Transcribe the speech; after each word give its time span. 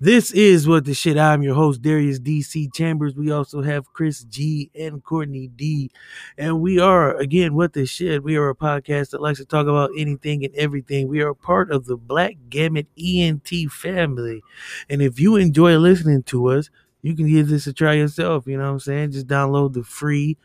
This 0.00 0.30
is 0.30 0.68
what 0.68 0.84
the 0.84 0.94
shit. 0.94 1.18
I'm 1.18 1.42
your 1.42 1.56
host, 1.56 1.82
Darius 1.82 2.20
DC 2.20 2.72
Chambers. 2.72 3.16
We 3.16 3.32
also 3.32 3.62
have 3.62 3.92
Chris 3.92 4.22
G 4.22 4.70
and 4.72 5.02
Courtney 5.02 5.48
D. 5.48 5.90
And 6.36 6.60
we 6.60 6.78
are, 6.78 7.16
again, 7.16 7.54
what 7.56 7.72
the 7.72 7.84
shit. 7.84 8.22
We 8.22 8.36
are 8.36 8.48
a 8.48 8.54
podcast 8.54 9.10
that 9.10 9.20
likes 9.20 9.40
to 9.40 9.44
talk 9.44 9.66
about 9.66 9.90
anything 9.98 10.44
and 10.44 10.54
everything. 10.54 11.08
We 11.08 11.20
are 11.22 11.34
part 11.34 11.72
of 11.72 11.86
the 11.86 11.96
Black 11.96 12.36
Gamut 12.48 12.86
ENT 12.96 13.50
family. 13.72 14.40
And 14.88 15.02
if 15.02 15.18
you 15.18 15.34
enjoy 15.34 15.76
listening 15.78 16.22
to 16.24 16.46
us, 16.46 16.70
you 17.02 17.16
can 17.16 17.28
give 17.28 17.48
this 17.48 17.66
a 17.66 17.72
try 17.72 17.94
yourself. 17.94 18.46
You 18.46 18.56
know 18.56 18.66
what 18.66 18.70
I'm 18.70 18.78
saying? 18.78 19.10
Just 19.10 19.26
download 19.26 19.72
the 19.72 19.82
free 19.82 20.36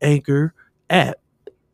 Anchor 0.00 0.54
app 0.88 1.18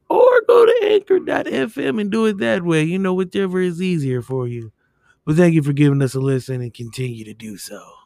or 0.08 0.42
go 0.48 0.66
to 0.66 0.80
anchor.fm 0.82 2.00
and 2.00 2.10
do 2.10 2.26
it 2.26 2.38
that 2.38 2.64
way. 2.64 2.82
You 2.82 2.98
know, 2.98 3.14
whichever 3.14 3.60
is 3.60 3.80
easier 3.80 4.20
for 4.20 4.48
you. 4.48 4.72
But 5.30 5.36
thank 5.36 5.54
you 5.54 5.62
for 5.62 5.72
giving 5.72 6.02
us 6.02 6.16
a 6.16 6.20
listen 6.20 6.60
and 6.60 6.74
continue 6.74 7.24
to 7.24 7.34
do 7.34 7.56
so. 7.56 7.99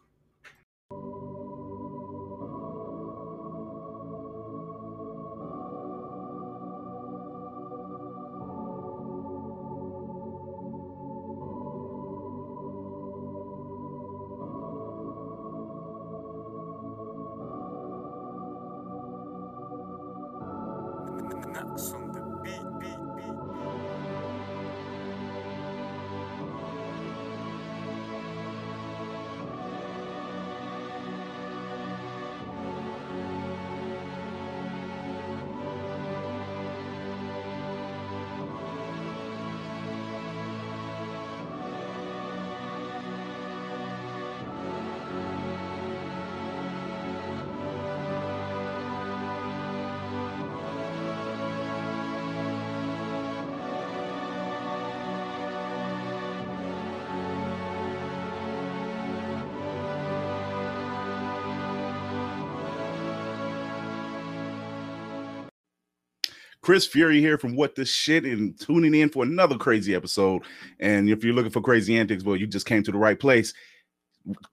Chris 66.65 66.87
Fury 66.87 67.20
here 67.20 67.37
from 67.37 67.56
What 67.56 67.75
the 67.75 67.84
Shit 67.84 68.25
and 68.25 68.59
tuning 68.59 68.94
in 68.94 69.10
for 69.10 69.22
another 69.22 69.59
crazy 69.59 69.94
episode. 69.94 70.44
And 70.81 71.10
if 71.10 71.22
you're 71.22 71.34
looking 71.34 71.50
for 71.50 71.60
crazy 71.60 71.98
antics, 71.98 72.25
well, 72.25 72.37
you 72.37 72.47
just 72.47 72.65
came 72.65 72.82
to 72.84 72.91
the 72.91 72.97
right 72.97 73.21
place. 73.21 73.53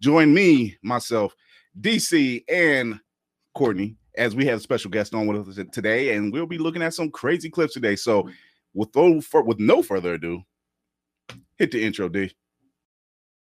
Join 0.01 0.33
me, 0.33 0.75
myself, 0.83 1.33
DC, 1.79 2.43
and 2.49 2.99
Courtney 3.55 3.95
as 4.17 4.35
we 4.35 4.45
have 4.45 4.57
a 4.57 4.61
special 4.61 4.91
guest 4.91 5.15
on 5.15 5.25
with 5.25 5.57
us 5.57 5.65
today, 5.71 6.13
and 6.13 6.33
we'll 6.33 6.45
be 6.45 6.57
looking 6.57 6.81
at 6.81 6.93
some 6.93 7.09
crazy 7.09 7.49
clips 7.49 7.75
today. 7.75 7.95
So, 7.95 8.29
with 8.73 8.93
no, 8.93 9.21
with 9.45 9.59
no 9.61 9.81
further 9.81 10.15
ado, 10.15 10.41
hit 11.57 11.71
the 11.71 11.81
intro, 11.81 12.09
D. 12.09 12.29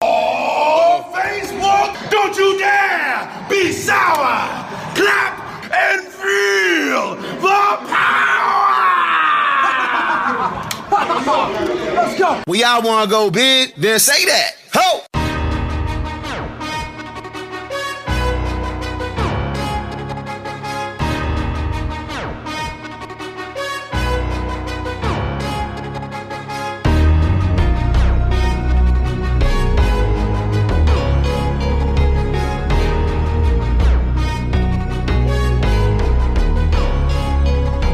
Oh, 0.01 1.11
Facebook! 1.11 2.11
Don't 2.11 2.37
you 2.37 2.59
dare 2.59 3.47
be 3.49 3.71
sour! 3.71 4.47
Clap 4.93 5.73
and 5.73 6.03
feel 6.03 7.15
the 7.15 7.87
power! 7.87 8.23
Let's 11.25 12.12
go. 12.23 12.41
We 12.47 12.63
all 12.63 12.81
want 12.81 13.03
to 13.03 13.09
go 13.09 13.29
big, 13.29 13.75
then 13.75 13.99
say 13.99 14.25
that. 14.25 14.55
Ho! 14.73 15.05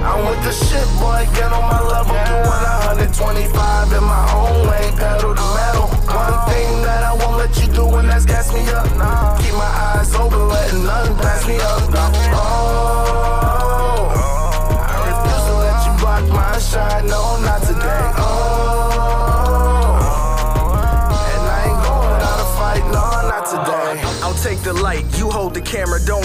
I'm 0.02 0.26
with 0.26 0.44
the 0.44 0.52
shit, 0.52 0.88
boy. 1.00 1.28
Get 1.34 1.52
on 1.52 1.62
my 1.62 1.82
level. 1.82 2.29
Doing 3.20 3.36
125 3.36 4.00
in 4.00 4.04
my 4.08 4.32
own 4.32 4.68
way. 4.70 4.92
Pedal 4.96 5.36
to 5.36 5.48
metal. 5.52 5.88
One 6.08 6.40
thing 6.48 6.72
that 6.88 7.04
I 7.04 7.12
won't 7.20 7.36
let 7.36 7.52
you 7.60 7.68
do, 7.68 7.84
and 8.00 8.08
that's 8.08 8.24
gas 8.24 8.54
me 8.54 8.62
up. 8.72 8.88
Nah. 8.96 9.36
Keep 9.40 9.56
my 9.56 9.68
eyes 9.68 10.16
open, 10.16 10.48
letting 10.48 10.86
nothing 10.86 11.18
pass 11.18 11.46
me 11.46 11.60
up. 11.60 11.90
Nah. 11.92 12.12
Oh. 12.40 14.08
I 14.88 14.96
refuse 15.04 15.46
to 15.52 15.56
let 15.60 15.84
you 15.84 15.92
block 16.00 16.24
my 16.32 16.58
shine. 16.60 17.08
No, 17.08 17.36
not 17.44 17.60
today. 17.60 18.08
Oh. 18.24 18.30
And 21.36 21.44
I 21.44 21.68
ain't 21.68 21.82
going 21.84 22.24
out 22.24 22.40
a 22.40 22.48
fight. 22.56 22.88
No, 22.88 23.04
not 23.28 23.44
today. 23.52 24.00
I'll 24.24 24.40
take 24.40 24.64
the 24.64 24.72
light, 24.74 25.04
you 25.18 25.30
hold 25.30 25.54
the 25.54 25.62
camera, 25.62 26.00
don't 26.06 26.19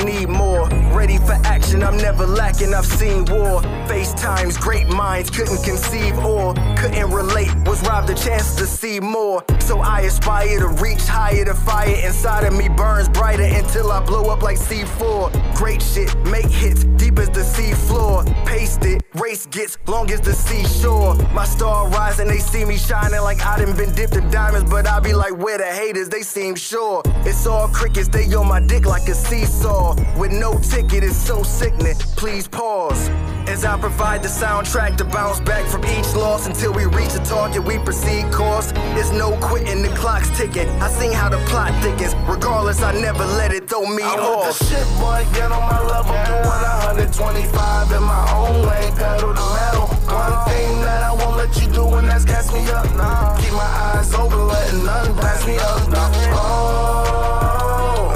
I'm 1.95 2.01
never 2.01 2.27
lacking, 2.27 2.75
I've 2.75 2.85
seen 2.85 3.25
war. 3.27 3.63
FaceTimes, 3.87 4.61
great 4.61 4.89
minds 4.89 5.31
couldn't 5.31 5.63
conceive 5.63 6.19
or 6.19 6.53
couldn't 6.77 7.09
relate, 7.13 7.55
was 7.69 7.81
robbed 7.87 8.11
a 8.11 8.15
chance 8.15 8.57
to 8.57 8.67
see 8.67 8.99
more. 8.99 9.45
So 9.65 9.81
I 9.81 10.01
aspire 10.01 10.59
to 10.59 10.69
reach 10.69 11.07
higher, 11.07 11.43
the 11.47 11.55
fire 11.55 11.97
inside 12.05 12.45
of 12.45 12.53
me 12.53 12.69
burns 12.69 13.09
brighter 13.09 13.45
until 13.45 13.91
I 13.91 14.05
blow 14.05 14.29
up 14.29 14.43
like 14.43 14.59
C4. 14.59 15.57
Great 15.57 15.81
shit, 15.81 16.15
make 16.27 16.45
hits, 16.45 16.85
deep 16.85 17.19
as 17.19 17.31
the 17.31 17.43
sea 17.43 17.73
floor. 17.73 18.25
Paste 18.45 18.85
it, 18.85 19.03
race 19.15 19.47
gets 19.47 19.79
long 19.87 20.11
as 20.11 20.21
the 20.21 20.35
seashore. 20.35 21.15
My 21.33 21.47
star 21.47 21.89
rising, 21.89 22.29
they 22.29 22.41
see 22.41 22.67
me 22.67 22.77
shining 22.77 23.23
like 23.23 23.41
I 23.41 23.59
done 23.59 23.75
been 23.75 23.95
dipped 23.95 24.17
in 24.17 24.31
diamonds, 24.31 24.69
but 24.69 24.87
I 24.87 25.01
be 25.01 25.15
like, 25.15 25.35
where 25.39 25.57
the 25.57 25.65
haters, 25.65 26.11
they 26.11 26.21
seem 26.21 26.57
sure. 26.57 27.01
It's 27.25 27.47
all 27.47 27.69
crickets, 27.69 28.09
they 28.09 28.33
on 28.35 28.47
my 28.47 28.61
dick 28.61 28.85
like 28.85 29.09
a 29.09 29.15
seesaw. 29.15 29.95
With 30.19 30.33
no 30.33 30.59
ticket, 30.59 31.03
it's 31.03 31.17
so 31.17 31.43
sickening. 31.43 31.97
Please 32.17 32.47
pause. 32.47 33.09
As 33.47 33.65
I 33.65 33.79
provide 33.79 34.23
the 34.23 34.29
soundtrack 34.29 34.97
to 34.97 35.05
bounce 35.05 35.39
back 35.41 35.67
from 35.69 35.85
each 35.85 36.15
loss 36.15 36.47
until 36.47 36.73
we 36.73 36.87
reach 36.87 37.13
the 37.13 37.21
target, 37.21 37.63
we 37.63 37.79
proceed 37.79 38.33
course. 38.33 38.73
There's 38.97 39.13
no 39.13 39.37
quitting, 39.41 39.83
the 39.83 39.91
clock's 39.91 40.31
ticking. 40.37 40.69
I 40.81 40.89
seen 40.91 41.13
how 41.13 41.29
the 41.29 41.39
plot 41.47 41.71
thickens. 41.83 42.15
Regardless, 42.27 42.83
I 42.83 42.93
never 42.99 43.25
let 43.25 43.53
it 43.53 43.69
throw 43.69 43.85
me 43.87 44.03
I'm 44.03 44.19
off. 44.19 44.49
with 44.49 44.59
the 44.59 44.65
shit, 44.65 44.87
boy. 44.99 45.27
Get 45.35 45.53
on 45.53 45.61
my 45.61 45.81
level. 45.87 46.15
Doing 46.25 46.49
125 46.49 47.93
in 47.93 48.03
my 48.03 48.33
own 48.33 48.67
way. 48.67 48.91
Pedal 48.97 49.35
to 49.35 49.47
metal. 49.55 49.87
One 50.09 50.45
thing 50.49 50.81
that 50.81 51.03
I 51.03 51.13
won't 51.13 51.37
let 51.37 51.55
you 51.61 51.71
do, 51.71 51.85
and 51.95 52.09
that's 52.09 52.25
gas 52.25 52.51
me 52.53 52.67
up. 52.71 52.87
Nah. 52.97 53.37
Keep 53.39 53.53
my 53.53 53.61
eyes 53.93 54.13
open, 54.15 54.49
letting 54.49 54.85
nothing 54.85 55.15
pass 55.17 55.47
me 55.47 55.59
up. 55.59 55.89
Nah. 55.91 56.11
Oh. 56.33 58.09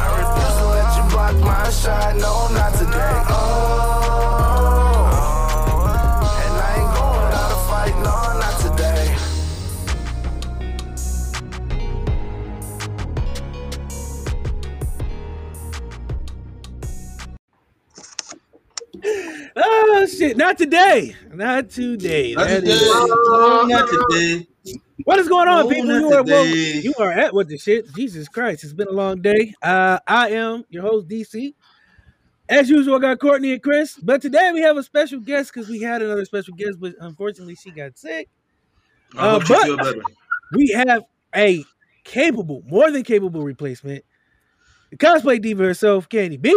I 0.00 0.06
refuse 0.16 0.56
to 0.58 0.66
let 0.74 0.96
you 0.96 1.04
block 1.12 1.36
my 1.44 1.70
shine. 1.70 2.18
No, 2.18 2.48
not 2.48 2.65
Oh 19.56 20.06
shit! 20.06 20.36
Not 20.36 20.58
today. 20.58 21.16
Not 21.32 21.70
today. 21.70 22.34
Not 22.34 22.46
That 22.48 22.60
today. 22.60 22.72
is- 22.72 22.82
Oh, 22.92 23.66
not 23.68 23.88
today. 24.10 24.46
What 25.04 25.18
is 25.18 25.28
going 25.28 25.48
on, 25.48 25.64
No, 25.64 25.68
people? 25.70 25.86
You 26.00 26.12
are, 26.12 26.22
well, 26.24 26.44
today. 26.44 26.80
you 26.82 26.92
are 26.98 27.12
at 27.12 27.32
what 27.32 27.48
the 27.48 27.56
shit. 27.56 27.86
Jesus 27.94 28.28
Christ! 28.28 28.64
It's 28.64 28.72
been 28.74 28.88
a 28.88 28.92
long 28.92 29.22
day. 29.22 29.54
Uh, 29.62 29.98
I 30.06 30.30
am 30.30 30.64
your 30.68 30.82
host, 30.82 31.08
DC. 31.08 31.54
As 32.48 32.68
usual, 32.70 32.96
I 32.96 32.98
got 33.00 33.18
Courtney 33.18 33.52
and 33.52 33.62
Chris, 33.62 33.96
but 34.02 34.20
today 34.22 34.50
we 34.52 34.60
have 34.60 34.76
a 34.76 34.82
special 34.82 35.20
guest 35.20 35.52
because 35.52 35.68
we 35.68 35.80
had 35.80 36.02
another 36.02 36.24
special 36.24 36.54
guest, 36.54 36.78
but 36.78 36.94
unfortunately 37.00 37.56
she 37.56 37.70
got 37.70 37.96
sick. 37.98 38.28
I 39.16 39.26
Uh, 39.26 39.30
hope 39.40 39.48
you 39.48 39.54
but- 39.54 39.64
feel 39.64 39.76
better. 39.78 40.02
We 40.52 40.68
have 40.68 41.02
a 41.34 41.64
capable, 42.04 42.62
more 42.68 42.90
than 42.90 43.02
capable 43.02 43.42
replacement. 43.42 44.04
The 44.90 44.96
cosplay 44.96 45.40
diva 45.40 45.64
herself, 45.64 46.08
Candy 46.08 46.36
B. 46.36 46.50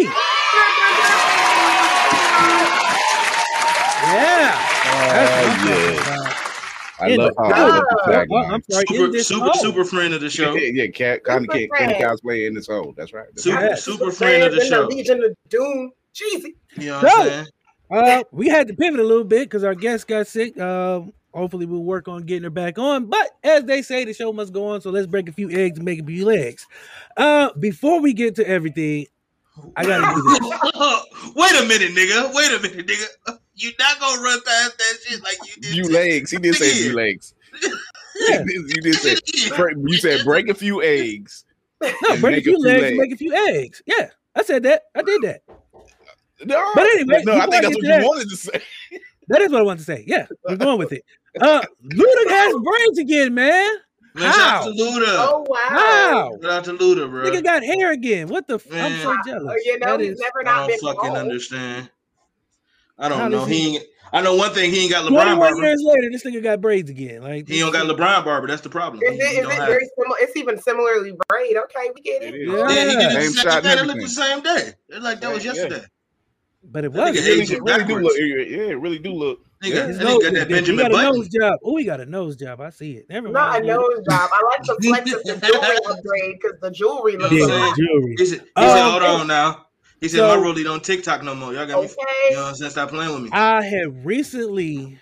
Yeah. 4.14 5.14
That's 5.14 5.32
what 5.32 5.70
I'm 5.70 5.96
yeah. 5.96 6.34
I 7.02 7.08
In 7.12 7.18
love 7.20 7.34
the- 7.36 7.44
how 7.44 7.50
I 7.50 7.68
love 7.68 7.84
the 7.88 8.28
Oh. 8.32 8.38
I'm 8.54 8.64
sorry. 8.70 8.86
Super, 8.90 9.20
super, 9.20 9.46
hole. 9.46 9.54
super 9.54 9.86
friend 9.86 10.14
of 10.14 10.20
the 10.22 10.30
show. 10.30 10.54
Yeah, 10.56 10.84
yeah, 10.84 10.88
cat, 10.92 11.24
Connie 11.24 11.48
Super 11.52 11.68
Cat, 11.76 11.80
Kenny 11.80 12.00
friend. 12.00 12.20
cosplay 12.20 12.48
in 12.48 12.54
this 12.54 12.68
hole. 12.68 12.94
That's 12.98 13.14
right. 13.14 13.26
That's 13.30 13.44
Super, 13.44 13.56
right. 13.56 13.66
Yes. 13.70 13.84
super 13.84 14.12
friend 14.12 14.44
of 14.44 14.54
the 14.54 14.66
show. 14.66 14.86
Legion 14.88 15.24
of 15.24 15.34
Doom. 15.48 15.92
Jeezy. 16.14 16.56
You 16.78 16.88
know 16.88 17.00
what 17.02 17.32
I'm 17.32 17.46
So- 17.46 17.52
Uh, 17.92 18.24
we 18.32 18.48
had 18.50 18.68
to 18.68 18.74
pivot 18.76 19.00
a 19.00 19.04
little 19.04 19.24
bit 19.24 19.50
because 19.50 19.64
our 19.64 19.74
guest 19.76 20.08
got 20.08 20.28
sick. 20.28 20.60
Um, 20.60 21.12
hopefully, 21.34 21.66
we'll 21.66 21.84
work 21.84 22.08
on 22.08 22.24
getting 22.24 22.44
her 22.44 22.50
back 22.52 22.78
on. 22.78 23.06
But 23.06 23.32
as 23.44 23.64
they 23.64 23.82
say, 23.82 24.04
the 24.06 24.14
show 24.14 24.32
must 24.34 24.52
go 24.54 24.68
on. 24.68 24.82
So 24.82 24.90
let's 24.92 25.08
break 25.08 25.28
a 25.30 25.32
few 25.32 25.50
eggs 25.50 25.78
and 25.80 25.86
make 25.86 26.02
a 26.02 26.06
few 26.06 26.26
legs. 26.26 26.68
Uh, 27.18 27.50
before 27.58 28.00
we 28.02 28.14
get 28.14 28.36
to 28.36 28.48
everything, 28.48 29.08
I 29.76 29.86
gotta 29.86 30.14
do 30.16 30.22
this. 30.22 30.40
Wait 31.36 31.64
a 31.64 31.66
minute, 31.66 31.96
nigga. 31.96 32.34
Wait 32.36 32.52
a 32.52 32.62
minute, 32.62 32.86
nigga. 32.88 33.38
You 33.62 33.72
not 33.80 34.00
gonna 34.00 34.22
run 34.22 34.40
past 34.42 34.78
that 34.78 34.98
shit 35.06 35.22
like 35.24 35.38
you 35.46 35.62
did. 35.62 35.72
Few 35.74 35.84
to- 35.84 35.92
legs. 35.94 36.32
He 36.32 36.38
did 36.38 36.56
say 36.56 36.72
few 36.72 36.94
legs. 36.96 37.34
Yeah. 38.28 38.44
you 38.46 38.82
did 38.82 38.96
say 38.96 39.16
you 39.32 39.98
said 39.98 40.26
break 40.26 40.50
a 40.50 40.54
few 40.54 40.82
eggs. 40.84 41.46
No, 41.82 41.90
break 42.02 42.22
a 42.22 42.28
make 42.32 42.44
few 42.44 42.58
legs, 42.60 42.98
make 42.98 43.14
a 43.14 43.16
few 43.16 43.34
eggs. 43.34 43.82
Yeah, 43.86 44.10
I 44.36 44.44
said 44.44 44.64
that. 44.64 44.84
I 44.94 45.02
did 45.04 45.22
that. 45.22 45.42
No, 46.46 46.72
But 46.76 46.84
anyway, 46.84 47.24
no, 47.26 47.38
I 47.38 47.48
think 47.48 47.52
that's 47.52 47.66
what 47.68 47.72
to 47.76 47.78
you 47.82 47.88
that- 47.88 48.04
wanted 48.04 48.30
to 48.30 48.36
say. 48.36 48.62
That 49.30 49.42
is 49.42 49.52
what 49.52 49.62
I 49.62 49.64
want 49.64 49.80
to 49.80 49.86
say. 49.86 50.04
Yeah, 50.08 50.26
we're 50.48 50.58
going 50.58 50.80
with 50.80 50.92
it. 50.92 51.06
Uh, 51.40 51.62
Luda 51.86 52.30
has 52.30 52.56
brains 52.62 52.98
again, 52.98 53.34
man. 53.34 53.70
Man, 54.16 54.24
shout 54.34 54.40
out 54.40 54.64
How? 54.64 54.64
to 54.66 54.70
Luda. 54.72 55.06
Oh 55.08 55.46
wow. 55.48 55.58
How? 55.70 56.32
Shout 56.42 56.52
out 56.52 56.64
to 56.66 56.74
Luda, 56.74 57.10
bro. 57.10 57.24
Nigga 57.30 57.44
got 57.44 57.64
hair 57.64 57.92
again. 57.92 58.28
What 58.28 58.48
the? 58.48 58.56
F- 58.56 58.68
I'm 58.74 59.00
so 59.02 59.16
jealous. 59.26 59.54
Oh, 59.56 59.62
you 59.64 59.80
know 59.80 59.92
That 59.98 60.00
he's 60.02 60.14
is- 60.14 60.20
never 60.20 60.42
I 60.42 60.44
not 60.44 60.58
don't 60.58 60.68
been 60.68 60.80
fucking 60.80 61.10
bald. 61.12 61.18
understand. 61.18 61.90
I 63.00 63.10
don't 63.10 63.32
know. 63.32 63.46
He 63.46 63.60
he- 63.72 63.76
ain't, 63.78 63.86
I 64.12 64.22
know 64.22 64.36
one 64.36 64.52
thing. 64.54 64.72
He 64.72 64.82
ain't 64.82 64.92
got 64.92 65.04
LeBron 65.06 65.10
21 65.22 65.38
barber. 65.40 65.62
years 65.68 65.82
later, 65.86 66.10
this 66.12 66.24
nigga 66.24 66.42
got 66.42 66.62
braids 66.62 66.90
again. 66.90 67.22
Like 67.22 67.48
He 67.48 67.60
don't 67.60 67.72
got 67.72 67.86
LeBron 67.88 68.26
barber. 68.26 68.48
That's 68.48 68.62
the 68.62 68.70
problem. 68.70 69.04
Is 69.04 69.12
He- 69.12 69.16
it, 69.18 69.22
he 69.22 69.36
is 69.38 69.44
don't 69.44 69.52
it 69.52 69.66
very 69.66 69.88
similar? 69.98 70.18
It's 70.20 70.36
even 70.36 70.60
similarly 70.62 71.14
braid. 71.30 71.56
Okay, 71.58 71.92
we 71.96 72.02
get 72.02 72.24
it. 72.24 72.34
It 72.34 72.42
is. 72.42 72.48
Yeah. 72.50 72.70
Yeah, 72.70 72.90
he 72.90 72.96
did 72.96 73.00
it 73.00 73.12
Same 73.12 73.14
the 73.14 73.22
same 73.22 73.44
shot 73.52 73.64
day. 73.64 73.76
They 73.76 73.84
looked 73.84 74.02
the 74.02 74.08
same 74.10 74.42
day. 74.42 74.74
It's 74.90 75.04
like 75.04 75.22
that 75.22 75.34
was 75.34 75.46
Yeah. 75.46 75.54
yesterday. 75.54 75.86
But 76.64 76.84
it 76.84 76.92
was. 76.92 77.00
nigga 77.00 77.26
Really, 77.26 77.42
it 77.42 77.50
really 77.50 77.56
do 77.56 77.64
backwards. 77.64 78.04
look. 78.04 78.14
Yeah, 78.18 78.62
it 78.74 78.80
really 78.82 79.00
do 79.00 79.14
look. 79.14 79.40
Nigga, 79.64 79.74
Yeah. 79.76 79.88
His 79.88 80.00
nose, 80.00 80.24
got 80.24 80.34
that 80.34 80.50
he 80.68 80.76
got 80.76 80.92
a 80.92 81.02
nose 81.04 81.28
job. 81.30 81.60
Oh, 81.64 81.76
he 81.78 81.84
got 81.86 82.00
a 82.02 82.06
nose 82.06 82.36
job. 82.36 82.62
I 82.62 82.70
see 82.72 82.94
it. 82.94 83.06
Never 83.10 83.30
Not 83.30 83.50
a 83.50 83.52
mind. 83.54 83.68
nose 83.68 84.00
job. 84.10 84.30
I 84.34 84.42
like 84.52 84.64
the 84.64 84.88
flex 84.88 85.14
of 85.14 85.24
the 85.24 85.48
jewelry 85.48 85.78
upgrade 85.86 86.36
because 86.42 86.60
the 86.62 86.72
jewelry 86.72 87.18
looks 87.18 87.32
Yeah, 87.34 87.46
Yeah, 87.48 87.72
a 87.72 87.76
jewelry. 87.76 88.16
He 88.18 88.26
said, 88.26 88.40
he 88.40 88.48
Um, 88.56 88.70
said 88.70 88.84
hold 88.90 89.04
on 89.04 89.28
now. 89.28 89.66
He 90.02 90.08
said, 90.08 90.18
so- 90.20 90.28
my 90.28 90.36
rollie 90.38 90.64
don't 90.64 90.84
TikTok 90.84 91.24
no 91.24 91.36
more. 91.36 91.54
Y'all 91.54 91.66
got 91.68 91.82
me. 91.82 91.88
You 91.88 91.94
Okay. 91.94 92.36
know 92.36 92.42
what 92.44 92.48
I'm 92.50 92.56
saying? 92.56 92.72
Stop 92.72 92.90
playing 92.90 93.14
with 93.14 93.24
me. 93.24 93.30
I 93.34 93.62
have 93.64 94.06
recently 94.06 94.98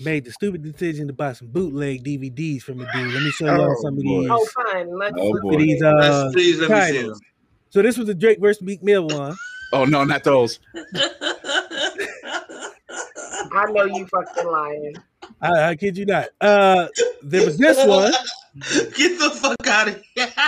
made 0.00 0.24
the 0.24 0.32
stupid 0.32 0.62
decision 0.62 1.06
to 1.06 1.12
buy 1.12 1.32
some 1.32 1.48
bootleg 1.48 2.02
DVDs 2.04 2.62
from 2.62 2.80
a 2.80 2.92
dude. 2.92 3.12
Let 3.14 3.22
me 3.22 3.30
show 3.30 3.46
y'all 3.46 3.70
Oh, 3.70 3.82
some 3.82 3.94
of 3.94 4.00
these. 4.00 4.28
Oh, 4.30 4.44
fine. 4.46 4.98
Let's 4.98 5.14
Oh, 5.16 5.28
look 5.30 5.42
boy. 5.42 5.52
at 5.54 5.58
These 5.60 5.82
uh, 5.82 5.92
Let's, 5.94 6.34
please 6.34 6.58
let 6.60 6.70
me 6.70 6.76
see 6.80 6.92
titles. 6.98 7.18
him. 7.20 7.26
So 7.70 7.82
this 7.82 7.96
was 7.96 8.06
the 8.08 8.14
Drake 8.14 8.40
versus 8.40 8.62
Meek 8.62 8.82
Mill 8.82 9.06
one. 9.06 9.36
Oh 9.72 9.84
no, 9.84 10.04
not 10.04 10.24
those. 10.24 10.58
I 13.54 13.66
know 13.70 13.84
you 13.84 14.06
fucking 14.06 14.50
lying. 14.50 14.94
I, 15.40 15.68
I 15.70 15.76
kid 15.76 15.96
you 15.96 16.04
not. 16.06 16.28
Uh, 16.40 16.88
there 17.22 17.44
was 17.44 17.56
this 17.58 17.78
one. 17.86 18.12
Get 18.94 19.18
the 19.18 19.30
fuck 19.30 19.66
out 19.66 19.88
of 19.88 20.02
here. 20.14 20.28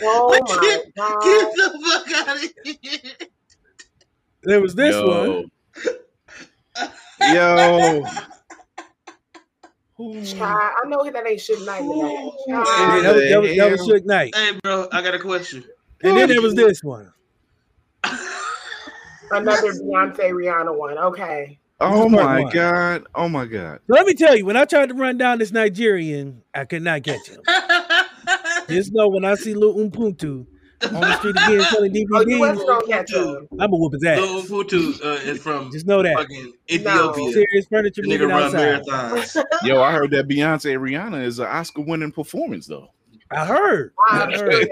Oh 0.00 0.30
Get- 0.32 0.42
my 0.48 0.60
Get 0.62 0.94
god. 0.96 1.20
the 1.56 1.68
fuck 1.84 2.28
out 2.28 2.36
of 2.36 2.42
here. 2.64 3.12
There 4.44 4.60
was 4.60 4.74
this 4.76 4.94
Yo. 4.94 5.08
one. 5.08 5.50
Yo, 7.34 8.04
Child, 10.24 10.72
I 10.84 10.84
know 10.86 11.10
that 11.10 11.26
ain't 11.28 11.40
shit 11.40 11.60
night 11.62 11.80
tonight. 11.80 12.30
Yeah, 12.46 12.62
that 13.02 13.14
was, 13.14 13.28
that 13.28 13.40
was, 13.40 13.56
that 13.56 13.70
was 13.72 13.80
Hell. 13.80 13.88
Suge 13.88 14.04
Knight. 14.04 14.34
Hey, 14.36 14.52
bro, 14.62 14.86
I 14.92 15.02
got 15.02 15.14
a 15.16 15.18
question. 15.18 15.64
And 16.04 16.16
then 16.16 16.28
there 16.28 16.40
was 16.40 16.54
this 16.54 16.84
one. 16.84 17.12
Another 19.32 19.72
Beyonce 19.72 20.30
Rihanna 20.30 20.76
one. 20.76 20.96
Okay. 20.96 21.58
Oh 21.80 22.04
This 22.04 22.12
is 22.12 22.12
part 22.18 22.26
my 22.26 22.40
one. 22.42 22.52
god, 22.52 23.04
oh 23.14 23.28
my 23.28 23.46
god. 23.46 23.80
So 23.86 23.94
let 23.94 24.06
me 24.06 24.14
tell 24.14 24.36
you, 24.36 24.44
when 24.44 24.56
I 24.56 24.64
tried 24.64 24.88
to 24.90 24.94
run 24.94 25.18
down 25.18 25.38
this 25.38 25.52
Nigerian, 25.52 26.42
I 26.54 26.64
could 26.64 26.82
not 26.82 27.02
catch 27.04 27.28
him. 27.28 27.40
Just 28.68 28.92
know 28.92 29.08
when 29.08 29.24
I 29.24 29.34
see 29.34 29.54
Lil 29.54 29.74
Umpuntu 29.76 30.46
on 30.82 31.00
the 31.00 31.16
street 31.18 31.30
again 31.36 31.60
selling 31.62 31.92
Oh, 32.14 32.20
you 32.26 32.38
was 32.38 32.58
DVDs, 32.58 32.66
gonna 32.66 32.86
catch 32.86 33.12
him. 33.12 33.48
I'm 33.52 33.58
gonna 33.58 33.76
whoop 33.76 33.92
his 33.94 34.02
Lil 34.02 34.38
ass. 34.40 34.46
Futu 34.48 35.04
uh, 35.04 35.08
is 35.30 35.42
from 35.42 35.72
Just 35.72 35.86
know 35.86 36.02
that. 36.02 36.14
fucking 36.16 36.52
Ethiopia. 36.70 37.32
Serious 37.32 37.66
furniture 37.70 38.02
The 38.02 38.08
nigga 38.08 38.28
run 38.28 38.52
marathons. 38.52 39.42
Yo, 39.62 39.80
I 39.80 39.92
heard 39.92 40.10
that 40.10 40.28
Beyonce 40.28 40.76
Rihanna 40.78 41.24
is 41.24 41.38
an 41.38 41.46
Oscar-winning 41.46 42.12
performance 42.12 42.66
though. 42.66 42.88
I 43.30 43.44
heard. 43.46 43.92
I 44.10 44.22
I'm 44.22 44.30
sure 44.32 44.52
heard. 44.52 44.68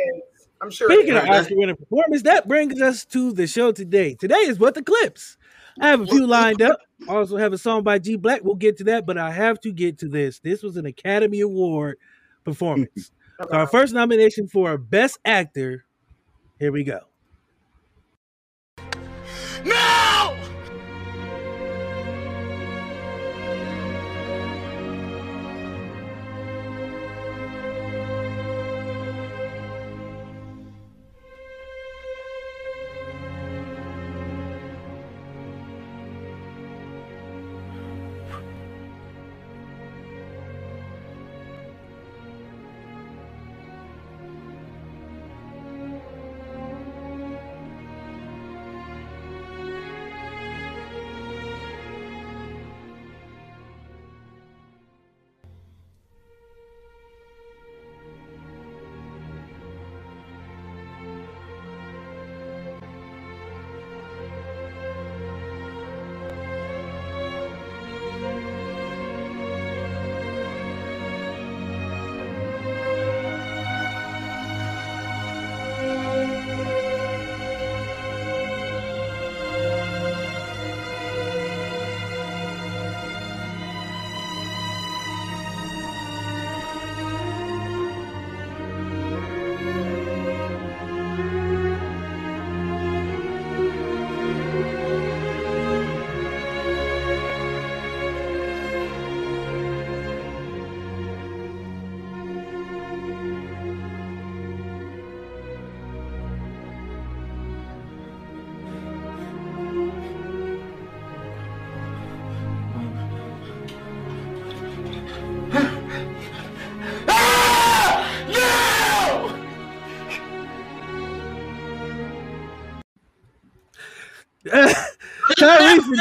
I'm 0.63 0.71
sure 0.71 0.91
Speaking 0.91 1.17
of 1.17 1.25
Oscar 1.25 1.57
winning 1.57 1.77
performance, 1.77 2.23
that 2.23 2.47
brings 2.49 2.81
us 2.81 3.05
to 3.07 3.33
the 3.33 3.47
show 3.47 3.73
today. 3.73 4.15
Today 4.15 4.37
is 4.37 4.59
what 4.59 4.75
the 4.75 4.83
clips. 4.83 5.37
I 5.81 5.89
have 5.89 6.01
a 6.01 6.07
few 6.07 6.27
lined 6.27 6.63
up. 6.63 6.79
I 7.09 7.15
also 7.15 7.37
have 7.37 7.53
a 7.53 7.59
song 7.59 7.83
by 7.83 7.99
G 7.99 8.17
Blakk. 8.17 8.43
We'll 8.43 8.55
get 8.55 8.77
to 8.79 8.85
that, 8.85 9.07
but 9.07 9.19
I 9.19 9.31
have 9.31 9.61
to 9.61 9.73
get 9.73 9.99
to 9.99 10.09
this. 10.09 10.39
This 10.41 10.63
was 10.63 10.77
an 10.77 10.87
Academy 10.87 11.41
Award 11.41 11.99
performance. 12.45 13.11
so 13.43 13.49
our 13.51 13.67
first 13.67 13.93
nomination 13.93 14.49
for 14.49 14.79
Best 14.79 15.19
Actor. 15.25 15.85
Here 16.59 16.73
we 16.73 16.85
go. 16.85 17.01
No! 19.65 20.06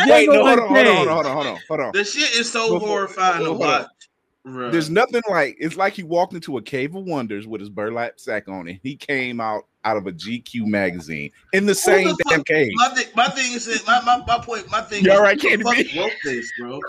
Wait, 0.07 0.29
no, 0.29 0.45
hold 0.45 0.59
on, 0.59 0.67
hold 0.67 0.88
on, 0.88 0.95
hold 0.95 1.07
on, 1.07 1.13
hold 1.13 1.25
on, 1.25 1.33
hold 1.33 1.47
on, 1.47 1.59
hold 1.67 1.79
on. 1.81 1.91
The 1.93 2.03
shit 2.03 2.35
is 2.35 2.51
so 2.51 2.74
Before- 2.74 2.88
horrifying 2.88 3.43
to 3.45 3.53
watch. 3.53 3.88
Bro. 4.45 4.69
There's 4.69 4.91
nothing 4.91 5.24
like 5.27 5.57
it's 5.59 5.75
like 5.75 5.93
he 5.93 6.03
walked 6.03 6.33
into 6.35 6.57
a 6.57 6.62
cave 6.62 6.93
of 6.95 7.03
wonders 7.05 7.47
with 7.47 7.62
his 7.62 7.69
burlap 7.71 8.19
sack 8.19 8.47
on 8.47 8.67
it. 8.67 8.79
He 8.83 8.95
came 8.95 9.41
out 9.41 9.63
out 9.83 9.97
of 9.97 10.05
a 10.05 10.12
GQ 10.12 10.67
magazine 10.67 11.31
in 11.53 11.65
the 11.65 11.74
same 11.74 12.09
the 12.09 12.24
damn 12.29 12.43
cave. 12.43 12.71
My 12.75 12.89
thing, 12.89 13.07
my 13.15 13.27
thing 13.29 13.53
is 13.53 13.65
that- 13.65 13.83
my, 13.88 14.01
my, 14.05 14.24
my 14.27 14.43
point. 14.45 14.69
My 14.69 14.81
thing. 14.81 15.03
You 15.03 15.12
is, 15.12 15.17
all 15.17 15.24
right, 15.24 15.41
who 15.41 15.57
the 15.57 15.63
Candy 15.63 15.83
fuck 15.83 15.95
wrote 16.03 16.12
this, 16.24 16.51
bro? 16.59 16.79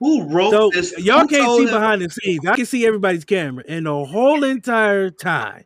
Who 0.00 0.22
wrote 0.24 0.50
So 0.52 0.70
this? 0.70 0.98
y'all 0.98 1.20
Who 1.20 1.28
can't 1.28 1.50
see 1.58 1.64
him- 1.64 1.70
behind 1.70 2.00
the 2.00 2.08
scenes. 2.08 2.46
I 2.46 2.56
can 2.56 2.64
see 2.66 2.86
everybody's 2.86 3.26
camera, 3.26 3.62
and 3.68 3.84
the 3.84 4.04
whole 4.06 4.42
entire 4.42 5.10
time, 5.10 5.64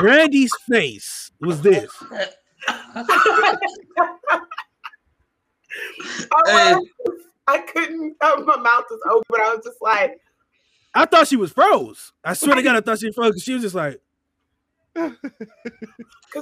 Brandy's 0.00 0.50
face 0.66 1.30
was 1.42 1.60
this. 1.60 1.90
I, 6.32 6.42
was- 6.76 6.86
I 7.48 7.58
couldn't. 7.58 8.16
uh, 8.20 8.36
my 8.44 8.56
mouth 8.56 8.84
was 8.90 9.00
open. 9.08 9.40
I 9.40 9.54
was 9.54 9.64
just 9.64 9.80
like, 9.80 10.18
I 10.94 11.04
thought 11.06 11.28
she 11.28 11.36
was 11.36 11.52
froze. 11.52 12.12
I 12.24 12.34
swear 12.34 12.56
to 12.56 12.62
God, 12.62 12.76
I 12.76 12.80
thought 12.80 12.98
she 12.98 13.12
froze. 13.12 13.42
She 13.42 13.52
was 13.54 13.62
just 13.62 13.74
like, 13.74 14.00
because 14.94 15.14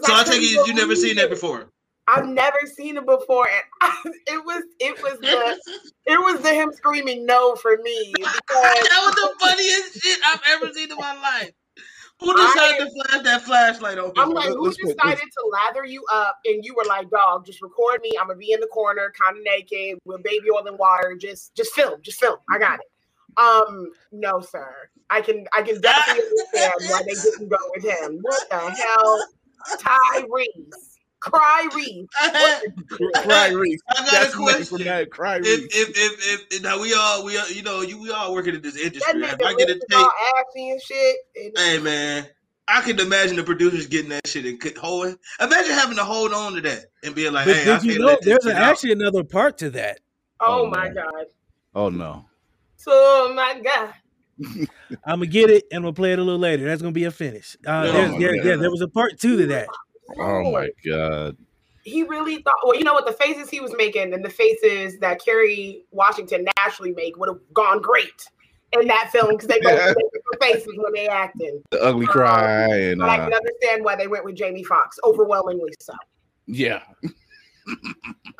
So 0.04 0.14
I 0.14 0.24
take 0.24 0.42
it 0.42 0.66
you 0.66 0.74
never 0.74 0.94
seen 0.94 1.16
that 1.16 1.28
before. 1.30 1.70
I've 2.06 2.26
never 2.28 2.58
seen 2.66 2.98
it 2.98 3.06
before, 3.06 3.48
and 3.48 3.62
I, 3.80 4.02
it 4.26 4.44
was 4.44 4.62
it 4.78 5.02
was 5.02 5.18
the 5.20 5.58
it 6.06 6.18
was 6.18 6.40
the 6.42 6.52
him 6.52 6.70
screaming 6.72 7.24
no 7.24 7.54
for 7.56 7.78
me 7.82 8.12
because 8.16 8.34
that 8.50 9.02
was 9.06 9.14
the 9.14 9.34
funniest 9.40 10.02
shit 10.02 10.18
I've 10.26 10.40
ever 10.50 10.72
seen 10.72 10.90
in 10.92 10.98
my 10.98 11.14
life. 11.14 11.50
Who 12.20 12.34
decided 12.34 12.78
to 12.78 12.90
flash 12.90 13.22
that 13.24 13.42
flashlight 13.42 13.98
on? 13.98 14.12
I'm 14.16 14.30
like, 14.30 14.48
who 14.48 14.64
let's 14.66 14.76
put- 14.78 14.96
decided 14.96 15.22
to 15.24 15.50
lather 15.52 15.84
you 15.84 16.04
up? 16.12 16.38
And 16.44 16.64
you 16.64 16.74
were 16.74 16.84
like, 16.86 17.10
dog, 17.10 17.44
just 17.44 17.60
record 17.60 18.00
me. 18.02 18.12
I'm 18.20 18.28
gonna 18.28 18.38
be 18.38 18.52
in 18.52 18.60
the 18.60 18.68
corner, 18.68 19.12
kind 19.24 19.36
of 19.36 19.44
naked, 19.44 19.98
with 20.04 20.22
baby 20.22 20.46
oil 20.50 20.66
and 20.66 20.78
water. 20.78 21.16
Just, 21.20 21.54
just 21.54 21.74
film, 21.74 22.00
just 22.02 22.20
film. 22.20 22.36
I 22.50 22.58
got 22.58 22.78
it. 22.78 22.86
Um, 23.36 23.90
no, 24.12 24.40
sir. 24.40 24.88
I 25.10 25.20
can, 25.20 25.44
I 25.52 25.62
can 25.62 25.80
definitely 25.80 26.22
understand 26.54 26.72
why 26.90 27.02
they 27.02 27.14
didn't 27.14 27.48
go 27.48 27.56
with 27.74 27.84
him. 27.84 28.18
What 28.22 28.48
the 28.48 28.70
hell, 28.70 29.28
Tyrese, 29.78 30.93
cry 31.24 31.68
Reese. 31.74 32.06
Cry 33.22 33.48
Reese. 33.48 33.80
I 33.88 33.94
got 33.94 34.10
That's 34.10 34.34
a 34.34 34.36
the 34.36 34.38
name 34.38 34.44
question. 34.54 34.64
from 34.78 34.84
that. 34.86 35.10
Cry 35.10 35.36
If, 35.36 35.44
Reese. 35.44 35.68
if, 35.76 35.88
if, 35.96 36.46
if, 36.52 36.62
now 36.62 36.80
we 36.80 36.94
all, 36.94 37.24
we 37.24 37.38
all, 37.38 37.48
you 37.50 37.62
know, 37.62 37.80
you, 37.80 38.00
we 38.00 38.10
all 38.10 38.32
working 38.34 38.54
in 38.54 38.60
this 38.62 38.74
That 38.74 38.84
industry. 38.86 39.20
nigga 39.20 39.32
If 39.40 39.46
I 39.46 39.54
get 39.54 39.68
a 39.70 39.72
lifted 39.72 39.88
tape, 39.90 39.98
all 39.98 40.12
assy 40.38 40.70
and 40.70 40.82
shit. 40.82 41.16
And 41.36 41.52
hey 41.58 41.78
man, 41.78 42.26
I 42.68 42.80
can 42.82 42.98
imagine 43.00 43.36
the 43.36 43.42
producers 43.44 43.86
getting 43.86 44.10
that 44.10 44.26
shit 44.26 44.44
and 44.46 44.60
could 44.60 44.76
hold. 44.76 45.16
Imagine 45.40 45.72
having 45.72 45.96
to 45.96 46.04
hold 46.04 46.32
on 46.32 46.54
to 46.54 46.60
that 46.62 46.86
and 47.02 47.14
being 47.14 47.32
like, 47.32 47.46
but 47.46 47.56
hey, 47.56 47.62
I 47.62 47.64
did 47.64 47.72
can't 47.72 47.84
you 47.84 47.98
know 48.00 48.06
let 48.06 48.20
this 48.22 48.26
there's 48.28 48.44
shit 48.44 48.52
a- 48.52 48.56
out. 48.56 48.70
actually 48.72 48.92
another 48.92 49.24
part 49.24 49.58
to 49.58 49.70
that? 49.70 50.00
oh 50.40 50.66
Oh, 50.66 50.70
my 50.70 50.88
no. 50.88 50.94
god. 50.94 51.24
Oh 51.74 51.88
no. 51.88 52.26
Oh 52.86 53.32
my 53.34 53.60
god. 53.64 53.94
I'm 55.06 55.20
gonna 55.20 55.26
get 55.26 55.48
it 55.48 55.64
and 55.72 55.84
we'll 55.84 55.92
play 55.92 56.12
it 56.12 56.18
a 56.18 56.22
little 56.22 56.40
later. 56.40 56.64
That's 56.66 56.82
gonna 56.82 56.92
be 56.92 57.04
a 57.04 57.10
finish. 57.10 57.56
Uh, 57.66 57.84
Oh 57.88 57.92
there's, 57.92 58.12
my 58.12 58.18
there, 58.18 58.36
God. 58.36 58.44
there, 58.44 58.56
there 58.58 58.70
was 58.70 58.80
a 58.82 58.88
part 58.88 59.18
two 59.18 59.36
to 59.38 59.46
that. 59.46 59.68
Oh 60.18 60.50
my 60.52 60.68
god. 60.86 61.36
he 61.84 62.02
really 62.02 62.42
thought 62.42 62.54
well 62.64 62.74
you 62.76 62.84
know 62.84 62.92
what 62.94 63.06
the 63.06 63.12
faces 63.12 63.48
he 63.50 63.60
was 63.60 63.74
making 63.76 64.12
and 64.14 64.24
the 64.24 64.30
faces 64.30 64.98
that 65.00 65.22
Kerry 65.24 65.84
Washington 65.90 66.46
naturally 66.58 66.92
make 66.92 67.16
would 67.18 67.28
have 67.28 67.40
gone 67.52 67.80
great 67.82 68.26
in 68.72 68.86
that 68.88 69.10
film 69.12 69.30
because 69.30 69.46
they 69.48 69.60
both 69.60 69.72
Yeah. 69.78 69.94
make 69.96 70.12
different 70.12 70.42
faces 70.42 70.72
when 70.76 70.92
they 70.92 71.06
acted. 71.08 71.54
The 71.70 71.80
ugly 71.82 72.06
cry 72.06 72.66
and 72.66 72.98
But 73.00 73.08
I 73.10 73.18
uh, 73.18 73.24
can 73.24 73.34
understand 73.34 73.84
why 73.84 73.94
they 73.96 74.08
went 74.08 74.24
with 74.24 74.34
Jamie 74.34 74.64
Foxx, 74.64 74.98
overwhelmingly 75.04 75.72
so. 75.80 75.92
yeah. 76.46 76.82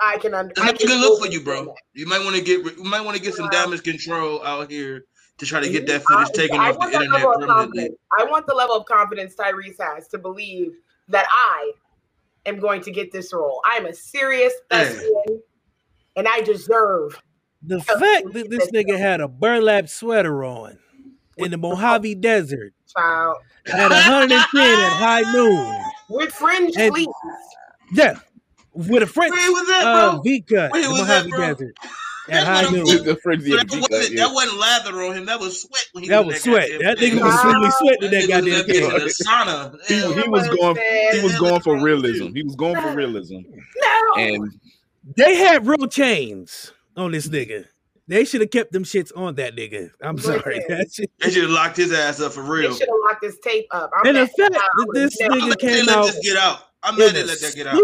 I 0.00 0.18
can 0.18 0.35
understand. 0.35 0.50
It's 0.50 0.61
I 0.61 0.68
a 0.71 0.76
can 0.76 0.87
good 0.88 1.00
look 1.00 1.21
for 1.21 1.26
you, 1.28 1.38
understand 1.38 1.66
bro. 1.66 1.75
You 1.94 2.06
might 2.06 2.23
want 2.25 2.37
to 2.37 2.42
get, 2.42 2.64
you 2.76 2.85
might 2.85 3.00
want 3.00 3.16
to 3.16 3.23
get 3.23 3.35
some 3.35 3.49
damage 3.49 3.83
control 3.83 4.44
out 4.44 4.71
here 4.71 5.04
to 5.38 5.47
try 5.47 5.61
to 5.61 5.68
get 5.71 5.87
that 5.87 6.02
footage 6.02 6.28
I- 6.28 6.37
taken 6.37 6.61
I 6.61 6.71
off 6.71 6.78
the 6.78 6.87
internet 6.92 7.23
permanently. 7.23 7.90
I 8.18 8.25
want 8.25 8.47
the 8.47 8.54
level 8.54 8.76
of 8.76 8.87
confidence 8.87 9.35
Tyrese 9.35 9.80
has 9.80 10.09
to 10.09 10.18
believe 10.18 10.73
that 11.09 11.27
I 11.31 11.73
am 12.47 12.59
going 12.59 12.81
to 12.83 12.91
get 12.91 13.13
this 13.13 13.33
role. 13.33 13.61
I 13.71 13.77
am 13.77 13.87
a 13.87 13.95
serious 13.95 14.53
Hey. 14.71 14.85
thespian, 14.85 15.43
and 16.17 16.29
I 16.29 16.41
deserve 16.43 17.21
The 17.63 17.81
fact 17.81 18.33
that 18.35 18.51
this 18.51 18.71
nigga 18.73 18.99
had 18.99 19.21
a 19.21 19.29
burlap 19.29 19.89
sweater 19.89 20.45
on 20.45 20.79
in 21.37 21.51
the 21.51 21.57
Mojave 21.59 22.15
Desert 22.17 22.73
child 22.97 23.39
at 23.67 23.91
110 23.91 24.31
at 24.31 24.93
high 24.93 25.33
noon. 25.33 25.83
with 26.11 26.33
fringe 26.33 26.75
And- 26.77 26.93
sleeves. 26.95 27.13
Yeah, 27.93 28.19
with 28.73 29.03
a 29.03 29.07
French 29.07 29.33
Where 29.33 29.53
was 29.53 29.67
that, 29.69 29.83
uh, 29.87 30.11
bro? 30.13 30.23
V 30.23 30.41
cut 30.43 30.73
Where 30.73 30.83
in 30.85 30.89
the 30.89 30.99
was 30.99 31.07
that, 31.07 31.29
bro? 31.29 31.39
Desert 31.39 31.75
That's 32.28 32.40
at 32.40 32.47
high 32.47 32.54
what 32.62 32.66
I'm 32.69 32.73
noon. 32.75 32.87
saying. 32.87 33.04
The 33.04 33.16
frenzy 33.16 33.50
So 33.50 33.57
that, 33.59 33.71
wasn't, 33.90 34.12
yeah. 34.14 34.25
that 34.26 34.35
wasn't 34.35 34.59
lather 34.61 35.02
on 35.02 35.16
him. 35.16 35.26
That 35.26 35.40
was 35.40 35.61
sweat. 35.62 35.85
When 35.93 36.04
he 36.04 36.09
That 36.11 36.25
was 36.25 36.35
was 36.37 36.47
in 36.47 36.52
sweat. 36.52 36.69
That 36.81 36.99
nigga 36.99 37.21
was 37.23 37.45
really 37.45 37.71
sweating 37.71 38.04
in 38.04 38.11
that 38.11 38.21
That 38.23 38.28
goddamn 38.28 38.47
in 38.47 38.50
that 38.54 38.66
bitch 38.66 38.75
in 38.75 38.90
camera. 38.90 39.00
the 39.00 39.25
sauna. 39.25 39.78
He, 39.88 39.95
Hell, 39.99 40.12
he 40.14 40.28
was 40.28 40.49
going 40.49 40.76
he 41.12 41.21
was 41.23 41.38
going 41.38 41.61
for 41.61 41.83
realism. 41.83 42.35
He 42.35 42.43
was 42.43 42.57
going 42.57 42.81
for 42.81 42.95
realism. 42.95 43.37
No. 43.37 44.23
And 44.23 44.52
They 45.16 45.37
had 45.37 45.66
real 45.66 45.87
chains 45.87 46.73
on 46.97 47.12
this 47.12 47.28
nigga. 47.28 47.66
They 48.07 48.25
should 48.26 48.43
have 48.43 48.50
kept 48.50 48.73
them 48.73 48.85
shits 48.85 49.11
on 49.16 49.35
that 49.37 49.57
nigga. 49.57 49.90
I'm 50.02 50.19
sorry. 50.19 50.57
Listen. 50.57 50.76
That 50.78 50.93
shit. 50.93 51.11
They 51.21 51.31
should 51.31 51.43
have 51.45 51.52
locked 51.52 51.76
his 51.78 51.90
ass 51.93 52.21
up 52.21 52.33
for 52.33 52.43
real. 52.43 52.71
They 52.73 52.78
should 52.78 52.88
have 52.88 52.97
locked 53.09 53.23
this 53.23 53.38
tape 53.40 53.66
up. 53.71 53.90
I'm 53.99 54.07
And 54.07 54.16
the 54.16 54.26
fact 54.26 54.37
that 54.52 54.88
this 54.95 55.16
I'm 55.23 55.33
I'm 55.33 55.38
nigga 55.40 55.49
mad 55.49 55.59
they 55.59 55.66
came 55.66 55.87
let 55.87 55.97
out 55.97 56.07
this 56.07 56.19
get 56.23 56.37
out. 56.37 56.59
I'm 56.83 56.95
in 56.95 57.00
mad 57.00 57.14
they 57.14 57.25
let 57.25 57.40
that 57.40 57.54
get 57.54 57.66
out. 57.66 57.81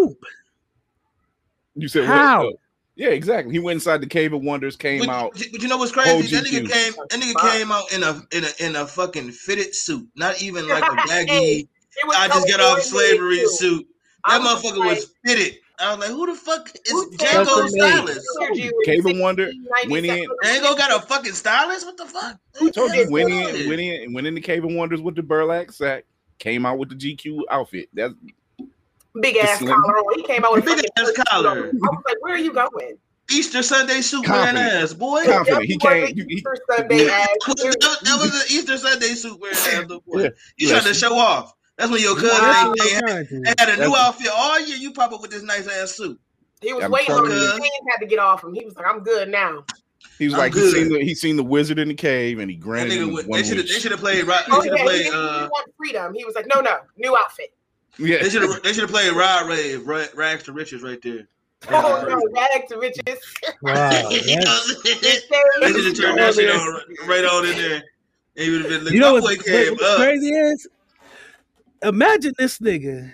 you 1.74 1.88
said? 1.88 2.04
How? 2.04 2.48
Uh, 2.48 2.52
Yeah, 3.00 3.08
exactly. 3.10 3.54
He 3.54 3.58
went 3.58 3.76
inside 3.76 4.02
the 4.02 4.06
Cave 4.06 4.34
of 4.34 4.42
Wonders, 4.42 4.76
came 4.76 4.98
But, 5.00 5.08
out. 5.08 5.32
but 5.32 5.62
you 5.62 5.68
know 5.68 5.78
what's 5.78 5.90
crazy? 5.90 6.36
That 6.36 6.44
OGQ. 6.44 6.50
nigga 6.66 6.70
came. 6.70 6.92
That 7.08 7.18
nigga 7.18 7.50
came 7.52 7.72
out 7.72 7.90
in 7.94 8.02
a 8.02 8.22
in 8.36 8.44
a 8.44 8.66
in 8.66 8.76
a 8.76 8.86
fucking 8.86 9.32
fitted 9.32 9.74
suit. 9.74 10.06
Not 10.16 10.42
even 10.42 10.68
like 10.68 10.82
a 10.84 10.94
Hey, 11.00 11.06
baggy. 11.08 11.32
It 11.62 11.68
I 12.14 12.28
just 12.28 12.42
so 12.42 12.46
get 12.46 12.60
off 12.60 12.82
slavery 12.82 13.38
too. 13.38 13.48
suit. 13.48 13.86
I 14.24 14.36
That 14.38 14.44
was 14.44 14.62
motherfucker 14.62 14.78
like, 14.80 14.88
was 14.98 15.14
fitted. 15.24 15.56
I 15.78 15.94
was 15.96 15.98
like, 16.00 16.10
who 16.10 16.26
the 16.26 16.34
fuck 16.34 16.70
is 16.74 16.92
who 16.92 17.10
Django 17.12 17.44
Custom 17.46 17.62
made. 17.72 17.90
stylist? 17.90 18.26
told 18.38 18.58
in 18.58 18.70
Cave 18.84 19.06
of 19.06 19.16
Wonder 19.18 19.46
1697 19.46 19.90
went 19.90 20.04
in- 20.06 20.28
Django 20.44 20.76
got 20.76 21.02
a 21.02 21.06
fucking 21.06 21.32
stylist? 21.32 21.86
What 21.86 21.96
the 21.96 22.04
fuck? 22.04 22.38
I 22.60 22.70
told 22.70 22.90
you, 22.92 22.96
did 23.04 23.10
went 23.10 23.30
in, 23.30 23.66
went 23.66 23.80
in, 23.80 24.12
went 24.12 24.26
in 24.26 24.34
the 24.34 24.42
Cave 24.42 24.62
of 24.62 24.72
Wonders 24.72 25.00
with 25.00 25.14
the 25.14 25.22
burlap 25.22 25.70
sack. 25.70 26.04
Came 26.38 26.66
out 26.66 26.76
with 26.78 26.90
the 26.90 26.96
GQ 26.96 27.44
outfit. 27.50 27.88
That's 27.94 28.12
Big 29.20 29.36
ass 29.36 29.58
Slim. 29.58 29.74
collar 29.74 29.98
on. 29.98 30.18
He 30.18 30.22
came 30.24 30.44
out 30.44 30.52
with 30.52 30.64
a 30.64 30.66
Big 30.66 30.84
ass 30.98 31.06
suit 31.06 31.16
collar. 31.28 31.50
I 31.50 31.70
was 31.72 32.02
like, 32.06 32.16
where 32.22 32.34
are 32.34 32.38
you 32.38 32.52
going? 32.52 32.96
Easter 33.30 33.62
Sunday 33.62 34.00
suit 34.00 34.28
wearing 34.28 34.56
ass, 34.56 34.92
boy. 34.92 35.24
Confident. 35.24 35.64
He 35.64 35.72
Yep, 35.74 35.82
was 35.82 35.92
came- 36.08 36.16
the 36.16 36.24
he- 36.28 36.34
Easter 36.34 36.56
Sunday 36.68 37.08
ass. 37.08 37.28
that, 37.46 37.98
that 38.02 38.18
was 38.20 38.34
an 38.34 38.56
Easter 38.56 38.76
Sunday 38.76 39.14
suit 39.14 39.40
wearing 39.40 39.56
ass, 39.56 39.78
little 39.82 40.00
boy. 40.00 40.22
Yeah. 40.24 40.28
You 40.56 40.68
trying 40.70 40.84
to 40.84 40.94
show 40.94 41.14
off. 41.16 41.52
That's 41.76 41.90
when 41.90 42.00
your 42.02 42.14
cousin 42.16 42.28
That's 42.28 42.66
ain't, 42.68 42.78
they 42.78 42.90
had, 42.92 43.28
they 43.30 43.54
had 43.58 43.68
a 43.68 43.76
new 43.76 43.90
That's- 43.90 43.94
outfit 44.06 44.28
all 44.34 44.60
year. 44.60 44.76
You 44.76 44.92
pop 44.92 45.12
up 45.12 45.22
with 45.22 45.30
this 45.30 45.42
nice 45.42 45.66
ass 45.68 45.92
suit. 45.92 46.20
He 46.60 46.72
was 46.72 46.84
I'm 46.84 46.90
waiting 46.90 47.14
on 47.14 47.22
telling 47.24 47.30
the 47.38 47.44
you. 47.44 47.50
chains 47.52 47.70
had 47.90 47.98
to 48.00 48.06
get 48.06 48.18
off 48.18 48.44
him. 48.44 48.52
He 48.52 48.64
was 48.64 48.76
like, 48.76 48.86
I'm 48.86 49.02
good 49.02 49.28
now. 49.30 49.64
he 50.18 50.26
was 50.26 50.34
I'm 50.34 50.40
like 50.40 50.54
he 50.54 50.70
seen 50.70 50.88
the 50.92 50.98
he 51.02 51.14
seen 51.14 51.36
the 51.36 51.44
wizard 51.44 51.78
in 51.78 51.88
the 51.88 51.94
cave 51.94 52.38
and 52.38 52.50
he 52.50 52.56
granted 52.56 52.92
him 53.00 53.14
went, 53.14 53.28
one 53.28 53.40
they 53.40 53.48
should 53.48 53.56
have 53.58 53.66
they 53.66 53.72
wish. 53.74 53.82
should 53.82 53.92
have 53.92 54.00
played 54.00 54.24
right. 54.26 54.44
They 54.46 54.52
Oh 54.56 54.62
should 54.62 54.72
yeah, 54.72 54.78
have 54.78 54.80
he 54.80 54.84
played. 54.86 55.02
didn't 55.04 55.14
Uh, 55.14 55.48
freedom. 55.78 56.14
He 56.14 56.24
was 56.26 56.34
like, 56.34 56.46
no, 56.52 56.60
no, 56.60 56.78
new 56.98 57.16
outfit. 57.16 57.54
Yeah, 57.98 58.22
they 58.22 58.30
should 58.30 58.42
have 58.42 58.62
they 58.62 58.72
should 58.72 58.82
have 58.82 58.90
played 58.90 59.12
Rod 59.12 59.48
Rave, 59.48 59.86
Ra- 59.86 60.06
Rags 60.14 60.44
to 60.44 60.52
Riches, 60.52 60.82
right 60.82 61.00
there. 61.02 61.26
Oh 61.68 62.04
no, 62.08 62.18
rag 62.34 62.68
to 62.68 62.78
riches. 62.78 63.02
Wow. 63.62 63.90
You 64.10 64.36
know 64.36 64.42
that's- 64.42 64.68
what 64.68 64.86
I'm 64.86 65.02
saying? 65.02 65.20
They 65.60 65.72
should 65.72 65.84
have 65.84 65.96
turned 65.96 66.18
that 66.18 66.34
shit 66.34 66.50
on 66.50 67.08
right 67.08 67.24
on 67.24 67.46
in 67.46 67.56
there. 67.56 67.82
And 68.36 68.44
he 68.44 68.50
would 68.50 68.60
have 68.62 68.70
been 68.70 68.80
looking. 68.84 68.94
You 68.94 69.00
know 69.00 69.12
what's, 69.14 69.26
boy 69.26 69.36
came 69.42 69.74
what's 69.74 69.96
crazy 69.96 70.28
is? 70.28 70.68
Imagine 71.82 72.32
this 72.38 72.58
nigga 72.60 73.12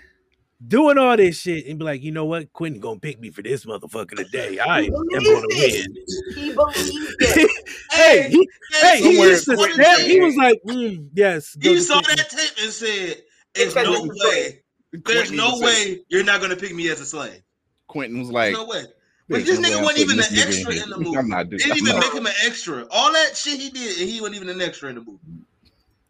doing 0.64 0.96
all 0.98 1.16
this 1.16 1.38
shit 1.40 1.66
and 1.66 1.78
be 1.78 1.84
like, 1.84 2.02
you 2.02 2.12
know 2.12 2.24
what? 2.24 2.52
Quentin 2.52 2.80
gonna 2.80 3.00
pick 3.00 3.20
me 3.20 3.30
for 3.30 3.42
this 3.42 3.64
motherfucker 3.64 4.16
today. 4.16 4.58
I 4.58 4.82
am 4.82 4.90
gonna 4.90 5.42
win. 5.48 5.96
He 6.34 6.52
believed 6.52 7.16
it. 7.20 7.50
Hey, 7.90 8.28
he, 8.30 8.48
hey, 8.80 9.00
he 9.00 9.20
used 9.20 9.46
to 9.46 9.56
Quentin 9.56 10.08
He 10.08 10.20
was 10.20 10.36
like, 10.36 10.60
mm, 10.66 11.08
yes. 11.14 11.54
go 11.56 11.70
He 11.70 11.80
saw 11.80 12.00
that 12.00 12.30
tape 12.30 12.62
and 12.62 12.72
said, 12.72 13.22
"It's 13.54 13.74
no 13.74 14.08
way. 14.24 14.62
There's 15.04 15.28
Quentin 15.30 15.36
no 15.36 15.48
even 15.56 15.58
said- 15.58 15.64
way 15.66 16.00
you're 16.08 16.24
not 16.24 16.40
gonna 16.40 16.56
pick 16.56 16.74
me 16.74 16.88
as 16.90 17.00
a 17.00 17.06
slave. 17.06 17.40
Quentin 17.88 18.18
was 18.18 18.28
There's 18.28 18.34
like, 18.34 18.52
no 18.52 18.66
way." 18.66 18.84
But 19.28 19.44
this 19.44 19.58
no 19.58 19.68
nigga 19.68 19.82
wasn't 19.82 19.98
even 20.00 20.18
an 20.20 20.24
extra 20.38 20.72
here. 20.74 20.82
in 20.84 20.90
the 20.90 20.98
movie. 20.98 21.16
I'm 21.18 21.28
not 21.28 21.50
They 21.50 21.56
doing. 21.56 21.58
didn't 21.58 21.72
I'm 21.72 21.78
even 21.78 21.94
not- 21.96 22.04
make 22.04 22.14
him 22.14 22.26
an 22.26 22.32
extra. 22.44 22.86
All 22.90 23.12
that 23.12 23.36
shit 23.36 23.58
he 23.60 23.70
did, 23.70 23.98
and 23.98 24.08
he 24.08 24.20
wasn't 24.20 24.36
even 24.36 24.48
an 24.50 24.60
extra 24.60 24.88
in 24.88 24.94
the 24.96 25.00
movie. 25.00 25.18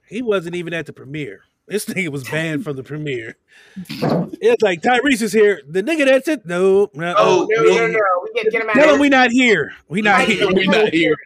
He 0.06 0.20
wasn't 0.22 0.54
even 0.54 0.74
at 0.74 0.84
the 0.86 0.92
premiere. 0.92 1.40
This 1.66 1.84
nigga 1.86 2.10
was 2.10 2.24
banned 2.28 2.62
from 2.64 2.76
the 2.76 2.82
premiere. 2.82 3.36
It's 4.38 4.62
like 4.62 4.82
Tyrese 4.82 5.22
is 5.22 5.32
here. 5.32 5.62
The 5.66 5.82
nigga 5.82 6.04
that's 6.04 6.28
it. 6.28 6.42
Oh, 6.50 6.84
uh, 6.84 6.88
no, 6.94 7.00
no, 7.12 7.14
Oh, 7.16 7.46
No, 7.50 7.62
no, 7.62 7.86
no. 7.86 8.00
We 8.22 8.42
get 8.42 8.52
get 8.52 8.62
him 8.62 8.68
out 8.68 8.74
Tell 8.74 8.94
him 8.94 9.00
we 9.00 9.08
not 9.08 9.30
here. 9.30 9.72
We 9.88 10.02
not 10.02 10.26
here. 10.28 10.46
we 10.52 10.66
not 10.66 10.92
here. 10.92 11.16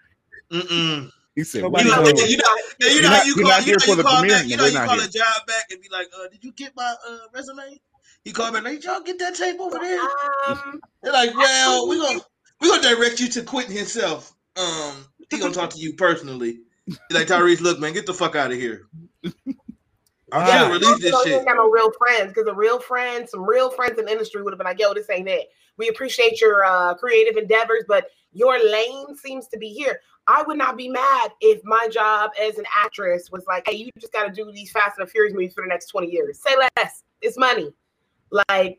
Mm-mm. 0.52 1.10
He 1.40 1.44
said, 1.44 1.62
Nobody 1.62 1.84
we 1.84 1.90
You 1.90 1.96
know, 1.96 2.02
not 2.02 2.10
knows. 2.10 2.20
here. 2.20 2.28
you 2.28 2.36
know, 2.36 2.56
yeah, 2.80 2.88
you 2.90 3.00
know 3.02 3.08
how 3.08 3.22
you 3.24 3.34
call, 3.34 3.44
you 3.60 3.64
here 3.64 3.76
know, 3.80 3.94
you 3.94 4.02
call 4.02 4.22
back, 4.22 4.46
you 4.46 4.56
know, 4.58 4.62
we're 4.64 4.68
you 4.68 4.76
call 4.76 4.98
here. 4.98 5.08
a 5.08 5.08
job 5.08 5.46
back 5.46 5.64
and 5.70 5.80
be 5.80 5.88
like, 5.90 6.08
uh, 6.18 6.28
"Did 6.28 6.44
you 6.44 6.52
get 6.52 6.76
my 6.76 6.94
uh, 7.08 7.18
resume?" 7.32 7.80
He 8.24 8.32
called 8.32 8.52
back, 8.52 8.62
like, 8.64 8.74
"Did 8.74 8.84
y'all 8.84 9.00
get 9.00 9.18
that 9.20 9.34
tape 9.36 9.58
over 9.58 9.78
there?" 9.78 10.00
Um, 10.46 10.80
They're 11.02 11.14
like, 11.14 11.34
"Well, 11.34 11.88
we 11.88 11.98
gonna 11.98 12.20
we 12.60 12.68
gonna 12.68 12.82
direct 12.94 13.20
you 13.20 13.28
to 13.28 13.42
Quentin 13.42 13.74
himself. 13.74 14.34
Um, 14.58 15.06
he 15.30 15.38
gonna 15.38 15.54
talk 15.54 15.70
to 15.70 15.78
you 15.78 15.94
personally." 15.94 16.60
Be 17.08 17.14
like 17.14 17.26
Tyrese, 17.28 17.62
look, 17.62 17.78
man, 17.80 17.94
get 17.94 18.04
the 18.04 18.12
fuck 18.12 18.36
out 18.36 18.52
of 18.52 18.58
here. 18.58 18.82
I 20.32 20.46
Yeah. 20.46 20.64
should 20.64 20.72
release 20.72 21.00
this 21.00 21.22
shit. 21.22 21.32
ain't 21.36 21.46
got 21.46 21.56
no 21.56 21.70
real 21.70 21.90
friends 21.92 22.34
because 22.34 22.48
a 22.48 22.54
real 22.54 22.80
friend, 22.80 23.26
some 23.26 23.48
real 23.48 23.70
friends 23.70 23.98
in 23.98 24.04
the 24.04 24.12
industry 24.12 24.42
would 24.42 24.52
have 24.52 24.58
been 24.58 24.66
like, 24.66 24.78
"Yo, 24.78 24.92
this 24.92 25.08
ain't 25.08 25.28
it. 25.28 25.48
We 25.78 25.88
appreciate 25.88 26.38
your 26.40 26.64
uh, 26.66 26.94
creative 26.94 27.38
endeavors, 27.38 27.84
but 27.88 28.10
your 28.32 28.62
lane 28.70 29.16
seems 29.16 29.48
to 29.48 29.58
be 29.58 29.70
here." 29.70 30.00
I 30.30 30.44
would 30.46 30.56
not 30.56 30.76
be 30.76 30.88
mad 30.88 31.32
if 31.40 31.60
my 31.64 31.88
job 31.88 32.30
as 32.40 32.56
an 32.56 32.64
actress 32.84 33.30
was 33.32 33.44
like, 33.48 33.64
hey, 33.66 33.74
you 33.74 33.90
just 33.98 34.12
got 34.12 34.26
to 34.26 34.32
do 34.32 34.50
these 34.52 34.70
Fast 34.70 34.98
and 34.98 35.06
the 35.06 35.10
Furious 35.10 35.34
movies 35.34 35.54
for 35.54 35.62
the 35.62 35.68
next 35.68 35.86
20 35.86 36.08
years. 36.08 36.38
Say 36.38 36.54
less. 36.56 37.02
It's 37.20 37.36
money. 37.36 37.72
Like, 38.48 38.78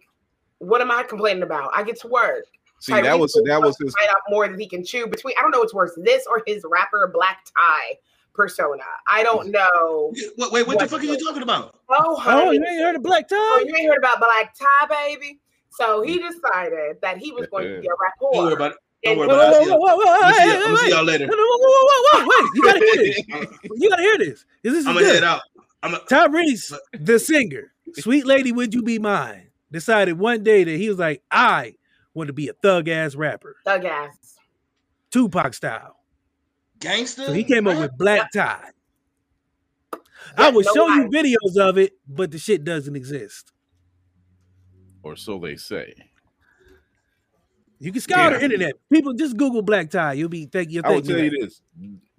what 0.60 0.80
am 0.80 0.92
I 0.92 1.04
complaining 1.04 1.44
about? 1.44 1.72
I 1.76 1.84
get 1.84 2.00
to 2.02 2.08
work. 2.08 2.46
See, 2.80 2.94
that 2.94 3.20
was 3.20 3.34
that 3.46 3.62
was 3.62 3.78
his. 3.78 3.94
bite 3.94 4.10
off 4.10 4.24
more 4.30 4.48
than 4.48 4.58
he 4.58 4.68
can 4.68 4.84
chew 4.84 5.06
between. 5.06 5.36
I 5.38 5.42
don't 5.42 5.52
know 5.52 5.60
what's 5.60 5.74
worse, 5.74 5.92
this 5.98 6.26
or 6.26 6.42
his 6.48 6.66
rapper 6.68 7.12
black 7.14 7.46
tie 7.46 7.98
persona. 8.34 8.84
I 9.08 9.22
don't 9.22 9.52
know. 9.52 10.14
Wait, 10.38 10.52
wait, 10.52 10.68
what 10.68 10.80
the 10.80 10.88
fuck 10.88 11.02
are 11.02 11.04
you 11.04 11.20
talking 11.24 11.44
about? 11.44 11.80
Oh, 11.90 12.20
Oh, 12.26 12.52
you 12.52 12.66
ain't 12.66 12.82
heard 12.82 12.96
of 12.96 13.04
Black 13.04 13.26
oh, 13.32 13.36
tie? 13.36 13.38
Oh, 13.38 13.66
you 13.68 13.76
ain't 13.76 13.90
heard 13.90 14.00
about 14.00 14.20
black 14.20 14.56
tie, 14.58 14.88
baby. 14.88 15.40
So 15.70 16.02
he 16.02 16.20
mm. 16.20 16.30
decided 16.30 16.98
that 17.02 17.18
he 17.18 17.32
was 17.32 17.48
going 17.48 17.66
to 17.66 17.82
be 17.82 17.88
a 17.88 18.34
Don't 18.34 18.58
rapper. 18.58 18.76
About 19.04 19.24
it. 19.24 19.28
Don't 19.28 19.80
worry 19.80 19.94
about 19.94 19.98
whoa, 19.98 20.02
it. 20.02 20.24
I'm 20.24 20.34
see, 20.34 20.40
hey, 20.40 20.50
I'm 20.52 20.62
gonna 20.64 20.78
see 20.78 20.84
wait. 20.84 20.94
y'all 20.94 21.04
later. 21.04 21.28
Wait! 21.28 22.50
You 22.56 22.62
gotta 22.64 22.80
hear 22.80 22.96
this. 22.98 23.18
You 23.82 23.90
gotta 23.90 24.02
hear 24.02 24.18
this. 24.18 24.44
'Cause 24.44 24.74
This 24.74 24.74
is 24.76 24.88
I'm 24.88 24.94
gonna 24.96 25.06
head 25.08 25.24
out. 25.24 25.42
I'm 25.84 25.94
a, 25.96 26.00
Tyrese, 26.00 26.76
the 26.94 27.20
singer, 27.20 27.74
"Sweet 27.96 28.26
Lady, 28.26 28.52
Would 28.52 28.74
You 28.74 28.84
Be 28.84 29.00
Mine," 29.00 29.50
decided 29.72 30.20
one 30.20 30.44
day 30.44 30.64
that 30.64 30.78
he 30.78 30.88
was 30.90 31.00
like, 31.00 31.24
"I 31.32 31.76
want 32.14 32.28
to 32.28 32.34
be 32.34 32.48
a 32.50 32.54
thug 32.54 32.88
ass 32.88 33.16
rapper, 33.16 33.56
Thug 33.66 33.86
ass. 33.86 34.38
Tupac 35.12 35.54
style." 35.54 35.98
gangster. 36.80 37.26
So 37.26 37.34
he 37.34 37.44
came 37.44 37.68
up 37.68 37.78
with 37.78 37.98
Black 37.98 38.32
Tie. 38.32 38.72
I 40.38 40.50
will 40.50 40.64
no 40.64 40.74
show 40.74 40.88
you 40.88 41.10
videos 41.10 41.58
of 41.60 41.78
it, 41.78 41.94
but 42.08 42.32
the 42.32 42.38
shit 42.38 42.64
doesn't 42.64 42.96
exist. 42.96 43.52
Or 45.04 45.16
so 45.16 45.40
they 45.40 45.56
say. 45.56 45.94
You 47.82 47.92
can 47.92 48.02
scour 48.02 48.32
Yeah. 48.32 48.38
the 48.38 48.44
internet. 48.46 48.74
People 48.92 49.14
just 49.14 49.36
Google 49.38 49.62
Black 49.64 49.90
Tie. 49.90 50.14
You'll 50.14 50.30
be 50.30 50.46
think 50.46 50.70
you'll 50.72 50.86
I 50.86 50.92
will 50.92 51.02
tell 51.02 51.18
you 51.18 51.32
that. 51.32 51.40
this: 51.42 51.62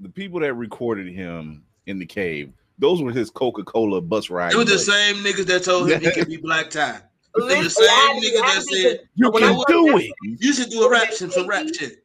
the 0.01 0.09
people 0.09 0.41
that 0.41 0.55
recorded 0.55 1.07
him 1.13 1.63
in 1.87 1.99
the 2.01 2.07
cave, 2.07 2.53
those 2.79 3.01
were 3.01 3.13
his 3.13 3.31
Coca 3.31 3.63
Cola 3.63 4.01
bus 4.01 4.29
ride. 4.29 4.53
It 4.53 4.57
was 4.57 4.67
the 4.67 4.73
buddies. 4.73 4.87
same 4.87 5.17
niggas 5.25 5.47
that 5.47 5.63
told 5.65 5.89
him 5.91 6.01
he 6.01 6.11
could 6.11 6.29
be 6.29 6.37
black 6.37 6.69
tie. 6.71 7.01
It 7.35 7.41
was 7.45 7.49
the 7.55 7.61
Listen, 7.63 7.85
it 7.85 7.91
had 7.91 8.13
same 8.13 8.21
to 8.21 8.29
niggas 8.29 8.55
that 8.55 8.63
said 8.65 9.01
You 9.15 9.31
can 9.33 9.57
do 9.69 9.97
it. 9.99 10.13
you 10.23 10.53
should 10.53 10.69
do 10.69 10.83
a 10.83 10.91
rap 10.91 11.13
some, 11.15 11.31
some 11.31 11.47
rap 11.49 11.67
shit. 11.75 12.05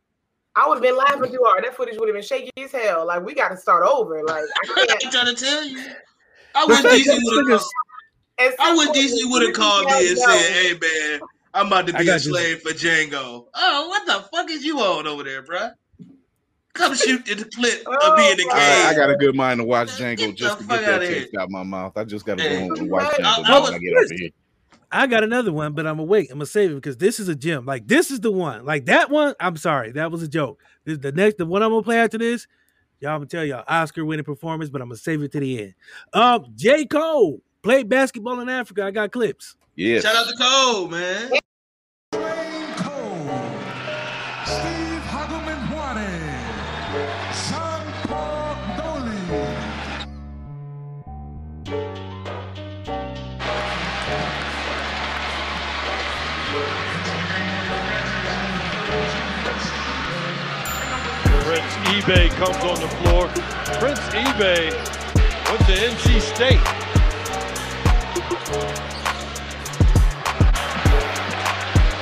I 0.56 0.66
would 0.68 0.76
have 0.76 0.82
been 0.84 0.96
laughing 0.96 1.30
too 1.32 1.42
hard. 1.44 1.66
That 1.66 1.76
footage 1.76 1.98
would 2.00 2.08
have 2.08 2.16
been 2.16 2.24
shaky 2.24 2.50
as 2.64 2.72
hell. 2.72 3.06
Like 3.06 3.26
we 3.26 3.34
got 3.34 3.50
to 3.50 3.58
start 3.58 3.84
over. 3.86 4.24
Like 4.24 4.44
I 4.44 4.72
I 4.84 4.86
can't. 4.86 5.04
ain't 5.04 5.12
trying 5.14 5.36
to 5.36 5.42
tell 5.46 5.66
you. 5.66 5.84
I 6.56 6.66
The 6.66 6.74
wish 6.74 7.06
DC 7.06 7.20
would 7.24 7.46
niggas- 7.46 7.66
have. 8.40 8.54
I 8.60 8.74
wish 8.76 8.88
DC 8.90 9.18
you 9.18 9.30
would 9.32 9.42
have 9.48 9.54
called 9.56 9.88
me 9.88 10.08
and 10.10 10.18
said, 10.18 10.52
"Hey 10.54 10.78
man, 10.80 11.20
I'm 11.54 11.68
about 11.68 11.88
to 11.88 11.94
be 11.94 12.04
a 12.04 12.06
got 12.06 12.26
you. 12.26 12.32
slave 12.32 12.62
for 12.62 12.72
Django." 12.72 13.46
Oh, 13.54 13.88
what 13.90 14.06
the 14.06 14.28
fuck 14.36 14.50
is 14.52 14.64
you 14.64 14.80
on 14.80 15.08
over 15.08 15.24
there, 15.24 15.44
bruh? 15.44 15.72
Come 16.74 16.94
shoot 16.96 17.26
the 17.26 17.36
clip 17.36 17.88
of 17.88 18.18
me 18.20 18.32
in 18.32 18.38
the 18.38 18.46
Oh, 18.52 18.56
I, 18.56 18.90
I 18.90 18.94
got 18.94 19.10
a 19.10 19.16
good 19.16 19.36
mind 19.36 19.60
to 19.60 19.64
watch 19.64 19.98
Get 19.98 20.20
Django 20.20 20.28
the 20.28 20.34
just 20.34 20.60
to 20.60 20.66
get 20.68 20.82
that 20.82 20.94
outta 20.96 21.06
here. 21.08 21.16
taste 21.24 21.36
out 21.36 21.50
my 21.50 21.64
mouth. 21.64 21.94
I 21.98 22.04
just 22.04 22.24
got 22.26 22.38
to 22.38 22.44
Hey. 22.44 22.68
go 22.68 22.76
and 22.76 22.92
watch 22.92 23.14
I- 23.20 23.24
Django 23.24 23.46
I 23.46 23.52
when 23.54 23.62
was- 23.64 23.72
I 23.72 23.78
get 23.80 23.94
over 23.98 24.14
here. 24.14 24.30
I 24.90 25.06
got 25.08 25.24
another 25.24 25.52
one, 25.52 25.74
but 25.74 25.86
I'm 25.86 25.98
gonna 25.98 26.04
wait. 26.08 26.30
I'm 26.32 26.38
gonna 26.38 26.46
save 26.46 26.72
it 26.72 26.76
because 26.76 26.96
this 26.96 27.20
is 27.20 27.28
a 27.28 27.36
gem. 27.36 27.66
Like 27.66 27.88
this 27.88 28.10
is 28.10 28.22
the 28.22 28.32
one. 28.32 28.64
Like 28.64 28.86
that 28.86 29.10
one. 29.10 29.34
I'm 29.40 29.58
sorry, 29.58 29.92
that 29.94 30.12
was 30.12 30.24
a 30.24 30.30
joke. 30.30 30.62
This, 30.86 30.98
the 31.00 31.12
next, 31.12 31.38
the 31.38 31.46
one 31.46 31.62
I'm 31.62 31.72
gonna 31.72 31.84
play 31.84 31.98
after 32.00 32.18
this, 32.18 32.48
y'all 33.02 33.12
I'm 33.12 33.18
gonna 33.18 33.26
tell 33.26 33.44
y'all 33.44 33.66
Oscar 33.68 34.06
winning 34.06 34.24
performance, 34.24 34.70
but 34.70 34.82
I'm 34.82 34.88
gonna 34.88 34.96
save 34.98 35.22
it 35.24 35.34
to 35.34 35.42
the 35.42 35.62
end. 35.62 35.74
Um, 36.14 36.46
J 36.56 36.86
Cole 36.86 37.42
played 37.64 37.90
basketball 37.90 38.40
in 38.40 38.48
Africa. 38.48 38.86
I 38.86 38.92
got 38.92 39.12
clips. 39.12 39.57
Yes. 39.80 40.02
Shout 40.02 40.16
out 40.16 40.28
to 40.28 40.36
Cole, 40.36 40.88
man. 40.88 41.30
Dwayne 42.12 42.76
Cole, 42.78 43.30
Steve 44.44 45.06
Hagelman 45.06 45.68
Juane, 45.70 46.18
Sean 47.46 47.86
Paul 48.08 48.58
Dolly. 48.76 49.22
Prince 61.46 61.74
Ibeh 61.86 62.30
comes 62.32 62.64
on 62.64 62.82
the 62.82 62.90
floor. 62.98 63.28
Prince 63.78 64.00
Ibeh 64.10 64.74
went 65.52 65.62
to 65.68 65.74
NC 65.76 66.20
State. 66.20 66.66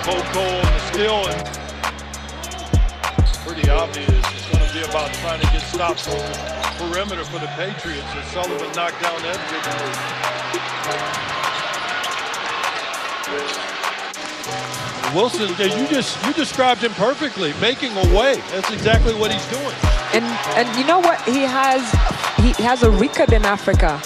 Coco 0.05 0.39
on 0.39 0.61
the 0.61 0.79
steal 0.93 1.25
and 1.33 1.41
pretty 3.43 3.67
obvious. 3.71 4.07
It's 4.07 4.49
going 4.51 4.61
to 4.61 4.71
be 4.71 4.81
about 4.87 5.11
trying 5.15 5.41
to 5.41 5.47
get 5.47 5.61
stops 5.61 6.07
on 6.07 6.13
the 6.13 6.23
perimeter 6.77 7.23
for 7.25 7.39
the 7.39 7.47
Patriots. 7.57 8.05
As 8.13 8.27
Sullivan 8.27 8.71
knocked 8.75 9.01
down 9.01 9.19
that 9.25 9.41
big 9.49 9.65
three. 13.25 15.15
Wilson, 15.15 15.49
you 15.57 15.87
just 15.87 16.23
you 16.27 16.33
described 16.33 16.81
him 16.81 16.91
perfectly, 16.91 17.53
making 17.59 17.91
a 17.97 18.15
way. 18.15 18.35
That's 18.51 18.71
exactly 18.71 19.15
what 19.15 19.31
he's 19.31 19.47
doing. 19.49 19.75
And 20.13 20.25
and 20.53 20.69
you 20.77 20.85
know 20.85 20.99
what? 20.99 21.19
He 21.23 21.41
has 21.41 21.81
he 22.45 22.53
has 22.61 22.83
a 22.83 22.91
record 22.91 23.33
in 23.33 23.43
Africa. 23.43 23.99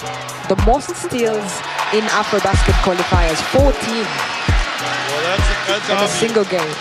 The 0.48 0.56
most 0.64 0.96
steals 0.96 1.60
in 1.92 2.08
AfroBasket 2.08 2.80
qualifiers, 2.84 3.42
14 3.52 4.30
Well, 5.22 5.36
that's 5.36 5.66
that's 5.68 5.90
in 5.90 5.96
a 5.98 6.08
single 6.08 6.44
game. 6.44 6.74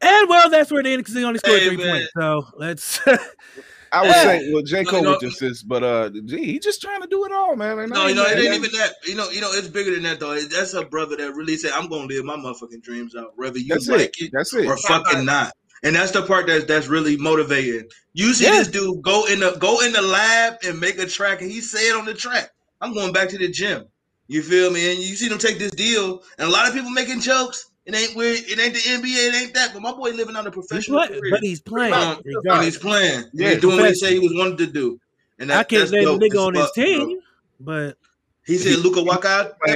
And 0.00 0.28
well, 0.28 0.48
that's 0.48 0.70
where 0.70 0.80
it 0.80 0.86
ended 0.86 1.00
because 1.00 1.14
he 1.14 1.24
only 1.24 1.38
scored 1.38 1.60
Hey, 1.60 1.68
three 1.68 1.76
man. 1.76 1.86
points. 1.90 2.08
So 2.16 2.46
let's. 2.56 3.00
I 3.92 4.02
would 4.02 4.08
Yeah. 4.10 4.22
say, 4.22 4.50
well, 4.52 4.62
J. 4.62 4.84
Cole 4.84 4.98
you 5.00 5.04
know- 5.06 5.18
just 5.20 5.40
this, 5.40 5.62
but 5.62 5.82
uh, 5.82 6.10
gee, 6.26 6.44
he 6.44 6.58
just 6.58 6.80
trying 6.80 7.00
to 7.02 7.06
do 7.08 7.24
it 7.24 7.32
all, 7.32 7.56
man. 7.56 7.78
And 7.78 7.90
No, 7.92 8.06
you 8.06 8.14
know, 8.14 8.24
it 8.24 8.38
ain't- 8.38 8.46
ain't 8.54 8.64
even 8.64 8.78
that. 8.78 8.94
You 9.06 9.14
know, 9.16 9.28
you 9.30 9.40
know, 9.40 9.50
it's 9.52 9.68
bigger 9.68 9.90
than 9.92 10.02
that 10.04 10.20
though. 10.20 10.38
That's 10.40 10.74
a 10.74 10.84
brother 10.84 11.16
that 11.16 11.34
really 11.34 11.56
said, 11.56 11.72
"I'm 11.72 11.88
gonna 11.88 12.04
live 12.06 12.24
my 12.24 12.36
motherfucking 12.36 12.82
dreams 12.82 13.14
out, 13.16 13.32
whether 13.36 13.58
you 13.58 13.68
That's 13.68 13.88
like 13.88 14.20
it. 14.20 14.26
it, 14.26 14.30
That's 14.32 14.52
it. 14.54 14.66
or 14.66 14.76
fucking 14.78 15.24
not." 15.24 15.52
And 15.82 15.94
that's 15.94 16.10
the 16.12 16.22
part 16.22 16.46
that's 16.46 16.64
that's 16.64 16.86
really 16.88 17.16
motivating. 17.18 17.88
You 18.14 18.32
see 18.34 18.44
Yeah. 18.44 18.52
this 18.58 18.68
dude 18.68 19.02
go 19.02 19.24
in 19.26 19.40
the 19.40 19.52
go 19.58 19.80
in 19.80 19.92
the 19.92 20.02
lab 20.02 20.54
and 20.66 20.78
make 20.80 20.98
a 20.98 21.06
track, 21.06 21.40
and 21.42 21.50
he 21.50 21.60
said 21.60 21.92
on 21.98 22.04
the 22.04 22.14
track, 22.14 22.50
"I'm 22.80 22.94
going 22.94 23.12
back 23.12 23.28
to 23.30 23.38
the 23.38 23.48
gym." 23.48 23.84
You 24.28 24.42
feel 24.42 24.70
me? 24.70 24.90
And 24.92 24.98
you 25.00 25.16
see 25.16 25.28
them 25.28 25.38
take 25.38 25.58
this 25.58 25.70
deal, 25.72 26.22
and 26.38 26.48
a 26.48 26.50
lot 26.50 26.68
of 26.68 26.74
people 26.74 26.90
making 26.90 27.20
jokes. 27.20 27.70
It 27.86 27.94
ain't 27.94 28.14
weird. 28.14 28.40
It 28.40 28.58
ain't 28.60 28.74
the 28.74 28.80
NBA. 28.80 29.28
It 29.28 29.34
ain't 29.42 29.54
that. 29.54 29.72
But 29.72 29.80
my 29.80 29.92
boy 29.92 30.10
living 30.10 30.36
on 30.36 30.46
a 30.46 30.50
He's 30.50 30.54
professional 30.54 30.98
play- 30.98 31.08
career. 31.18 31.30
but 31.30 31.40
he's 31.40 31.60
playing. 31.62 31.94
Um, 31.94 32.20
and 32.44 32.62
he's 32.62 32.76
playing. 32.76 33.24
Yeah, 33.32 33.52
he's 33.52 33.60
doing 33.62 33.76
what 33.76 33.86
he 33.86 33.92
professional. 33.92 33.94
said 33.94 34.12
he 34.12 34.18
was 34.18 34.32
wanted 34.36 34.58
to 34.58 34.66
do. 34.66 35.00
And 35.38 35.48
that, 35.48 35.58
I 35.60 35.64
can't 35.64 35.80
that's 35.88 35.92
name 35.92 36.06
a 36.08 36.18
nigga 36.18 36.46
on 36.46 36.54
his 36.54 36.64
fuck, 36.66 36.74
bro. 36.74 36.84
team, 36.84 37.20
but 37.60 37.96
He 38.44 38.58
said 38.58 38.78
Luca 38.80 39.02
walk 39.02 39.24
out. 39.24 39.52
He 39.64 39.72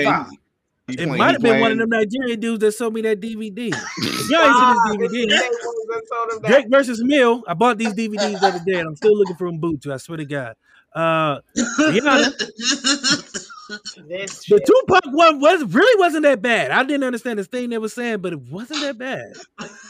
it 0.94 0.96
playing- 0.96 1.16
might 1.16 1.32
have 1.32 1.40
been 1.40 1.60
one 1.60 1.72
of 1.72 1.78
them 1.78 1.88
Nigerian 1.88 2.38
dudes 2.40 2.60
that 2.60 2.72
sold 2.72 2.92
me 2.92 3.00
that 3.02 3.18
DVD. 3.20 3.68
If 3.68 3.74
y'all 4.30 4.40
Ah, 4.42 4.74
ain't 4.90 4.90
seen 4.90 5.00
this 5.00 5.12
this 5.12 5.26
DVD. 5.26 5.32
is 5.32 5.38
the 5.40 5.66
ones 5.66 5.86
that 5.88 6.02
told 6.12 6.32
him 6.32 6.42
that. 6.42 6.48
Drake 6.48 6.66
versus 6.68 7.02
Mill. 7.02 7.42
I 7.48 7.54
bought 7.54 7.78
these 7.78 7.94
DVDs 7.94 8.40
the 8.40 8.46
other 8.46 8.60
day, 8.66 8.80
and 8.80 8.88
I'm 8.88 8.96
still 8.96 9.16
looking 9.16 9.36
for 9.36 9.46
them 9.48 9.58
boots. 9.58 9.86
I 9.86 9.96
swear 9.96 10.18
to 10.18 10.24
God. 10.26 10.54
Uh, 10.94 11.38
Rihanna, 11.56 12.34
This 14.08 14.38
the 14.38 14.58
shit. 14.58 14.66
Tupac 14.66 15.04
one 15.06 15.40
was 15.40 15.64
really 15.64 16.00
wasn't 16.00 16.24
that 16.24 16.42
bad. 16.42 16.70
I 16.70 16.82
didn't 16.84 17.04
understand 17.04 17.38
the 17.38 17.44
thing 17.44 17.70
they 17.70 17.78
were 17.78 17.88
saying, 17.88 18.18
but 18.18 18.32
it 18.32 18.40
wasn't 18.40 18.80
that 18.80 18.98
bad. 18.98 19.32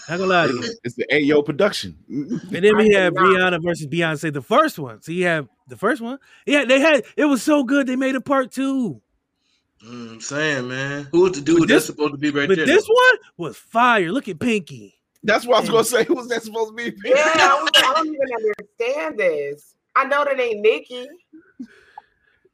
Not 0.08 0.18
gonna 0.18 0.26
lie 0.26 0.46
to 0.46 0.52
you. 0.52 0.74
It's 0.84 0.94
the 0.94 1.06
Ayo 1.12 1.44
production. 1.44 1.96
And 2.08 2.40
then 2.50 2.76
we 2.76 2.96
I 2.96 3.00
have. 3.00 3.14
Rihanna 3.14 3.62
versus 3.62 3.86
Beyonce, 3.86 4.32
the 4.32 4.42
first 4.42 4.78
one. 4.78 5.02
So 5.02 5.12
you 5.12 5.26
have 5.26 5.48
the 5.68 5.76
first 5.76 6.00
one. 6.00 6.18
Yeah, 6.46 6.64
they 6.64 6.80
had 6.80 7.04
it 7.16 7.24
was 7.26 7.42
so 7.42 7.64
good 7.64 7.86
they 7.86 7.96
made 7.96 8.14
a 8.16 8.20
part 8.20 8.52
two. 8.52 9.00
Mm, 9.84 10.12
I'm 10.12 10.20
saying, 10.20 10.68
man. 10.68 11.08
Who 11.10 11.22
was 11.22 11.32
the 11.32 11.40
dude 11.40 11.60
But 11.60 11.68
that's 11.68 11.86
supposed 11.86 12.12
to 12.12 12.18
be 12.18 12.30
right 12.30 12.48
But 12.48 12.56
there? 12.56 12.66
this 12.66 12.86
one 12.86 13.16
was 13.36 13.56
fire. 13.56 14.12
Look 14.12 14.28
at 14.28 14.38
Pinky. 14.38 14.94
That's 15.24 15.46
what 15.46 15.56
I 15.56 15.60
was 15.60 15.70
gonna 15.70 15.84
say. 15.84 16.04
Who 16.04 16.14
was 16.14 16.28
that 16.28 16.42
supposed 16.42 16.70
to 16.70 16.74
be? 16.76 16.96
Yeah, 17.04 17.14
I, 17.16 17.60
was 17.62 17.70
I 17.76 17.92
don't 17.94 18.06
even 18.06 18.18
understand 18.58 19.18
this. 19.18 19.74
I 19.94 20.04
know 20.04 20.24
that 20.24 20.40
ain't 20.40 20.60
Nicki. 20.60 21.06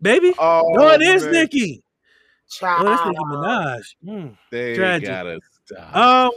Baby. 0.01 0.33
Oh, 0.39 0.63
no, 0.75 0.89
it 0.91 1.03
is 1.03 1.25
man. 1.25 1.33
Nicki. 1.33 1.83
Child. 2.51 2.87
Oh, 2.87 2.91
that's 2.91 3.07
Nicki 3.07 3.21
Minaj. 3.25 3.83
Mm. 4.07 4.39
They 4.51 4.75
Tragic. 4.77 5.09
gotta 5.09 5.41
stop. 5.67 5.97
Um 5.97 6.31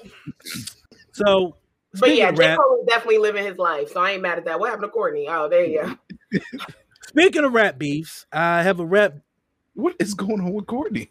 so 1.14 1.56
But 2.00 2.16
yeah, 2.16 2.30
of 2.30 2.36
J. 2.38 2.56
Cole 2.56 2.80
is 2.82 2.88
definitely 2.88 3.20
living 3.20 3.46
his 3.46 3.58
life, 3.58 3.90
so 3.90 4.02
I 4.02 4.12
ain't 4.12 4.22
mad 4.22 4.38
at 4.38 4.46
that. 4.46 4.60
What 4.60 4.70
happened 4.70 4.86
to 4.88 4.90
Courtney? 4.90 5.28
Oh, 5.30 5.48
there 5.48 5.64
you 5.66 5.96
go. 6.32 6.40
speaking 7.08 7.44
of 7.44 7.54
rap 7.54 7.78
beefs, 7.78 8.26
I 8.32 8.64
have 8.64 8.80
a 8.80 8.86
rap 8.86 9.14
what 9.74 9.96
is 10.00 10.14
going 10.14 10.42
on 10.42 10.52
with 10.54 10.66
Courtney? 10.68 11.10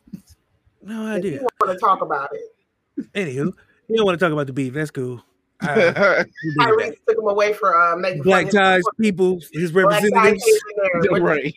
no 0.82 1.06
If 1.12 1.18
idea. 1.18 1.32
you 1.40 1.46
want 1.60 1.78
to 1.78 1.78
talk 1.78 2.02
about 2.02 2.30
it. 2.32 3.12
Anywho, 3.14 3.52
you 3.88 3.96
don't 3.96 4.04
want 4.04 4.18
to 4.18 4.24
talk 4.24 4.32
about 4.32 4.46
the 4.46 4.52
beef. 4.52 4.74
That's 4.74 4.90
cool. 4.90 5.22
Uh, 5.62 5.74
we'll 5.76 5.86
do 5.86 5.92
that. 5.94 6.26
Tyrese 6.58 6.96
took 7.08 7.18
him 7.18 7.26
away 7.28 7.52
for 7.54 7.78
uh, 7.80 7.96
making 7.96 8.22
Black 8.22 8.50
ties, 8.50 8.82
people, 9.00 9.38
his 9.52 9.72
Black 9.72 9.86
representatives. 9.86 10.44
came 10.44 10.54
in 10.84 11.00
there. 11.02 11.12
What- 11.12 11.22
right. 11.22 11.54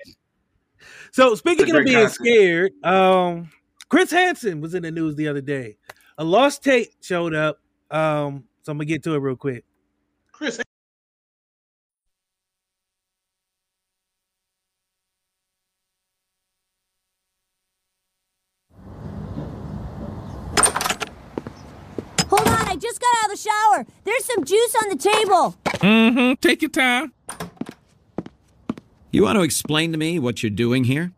So 1.14 1.36
speaking 1.36 1.76
of 1.76 1.86
being 1.86 2.00
concept. 2.00 2.16
scared, 2.16 2.72
um, 2.84 3.52
Chris 3.88 4.10
Hansen 4.10 4.62
was 4.62 4.74
in 4.74 4.82
the 4.82 4.90
news 4.90 5.16
the 5.16 5.28
other 5.28 5.42
day. 5.42 5.78
A 6.18 6.24
lost 6.24 6.64
tape 6.64 6.90
showed 7.02 7.36
up. 7.36 7.60
Um, 7.92 8.46
so 8.64 8.72
I'm 8.72 8.80
gonna 8.80 8.86
get 8.86 9.04
to 9.04 9.14
it 9.14 9.20
real 9.20 9.36
quick. 9.36 9.64
Chris. 10.32 10.60
Hold 22.28 22.48
on, 22.48 22.68
I 22.68 22.76
just 22.76 23.00
got 23.00 23.16
out 23.20 23.26
of 23.26 23.30
the 23.30 23.38
shower. 23.38 23.86
There's 24.04 24.26
some 24.26 24.44
juice 24.44 24.76
on 24.82 24.90
the 24.90 24.96
table. 24.96 25.56
Mm-hmm. 25.64 26.34
Take 26.42 26.64
your 26.64 26.72
time. 26.72 27.14
You 29.14 29.22
want 29.22 29.38
to 29.38 29.44
explain 29.44 29.92
to 29.92 29.98
me 30.00 30.18
what 30.18 30.42
you're 30.42 30.50
doing 30.50 30.86
here? 30.86 31.12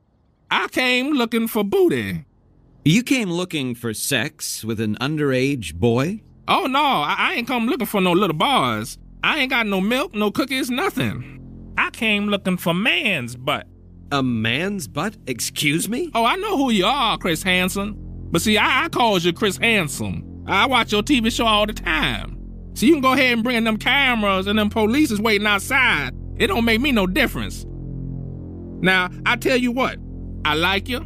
I 0.51 0.67
came 0.67 1.13
looking 1.13 1.47
for 1.47 1.63
booty. 1.63 2.25
You 2.83 3.01
came 3.01 3.31
looking 3.31 3.73
for 3.73 3.93
sex 3.93 4.65
with 4.65 4.81
an 4.81 4.97
underage 4.99 5.73
boy? 5.73 6.21
Oh 6.45 6.65
no, 6.65 6.83
I, 6.83 7.15
I 7.17 7.33
ain't 7.35 7.47
come 7.47 7.67
looking 7.67 7.87
for 7.87 8.01
no 8.01 8.11
little 8.11 8.35
bars. 8.35 8.97
I 9.23 9.39
ain't 9.39 9.49
got 9.49 9.65
no 9.65 9.79
milk, 9.79 10.13
no 10.13 10.29
cookies, 10.29 10.69
nothing. 10.69 11.73
I 11.77 11.89
came 11.89 12.27
looking 12.27 12.57
for 12.57 12.73
man's 12.73 13.37
butt. 13.37 13.65
A 14.11 14.21
man's 14.21 14.89
butt? 14.89 15.15
Excuse 15.25 15.87
me? 15.87 16.11
Oh, 16.13 16.25
I 16.25 16.35
know 16.35 16.57
who 16.57 16.71
you 16.71 16.85
are, 16.85 17.17
Chris 17.17 17.43
Hansen. 17.43 17.95
But 18.29 18.41
see, 18.41 18.57
I, 18.57 18.83
I 18.83 18.89
calls 18.89 19.23
you 19.23 19.31
Chris 19.31 19.55
Handsome. 19.55 20.43
I 20.47 20.65
watch 20.65 20.91
your 20.91 21.01
TV 21.01 21.31
show 21.31 21.45
all 21.45 21.65
the 21.65 21.71
time. 21.71 22.37
So 22.73 22.87
you 22.87 22.91
can 22.91 23.01
go 23.01 23.13
ahead 23.13 23.31
and 23.31 23.41
bring 23.43 23.55
in 23.55 23.63
them 23.63 23.77
cameras 23.77 24.47
and 24.47 24.59
them 24.59 24.69
police 24.69 25.11
is 25.11 25.21
waiting 25.21 25.47
outside. 25.47 26.11
It 26.35 26.47
don't 26.47 26.65
make 26.65 26.81
me 26.81 26.91
no 26.91 27.07
difference. 27.07 27.65
Now, 28.81 29.09
I 29.25 29.35
tell 29.35 29.57
you 29.57 29.71
what, 29.71 29.97
I 30.43 30.53
like 30.53 30.89
you 30.89 30.99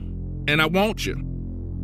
and 0.47 0.61
I 0.61 0.65
want 0.65 1.05
you. 1.05 1.15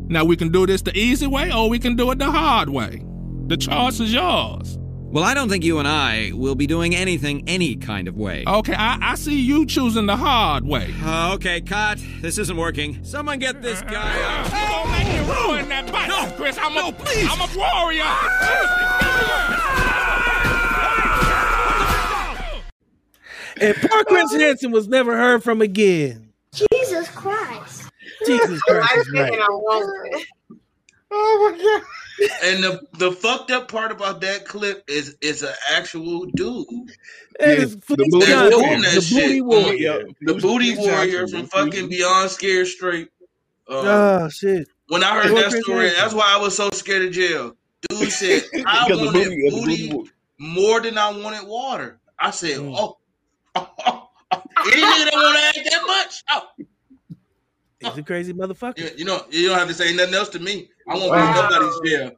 Now 0.07 0.25
we 0.25 0.35
can 0.35 0.51
do 0.51 0.65
this 0.65 0.81
the 0.81 0.97
easy 0.97 1.27
way 1.27 1.51
or 1.51 1.69
we 1.69 1.79
can 1.79 1.95
do 1.95 2.11
it 2.11 2.19
the 2.19 2.29
hard 2.29 2.69
way. 2.69 3.03
The 3.47 3.57
choice 3.57 3.99
is 3.99 4.13
yours. 4.13 4.77
Well, 5.15 5.23
I 5.23 5.33
don't 5.33 5.47
think 5.47 5.63
you 5.63 5.79
and 5.79 5.87
I 5.87 6.33
will 6.33 6.55
be 6.55 6.67
doing 6.67 6.93
anything 6.93 7.47
any 7.47 7.77
kind 7.77 8.09
of 8.09 8.17
way. 8.17 8.43
Okay, 8.45 8.73
I, 8.73 8.97
I 9.01 9.15
see 9.15 9.39
you 9.39 9.65
choosing 9.65 10.07
the 10.07 10.17
hard 10.17 10.65
way. 10.65 10.93
Uh, 11.01 11.35
okay, 11.35 11.61
cut. 11.61 11.99
This 12.21 12.37
isn't 12.37 12.57
working. 12.57 13.01
Someone 13.03 13.39
get 13.39 13.61
this 13.61 13.81
guy 13.83 14.21
out. 14.23 14.51
Don't 14.51 14.91
make 14.91 15.07
me 15.07 15.19
ruin 15.19 15.69
that 15.69 15.89
butt. 15.89 16.09
No, 16.09 16.29
Chris, 16.35 16.57
I'm 16.59 16.75
a, 16.75 16.91
please. 16.91 17.29
I'm 17.31 17.39
a 17.39 17.47
warrior. 17.57 18.03
And 23.61 23.75
poor 23.75 24.03
Chris 24.05 24.33
Hansen 24.33 24.71
was 24.71 24.87
never 24.87 25.15
heard 25.17 25.43
from 25.43 25.61
again. 25.61 26.33
Jesus 26.53 27.09
Christ. 27.09 27.89
Jesus 28.25 28.61
Christ 28.63 28.95
is 28.97 29.11
right. 29.13 30.25
Oh 31.11 31.51
my 31.51 31.57
god. 31.57 31.81
And 32.43 32.63
the 32.63 32.81
the 32.97 33.11
fucked 33.11 33.51
up 33.51 33.69
part 33.69 33.91
about 33.91 34.21
that 34.21 34.45
clip 34.45 34.83
is 34.87 35.17
it's 35.21 35.41
an 35.41 35.53
actual 35.71 36.25
dude. 36.35 36.65
It 37.39 37.59
is 37.59 37.75
That's 37.75 37.85
Fleece 37.85 38.11
doing 38.11 38.81
that 38.81 38.91
the 38.95 39.01
shit. 39.01 39.23
booty 39.27 39.41
warrior. 39.41 40.03
The 40.21 40.33
booty 40.35 40.75
warrior 40.77 41.27
from 41.27 41.45
fucking 41.47 41.89
Beyond 41.89 42.31
Scared 42.31 42.67
Straight. 42.67 43.09
Uh, 43.69 44.23
Oh 44.25 44.29
shit. 44.29 44.67
when 44.87 45.03
I 45.03 45.21
heard 45.21 45.35
that 45.35 45.51
story, 45.63 45.89
that's 45.89 46.13
why 46.13 46.23
I 46.35 46.37
was 46.39 46.55
so 46.55 46.69
scared 46.69 47.05
of 47.05 47.11
jail. 47.13 47.55
Dude 47.89 48.11
said, 48.11 48.43
I 48.65 48.87
wanted 48.89 49.13
booty- 49.13 49.49
booty, 49.49 49.89
booty- 49.89 50.11
more 50.39 50.79
than 50.81 50.97
I 50.97 51.09
wanted 51.11 51.45
water. 51.47 51.99
I 52.19 52.31
said, 52.31 52.59
Mm. 52.59 52.75
oh, 52.77 52.97
any 53.55 54.81
nigga 54.81 55.05
that 55.05 55.11
want 55.13 55.37
to 55.37 55.43
act 55.59 55.69
that 55.71 55.83
much? 55.87 56.23
Oh, 56.31 56.47
He's 57.79 57.97
a 57.97 58.03
crazy 58.03 58.33
motherfucker. 58.33 58.79
you, 58.79 58.89
you 58.99 59.05
know, 59.05 59.25
you 59.29 59.47
don't 59.49 59.57
have 59.59 59.67
to 59.67 59.73
say 59.73 59.93
nothing 59.93 60.13
else 60.13 60.29
to 60.29 60.39
me. 60.39 60.69
I 60.89 60.95
won't 60.95 61.11
Wow. 61.11 61.49
be 61.49 61.57
nobody's 61.59 61.79
jail. 61.91 62.11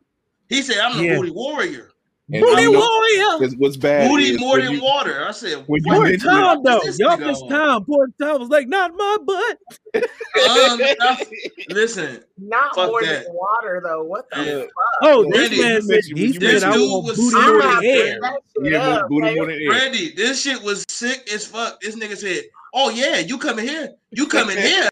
He 0.50 0.62
said, 0.62 0.78
I'm 0.78 0.97
the 0.97 1.04
Yeah. 1.04 1.17
booty 1.17 1.32
warrior. 1.32 1.91
And 2.29 2.41
Booty 2.41 2.61
I 2.63 2.65
know- 2.65 3.47
What's 3.57 3.77
bad? 3.77 4.09
Booty 4.09 4.31
is 4.31 4.39
more 4.41 4.59
than 4.59 4.73
you- 4.73 4.83
water. 4.83 5.25
I 5.25 5.31
said, 5.31 5.63
when 5.67 5.81
you 5.85 5.91
what 5.91 5.95
Poor 5.95 6.03
mention 6.09 6.27
the 6.27 6.33
it- 6.33 6.35
Tom 6.41 6.63
though. 6.63 6.71
fuck 6.79 6.87
is 6.87 6.97
this 6.97 6.99
Y'all 6.99 7.17
nigga 7.17 7.27
missed 7.27 7.43
on? 7.43 7.49
Tom. 7.49 7.85
Poor 7.85 8.07
Tom 8.21 8.39
was 8.41 8.49
like, 8.49 8.67
not 8.67 8.91
my 8.97 9.17
butt. 9.25 9.57
Um, 9.95 10.03
I- 10.99 11.25
listen, 11.69 12.19
Not 12.37 12.75
more 12.75 13.01
that. 13.01 13.23
than 13.23 13.33
water 13.33 13.81
though. 13.85 14.03
What 14.03 14.25
the 14.31 14.43
Yeah. 14.43 14.59
fuck? 14.61 14.69
Oh, 15.03 15.23
Randy, 15.23 15.37
this 15.55 15.59
man 15.61 15.81
said 15.81 15.87
mentioned- 15.89 16.17
he 16.19 16.33
said 16.33 16.41
mentioned 16.41 16.63
I 16.65 16.73
dude 16.75 16.91
want 16.91 17.05
was 17.05 17.17
booty 17.17 17.29
serious 17.29 17.47
more 17.47 17.61
than 17.61 17.71
not 17.73 17.81
there. 17.81 18.05
hair. 18.07 18.19
putting 18.19 18.21
that 18.21 18.41
shit 18.63 18.73
Yeah, 18.73 19.01
booty 19.07 19.25
okay? 19.27 19.35
more 19.35 19.45
than 19.45 19.55
air. 19.61 19.69
Randy, 19.71 20.11
this 20.11 20.41
shit 20.41 20.61
was 20.63 20.85
sick 20.89 21.29
as 21.33 21.45
fuck. 21.45 21.79
This 21.79 21.95
nigga 21.95 22.17
said, 22.17 22.43
"Oh 22.73 22.89
yeah, 22.89 23.19
you 23.19 23.37
coming 23.37 23.65
here? 23.65 23.91
You 24.11 24.27
coming 24.27 24.57
here? 24.57 24.89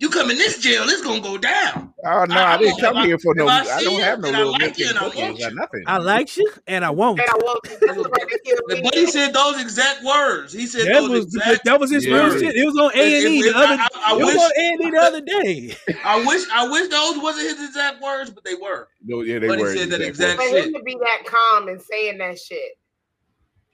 You 0.00 0.10
come 0.10 0.30
in 0.30 0.36
this 0.36 0.58
jail? 0.58 0.82
It's 0.84 1.02
gonna 1.02 1.20
go 1.20 1.38
down." 1.38 1.92
Oh 2.04 2.24
no, 2.24 2.34
I- 2.34 2.42
I, 2.42 2.54
I 2.54 2.58
didn't 2.58 2.80
come 2.80 2.96
if 2.96 3.02
I- 3.02 3.06
here 3.06 3.18
for 3.18 3.34
no. 3.34 3.48
I 3.48 3.60
I, 3.60 3.82
don't 3.82 4.00
have 4.00 4.20
no 4.20 4.28
and 4.28 4.36
I 4.36 4.40
little 4.40 4.52
like 4.52 4.78
you 4.78 4.86
and 4.88 4.96
and 4.96 4.98
I 4.98 5.02
want 5.08 5.40
or 5.40 5.48
you. 5.48 5.54
nothing. 5.54 5.84
I 5.86 5.98
like 5.98 6.36
you 6.36 6.52
and 6.66 6.84
I 6.84 6.90
won't. 6.90 7.18
And 7.20 7.28
I 7.28 7.34
won't. 7.36 7.62
This 7.64 7.80
is 7.82 7.96
what 7.96 8.12
they 8.12 8.38
kill 8.44 8.58
me. 8.68 8.80
But 8.82 8.94
he 8.94 9.06
said 9.06 9.32
those 9.32 9.60
exact 9.60 10.04
words. 10.04 10.52
He 10.52 10.66
said 10.66 10.86
That 10.86 11.00
those 11.00 11.08
was 11.10 11.24
exact. 11.34 11.64
that 11.64 11.80
was 11.80 11.90
his 11.90 12.04
Yeah. 12.06 12.14
real 12.26 12.38
shit. 12.38 12.54
It 12.54 12.64
was 12.66 12.76
on 12.76 12.90
A 12.94 13.16
and 13.24 13.34
E 13.34 13.42
the 13.42 13.56
other. 13.56 13.66
I- 13.66 13.88
I 13.94 14.12
it 14.12 14.16
was 14.18 14.26
wish- 14.26 14.36
on 14.36 14.50
A 14.56 14.68
and 14.72 14.80
E 14.82 14.90
the 14.90 15.00
other 15.00 15.20
day. 15.20 15.76
I 16.04 16.24
wish. 16.26 16.42
I 16.52 16.68
wish 16.68 16.88
those 16.88 17.18
wasn't 17.22 17.46
his 17.58 17.68
exact 17.68 18.02
words, 18.02 18.30
but 18.30 18.44
they 18.44 18.54
were. 18.54 18.88
No, 19.04 19.22
yeah, 19.22 19.38
they 19.38 19.48
But 19.48 19.58
he 19.58 19.64
were. 19.64 19.74
said 19.76 19.90
that 19.90 20.00
exact 20.02 20.34
exact 20.34 20.42
For 20.50 20.56
shit. 20.56 20.66
him 20.66 20.74
to 20.74 20.82
be 20.82 20.96
that 21.00 21.22
calm 21.26 21.68
and 21.68 21.80
saying 21.80 22.18
that 22.18 22.38
shit. 22.38 22.78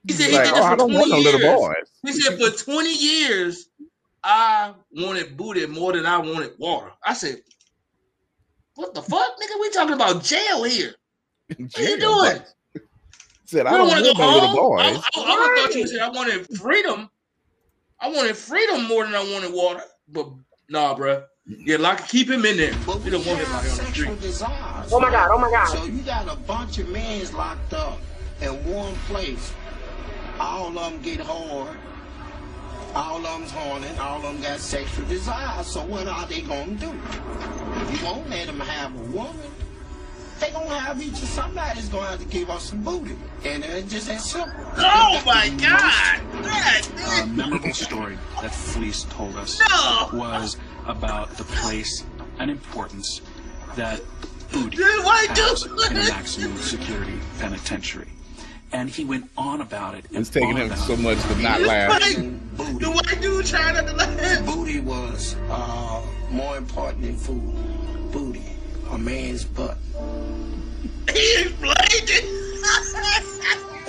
He 0.06 0.14
said 0.14 0.30
he 0.30 0.36
Like, 0.36 0.46
did 0.46 0.52
oh, 0.54 0.56
this 0.56 0.64
I 0.64 0.70
for 0.70 0.76
don't 0.78 0.92
want 0.94 1.08
no 1.10 1.14
20 1.22 1.24
little 1.24 1.40
years. 1.40 1.54
boys. 1.54 2.12
He 2.14 2.20
said 2.20 2.38
for 2.40 2.50
20 2.50 2.92
years, 2.92 3.68
I 4.24 4.72
wanted 4.92 5.36
booty 5.36 5.66
more 5.66 5.92
than 5.92 6.06
I 6.06 6.18
wanted 6.18 6.52
water. 6.58 6.92
I 7.04 7.14
said, 7.14 7.42
"What 8.76 8.94
the 8.94 9.02
fuck, 9.02 9.30
nigga? 9.40 9.60
We 9.60 9.70
talking 9.70 9.94
about 9.94 10.22
jail 10.22 10.62
here? 10.64 10.94
What 11.48 11.58
you 11.58 11.68
Jail, 11.68 11.98
doing? 11.98 12.42
what? 12.42 12.54
Said 13.46 13.66
I 13.66 13.72
We 13.72 13.78
don't 13.78 13.88
want 13.88 14.02
want 14.04 14.16
to 14.16 14.22
go 14.22 14.30
no 14.30 14.34
little 14.34 14.48
home. 14.48 14.78
I, 14.80 14.92
boys. 14.92 15.04
I, 15.16 15.20
I 15.20 15.38
would've 15.38 15.64
thought 15.64 15.74
you 15.74 15.86
said 15.86 16.00
I 16.00 16.08
wanted 16.08 16.58
freedom. 16.58 17.10
I 18.00 18.08
wanted 18.08 18.36
freedom 18.36 18.86
more 18.86 19.04
than 19.04 19.14
I 19.14 19.20
wanted 19.32 19.52
water. 19.52 19.82
But 20.08 20.28
nah, 20.68 20.94
bro. 20.94 21.24
Yeah, 21.44 21.76
like 21.78 22.06
keep 22.08 22.30
him 22.30 22.44
in 22.46 22.56
there. 22.56 22.72
We 23.04 23.10
don't 23.10 23.26
want 23.26 23.40
him 23.40 23.52
out 23.52 23.64
here 23.64 23.72
on 23.72 23.78
the 23.78 23.84
street. 23.86 24.20
desires. 24.20 24.92
Oh 24.92 25.00
my 25.00 25.10
god, 25.10 25.30
oh 25.32 25.38
my 25.38 25.50
god. 25.50 25.66
So 25.68 25.84
you 25.84 26.00
got 26.02 26.32
a 26.32 26.36
bunch 26.36 26.78
of 26.78 26.88
men 26.88 27.30
locked 27.34 27.74
up 27.74 27.98
in 28.40 28.50
one 28.72 28.94
place. 29.06 29.52
All 30.38 30.68
of 30.68 30.92
them 30.92 31.02
get 31.02 31.20
hard. 31.20 31.76
All 32.94 33.16
of 33.16 33.22
them's 33.22 33.50
horny. 33.50 33.88
All 33.98 34.16
of 34.18 34.22
them 34.22 34.40
got 34.42 34.60
sexual 34.60 35.06
desires. 35.06 35.66
So 35.66 35.84
what 35.84 36.06
are 36.06 36.26
they 36.26 36.42
gonna 36.42 36.72
do? 36.74 36.92
If 37.76 38.00
you 38.00 38.06
won't 38.06 38.28
let 38.28 38.46
them 38.46 38.60
have 38.60 38.94
a 38.94 39.04
woman, 39.16 39.50
they 40.40 40.50
gonna 40.50 40.78
have 40.78 41.02
each. 41.02 41.14
Somebody's 41.14 41.88
gonna 41.88 42.08
have 42.08 42.18
to 42.18 42.26
give 42.26 42.50
us 42.50 42.64
some 42.64 42.82
booty, 42.82 43.16
and 43.44 43.64
it's 43.64 43.90
just 43.90 44.08
that 44.08 44.20
simple. 44.20 44.52
Oh 44.76 45.22
my 45.24 45.48
God! 45.50 46.20
A 47.22 47.26
memorable 47.26 47.72
story 47.72 48.18
that 48.40 48.52
Fleece 48.54 49.04
told 49.04 49.36
us 49.36 49.60
No. 49.70 50.10
was 50.12 50.56
about 50.86 51.30
the 51.36 51.44
place 51.44 52.04
and 52.38 52.50
importance 52.50 53.20
that 53.76 54.00
booty 54.52 54.76
Dude, 54.76 55.04
has 55.04 55.64
in 55.64 55.96
a 55.96 56.08
maximum 56.08 56.56
security 56.58 57.18
penitentiary. 57.38 58.08
And 58.72 58.88
he 58.88 59.04
went 59.04 59.30
on 59.36 59.60
about 59.60 59.94
it. 59.94 60.06
It's 60.10 60.30
taking 60.30 60.56
him 60.56 60.74
so 60.76 60.96
much 60.96 61.20
to 61.22 61.34
not 61.42 61.60
laugh. 61.60 61.90
like 61.90 62.16
the 62.80 62.90
white 62.90 63.20
dude 63.20 63.46
trying 63.46 63.74
not 63.74 63.86
to 63.86 63.92
laugh. 63.94 64.46
Booty 64.46 64.80
was 64.80 65.36
uh, 65.50 66.02
more 66.30 66.56
important 66.56 67.02
than 67.02 67.16
food. 67.16 67.54
Booty, 68.12 68.56
a 68.90 68.98
man's 68.98 69.44
butt. 69.44 69.76
He 71.12 71.42
explained 71.42 72.10
it. 72.10 72.24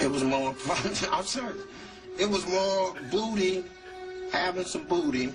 It 0.03 0.11
was 0.11 0.23
more. 0.23 0.53
I'm 1.11 1.23
serious. 1.23 1.57
It 2.19 2.29
was 2.29 2.45
more 2.47 2.93
booty, 3.09 3.63
having 4.31 4.65
some 4.65 4.83
booty 4.85 5.31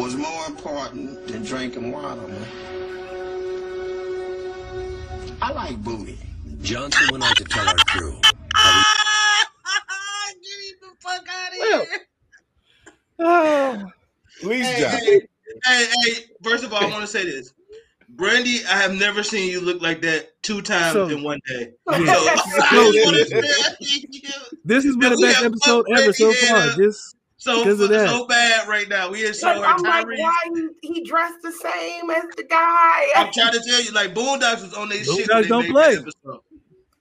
was 0.00 0.16
more 0.16 0.46
important 0.46 1.26
than 1.28 1.42
drinking 1.44 1.92
water, 1.92 2.26
man. 2.26 2.46
I 5.42 5.52
like 5.52 5.76
booty. 5.82 6.18
Johnson 6.62 7.08
went 7.10 7.24
on 7.24 7.34
to 7.36 7.44
tell 7.44 7.66
our 7.68 7.74
crew 7.86 8.12
Get 8.20 8.34
the 10.80 10.88
fuck 11.00 11.26
out 11.28 11.52
of 11.52 11.58
here. 11.88 11.98
Oh, 13.22 13.84
Please, 14.40 14.64
Hey, 14.66 14.80
John. 14.80 14.90
hey, 14.92 15.20
hey, 15.66 15.86
hey, 16.04 16.12
first 16.42 16.64
of 16.64 16.72
all, 16.72 16.82
I 16.82 16.88
want 16.88 17.02
to 17.02 17.06
say 17.06 17.22
this. 17.24 17.52
Brandy, 18.08 18.64
I 18.64 18.78
have 18.78 18.94
never 18.94 19.22
seen 19.22 19.50
you 19.50 19.60
look 19.60 19.82
like 19.82 20.00
that 20.00 20.42
two 20.42 20.62
times 20.62 20.94
So- 20.94 21.06
in 21.08 21.22
one 21.22 21.38
day. 21.46 21.72
Yeah. 21.90 22.14
So, 22.14 22.36
So- 22.36 22.62
I 22.62 23.02
wanna 23.04 23.24
say- 23.26 23.42
This 24.64 24.84
has 24.84 24.96
been 24.96 25.12
the 25.12 25.18
best 25.20 25.42
episode 25.44 25.84
fucked 25.86 26.00
ever 26.00 26.12
so 26.14 26.32
far. 26.32 26.60
head 26.60 26.76
Just 26.78 27.14
so, 27.40 27.58
because 27.64 27.80
of 27.80 27.88
that. 27.88 28.08
so 28.08 28.26
bad 28.26 28.68
right 28.68 28.88
now. 28.88 29.10
We 29.10 29.24
are 29.24 29.28
But 29.30 29.36
showing 29.36 29.64
I'm 29.64 29.82
like, 29.82 30.06
why 30.06 30.36
he, 30.54 30.68
he 30.82 31.04
dressed 31.04 31.42
the 31.42 31.52
same 31.52 32.10
as 32.10 32.24
the 32.36 32.44
guy? 32.44 33.06
I'm 33.16 33.32
trying 33.32 33.52
to 33.52 33.60
tell 33.66 33.82
you, 33.82 33.92
like 33.92 34.14
Boondocks 34.14 34.62
was 34.62 34.74
on 34.74 34.88
their 34.90 35.02
shit. 35.02 35.28
Boondocks 35.28 35.48
don't 35.48 35.68
play. 35.70 35.96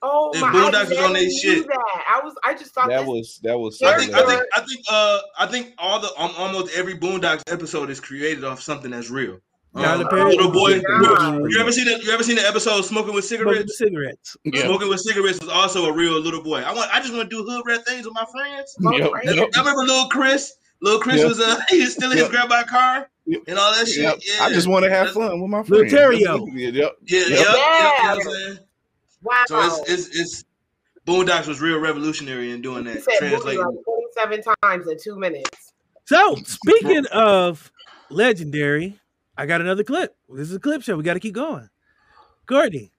Oh 0.01 0.31
And 0.31 0.41
my! 0.41 0.51
Boondocks 0.53 0.75
I 0.75 0.83
was 0.83 0.91
on 0.91 0.97
never 0.97 1.13
they 1.15 1.25
knew 1.25 1.39
shit. 1.41 1.67
That 1.67 2.05
I 2.09 2.21
was. 2.23 2.33
I 2.45 2.53
just 2.53 2.73
thought 2.73 2.87
That 2.87 2.99
this. 3.01 3.07
was 3.07 3.39
that 3.43 3.57
was. 3.59 3.81
I 3.81 3.91
so 3.91 3.99
think, 3.99 4.13
I 4.13 4.25
think, 4.25 4.41
I 4.55 4.61
think, 4.61 4.81
uh, 4.89 5.19
I 5.37 5.45
think 5.47 5.73
all 5.77 5.99
the 5.99 6.07
um, 6.17 6.31
almost 6.37 6.73
every 6.73 6.95
Boondocks 6.97 7.41
episode 7.51 7.89
is 7.89 7.99
created 7.99 8.45
off 8.45 8.61
something 8.61 8.91
that's 8.91 9.09
real. 9.09 9.39
Tyler 9.75 10.03
Um, 10.03 10.09
Perry. 10.09 10.35
little 10.35 10.51
boy. 10.51 10.81
Yeah. 10.81 11.37
You 11.47 11.59
ever 11.59 11.71
seen 11.71 11.85
the 11.85 11.99
You 12.03 12.11
ever 12.11 12.23
seen 12.23 12.35
the 12.37 12.47
episode 12.47 12.81
Smoking 12.85 13.13
with 13.13 13.25
Smoking 13.25 13.45
Cigarettes? 13.47 13.77
cigarettes. 13.77 14.37
Yeah. 14.43 14.63
Smoking 14.65 14.89
with 14.89 14.99
cigarettes 15.01 15.39
was 15.39 15.49
also 15.49 15.85
a 15.85 15.93
real 15.93 16.19
little 16.19 16.41
boy. 16.43 16.61
I 16.61 16.73
want. 16.73 16.93
I 16.93 16.99
just 16.99 17.13
want 17.13 17.29
to 17.29 17.35
do 17.35 17.43
hood 17.47 17.61
rat 17.67 17.85
things 17.85 18.05
with 18.05 18.15
my 18.15 18.25
friends. 18.31 18.75
Yep, 18.79 19.11
And 19.25 19.35
yep. 19.35 19.49
I 19.55 19.59
remember 19.59 19.81
little 19.83 20.09
Chris. 20.09 20.53
Little 20.81 20.99
Chris 20.99 21.17
Yep. 21.17 21.27
was 21.27 21.39
uh, 21.39 21.59
he 21.69 21.81
was 21.81 21.93
stealing 21.93 22.17
his 22.17 22.23
Yep. 22.29 22.31
grandma 22.31 22.63
car 22.63 23.09
Yep. 23.27 23.41
and 23.47 23.59
all 23.59 23.73
that 23.75 23.87
shit. 23.87 24.03
Yep. 24.03 24.19
Yeah. 24.25 24.43
I 24.45 24.49
just 24.53 24.67
want 24.67 24.85
to 24.85 24.89
have 24.89 25.11
fun 25.11 25.39
with 25.41 25.49
my 25.51 25.59
Little 25.61 25.77
friends. 25.89 25.93
Terrio. 25.93 26.23
That's- 26.23 26.39
Yep. 26.55 26.55
Yeah, 26.55 26.67
Yep. 26.67 26.73
yep, 26.73 26.95
yep, 27.05 27.27
you 27.29 27.35
know 27.35 27.41
Yeah. 27.53 28.15
what 28.15 28.27
I'm? 28.49 28.59
Wow. 29.21 29.43
So 29.47 29.59
it's 29.59 29.89
it's 29.91 30.19
it's 30.19 30.43
Boondocks 31.05 31.47
was 31.47 31.59
real 31.61 31.79
revolutionary 31.79 32.51
in 32.51 32.61
doing 32.61 32.83
that. 32.85 33.03
said 33.03 33.19
booty 33.19 33.29
Translating. 33.29 33.63
like 33.65 33.75
27 34.15 34.55
times 34.63 34.87
in 34.87 34.97
two 35.01 35.17
minutes. 35.17 35.73
So 36.05 36.35
speaking 36.45 37.05
of 37.07 37.71
legendary, 38.09 38.99
I 39.39 39.45
got 39.45 39.61
another 39.61 39.85
clip. 39.85 40.17
This 40.27 40.49
is 40.49 40.55
a 40.57 40.59
clip 40.59 40.81
show. 40.81 40.97
We 40.97 41.03
got 41.03 41.13
to 41.13 41.21
keep 41.21 41.33
going. 41.33 41.69
Courtney. 42.45 42.91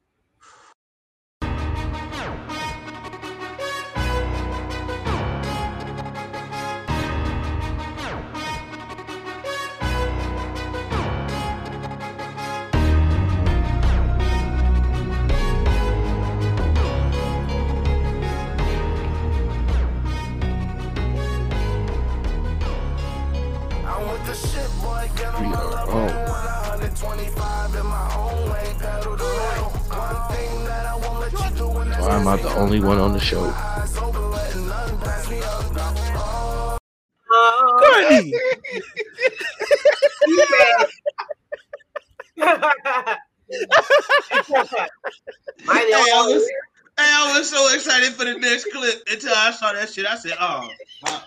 Saw 49.71 49.81
that 49.81 49.93
shit. 49.93 50.07
I 50.07 50.17
said, 50.17 50.37
"Oh, 50.41 50.71
wow. 51.05 51.23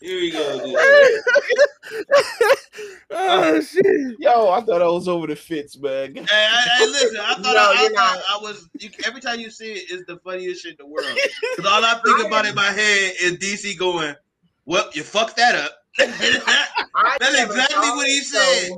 here 0.00 0.20
we 0.20 0.30
go." 0.30 0.60
oh 3.10 3.60
shit. 3.60 4.16
Yo, 4.18 4.50
I 4.50 4.60
thought 4.60 4.82
I 4.82 4.86
was 4.86 5.08
over 5.08 5.26
the 5.26 5.36
fits, 5.36 5.78
man. 5.78 6.14
Hey, 6.14 6.24
I, 6.30 6.66
hey, 6.78 6.86
listen, 6.86 7.20
I 7.20 7.34
thought, 7.34 7.42
No, 7.42 7.50
I, 7.50 7.74
I, 7.76 7.82
you're 7.82 7.94
thought. 7.94 8.22
I 8.30 8.38
was. 8.42 8.68
You, 8.78 8.90
every 9.06 9.20
time 9.20 9.40
you 9.40 9.50
see 9.50 9.72
it, 9.72 9.90
it's 9.90 10.06
the 10.06 10.18
funniest 10.18 10.62
shit 10.62 10.72
in 10.72 10.76
the 10.78 10.86
world. 10.86 11.18
Because 11.56 11.70
all 11.70 11.84
I 11.84 12.00
think 12.04 12.26
about 12.26 12.46
in 12.46 12.54
my 12.54 12.70
head 12.70 13.12
is 13.20 13.32
DC 13.34 13.78
going, 13.78 14.14
"Well, 14.66 14.88
you 14.92 15.02
fucked 15.02 15.36
that 15.36 15.54
up." 15.54 15.72
That's 15.98 17.40
exactly 17.40 17.90
what 17.90 18.06
he 18.06 18.20
said. 18.20 18.70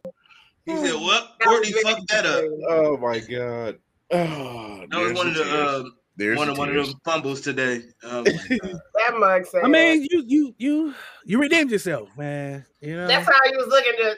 He 0.64 0.76
said, 0.76 0.94
"Well, 0.94 1.28
Courtney 1.42 1.72
fucked 1.82 2.08
that 2.08 2.26
up." 2.26 2.44
Oh 2.68 2.96
my 2.96 3.18
god. 3.20 3.78
Oh, 4.12 4.84
That 4.88 5.00
was 5.00 5.14
one 5.14 5.26
of 5.28 5.34
the 5.34 5.42
uh, 5.42 5.82
There's 6.16 6.38
one 6.38 6.48
of 6.48 6.56
one 6.56 6.68
of 6.68 6.74
tears. 6.74 6.90
them 6.90 7.00
fumbles 7.04 7.40
today. 7.42 7.82
Oh 8.02 8.22
my 8.22 8.32
God. 8.62 8.80
That 8.94 9.18
mug 9.18 9.46
said. 9.46 9.64
I 9.64 9.68
mean, 9.68 10.06
you 10.10 10.24
you 10.26 10.54
you 10.58 10.94
you 11.24 11.38
redeemed 11.40 11.70
yourself, 11.70 12.08
man. 12.16 12.64
You 12.80 12.96
know. 12.96 13.06
that's 13.06 13.26
how 13.26 13.50
he 13.50 13.56
was 13.56 13.66
looking 13.68 13.92
to. 13.98 14.16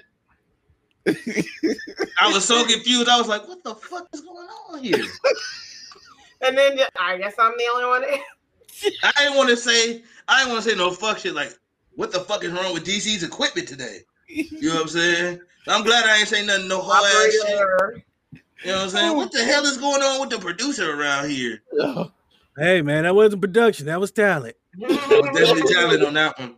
I 2.21 2.33
was 2.33 2.45
so 2.45 2.65
confused. 2.65 3.09
I 3.09 3.19
was 3.19 3.29
like, 3.29 3.49
"What 3.49 3.65
the 3.65 3.75
fuck 3.75 4.07
is 4.13 4.21
going 4.21 4.49
on 4.71 4.83
here?" 4.83 5.05
And 6.41 6.57
then 6.57 6.79
I 7.01 7.19
guess 7.19 7.35
I'm 7.37 7.51
the 7.59 7.65
only 7.75 7.85
one. 7.87 8.03
There. 8.03 8.93
I 9.03 9.13
didn't 9.19 9.37
want 9.37 9.49
to 9.49 9.57
say. 9.57 10.03
I 10.29 10.39
didn't 10.39 10.53
want 10.53 10.63
to 10.63 10.71
say 10.71 10.77
no 10.77 10.93
fuck 10.93 11.19
shit. 11.19 11.35
Like, 11.35 11.53
what 11.97 12.13
the 12.13 12.21
fuck 12.21 12.45
is 12.45 12.53
wrong 12.53 12.73
with 12.73 12.87
DC's 12.87 13.25
equipment 13.25 13.67
today? 13.67 14.03
You 14.29 14.69
know 14.69 14.75
what 14.75 14.83
I'm 14.83 14.89
saying? 14.89 15.41
I'm 15.67 15.83
glad 15.83 16.05
I 16.05 16.19
ain't 16.19 16.29
saying 16.29 16.47
nothing. 16.47 16.69
No 16.69 16.79
whole 16.79 16.93
ass 16.93 17.37
Operator 17.43 17.93
shit. 17.97 18.05
Error. 18.65 18.67
You 18.67 18.71
know 18.73 18.77
what 18.79 18.85
I'm 18.85 18.91
saying? 18.91 19.17
What 19.17 19.33
the 19.33 19.45
hell 19.45 19.65
is 19.65 19.77
going 19.79 20.03
on 20.03 20.21
with 20.21 20.31
the 20.31 20.39
producer 20.39 20.99
around 20.99 21.31
here? 21.31 21.63
Hey 22.61 22.83
man, 22.83 23.05
that 23.05 23.15
wasn't 23.15 23.41
production. 23.41 23.87
That 23.87 24.01
was 24.01 24.11
talent. 24.11 24.57
That 24.77 24.89
was 24.91 25.39
definitely 25.39 25.73
talent 25.73 26.03
on 26.05 26.15
that 26.15 26.37
one. 26.41 26.57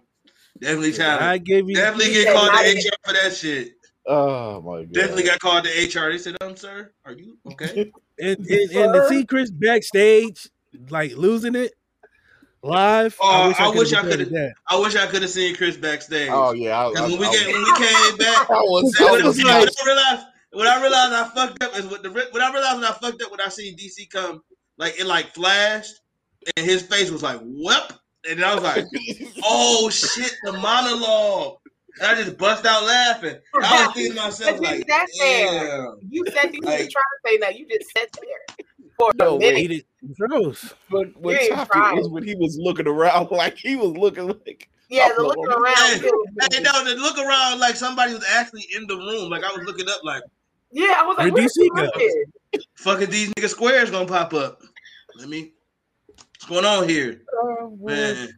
Definitely 0.59 0.93
talent. 0.95 1.21
I 1.21 1.37
gave 1.37 1.69
you 1.69 1.77
Definitely 1.77 2.15
get 2.15 2.35
called 2.35 2.53
to 2.53 2.71
HR 2.71 2.97
for 3.07 3.13
that 3.13 3.37
shit. 3.37 3.73
Oh 4.07 4.63
my 4.63 4.85
god. 4.85 4.93
Definitely 4.95 5.25
got 5.25 5.41
called 5.41 5.65
to 5.65 5.69
HR. 5.71 6.11
They 6.11 6.17
said, 6.17 6.39
"Um, 6.41 6.57
sir, 6.57 6.91
are 7.05 7.13
you 7.13 7.37
okay?" 7.53 7.93
and, 8.19 8.39
and, 8.39 8.71
and 8.71 8.95
to 8.95 9.07
see 9.11 9.27
Chris 9.27 9.51
backstage 9.51 10.49
like 10.89 11.15
losing 11.19 11.55
it 11.55 11.75
live. 12.63 13.15
Oh, 13.21 13.53
I 13.59 13.69
wish 13.69 13.93
I 13.93 14.01
could. 14.01 14.21
that. 14.31 14.55
I 14.69 14.79
wish 14.79 14.97
I 14.97 15.07
could 15.07 15.21
have 15.21 15.31
seen 15.31 15.55
Chris 15.55 15.77
backstage. 15.77 16.31
Oh 16.33 16.53
yeah. 16.55 16.79
I, 16.79 16.87
I, 16.87 16.91
Because 16.93 17.11
when 17.11 17.21
we 17.21 17.27
I- 17.27 17.31
get 17.33 17.47
when 17.47 17.63
we 17.63 17.73
came 17.77 18.17
back, 18.17 18.51
I 18.51 18.55
was- 18.55 18.95
and 18.99 19.07
I 19.07 19.13
when, 19.13 19.25
was 19.27 19.43
like- 19.43 19.69
realized 19.85 20.27
when 20.53 20.67
I 20.67 20.81
realized 20.81 21.13
I 21.13 21.29
fucked 21.35 21.63
up 21.63 21.77
is 21.77 21.87
what 21.87 22.03
the 22.03 22.11
when 22.11 22.43
I 22.43 22.53
realized 22.53 22.77
when 22.77 22.85
I 22.85 22.93
fucked 22.93 23.23
up 23.23 23.31
when 23.31 23.41
I 23.41 23.49
seen 23.49 23.77
DC 23.77 24.11
come 24.11 24.43
like 24.79 24.99
it 24.99 25.07
like 25.07 25.35
flashed 25.35 25.95
and 26.57 26.65
his 26.67 26.83
face 26.83 27.11
was 27.11 27.23
like 27.23 27.39
whoop 27.43 27.93
and 28.29 28.39
then 28.39 28.45
I 28.45 28.55
was 28.55 28.65
like 28.65 28.85
oh 29.45 29.91
shit 29.91 30.33
the 30.45 30.53
monologue 30.55 31.57
and 32.01 32.07
I 32.07 32.15
just 32.23 32.39
bust 32.39 32.65
out 32.67 32.85
laughing. 32.85 33.37
I 33.63 33.87
was 33.87 33.95
thinking 33.95 34.15
to 34.15 34.21
myself 34.23 34.61
But 34.61 34.79
you 34.79 34.79
like 34.79 34.89
sat 34.89 35.09
there. 35.19 35.87
You 36.09 36.25
said 36.33 36.55
you 36.55 36.61
Like- 36.63 36.79
was 36.81 36.89
trying 36.89 37.05
to 37.05 37.21
say 37.27 37.39
that. 37.39 37.59
You 37.59 37.67
just 37.69 37.91
sat 37.97 38.09
there 38.13 38.67
for 38.99 39.11
No, 39.17 39.35
a 39.35 39.37
wait, 39.37 39.55
minute. 39.55 39.59
He 39.59 39.69
did 39.69 40.17
froze. 40.17 40.75
But 40.89 41.15
what 41.21 41.33
You 41.35 41.41
ain't 41.41 41.53
topped 41.53 41.73
tried. 41.73 41.93
it 41.93 41.97
was 41.97 42.09
when 42.09 42.23
he 42.23 42.35
was 42.37 42.57
looking 42.61 42.87
around 42.87 43.31
like 43.33 43.59
he 43.59 43.75
was 43.77 43.91
looking 43.97 44.29
like 44.29 44.69
Yeah, 44.89 45.09
the 45.17 45.23
looking 45.25 45.47
around. 45.49 45.77
Hey, 45.77 45.99
too. 45.99 46.25
hey, 46.53 46.63
no, 46.63 46.85
the 46.85 46.95
look 46.95 47.19
around 47.19 47.59
like 47.59 47.75
somebody 47.77 48.15
was 48.15 48.25
actually 48.31 48.67
in 48.75 48.87
the 48.87 48.97
room. 48.97 49.29
Like 49.29 49.43
I 49.45 49.49
was 49.53 49.67
looking 49.67 49.89
up 49.89 50.03
like 50.05 50.23
Yeah, 50.73 50.95
I 50.99 51.03
was 51.07 51.17
like, 51.19 51.33
Where'd 51.33 51.35
where's 51.35 51.53
DC 51.59 52.55
go? 52.55 52.61
fucking 52.77 53.11
these 53.11 53.31
nigga 53.35 53.49
squares 53.49 53.91
gonna 53.91 54.07
pop 54.07 54.33
up. 54.35 54.61
Let 55.17 55.29
me 55.29 55.53
what's 56.07 56.47
going 56.49 56.65
on 56.65 56.89
here? 56.89 57.23
Man. 57.81 58.29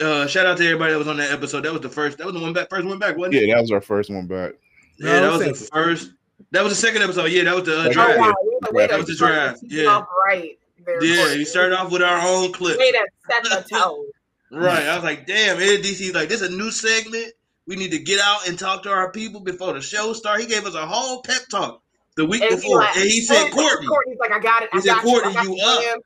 Uh, 0.00 0.26
shout 0.26 0.46
out 0.46 0.56
to 0.56 0.64
everybody 0.64 0.92
that 0.92 0.98
was 0.98 1.08
on 1.08 1.18
that 1.18 1.30
episode. 1.30 1.62
That 1.64 1.72
was 1.72 1.82
the 1.82 1.88
first. 1.90 2.16
That 2.18 2.26
was 2.26 2.34
the 2.34 2.40
one 2.40 2.54
back. 2.54 2.70
First 2.70 2.86
one 2.86 2.98
back, 2.98 3.16
wasn't 3.18 3.34
it? 3.34 3.46
Yeah, 3.46 3.54
that 3.56 3.60
was 3.60 3.70
our 3.70 3.82
first 3.82 4.08
one 4.10 4.26
back. 4.26 4.52
Yeah, 4.98 5.12
that 5.12 5.20
No, 5.22 5.30
was 5.32 5.38
the 5.40 5.54
second. 5.54 5.70
first. 5.84 6.12
That 6.52 6.64
was 6.64 6.72
the 6.72 6.86
second 6.86 7.02
episode. 7.02 7.26
Yeah, 7.30 7.44
that 7.44 7.54
was 7.54 7.64
the 7.64 7.78
uh, 7.80 7.84
Second. 7.92 7.98
Oh 8.00 8.16
wow, 8.18 8.34
we 8.72 8.86
That 8.86 8.96
was 8.96 9.06
the 9.08 9.14
start 9.14 9.32
drive, 9.34 9.56
yeah. 9.62 10.02
right. 10.26 10.58
there, 10.86 11.04
Yeah, 11.04 11.16
Courtney. 11.16 11.38
you 11.40 11.44
started 11.44 11.76
off 11.78 11.92
with 11.92 12.00
our 12.02 12.18
own 12.26 12.50
clip. 12.52 12.78
way 12.78 12.92
to 12.92 13.06
set 13.30 13.42
the 13.44 13.68
tone. 13.78 14.06
Right. 14.50 14.84
I 14.84 14.94
was 14.94 15.04
like, 15.04 15.26
damn, 15.26 15.58
Ed 15.58 15.82
DC's 15.82 16.14
like, 16.14 16.28
this 16.30 16.40
is 16.40 16.48
a 16.48 16.56
new 16.56 16.70
segment. 16.70 17.32
We 17.66 17.76
need 17.76 17.90
to 17.92 17.98
get 17.98 18.20
out 18.20 18.48
and 18.48 18.58
talk 18.58 18.82
to 18.84 18.90
our 18.90 19.12
people 19.12 19.40
before 19.40 19.72
the 19.74 19.80
show 19.80 20.12
starts. 20.12 20.42
He 20.42 20.48
gave 20.48 20.64
us 20.66 20.74
a 20.74 20.86
whole 20.86 21.22
pep 21.22 21.42
talk 21.50 21.82
the 22.16 22.24
week 22.26 22.42
And 22.42 22.56
before. 22.56 22.78
like, 22.78 22.96
and 22.96 23.04
he 23.04 23.20
said, 23.20 23.50
Courtney. 23.52 23.86
Courtney's 23.86 24.18
like, 24.18 24.32
I 24.32 24.38
got 24.40 24.62
it. 24.64 24.70
He 24.72 24.78
I 24.78 24.80
said, 24.80 24.94
got 24.94 25.04
Courtney, 25.04 25.32
you, 25.32 25.38
I 25.38 25.44
got 25.44 25.44
you 25.56 25.64
up. 25.64 25.80
man. 25.84 25.96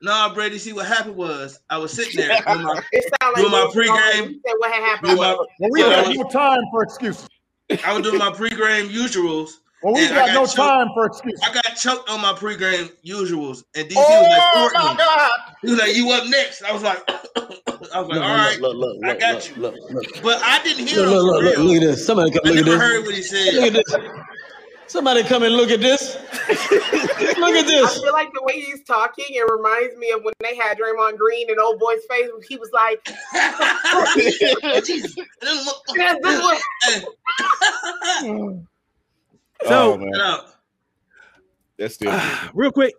Nah, 0.00 0.32
Brady, 0.34 0.58
see 0.58 0.72
what 0.72 0.86
happened 0.86 1.16
was 1.16 1.58
I 1.70 1.78
was 1.78 1.92
sitting 1.92 2.16
there 2.16 2.28
doing 2.46 2.62
my, 2.62 2.80
It 2.92 3.12
sounded 3.20 3.34
like 3.34 3.36
Doing 3.36 3.50
my 3.52 3.58
you 3.60 3.64
was 3.66 3.74
going- 3.74 3.88
pregame. 3.88 4.40
said 4.46 4.54
what 4.58 4.72
had 4.72 4.82
happened. 4.82 5.08
my, 5.08 5.18
Well, 5.18 5.46
we 5.70 5.80
Yeah, 5.80 5.88
got 5.88 6.06
I 6.08 6.12
no 6.12 6.22
was- 6.24 6.32
time 6.32 6.60
for 6.70 6.82
excuses. 6.82 7.28
I 7.84 7.92
was 7.92 8.02
doing 8.02 8.18
my 8.18 8.30
pregame 8.30 8.88
usuals. 8.90 9.50
Well, 9.82 9.94
we 9.94 10.04
and 10.06 10.12
I 10.14 10.26
got 10.26 10.34
no 10.34 10.44
choked- 10.44 10.56
time 10.56 10.88
for 10.94 11.06
excuses. 11.06 11.40
I 11.44 11.52
got 11.54 11.64
choked 11.76 12.10
on 12.10 12.20
my 12.20 12.32
pregame 12.32 12.90
usuals, 13.06 13.62
and 13.76 13.88
DC 13.88 13.94
Oh 13.96 14.22
was 14.22 14.28
like, 14.28 14.42
oh, 14.74 14.92
my 14.92 14.96
God! 14.98 15.30
He 15.62 15.70
was 15.70 15.78
like, 15.78 15.94
"You 15.96 16.10
up 16.12 16.26
next?" 16.28 16.62
I 16.64 16.72
was 16.72 16.82
like, 16.82 17.00
"I 17.08 17.12
was 18.00 18.08
like, 18.08 18.08
Look, 18.08 18.22
all 18.22 18.36
right, 18.36 18.60
look, 18.60 18.74
look, 18.76 18.96
I 19.04 19.08
look, 19.10 19.20
got 19.20 19.34
look, 19.34 19.46
you." 19.56 19.62
look, 19.62 19.74
look. 19.92 20.04
But 20.22 20.42
I 20.42 20.60
didn't 20.64 20.88
hear 20.88 21.02
Look, 21.02 21.08
him 21.08 21.14
look, 21.18 21.42
look, 21.44 21.58
look, 21.58 21.76
at 21.76 21.80
this. 21.82 22.04
Somebody 22.04 22.30
come 22.32 22.40
I 22.44 22.48
look 22.48 22.58
at 22.58 22.64
never 22.66 22.78
this. 22.78 22.88
heard 22.88 23.04
what 23.06 23.14
he 23.14 23.22
said. 23.22 23.54
Look 23.54 23.66
at 23.66 23.72
this. 23.74 23.94
Somebody 24.88 25.22
come 25.22 25.42
and 25.42 25.54
look 25.54 25.70
at 25.70 25.80
this. 25.80 26.16
look 26.48 27.54
at 27.54 27.66
this. 27.66 27.98
I 27.98 28.02
feel 28.02 28.12
like 28.12 28.32
the 28.32 28.42
way 28.42 28.54
he's 28.60 28.82
talking, 28.84 29.26
it 29.28 29.46
reminds 29.52 29.94
me 29.96 30.10
of 30.12 30.22
when 30.24 30.32
they 30.40 30.56
had 30.56 30.78
Draymond 30.78 31.18
Green 31.18 31.50
and 31.50 31.60
old 31.60 31.78
boy's 31.78 32.00
face. 32.08 32.26
He 32.48 32.56
was 32.56 32.70
like, 32.72 32.98
"Yeah, 35.96 36.14
this 36.22 36.54
way." 38.24 38.60
So 39.66 39.98
oh, 40.14 40.46
That's 41.78 41.94
still 41.94 42.10
ah, 42.12 42.50
real 42.54 42.70
quick, 42.70 42.94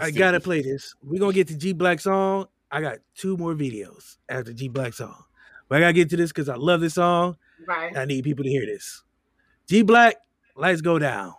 I 0.00 0.10
gotta 0.10 0.40
play 0.40 0.62
this. 0.62 0.94
We're 1.02 1.20
gonna 1.20 1.32
get 1.32 1.48
to 1.48 1.56
G 1.56 1.74
Blakk 1.74 2.00
song. 2.00 2.46
I 2.70 2.80
got 2.80 2.98
two 3.14 3.36
more 3.36 3.54
videos 3.54 4.16
after 4.28 4.52
G 4.52 4.68
Blakk 4.68 4.94
song. 4.94 5.24
But 5.68 5.78
I 5.78 5.80
gotta 5.80 5.92
get 5.92 6.10
to 6.10 6.16
this 6.16 6.30
because 6.30 6.48
I 6.48 6.56
love 6.56 6.80
this 6.80 6.94
song. 6.94 7.36
Right. 7.66 7.96
I 7.96 8.04
need 8.04 8.24
people 8.24 8.44
to 8.44 8.50
hear 8.50 8.64
this. 8.66 9.02
G 9.66 9.84
Blakk, 9.84 10.14
lights 10.56 10.80
go 10.80 10.98
down. 10.98 11.34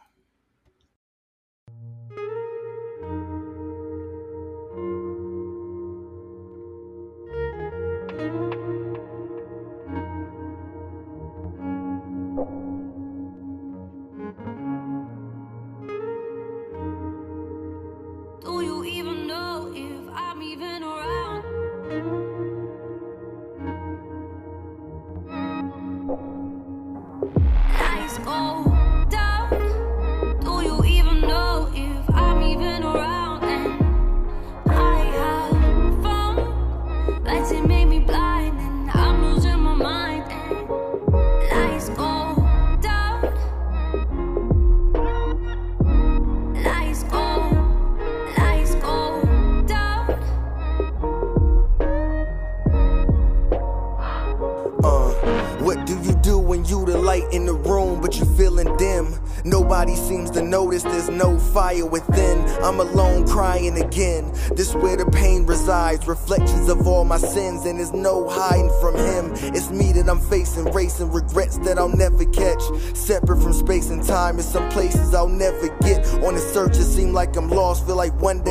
And 67.65 67.79
there's 67.79 67.93
no 67.93 68.27
hiding 68.27 68.71
from 68.81 68.95
him. 68.95 69.31
It's 69.55 69.69
me 69.69 69.91
that 69.93 70.09
I'm 70.09 70.19
facing, 70.19 70.65
racing 70.73 71.11
regrets 71.11 71.57
that 71.59 71.77
I'll 71.77 71.95
never 71.95 72.25
catch. 72.25 72.61
Separate 72.93 73.41
from 73.41 73.53
space 73.53 73.89
and 73.89 74.03
time, 74.03 74.37
in 74.37 74.43
some 74.43 74.69
places 74.71 75.13
I'll 75.13 75.27
never 75.27 75.69
get. 75.79 76.05
On 76.23 76.33
the 76.35 76.41
search, 76.41 76.77
it 76.77 76.83
seems 76.83 77.13
like 77.13 77.35
I'm 77.37 77.49
lost. 77.49 77.85
Feel 77.85 77.95
like 77.95 78.19
one 78.21 78.43
day 78.43 78.50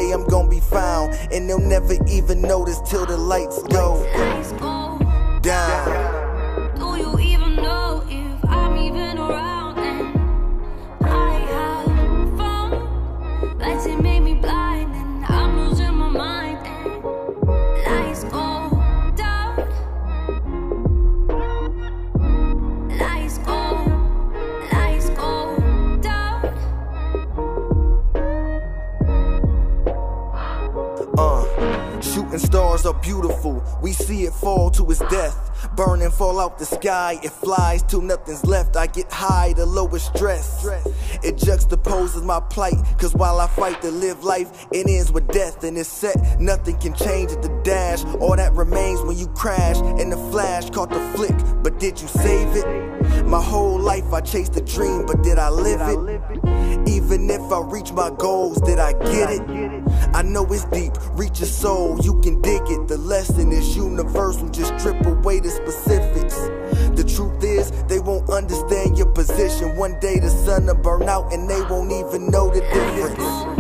my 42.31 42.39
plight. 42.39 42.79
Cause 42.97 43.13
while 43.13 43.41
I 43.41 43.49
fight 43.49 43.83
to 43.83 43.91
live 43.91 44.23
life, 44.23 44.67
it 44.71 44.87
ends 44.89 45.11
with 45.11 45.27
death. 45.29 45.65
And 45.65 45.77
it's 45.77 45.89
set. 45.89 46.17
Nothing 46.41 46.79
can 46.79 46.95
change 46.95 47.33
at 47.33 47.43
the 47.43 47.49
dash. 47.65 48.05
All 48.21 48.37
that 48.37 48.53
remains 48.53 49.03
when 49.03 49.19
you 49.19 49.27
crash. 49.43 49.79
And 50.01 50.13
the 50.13 50.17
flash 50.31 50.71
caught 50.71 50.91
the 50.91 51.01
flick. 51.17 51.37
But 51.65 51.81
did 51.81 52.01
you 52.01 52.07
save 52.07 52.55
it? 52.55 52.91
My 53.27 53.43
whole 53.43 53.79
life 53.79 54.13
I 54.13 54.21
chased 54.21 54.57
a 54.57 54.61
dream, 54.61 55.07
but 55.07 55.23
did 55.23 55.39
I 55.39 55.51
live 55.51 55.81
it? 55.83 56.89
Even 56.89 57.29
if 57.31 57.41
I 57.51 57.61
reach 57.61 57.93
my 57.93 58.11
goals, 58.11 58.61
did 58.61 58.79
I 58.79 58.93
get 58.93 59.31
it? 59.31 59.43
I 60.15 60.23
know 60.23 60.45
it's 60.53 60.65
deep, 60.67 60.93
reach 61.13 61.41
your 61.41 61.49
soul, 61.49 61.99
you 62.03 62.21
can 62.21 62.41
dig 62.43 62.63
it. 62.67 62.89
The 62.89 62.99
lesson 62.99 63.53
is 63.53 63.77
universal, 63.77 64.49
just 64.49 64.79
strip 64.79 65.05
away 65.07 65.41
the 65.41 65.51
specifics. 65.51 66.37
The 66.97 67.05
truth 67.05 67.43
is, 67.43 67.71
they 67.85 68.01
understand 68.33 68.97
your 68.97 69.09
position. 69.09 69.77
One 69.77 69.99
day 70.01 70.19
the 70.19 70.31
sun 70.31 70.67
will 70.67 70.75
burn 70.75 71.09
out 71.09 71.33
and 71.33 71.49
they 71.49 71.61
won't 71.63 71.93
even 71.93 72.31
know 72.31 72.49
the 72.51 72.61
difference. 72.61 73.60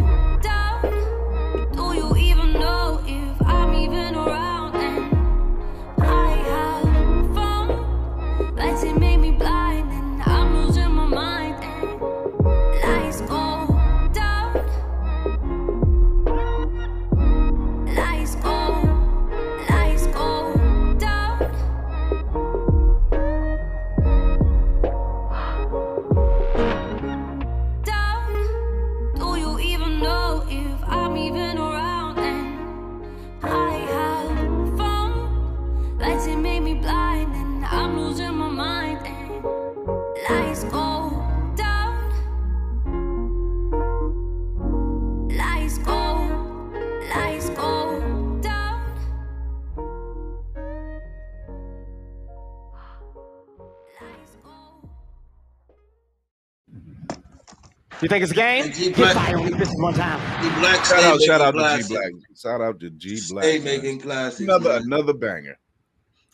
You 58.02 58.08
think 58.08 58.22
it's 58.22 58.32
a 58.32 58.34
game? 58.34 58.72
G 58.72 58.86
Get 58.86 58.96
Black- 58.96 59.14
fire 59.14 59.50
this 59.50 59.70
one 59.74 59.92
time. 59.94 60.18
G 60.42 60.48
Blakk 60.48 60.84
Shout 60.86 61.04
out, 61.04 61.20
shout 61.20 61.40
out 61.42 61.50
to 61.52 61.82
G. 61.88 61.94
Blakk. 61.94 62.12
Shout 62.40 62.60
out 62.62 62.80
to 62.80 62.90
G 62.90 63.14
Blakk. 63.14 63.42
Stay 63.42 63.58
making 63.58 64.00
classics. 64.00 64.40
Another 64.40 64.70
man. 64.70 64.82
another 64.84 65.12
banger. 65.12 65.58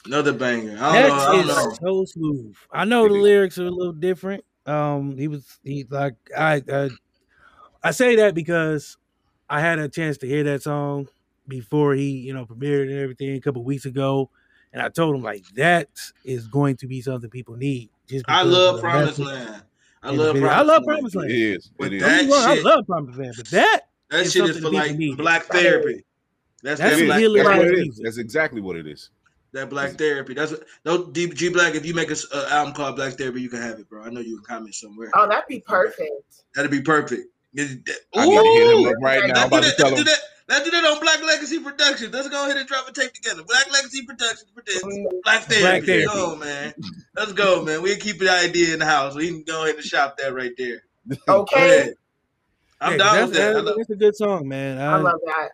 Another 0.05 0.33
banger. 0.33 0.76
I 0.81 1.02
don't 1.02 1.09
know. 1.09 1.14
I 1.14 1.18
That 1.18 1.33
don't 1.33 1.40
is 1.40 1.46
know. 1.48 1.76
so 1.81 2.05
smooth. 2.05 2.55
I 2.70 2.85
know 2.85 3.09
the 3.09 3.14
lyrics 3.14 3.59
are 3.59 3.66
a 3.66 3.70
little 3.70 3.92
different. 3.92 4.44
Um, 4.64 5.16
he 5.18 5.26
was 5.29 5.59
he 5.64 5.85
like 5.90 6.14
I 6.37 6.62
I, 6.72 6.90
I 7.83 7.90
say 7.90 8.16
that 8.16 8.35
because 8.35 8.96
I 9.50 9.61
had 9.61 9.79
a 9.81 9.88
chance 9.88 10.18
to 10.18 10.26
hear 10.29 10.44
that 10.44 10.62
song 10.62 11.09
before 11.48 11.94
he 11.94 12.11
you 12.11 12.33
know 12.35 12.46
premiered 12.46 12.90
and 12.90 12.98
everything 13.00 13.35
a 13.35 13.40
couple 13.40 13.64
weeks 13.64 13.85
ago, 13.87 14.31
and 14.72 14.81
I 14.81 14.88
told 14.88 15.16
him 15.16 15.22
like 15.22 15.44
that 15.57 15.88
is 16.24 16.46
going 16.46 16.76
to 16.79 16.87
be 16.87 17.00
something 17.00 17.29
people 17.31 17.57
need. 17.57 17.90
Just 18.09 18.24
I 18.29 18.42
love 18.42 18.76
of 18.76 18.81
Promised 18.83 19.18
Land. 19.18 19.62
I 20.02 20.11
love 20.11 20.35
video. 20.35 20.48
Promised 20.48 20.50
I 20.50 20.62
love 20.62 20.68
Land. 20.68 20.85
Promised 20.87 21.16
Land. 21.16 21.30
It 21.30 21.37
is. 21.37 21.70
But 21.78 21.92
It 21.92 21.92
is. 21.96 22.02
that 22.02 22.09
Don't 22.09 22.18
get 22.18 22.26
me 22.26 22.32
wrong, 22.32 22.59
I 22.59 22.61
love 22.74 22.87
Promise 22.87 23.16
Land, 23.16 23.35
but 23.37 23.46
that 23.50 23.80
That 24.11 24.20
is 24.20 24.32
shit 24.32 24.44
is 24.44 24.50
for 24.50 24.54
people 24.56 24.72
like 24.72 24.96
need. 24.96 25.16
black 25.16 25.44
therapy. 25.44 26.04
That's, 26.62 26.80
That's 26.80 26.92
that 26.92 26.98
some 26.98 27.06
black, 27.06 27.20
That's 27.20 27.59
what 27.59 27.68
it 27.68 27.88
is. 27.88 28.00
That's 28.02 28.18
exactly 28.18 28.61
what 28.61 28.76
it 28.76 28.87
is. 28.87 29.11
that 29.52 29.70
black 29.70 29.92
therapy. 29.92 30.35
That's 30.35 30.52
what, 30.52 30.64
no 30.85 31.11
G, 31.12 31.28
G 31.28 31.50
Blakk. 31.50 31.74
If 31.74 31.87
you 31.87 31.94
make 31.94 32.11
an 32.11 32.16
album 32.50 32.74
called 32.74 32.96
Black 32.96 33.14
Therapy, 33.14 33.40
you 33.40 33.48
can 33.48 33.62
have 33.62 33.78
it, 33.78 33.88
bro. 33.88 34.02
I 34.02 34.11
know 34.11 34.20
you 34.20 34.37
can 34.37 34.44
comment 34.44 34.74
somewhere. 34.74 35.11
Oh, 35.14 35.28
that'd 35.28 35.44
be 35.48 35.61
perfect. 35.61 36.42
That'd 36.54 36.70
be 36.70 36.80
perfect. 36.82 37.28
It- 37.54 37.85
that- 37.87 37.96
I 38.14 38.26
need 38.26 38.37
to 38.37 38.42
hit 38.42 38.78
him 38.78 38.87
up 38.88 38.94
right 39.00 39.26
now. 39.28 39.42
I'm 39.42 39.46
about 39.48 39.64
to 39.64 39.72
tell 39.76 39.90
Let's 39.90 40.02
do 40.04 40.11
him. 40.11 40.16
That. 40.48 40.54
Let's 40.54 40.64
do 40.64 40.70
that 40.70 40.85
on 40.85 41.00
Black 41.00 41.22
Legacy 41.24 41.59
Productions. 41.61 42.12
Let's 42.12 42.28
go 42.28 42.44
ahead 42.44 42.56
and 42.56 42.66
drop 42.68 42.88
a 42.88 42.92
tape 42.92 43.12
together. 43.12 43.42
Black 43.42 43.70
Legacy 43.72 44.04
Productions 44.06 44.50
presents 44.54 44.85
Black 45.24 45.42
Therapy. 45.44 45.61
Black 45.62 45.82
Therapy. 45.85 46.06
Go, 46.06 46.37
man. 46.37 46.74
Let's 47.16 47.32
go, 47.32 47.64
man. 47.64 47.82
We'll 47.82 47.96
keep 47.98 48.18
the 48.20 48.30
idea 48.30 48.72
in 48.74 48.78
the 48.80 48.87
house. 48.87 49.14
We 49.16 49.28
can 49.28 49.42
go 49.42 49.64
ahead 49.64 49.74
and 49.76 49.85
shop 49.85 50.16
that 50.18 50.35
right 50.35 50.52
there. 50.56 50.82
Go 51.26 51.40
Okay. 51.42 51.92
I'm 52.80 52.92
Yeah, 52.92 52.98
down 52.98 53.28
with 53.28 53.35
that. 53.37 53.50
I 53.50 53.52
that's, 53.54 53.64
love, 53.66 53.76
that's 53.78 53.90
a 53.90 53.96
good 53.96 54.16
song, 54.16 54.48
man. 54.48 54.78
I 54.80 54.96
love 54.96 55.20
that. 55.24 55.49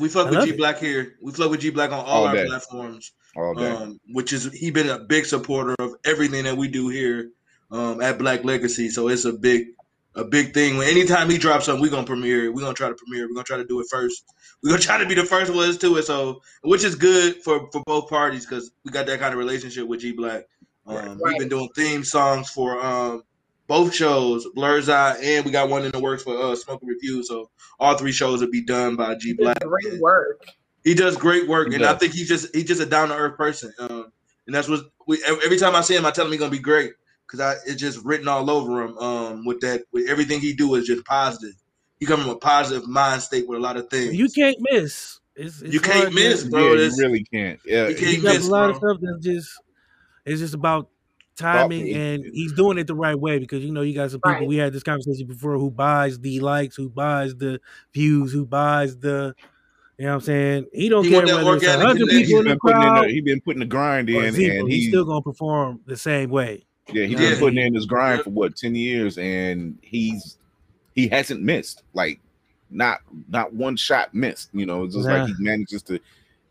we 0.00 0.08
fuck 0.08 0.26
with 0.30 0.38
love 0.38 0.46
G. 0.48 0.52
Blakk 0.56 0.78
here. 0.78 1.16
We 1.22 1.32
fuck 1.32 1.50
with 1.50 1.60
G 1.60 1.70
Blakk 1.70 1.88
on 1.88 1.94
all, 1.94 2.06
All 2.06 2.26
our 2.26 2.34
day. 2.34 2.46
platforms. 2.46 3.12
All 3.36 3.54
day. 3.54 3.70
Um, 3.70 3.98
which 4.12 4.32
is 4.32 4.52
he 4.52 4.70
been 4.70 4.88
a 4.88 4.98
big 5.00 5.24
supporter 5.26 5.74
of 5.78 5.94
everything 6.04 6.44
that 6.44 6.56
we 6.56 6.68
do 6.68 6.88
here 6.88 7.30
um, 7.70 8.00
at 8.00 8.18
Black 8.18 8.44
Legacy. 8.44 8.88
So 8.88 9.08
it's 9.08 9.24
a 9.24 9.32
big 9.32 9.68
a 10.16 10.24
big 10.24 10.54
thing. 10.54 10.76
When 10.76 10.88
anytime 10.88 11.28
he 11.28 11.38
drops 11.38 11.66
something, 11.66 11.82
we're 11.82 11.90
gonna 11.90 12.06
premiere. 12.06 12.46
it. 12.46 12.54
We're 12.54 12.62
gonna 12.62 12.74
try 12.74 12.88
to 12.88 12.94
premiere. 12.94 13.24
it. 13.24 13.28
We're 13.28 13.34
gonna 13.34 13.44
try 13.44 13.56
to 13.56 13.64
do 13.64 13.80
it 13.80 13.86
first. 13.90 14.24
We're 14.62 14.70
gonna 14.70 14.82
try 14.82 14.98
to 14.98 15.06
be 15.06 15.14
the 15.14 15.24
first 15.24 15.52
ones 15.52 15.78
to 15.78 15.96
it. 15.96 16.04
So 16.04 16.40
which 16.62 16.84
is 16.84 16.94
good 16.94 17.42
for 17.42 17.68
for 17.72 17.82
both 17.86 18.08
parties 18.08 18.46
because 18.46 18.70
we 18.84 18.90
got 18.90 19.06
that 19.06 19.20
kind 19.20 19.32
of 19.32 19.38
relationship 19.38 19.86
with 19.86 20.00
G 20.00 20.16
Blakk. 20.16 20.44
Um, 20.86 21.18
We've 21.22 21.38
been 21.38 21.48
doing 21.48 21.68
theme 21.74 22.04
songs 22.04 22.50
for 22.50 22.84
um, 22.84 23.22
both 23.66 23.94
shows, 23.94 24.46
Blur's 24.54 24.88
Eye, 24.88 25.16
and 25.22 25.44
we 25.44 25.50
got 25.50 25.70
one 25.70 25.84
in 25.84 25.92
the 25.92 25.98
works 25.98 26.22
for 26.22 26.36
uh, 26.36 26.54
Smoke 26.54 26.82
and 26.82 26.90
Review. 26.90 27.22
So 27.24 27.50
all 27.80 27.96
three 27.96 28.12
shows 28.12 28.40
will 28.40 28.50
be 28.50 28.64
done 28.64 28.96
by 28.96 29.14
G 29.14 29.34
Blakk. 29.34 29.60
Great 29.60 30.00
work. 30.00 30.44
He 30.84 30.92
does 30.92 31.16
great 31.16 31.48
work, 31.48 31.70
He 31.70 31.76
and 31.76 31.86
I 31.86 31.94
think 31.94 32.12
he's 32.12 32.28
just 32.28 32.54
he's 32.54 32.64
just 32.64 32.82
a 32.82 32.86
down 32.86 33.08
to 33.08 33.14
earth 33.14 33.38
person. 33.38 33.72
Um, 33.78 34.12
and 34.46 34.54
that's 34.54 34.68
what 34.68 34.80
we 35.06 35.22
every 35.24 35.58
time 35.58 35.74
I 35.74 35.80
see 35.80 35.96
him, 35.96 36.04
I 36.04 36.10
tell 36.10 36.26
him 36.26 36.32
he's 36.32 36.40
gonna 36.40 36.50
be 36.50 36.58
great 36.58 36.92
because 37.26 37.40
I 37.40 37.54
it's 37.66 37.80
just 37.80 38.04
written 38.04 38.28
all 38.28 38.50
over 38.50 38.82
him. 38.82 38.96
Um, 38.98 39.44
with 39.44 39.60
that, 39.60 39.82
with 39.92 40.08
everything 40.08 40.40
he 40.40 40.52
do 40.54 40.74
is 40.74 40.86
just 40.86 41.04
positive. 41.04 41.54
He 42.00 42.06
come 42.06 42.20
from 42.20 42.30
a 42.30 42.36
positive 42.36 42.86
mind 42.88 43.22
state 43.22 43.48
with 43.48 43.58
a 43.58 43.62
lot 43.62 43.76
of 43.76 43.88
things. 43.88 44.14
You 44.14 44.28
can't 44.28 44.56
miss. 44.60 45.20
It's, 45.36 45.62
it's 45.62 45.72
You 45.72 45.80
can't 45.80 46.12
miss, 46.14 46.44
bro. 46.44 46.74
yeah, 46.74 46.84
you 46.84 46.96
really 46.98 47.24
can't. 47.24 47.60
Yeah, 47.64 47.88
you 47.88 47.96
can't 47.96 48.22
got 48.22 48.34
miss, 48.36 48.46
a 48.48 48.50
lot 48.50 48.70
of 48.70 48.76
stuff 48.76 48.98
that's 49.00 49.24
just 49.24 49.50
it's 50.26 50.40
just 50.40 50.54
about 50.54 50.88
timing 51.36 51.92
and 51.92 52.24
he's 52.32 52.52
doing 52.52 52.78
it 52.78 52.86
the 52.86 52.94
right 52.94 53.18
way 53.18 53.40
because 53.40 53.64
you 53.64 53.72
know 53.72 53.80
you 53.82 53.92
got 53.92 54.08
some 54.10 54.20
people 54.20 54.38
Right. 54.38 54.46
we 54.48 54.56
had 54.56 54.72
this 54.72 54.84
conversation 54.84 55.26
before 55.26 55.58
who 55.58 55.68
buys 55.70 56.18
the 56.20 56.38
likes 56.38 56.76
who 56.76 56.88
buys 56.88 57.34
the 57.34 57.60
views 57.92 58.32
who 58.32 58.46
buys 58.46 58.96
the 58.98 59.34
you 59.98 60.04
know 60.04 60.10
what 60.10 60.14
I'm 60.14 60.20
saying 60.20 60.66
he 60.72 60.88
don't 60.88 61.02
He 61.02 61.10
care 61.10 61.18
want 61.18 61.28
that 61.28 61.34
whether 61.44 61.56
it's 61.56 61.64
organic 61.64 61.86
hundred 61.86 62.08
connection. 62.08 62.24
people 62.24 62.38
in 62.38 62.44
the 62.44 62.50
been 62.50 62.58
putting 62.60 62.80
crowd 62.80 63.04
the, 63.08 63.12
he 63.12 63.20
been 63.20 63.40
putting 63.40 63.60
the 63.60 63.66
grind 63.66 64.08
in, 64.10 64.32
zero, 64.32 64.60
and 64.60 64.70
he's 64.70 64.82
he's 64.82 64.88
still 64.90 65.04
gonna 65.04 65.22
perform 65.22 65.80
the 65.86 65.96
same 65.96 66.30
way 66.30 66.64
yeah 66.92 67.04
he's 67.04 67.12
You 67.12 67.16
know 67.16 67.30
been 67.30 67.38
putting 67.38 67.58
in 67.58 67.74
his 67.74 67.86
grind 67.86 68.22
for 68.22 68.30
what 68.30 68.56
ten 68.56 68.74
years, 68.74 69.18
and 69.18 69.78
he's 69.82 70.38
he 70.94 71.08
hasn't 71.08 71.42
missed 71.42 71.82
like 71.94 72.20
not 72.70 73.00
not 73.28 73.52
one 73.52 73.76
shot 73.76 74.14
missed. 74.14 74.50
You 74.52 74.66
know, 74.66 74.84
it's 74.84 74.94
just 74.94 75.08
Yeah. 75.08 75.24
like 75.24 75.28
he 75.28 75.34
manages 75.42 75.82
to 75.84 75.98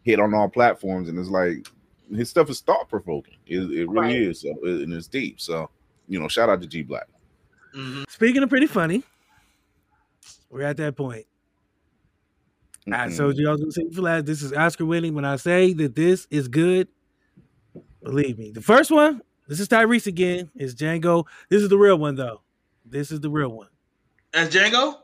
hit 0.03 0.19
on 0.19 0.33
all 0.33 0.49
platforms, 0.49 1.09
and 1.09 1.17
it's 1.19 1.29
like 1.29 1.67
his 2.13 2.29
stuff 2.29 2.49
is 2.49 2.61
thought 2.61 2.89
provoking. 2.89 3.37
It, 3.47 3.59
it 3.59 3.89
really 3.89 3.99
Right. 3.99 4.15
is, 4.15 4.41
so, 4.41 4.49
and 4.63 4.93
it's 4.93 5.07
deep. 5.07 5.39
So 5.39 5.69
you 6.07 6.19
know, 6.19 6.27
shout 6.27 6.49
out 6.49 6.61
to 6.61 6.67
G 6.67 6.83
Blakk. 6.83 7.03
Mm-hmm. 7.75 8.03
Speaking 8.09 8.43
of 8.43 8.49
pretty 8.49 8.67
funny, 8.67 9.03
we're 10.49 10.61
at 10.63 10.77
that 10.77 10.95
point. 10.95 11.25
I 12.85 13.07
Mm-mm. 13.07 13.17
told 13.17 13.37
you 13.37 13.47
I 13.47 13.51
was 13.53 13.61
gonna 13.61 13.71
say 13.71 13.89
for 13.91 14.01
last. 14.01 14.25
This 14.25 14.41
is 14.43 14.51
Oscar 14.53 14.85
winning. 14.85 15.13
When 15.13 15.23
I 15.25 15.37
say 15.37 15.73
that 15.73 15.95
this 15.95 16.27
is 16.29 16.47
good, 16.49 16.89
believe 18.03 18.37
me. 18.37 18.51
The 18.51 18.61
first 18.61 18.91
one, 18.91 19.21
this 19.47 19.59
is 19.59 19.67
Tyrese 19.67 20.07
again. 20.07 20.49
It's 20.55 20.73
Django. 20.73 21.25
This 21.49 21.61
is 21.61 21.69
the 21.69 21.77
real 21.77 21.97
one 21.97 22.15
though. 22.15 22.41
This 22.85 23.11
is 23.11 23.21
the 23.21 23.29
real 23.29 23.49
one. 23.49 23.69
That's 24.31 24.53
Django. 24.53 25.02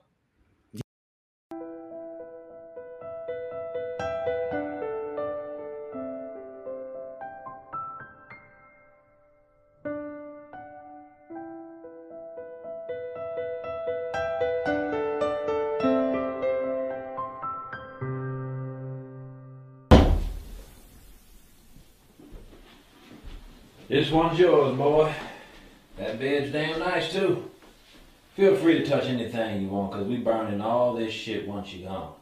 One's 24.30 24.41
yours, 24.41 24.77
boy. 24.77 25.11
That 25.97 26.19
bed's 26.19 26.51
damn 26.51 26.77
nice 26.77 27.11
too. 27.11 27.49
Feel 28.36 28.55
free 28.55 28.77
to 28.77 28.86
touch 28.86 29.05
anything 29.05 29.63
you 29.63 29.69
want, 29.69 29.91
cause 29.91 30.05
we 30.05 30.17
burning 30.17 30.61
all 30.61 30.93
this 30.93 31.11
shit 31.11 31.47
once 31.47 31.73
you're 31.73 31.89
gone. 31.89 32.13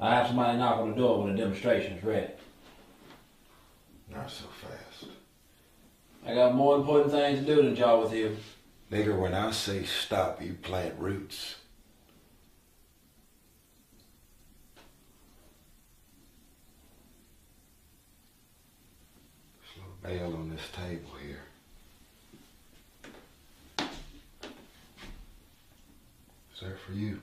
I 0.00 0.16
have 0.16 0.26
somebody 0.26 0.58
knock 0.58 0.78
on 0.78 0.90
the 0.90 0.96
door 0.96 1.22
when 1.22 1.36
the 1.36 1.40
demonstration's 1.40 2.02
ready. 2.02 2.32
Not 4.12 4.28
so 4.28 4.46
fast. 4.60 5.12
I 6.26 6.34
got 6.34 6.56
more 6.56 6.78
important 6.78 7.12
things 7.12 7.38
to 7.38 7.46
do 7.46 7.62
than 7.62 7.76
jaw 7.76 8.02
with 8.02 8.12
you. 8.12 8.36
Nigga, 8.90 9.16
when 9.16 9.32
I 9.32 9.52
say 9.52 9.84
stop, 9.84 10.42
you 10.42 10.54
plant 10.54 10.98
roots. 10.98 11.54
Slow 19.72 19.84
bail 20.02 20.34
on 20.34 20.50
this 20.50 20.68
table 20.74 21.19
here. 26.60 26.68
Is 26.68 26.74
that 26.74 26.80
for 26.86 26.92
you? 26.92 27.20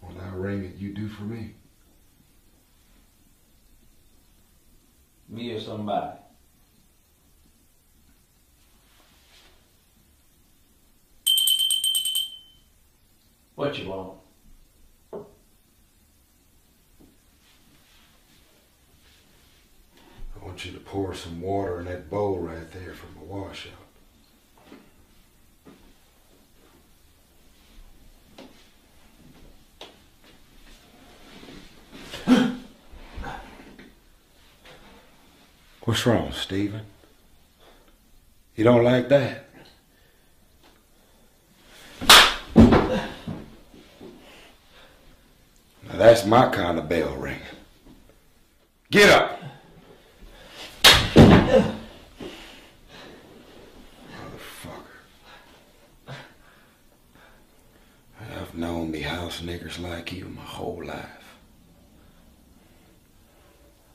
When 0.00 0.18
I 0.18 0.34
ring 0.34 0.64
it, 0.64 0.76
you 0.76 0.92
do 0.92 1.08
for 1.08 1.22
me. 1.22 1.54
Me 5.28 5.52
or 5.52 5.60
somebody. 5.60 6.18
What 13.54 13.78
you 13.78 13.88
want? 13.88 14.18
I 20.34 20.44
want 20.44 20.64
you 20.64 20.72
to 20.72 20.80
pour 20.80 21.14
some 21.14 21.40
water 21.40 21.78
in 21.80 21.86
that 21.86 22.10
bowl 22.10 22.40
right 22.40 22.70
there 22.72 22.92
from 22.94 23.14
the 23.14 23.24
washout. 23.24 23.91
What's 36.02 36.18
wrong, 36.18 36.32
Stephen? 36.32 36.82
You 38.56 38.64
don't 38.64 38.82
like 38.82 39.08
that? 39.10 39.44
Now 45.86 45.92
that's 45.92 46.26
my 46.26 46.48
kind 46.50 46.80
of 46.80 46.88
bell 46.88 47.14
ring. 47.14 47.38
Get 48.90 49.10
up! 49.10 49.40
Motherfucker. 51.14 51.76
I've 58.18 58.56
known 58.56 58.90
me 58.90 59.02
house 59.02 59.40
niggers 59.40 59.80
like 59.80 60.12
you 60.12 60.24
my 60.24 60.42
whole 60.42 60.84
life. 60.84 61.36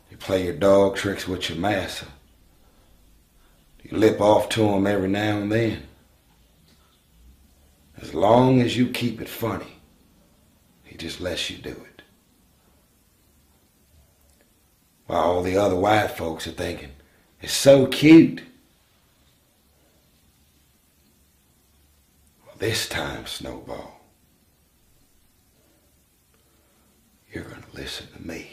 You 0.10 0.16
play 0.28 0.43
your 0.43 0.53
dog 0.53 0.97
tricks 0.97 1.25
with 1.25 1.49
your 1.49 1.57
master. 1.57 2.05
You 3.82 3.97
lip 3.97 4.19
off 4.19 4.49
to 4.49 4.67
him 4.67 4.86
every 4.86 5.07
now 5.07 5.38
and 5.38 5.49
then. 5.49 5.84
As 8.01 8.13
long 8.13 8.59
as 8.59 8.75
you 8.75 8.89
keep 8.89 9.21
it 9.21 9.30
funny, 9.30 9.80
he 10.84 10.97
just 10.97 11.21
lets 11.21 11.49
you 11.49 11.57
do 11.57 11.69
it. 11.69 12.01
While 15.05 15.21
all 15.21 15.43
the 15.43 15.55
other 15.55 15.78
white 15.78 16.11
folks 16.11 16.45
are 16.45 16.51
thinking, 16.51 16.91
it's 17.41 17.53
so 17.53 17.88
cute. 17.88 18.41
Well, 22.45 22.55
this 22.59 22.89
time, 22.89 23.25
Snowball, 23.28 24.01
you're 27.32 27.45
going 27.45 27.63
to 27.63 27.78
listen 27.78 28.07
to 28.13 28.28
me. 28.28 28.49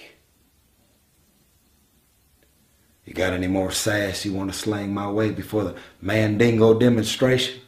You 3.05 3.13
got 3.13 3.33
any 3.35 3.47
more 3.49 3.71
sass 3.71 4.25
you 4.25 4.33
want 4.33 4.51
to 4.53 4.59
slang 4.59 4.95
my 4.95 5.11
way 5.11 5.31
before 5.31 5.65
the 5.65 5.77
Mandingo 6.01 6.79
demonstration? 6.79 7.61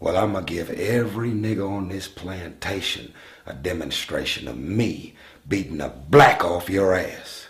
Well, 0.00 0.16
I'm 0.16 0.32
going 0.32 0.44
to 0.46 0.52
give 0.52 0.70
every 0.70 1.30
nigga 1.30 1.68
on 1.68 1.88
this 1.88 2.06
plantation 2.08 3.12
a 3.46 3.54
demonstration 3.54 4.46
of 4.48 4.56
me 4.58 5.14
beating 5.48 5.78
the 5.78 5.88
black 6.08 6.44
off 6.44 6.68
your 6.70 6.94
ass. 6.94 7.48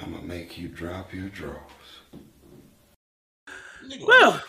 I'm 0.00 0.10
going 0.10 0.22
to 0.22 0.28
make 0.28 0.58
you 0.58 0.68
drop 0.68 1.14
your 1.14 1.28
drawers. 1.28 1.60
Well, 4.06 4.42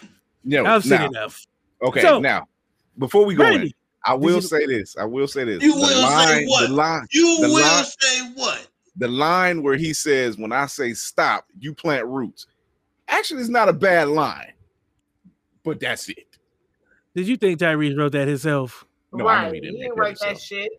Yeah, 0.43 0.63
I've 0.63 0.84
seen 0.84 0.91
now- 0.99 1.07
enough. 1.07 1.45
Okay, 1.82 2.01
So, 2.01 2.19
now 2.19 2.47
before 2.97 3.26
we 3.26 3.36
go 3.36 3.43
in, 3.45 3.51
Brandy, 3.51 3.76
I 4.05 4.13
will 4.13 4.41
say 4.41 4.65
this. 4.65 4.95
I 4.97 5.05
will 5.05 5.27
say 5.27 5.43
this. 5.43 5.63
You 5.63 5.73
The 5.73 5.79
will 5.79 5.87
say 5.87 6.45
what? 6.45 6.67
The 6.67 6.73
line. 6.73 7.07
You 7.11 7.37
the 7.41 7.47
will 7.47 7.61
line- 7.61 7.85
say 7.85 8.21
what? 8.35 8.67
the 8.97 9.07
line 9.07 9.61
where 9.63 9.75
he 9.75 9.93
says, 9.93 10.37
"When 10.37 10.51
I 10.51 10.67
say 10.67 10.93
stop, 10.93 11.45
you 11.59 11.73
plant 11.73 12.05
roots." 12.05 12.45
Actually, 13.07 13.41
it's 13.41 13.49
not 13.49 13.67
a 13.69 13.73
bad 13.73 14.07
line, 14.07 14.53
but 15.63 15.79
that's 15.79 16.07
it. 16.09 16.37
Did 17.15 17.27
you 17.27 17.37
think 17.37 17.59
Tyrese 17.59 17.97
wrote 17.97 18.11
that 18.13 18.27
himself? 18.27 18.85
No, 19.13 19.27
I 19.27 19.45
know 19.47 19.53
he 19.53 19.59
didn't 19.59 19.75
He 19.75 19.81
didn't 19.83 19.95
that 19.95 20.01
write 20.01 20.19
that 20.19 20.27
himself. 20.29 20.41
shit. 20.43 20.71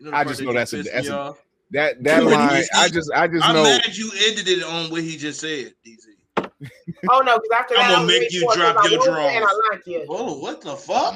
You 0.00 0.10
know 0.10 0.16
I 0.16 0.24
just 0.24 0.40
know 0.42 0.52
that's 0.52 0.72
a 0.72 0.82
that's 0.82 1.08
a, 1.08 1.34
that 1.72 2.02
that 2.04 2.20
When 2.24 2.28
he 2.30 2.34
line. 2.36 2.64
I 2.76 2.88
just 2.88 3.10
I 3.12 3.26
just 3.26 3.44
I'm 3.44 3.54
know. 3.54 3.62
mad 3.64 3.96
you 3.96 4.10
ended 4.28 4.48
it 4.48 4.62
on 4.64 4.90
what 4.90 5.02
he 5.02 5.16
just 5.16 5.40
said, 5.40 5.74
DZ. 5.86 6.50
Oh 7.10 7.20
no, 7.20 7.38
because 7.38 7.48
after 7.58 7.74
that, 7.74 7.84
I'm 7.84 7.90
gonna 7.90 7.96
I 7.98 8.00
was 8.04 8.08
make 8.20 8.32
you 8.32 8.40
drop 8.54 8.90
your 8.90 8.98
wanted 8.98 9.04
drawers. 9.12 9.44
I 9.48 9.70
like 9.72 9.86
you. 9.86 10.06
Oh, 10.08 10.38
what 10.38 10.60
the 10.60 10.76
fuck? 10.76 11.14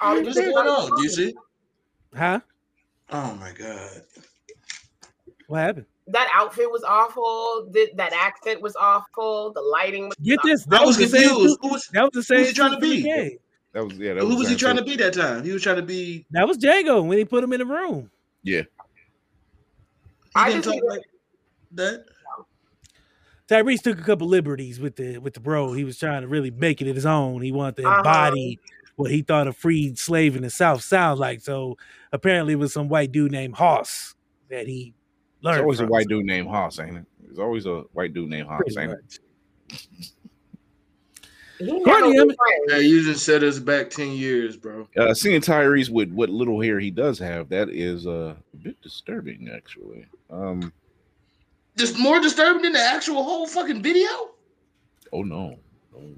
All 0.00 0.22
What's 0.22 0.34
said 0.34 0.52
going 0.52 0.66
was 0.66 0.90
on, 0.90 0.98
DC? 0.98 1.32
Huh? 2.16 2.40
Oh 3.10 3.34
my 3.40 3.52
god. 3.52 4.02
What 5.48 5.58
happened? 5.60 5.86
That 6.06 6.28
outfit 6.34 6.70
was 6.70 6.82
awful. 6.84 7.68
Th- 7.72 7.90
That 7.96 8.12
accent 8.12 8.60
was 8.62 8.76
awful. 8.76 9.52
The 9.52 9.60
lighting 9.60 10.08
was. 10.08 10.16
Get 10.22 10.38
this. 10.44 10.66
I 10.66 10.70
That 10.78 10.86
was 10.86 10.98
was 10.98 11.10
confused. 11.10 11.58
Who 11.62 11.68
was, 11.68 11.88
That 11.92 12.02
was 12.02 12.10
the 12.12 12.18
who 12.18 12.22
same. 12.22 12.38
was 12.40 12.48
he 12.48 12.54
trying 12.54 12.70
to 12.70 12.74
suit 12.76 12.80
for 12.80 12.86
the 12.86 12.96
be? 12.96 13.02
game. 13.02 13.38
That 13.72 13.84
was 13.84 13.94
yeah. 13.94 14.14
That 14.14 14.20
Who 14.22 14.36
was 14.36 14.48
he 14.48 14.56
trying 14.56 14.76
to 14.76 14.84
be 14.84 14.96
that 14.96 15.14
time? 15.14 15.42
He 15.44 15.52
was 15.52 15.62
trying 15.62 15.76
to 15.76 15.82
be. 15.82 16.26
That 16.30 16.46
was 16.46 16.58
Django 16.58 17.06
when 17.06 17.18
he 17.18 17.24
put 17.24 17.42
him 17.44 17.52
in 17.52 17.58
the 17.60 17.66
room. 17.66 18.10
Yeah. 18.42 18.62
He 18.62 18.66
I 20.34 20.50
didn't 20.50 20.64
just 20.64 20.76
talk 20.78 20.88
like 20.88 21.02
that. 21.72 22.04
Tyrese 23.48 23.82
took 23.82 23.98
a 23.98 24.02
couple 24.02 24.26
liberties 24.26 24.80
with 24.80 24.96
the 24.96 25.18
with 25.18 25.34
the 25.34 25.40
bro. 25.40 25.72
He 25.72 25.84
was 25.84 25.98
trying 25.98 26.22
to 26.22 26.28
really 26.28 26.50
make 26.50 26.80
it 26.80 26.86
his 26.94 27.04
own. 27.06 27.42
He 27.42 27.52
wanted 27.52 27.76
to 27.82 27.88
Uh-huh. 27.88 28.30
Embody 28.96 29.02
what 29.02 29.10
he 29.10 29.22
thought 29.22 29.48
a 29.48 29.52
freed 29.52 29.98
slave 29.98 30.36
in 30.36 30.42
the 30.42 30.50
South 30.50 30.82
sounds 30.82 31.18
like. 31.20 31.40
So 31.40 31.76
apparently, 32.12 32.52
it 32.54 32.56
was 32.56 32.72
some 32.72 32.88
white 32.88 33.12
dude 33.12 33.32
named 33.32 33.54
Hoss 33.56 34.14
that 34.50 34.66
he 34.66 34.94
There's 35.42 35.54
learned. 35.56 35.62
always 35.62 35.80
a 35.80 35.86
white 35.86 36.08
dude 36.08 36.26
named 36.26 36.48
Hoss, 36.48 36.78
ain't 36.78 36.98
it? 36.98 37.04
There's 37.22 37.38
always 37.38 37.66
a 37.66 37.84
white 37.92 38.14
dude 38.14 38.30
named 38.30 38.48
Hoss, 38.48 38.60
Pretty 38.60 38.80
ain't 38.80 38.90
much. 38.90 39.18
he 41.58 41.66
had 41.70 41.84
Courtney, 41.84 42.12
no 42.12 42.20
I'm- 42.20 42.28
good 42.28 42.36
friends. 42.36 42.72
Hey, 42.72 42.82
you 42.82 43.02
just 43.04 43.24
set 43.24 43.42
us 43.42 43.58
back 43.58 43.90
ten 43.90 44.12
years, 44.12 44.56
bro. 44.56 44.86
Uh, 44.96 45.14
seeing 45.14 45.40
Tyrese 45.40 45.90
with 45.90 46.12
what 46.12 46.28
little 46.30 46.60
hair 46.60 46.78
he 46.80 46.90
does 46.90 47.18
have, 47.18 47.48
that 47.50 47.68
is 47.70 48.06
uh, 48.06 48.34
a 48.52 48.56
bit 48.56 48.80
disturbing, 48.82 49.50
actually. 49.54 50.06
Um. 50.30 50.72
Just 51.76 51.98
more 51.98 52.20
disturbing 52.20 52.62
than 52.62 52.72
the 52.74 52.78
actual 52.80 53.24
whole 53.24 53.48
fucking 53.48 53.82
video. 53.82 54.06
Oh 55.12 55.22
no. 55.22 55.58
no. 55.92 56.14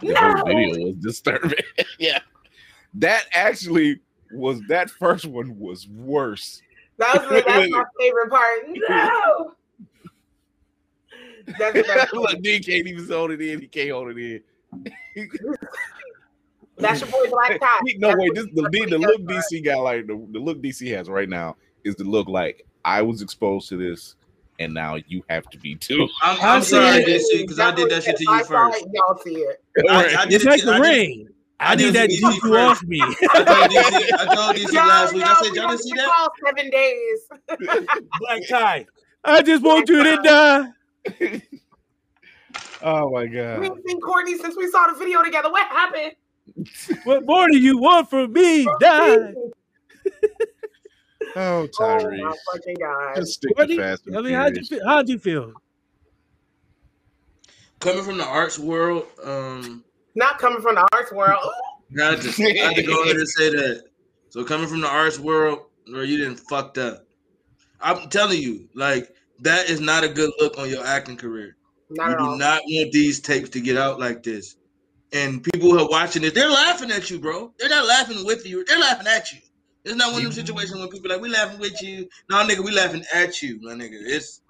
The 0.00 0.14
whole 0.14 0.44
video 0.44 0.86
was 0.86 0.96
disturbing. 0.96 1.58
yeah, 1.98 2.20
that 2.94 3.26
actually 3.32 4.00
was 4.32 4.60
that 4.68 4.90
first 4.90 5.26
one 5.26 5.58
was 5.58 5.88
worse. 5.88 6.62
That 6.98 7.28
was 7.28 7.42
that's 7.44 7.70
my 7.70 7.84
favorite 8.00 8.30
part. 8.30 8.68
No. 8.88 9.54
That's 11.58 12.12
Look, 12.12 12.40
D 12.40 12.60
can't 12.60 12.86
even 12.86 13.08
hold 13.08 13.32
it 13.32 13.40
in. 13.40 13.60
He 13.60 13.66
can't 13.66 13.90
hold 13.90 14.16
it 14.16 14.42
in. 15.16 15.28
That's 16.78 17.00
your 17.00 17.10
boy 17.10 17.28
Black 17.30 17.60
Tie. 17.60 17.80
no 17.98 18.14
way, 18.16 18.30
this 18.34 18.46
the, 18.54 18.68
the, 18.70 18.86
the 18.90 18.98
look 18.98 19.20
DC 19.22 19.64
got 19.64 19.82
like 19.82 20.06
the, 20.06 20.26
the 20.32 20.38
look 20.38 20.62
DC 20.62 20.94
has 20.96 21.08
right 21.08 21.28
now 21.28 21.56
is 21.84 21.96
the 21.96 22.04
look 22.04 22.28
like 22.28 22.66
I 22.84 23.02
was 23.02 23.22
exposed 23.22 23.68
to 23.70 23.76
this, 23.76 24.16
and 24.62 24.72
now 24.74 24.96
you 25.06 25.22
have 25.28 25.44
to 25.50 25.58
be 25.58 25.74
too. 25.74 26.08
I'm, 26.22 26.38
I'm 26.40 26.62
sorry, 26.62 27.04
DC, 27.04 27.40
because 27.42 27.58
I 27.58 27.70
did 27.74 27.90
that 27.90 28.02
shit 28.04 28.16
to 28.16 28.24
I 28.30 28.38
you 28.38 28.44
saw 28.44 28.70
first. 28.70 28.82
it, 28.84 28.88
y'all 28.94 29.18
see 29.18 29.34
it. 29.36 29.62
I, 29.88 30.14
I 30.22 30.24
did 30.26 30.34
It's 30.34 30.44
like 30.44 30.60
to- 30.60 30.66
the 30.66 30.72
I 30.72 30.76
did- 30.78 30.82
rain. 30.82 31.28
I 31.64 31.76
did 31.76 31.84
need 31.84 31.94
that 31.94 32.10
to 32.10 32.16
DC 32.16 32.34
juju 32.40 32.56
off 32.56 32.82
me. 32.82 33.00
I 33.00 33.06
told 33.44 33.70
DC, 33.70 34.12
I 34.18 34.24
told 34.34 34.56
DC 34.56 34.72
last 34.74 35.14
week. 35.14 35.22
I 35.24 35.34
said, 35.34 35.54
y'all 35.54 35.68
didn't 35.68 35.82
see 35.82 35.92
that? 35.94 36.08
called 36.08 36.30
Seven 36.44 36.70
days. 36.70 37.28
Black 38.18 38.42
tie. 38.48 38.86
I 39.24 39.42
just 39.42 39.62
want 39.62 39.88
you 39.88 40.02
to 40.02 40.16
die. 40.24 41.42
Oh 42.82 43.10
my 43.12 43.26
god. 43.26 43.60
we 43.60 43.68
god! 43.68 43.76
ain't 43.78 43.88
seen 43.88 44.00
Courtney 44.00 44.38
since 44.38 44.56
we 44.56 44.68
saw 44.70 44.88
the 44.88 44.98
video 44.98 45.22
together. 45.22 45.52
What 45.52 45.68
happened? 45.68 46.12
What 47.04 47.24
more 47.26 47.46
do 47.48 47.56
you 47.56 47.78
want 47.78 48.10
from 48.10 48.32
me? 48.32 48.66
Die. 48.80 49.32
Oh, 51.36 51.62
Oh 51.62 51.68
Tyrese, 51.68 52.20
my 52.22 52.36
fucking 52.52 52.76
god! 52.80 53.16
just 53.16 53.34
stick 53.34 53.56
Courtney, 53.56 53.76
to 53.76 53.82
fast 53.82 54.06
and 54.06 54.16
I 54.16 54.20
mean, 54.22 54.34
how'd 54.34 54.56
you 54.56 54.64
feel? 54.64 54.80
How'd 54.86 55.08
you 55.08 55.18
feel? 55.18 55.52
Coming 57.80 58.04
from 58.04 58.18
the 58.18 58.26
arts 58.26 58.58
world, 58.58 59.06
um, 59.24 59.84
Not 60.14 60.38
coming 60.38 60.62
from 60.62 60.76
the 60.76 60.86
arts 60.92 61.12
world. 61.12 61.40
I 62.00 62.04
had 62.12 62.22
to, 62.22 62.28
I 62.28 62.64
had 62.66 62.76
to 62.76 62.82
go 62.82 63.02
ahead 63.02 63.16
and 63.16 63.28
say 63.28 63.50
that. 63.50 63.84
So 64.30 64.44
coming 64.44 64.66
from 64.68 64.80
the 64.80 64.88
arts 64.88 65.18
world, 65.18 65.66
where 65.90 66.04
you 66.04 66.16
didn't 66.16 66.36
fucked 66.36 66.78
up. 66.78 67.04
I'm 67.80 68.08
telling 68.08 68.40
you, 68.40 68.68
like 68.74 69.14
that 69.40 69.68
is 69.68 69.80
not 69.80 70.04
a 70.04 70.08
good 70.08 70.30
look 70.38 70.58
on 70.58 70.70
your 70.70 70.86
acting 70.86 71.16
career. 71.16 71.56
Not 71.90 72.06
you 72.06 72.12
at 72.12 72.18
do 72.18 72.24
all. 72.24 72.38
not 72.38 72.62
want 72.64 72.92
these 72.92 73.20
tapes 73.20 73.50
to 73.50 73.60
get 73.60 73.76
out 73.76 73.98
like 74.00 74.22
this. 74.22 74.56
And 75.12 75.42
people 75.42 75.70
who 75.70 75.78
are 75.78 75.88
watching 75.88 76.22
this, 76.22 76.32
they're 76.32 76.48
laughing 76.48 76.90
at 76.90 77.10
you, 77.10 77.18
bro. 77.18 77.52
They're 77.58 77.68
not 77.68 77.86
laughing 77.86 78.24
with 78.24 78.46
you. 78.46 78.64
They're 78.64 78.78
laughing 78.78 79.06
at 79.06 79.30
you. 79.32 79.40
It's 79.84 79.96
not 79.96 80.12
one 80.12 80.24
of 80.24 80.34
them 80.34 80.46
situations 80.46 80.78
when 80.78 80.88
people 80.88 81.10
are 81.10 81.16
like, 81.16 81.22
we 81.22 81.28
laughing 81.28 81.58
with 81.58 81.82
you. 81.82 82.08
No, 82.30 82.36
nigga, 82.46 82.64
we 82.64 82.70
laughing 82.70 83.04
at 83.12 83.42
you, 83.42 83.60
my 83.62 83.72
nigga. 83.72 83.98
It's 84.00 84.42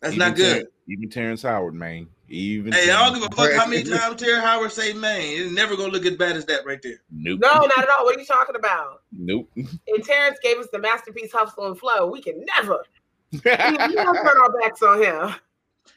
that's 0.00 0.14
Even 0.14 0.28
not 0.28 0.36
good. 0.36 0.62
Ter- 0.62 0.70
even 0.88 1.10
Terrence 1.10 1.42
Howard, 1.42 1.74
man. 1.74 2.08
Even 2.28 2.72
Hey, 2.72 2.90
I 2.90 3.04
don't 3.04 3.20
give 3.20 3.30
a 3.30 3.34
fuck 3.34 3.52
how 3.52 3.66
many 3.66 3.82
times 3.82 4.20
Terrence 4.20 4.44
Howard 4.44 4.72
say 4.72 4.92
man. 4.92 5.20
It's 5.20 5.52
never 5.52 5.76
gonna 5.76 5.92
look 5.92 6.06
as 6.06 6.16
bad 6.16 6.36
as 6.36 6.44
that 6.46 6.64
right 6.64 6.80
there. 6.82 7.00
Nope. 7.10 7.40
No, 7.40 7.48
not 7.48 7.78
at 7.78 7.88
all. 7.98 8.04
What 8.04 8.16
are 8.16 8.20
you 8.20 8.26
talking 8.26 8.56
about? 8.56 9.02
Nope. 9.12 9.50
And 9.56 10.04
Terrence 10.04 10.38
gave 10.42 10.58
us 10.58 10.68
the 10.72 10.78
masterpiece 10.78 11.32
Hustle 11.32 11.66
and 11.66 11.78
Flow. 11.78 12.06
We 12.06 12.22
can 12.22 12.44
never, 12.56 12.84
we, 13.32 13.40
we 13.40 13.94
don't 13.94 14.14
turn 14.14 14.36
our 14.42 14.60
backs 14.60 14.82
on 14.82 15.02
him. 15.02 15.34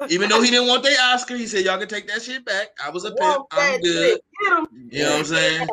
Even 0.09 0.29
though 0.29 0.41
he 0.41 0.49
didn't 0.49 0.67
want 0.67 0.83
their 0.83 0.97
Oscar, 0.99 1.35
he 1.35 1.47
said, 1.47 1.65
Y'all 1.65 1.77
can 1.77 1.87
take 1.87 2.07
that 2.07 2.21
shit 2.21 2.43
back. 2.45 2.69
I 2.83 2.89
was 2.89 3.05
a 3.05 3.11
pimp. 3.11 3.45
I'm 3.51 3.79
good. 3.81 4.13
shit. 4.13 4.21
Get 4.41 4.57
him. 4.57 4.67
You 4.89 5.03
know 5.03 5.11
what 5.11 5.19
I'm 5.19 5.25
saying? 5.25 5.67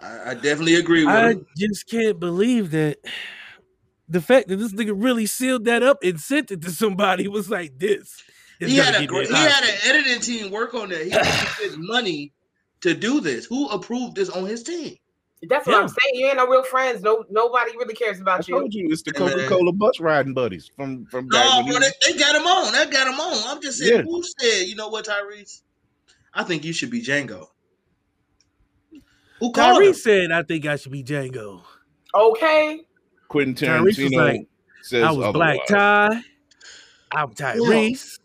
I, 0.00 0.30
I 0.30 0.34
definitely 0.34 0.76
agree 0.76 1.04
with 1.04 1.14
I 1.14 1.30
him. 1.32 1.46
just 1.56 1.88
can't 1.88 2.20
believe 2.20 2.70
that 2.70 2.98
the 4.08 4.20
fact 4.20 4.48
that 4.48 4.56
this 4.56 4.72
nigga 4.72 4.92
really 4.94 5.26
sealed 5.26 5.64
that 5.66 5.82
up 5.82 5.98
and 6.02 6.20
sent 6.20 6.50
it 6.50 6.62
to 6.62 6.70
somebody 6.70 7.28
was 7.28 7.50
like 7.50 7.78
this. 7.78 8.22
He 8.58 8.76
had 8.76 8.94
a 8.94 9.06
great, 9.06 9.28
he 9.28 9.34
had 9.34 9.62
an 9.64 9.74
editing 9.86 10.20
team 10.20 10.50
work 10.50 10.74
on 10.74 10.88
that. 10.88 11.04
He 11.04 11.10
spent 11.10 11.78
money 11.78 12.32
to 12.80 12.94
do 12.94 13.20
this. 13.20 13.44
Who 13.46 13.68
approved 13.68 14.16
this 14.16 14.30
on 14.30 14.46
his 14.46 14.62
team? 14.62 14.96
That's 15.48 15.68
what 15.68 15.76
I'm 15.80 15.86
saying. 15.88 16.14
You 16.14 16.26
ain't 16.26 16.36
no 16.38 16.48
real 16.48 16.64
friends. 16.64 17.00
No, 17.00 17.24
nobody 17.30 17.70
really 17.76 17.94
cares 17.94 18.18
I 18.18 18.22
about 18.22 18.48
you. 18.48 18.58
told 18.58 18.74
you 18.74 18.88
it's 18.90 19.02
the 19.02 19.12
Coca 19.12 19.46
Cola 19.46 19.72
bus 19.72 20.00
riding 20.00 20.34
buddies 20.34 20.68
from 20.74 21.06
from 21.06 21.28
No, 21.28 21.62
when 21.64 21.70
bro, 21.70 21.80
they, 21.80 22.12
they 22.12 22.18
got 22.18 22.34
him 22.34 22.42
on. 22.42 22.72
That 22.72 22.90
got 22.90 23.06
him 23.06 23.20
on. 23.20 23.44
I'm 23.46 23.62
just 23.62 23.78
saying, 23.78 23.94
Yeah. 23.98 24.02
who 24.02 24.24
said, 24.40 24.66
you 24.66 24.74
know 24.74 24.88
what, 24.88 25.06
Tyrese? 25.06 25.62
I 26.34 26.42
think 26.42 26.64
you 26.64 26.72
should 26.72 26.90
be 26.90 27.00
Django. 27.00 27.46
Who 29.40 29.52
called 29.52 29.82
him? 29.82 29.94
Said, 29.94 30.32
"I 30.32 30.42
think 30.42 30.66
I 30.66 30.76
should 30.76 30.92
be 30.92 31.02
Django." 31.04 31.62
Okay. 32.14 32.80
Quentin 33.28 33.54
Tyrese 33.54 33.84
was 33.84 33.98
Tarantino 33.98 34.16
like, 34.16 34.48
says 34.82 35.04
I 35.04 35.10
was 35.10 35.32
Black. 35.32 35.58
Tie. 35.66 36.22
I'm 37.12 37.30
Tyrese. 37.34 38.18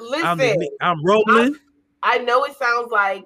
Listen, 0.00 0.26
I'm, 0.26 0.38
the, 0.38 0.70
I'm 0.80 1.04
Roland. 1.04 1.56
I 2.02 2.18
know 2.18 2.44
it 2.44 2.56
sounds 2.56 2.90
like 2.90 3.24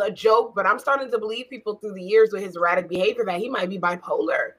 a 0.00 0.10
joke, 0.10 0.54
but 0.54 0.66
I'm 0.66 0.78
starting 0.78 1.10
to 1.10 1.18
believe 1.18 1.50
people 1.50 1.76
through 1.76 1.94
the 1.94 2.02
years 2.02 2.32
with 2.32 2.42
his 2.42 2.56
erratic 2.56 2.88
behavior 2.88 3.24
that 3.26 3.40
he 3.40 3.48
might 3.48 3.68
be 3.68 3.78
bipolar. 3.78 4.52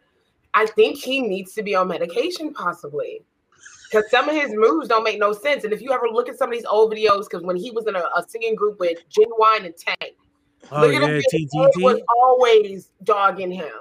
I 0.53 0.67
think 0.67 0.97
he 0.97 1.21
needs 1.21 1.53
to 1.53 1.63
be 1.63 1.75
on 1.75 1.87
medication, 1.87 2.53
possibly. 2.53 3.25
Because 3.89 4.09
some 4.11 4.29
of 4.29 4.35
his 4.35 4.51
moves 4.53 4.87
don't 4.87 5.03
make 5.03 5.19
no 5.19 5.33
sense. 5.33 5.63
And 5.63 5.73
if 5.73 5.81
you 5.81 5.91
ever 5.91 6.07
look 6.11 6.29
at 6.29 6.37
some 6.37 6.49
of 6.49 6.53
these 6.53 6.65
old 6.65 6.91
videos, 6.93 7.23
because 7.29 7.43
when 7.43 7.55
he 7.55 7.71
was 7.71 7.87
in 7.87 7.95
a, 7.95 8.03
a 8.15 8.23
singing 8.27 8.55
group 8.55 8.79
with 8.79 8.99
Ginuwine 9.09 9.65
and 9.65 9.75
Tank, 9.77 10.13
Oh 10.75 10.81
look 10.81 10.93
yeah, 10.93 10.99
him, 10.99 11.21
being- 11.31 11.49
they 11.53 11.81
was 11.81 11.95
TGT. 11.99 12.03
always 12.15 12.89
dogging 13.03 13.51
him 13.51 13.71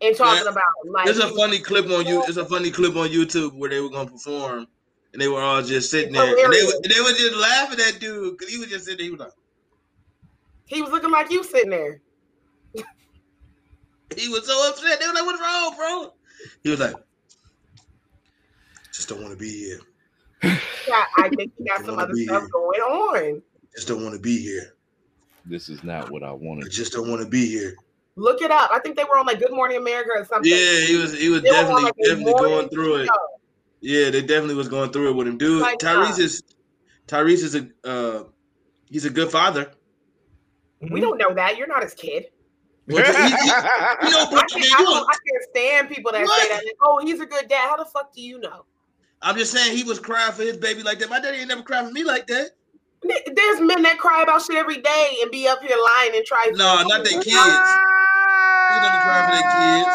and 0.00 0.16
talking 0.16 0.44
Yeah. 0.44 0.50
about 0.50 0.62
him. 0.84 0.92
Like, 0.92 1.04
There's 1.06 1.18
a 1.18 1.28
funny 1.34 1.58
clip 1.58 1.86
on 1.90 2.06
you. 2.06 2.22
There's 2.22 2.36
a 2.36 2.44
funny 2.46 2.70
clip 2.70 2.96
on 2.96 3.08
YouTube 3.08 3.54
where 3.54 3.70
they 3.70 3.80
were 3.80 3.90
gonna 3.90 4.10
perform, 4.10 4.66
and 5.12 5.20
they 5.22 5.28
were 5.28 5.40
all 5.40 5.62
just 5.62 5.90
sitting 5.90 6.12
there, 6.12 6.22
and 6.26 6.36
they, 6.36 6.42
hilarious. 6.42 6.74
were- 6.74 6.88
they 6.88 7.00
were 7.00 7.12
just 7.16 7.36
laughing 7.36 7.80
at 7.80 8.00
dude 8.00 8.36
because 8.38 8.52
he 8.52 8.58
was 8.58 8.68
just 8.68 8.84
sitting 8.86 8.98
there. 8.98 9.04
He 9.06 9.10
was 9.12 9.20
like, 9.20 9.32
he 10.66 10.82
was 10.82 10.90
looking 10.90 11.10
like 11.10 11.30
you 11.30 11.42
sitting 11.44 11.70
there. 11.70 12.00
he 14.16 14.28
was 14.28 14.46
so 14.46 14.68
upset. 14.68 15.00
They 15.00 15.06
were 15.06 15.14
like, 15.14 15.24
"What's 15.26 15.40
wrong, 15.40 15.74
bro?" 15.76 16.14
He 16.62 16.70
was 16.70 16.80
like, 16.80 16.94
"Just 18.92 19.08
don't 19.08 19.20
want 19.22 19.32
to 19.32 19.38
be 19.38 19.50
here. 19.50 19.80
Yeah, 20.42 21.04
I 21.18 21.28
think 21.28 21.52
he 21.58 21.64
got 21.64 21.84
some 21.84 21.98
other 21.98 22.14
stuff 22.14 22.40
here. 22.42 22.48
going 22.50 22.80
on. 22.80 23.42
Just 23.74 23.88
don't 23.88 24.02
want 24.02 24.14
to 24.14 24.20
be 24.20 24.38
here. 24.42 24.74
This 25.46 25.68
is 25.68 25.82
not 25.82 26.10
what 26.10 26.22
I 26.22 26.32
wanted. 26.32 26.66
I 26.66 26.68
just 26.68 26.92
don't 26.92 27.08
want 27.08 27.22
to 27.22 27.28
be 27.28 27.46
here." 27.46 27.74
Look 28.16 28.42
it 28.42 28.50
up. 28.50 28.70
I 28.72 28.78
think 28.80 28.96
they 28.96 29.04
were 29.04 29.18
on 29.18 29.26
like 29.26 29.38
Good 29.38 29.52
Morning 29.52 29.78
America 29.78 30.10
or 30.14 30.24
something. 30.24 30.50
Yeah, 30.50 30.80
he 30.86 30.96
was. 30.96 31.16
He 31.18 31.28
was 31.28 31.42
They 31.42 31.50
were 31.50 31.56
on, 31.56 31.62
definitely 31.64 31.84
like, 31.84 31.94
definitely 32.04 32.32
going 32.34 32.68
through 32.68 32.94
it. 32.96 33.06
show. 33.06 33.12
Yeah, 33.80 34.10
they 34.10 34.20
definitely 34.20 34.56
was 34.56 34.68
going 34.68 34.90
through 34.92 35.10
it 35.10 35.16
with 35.16 35.26
him, 35.26 35.38
dude. 35.38 35.62
Like, 35.62 35.78
Tyrese 35.78 36.18
is 36.18 36.42
Tyrese 37.06 37.42
is 37.44 37.54
a 37.54 37.68
uh, 37.84 38.24
he's 38.90 39.04
a 39.06 39.10
good 39.10 39.30
father. 39.30 39.70
We 40.90 41.00
don't 41.00 41.18
know 41.18 41.32
that. 41.34 41.56
You're 41.56 41.66
not 41.66 41.82
his 41.82 41.94
kid. 41.94 42.26
Well, 42.88 43.04
he- 43.04 43.12
he- 43.12 43.28
you 43.28 43.46
know, 43.46 44.26
I 44.32 44.44
can't, 44.48 44.64
I, 44.64 44.74
don't, 44.78 44.84
don't- 44.84 45.08
I 45.08 45.12
can't 45.12 45.44
stand 45.50 45.88
people 45.88 46.10
that 46.12 46.26
say 46.26 46.48
that. 46.48 46.62
Like, 46.64 46.74
oh, 46.82 46.98
he's 47.04 47.20
a 47.20 47.26
good 47.26 47.48
dad. 47.48 47.68
How 47.68 47.76
the 47.76 47.84
fuck 47.84 48.12
do 48.14 48.20
you 48.20 48.38
know? 48.40 48.64
I'm 49.22 49.36
just 49.36 49.52
saying 49.52 49.76
he 49.76 49.84
was 49.84 49.98
crying 50.00 50.32
for 50.32 50.42
his 50.42 50.56
baby 50.56 50.82
like 50.82 50.98
that. 50.98 51.10
My 51.10 51.20
daddy 51.20 51.38
ain't 51.38 51.48
never 51.48 51.62
cried 51.62 51.86
for 51.86 51.92
me 51.92 52.02
like 52.04 52.26
that. 52.28 52.50
Th- 53.02 53.28
There's 53.34 53.60
men 53.60 53.82
that 53.82 53.98
cry 53.98 54.22
about 54.22 54.42
shit 54.42 54.56
every 54.56 54.78
day 54.78 55.16
and 55.22 55.30
be 55.30 55.48
up 55.48 55.62
here 55.62 55.76
lying 55.76 56.16
and 56.16 56.24
try. 56.24 56.50
No, 56.52 56.82
not 56.82 57.04
their 57.04 57.20
kids. 57.20 57.26
He 57.26 58.76
never 58.80 59.00
cried 59.02 59.24
for 59.26 59.32
their 59.32 59.50
kids. 59.50 59.94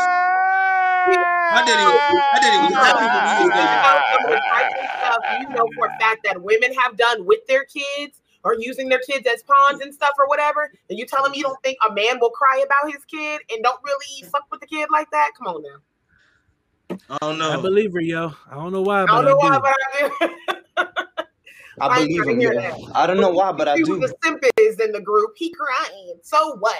My 1.55 1.63
daddy 1.63 1.85
was, 1.85 2.01
my 2.33 2.39
daddy 2.41 2.57
was 2.57 2.73
happy 2.73 3.05
for 3.05 3.21
me. 3.23 3.45
You 3.45 3.49
know 3.49 4.01
some 4.11 4.25
of 4.25 4.31
the 4.31 4.41
trifling 4.49 4.87
stuff 4.99 5.21
you 5.39 5.49
know 5.55 5.69
for 5.75 5.85
a 5.85 5.99
fact 5.99 6.23
that 6.23 6.41
women 6.41 6.73
have 6.73 6.97
done 6.97 7.25
with 7.25 7.45
their 7.47 7.65
kids 7.65 8.21
or 8.43 8.55
using 8.59 8.89
their 8.89 8.99
kids 8.99 9.27
as 9.27 9.43
pawns 9.43 9.81
and 9.81 9.93
stuff 9.93 10.11
or 10.19 10.27
whatever, 10.27 10.71
and 10.89 10.99
you 10.99 11.05
tell 11.05 11.23
them 11.23 11.33
you 11.33 11.43
don't 11.43 11.61
think 11.63 11.77
a 11.89 11.93
man 11.93 12.19
will 12.19 12.29
cry 12.29 12.63
about 12.65 12.91
his 12.91 13.03
kid 13.05 13.41
and 13.51 13.63
don't 13.63 13.79
really 13.83 14.29
fuck 14.29 14.45
with 14.51 14.61
the 14.61 14.67
kid 14.67 14.87
like 14.91 15.09
that? 15.11 15.31
Come 15.37 15.47
on 15.47 15.63
now. 15.63 16.97
I 17.09 17.17
don't 17.21 17.37
know. 17.37 17.51
I 17.51 17.61
believe 17.61 17.93
her, 17.93 18.01
yo. 18.01 18.33
I 18.49 18.55
don't 18.55 18.71
know 18.71 18.81
why, 18.81 19.03
I 19.03 19.05
but 19.05 19.13
I, 19.13 19.21
don't 19.21 19.25
know 19.25 19.37
why, 19.37 19.55
do. 19.55 19.61
but 19.61 19.73
I 20.77 20.83
do. 20.83 21.23
I 21.79 21.87
I 21.87 21.95
believe 22.01 22.23
trying 22.23 22.27
to 22.27 22.33
him. 22.33 22.39
hear 22.39 22.53
yo. 22.53 22.61
that. 22.61 22.91
I 22.95 23.07
don't 23.07 23.19
know 23.19 23.31
why, 23.31 23.51
but 23.51 23.67
I 23.67 23.75
He 23.75 23.83
do. 23.83 23.99
the 23.99 24.13
simp 24.23 24.43
is 24.57 24.79
in 24.79 24.91
the 24.91 25.01
group. 25.01 25.31
He 25.35 25.51
crying. 25.53 26.19
So 26.23 26.57
what? 26.57 26.77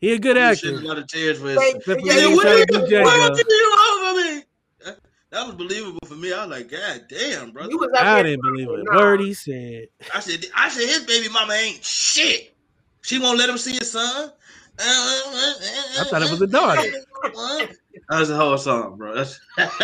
He 0.00 0.12
a 0.12 0.18
good 0.18 0.36
He 0.36 0.42
actor. 0.42 0.70
a 0.70 0.72
lot 0.80 0.98
of 0.98 1.06
tears 1.06 1.38
for 1.38 1.48
his. 1.48 1.58
Thank- 1.58 1.84
Yeah, 2.04 2.34
what 2.34 2.42
tried 2.42 2.56
did 2.56 2.70
you 2.70 2.80
do 2.80 2.86
do? 2.88 3.02
What 3.02 3.32
Django. 3.32 3.36
did 3.36 3.46
you 3.48 3.76
over 3.90 4.20
me? 4.20 4.44
That, 4.84 4.98
that 5.30 5.46
was 5.46 5.54
believable 5.54 6.00
for 6.06 6.14
me. 6.14 6.32
I 6.32 6.44
was 6.46 6.58
like, 6.58 6.70
God 6.70 7.04
damn, 7.08 7.52
brother. 7.52 7.76
Was 7.76 7.90
I 7.96 8.22
didn't 8.22 8.42
believe 8.42 8.68
it. 8.68 8.84
Nah. 8.84 8.96
Word 8.96 9.20
he 9.20 9.32
said. 9.34 9.86
I 10.14 10.20
said, 10.20 10.44
I 10.56 10.68
said 10.68 10.88
his 10.88 11.04
baby 11.04 11.28
mama 11.28 11.52
ain't 11.52 11.84
shit. 11.84 12.54
She 13.02 13.18
won't 13.18 13.38
let 13.38 13.48
him 13.48 13.58
see 13.58 13.72
his 13.72 13.92
son. 13.92 14.30
Uh, 14.78 14.82
uh, 14.82 15.30
uh, 15.30 16.00
I 16.00 16.04
thought 16.10 16.22
it 16.22 16.30
was 16.30 16.40
a 16.40 16.46
daughter. 16.46 16.82
That's 18.08 18.20
was 18.20 18.28
the 18.30 18.36
whole 18.36 18.58
song, 18.58 18.96
bro. 18.96 19.14
That's, 19.14 19.38
that's 19.56 19.78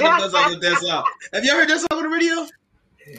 the 0.00 0.14
best 0.18 0.32
song 0.32 0.50
with 0.50 0.62
that 0.62 0.78
song. 0.78 1.04
Have 1.32 1.44
you 1.44 1.50
ever 1.52 1.60
heard 1.60 1.68
that 1.70 1.78
song 1.80 1.98
on 1.98 2.02
the 2.02 2.08
radio? 2.08 2.46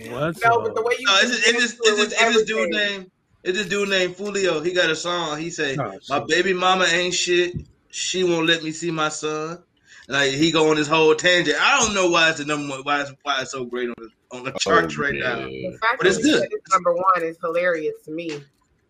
What's 0.10 0.44
No, 0.44 0.62
but 0.62 0.76
the 0.76 0.82
way 0.82 0.94
you 1.00 1.06
No, 1.06 1.14
it's 1.22 1.32
just, 1.32 1.48
it's 1.48 1.62
just, 1.62 1.78
it's 1.84 1.98
just, 1.98 2.12
it's 2.22 2.36
this 2.36 2.44
dude 2.46 2.58
everything. 2.76 2.98
named, 3.00 3.12
it's 3.44 3.58
this 3.58 3.68
dude 3.68 3.90
named 3.90 4.16
Fulio. 4.16 4.64
He 4.66 4.74
got 4.74 4.90
a 4.90 4.96
song. 4.96 5.40
He 5.40 5.50
say, 5.50 5.76
Oh, 5.80 5.94
"My 6.10 6.20
baby 6.28 6.54
mama 6.54 6.86
ain't 6.86 7.14
shit. 7.14 7.56
She 7.90 8.24
won't 8.24 8.48
let 8.48 8.64
me 8.64 8.72
see 8.72 8.92
my 8.92 9.10
son." 9.10 9.62
Like 10.08 10.32
he 10.32 10.52
go 10.52 10.70
on 10.70 10.76
this 10.76 10.88
whole 10.88 11.14
tangent. 11.16 11.58
I 11.60 11.80
don't 11.80 11.94
know 11.96 12.10
why 12.10 12.30
it's 12.30 12.40
the 12.40 12.46
number 12.46 12.70
one. 12.70 12.82
Why 12.84 13.02
it's 13.02 13.12
why 13.24 13.42
it's 13.42 13.52
so 13.52 13.66
great 13.66 13.90
on 13.90 13.96
this 14.00 14.12
on 14.32 14.44
the 14.44 14.54
oh, 14.54 14.58
charts 14.58 14.98
right 14.98 15.14
now. 15.16 15.36
The 15.46 15.78
fact 15.82 15.98
But 16.00 16.08
it's 16.08 16.18
good. 16.18 16.48
it's 16.52 16.72
number 16.74 16.94
one 16.94 17.24
is 17.24 17.38
hilarious 17.42 17.96
to 18.06 18.12
me. 18.12 18.44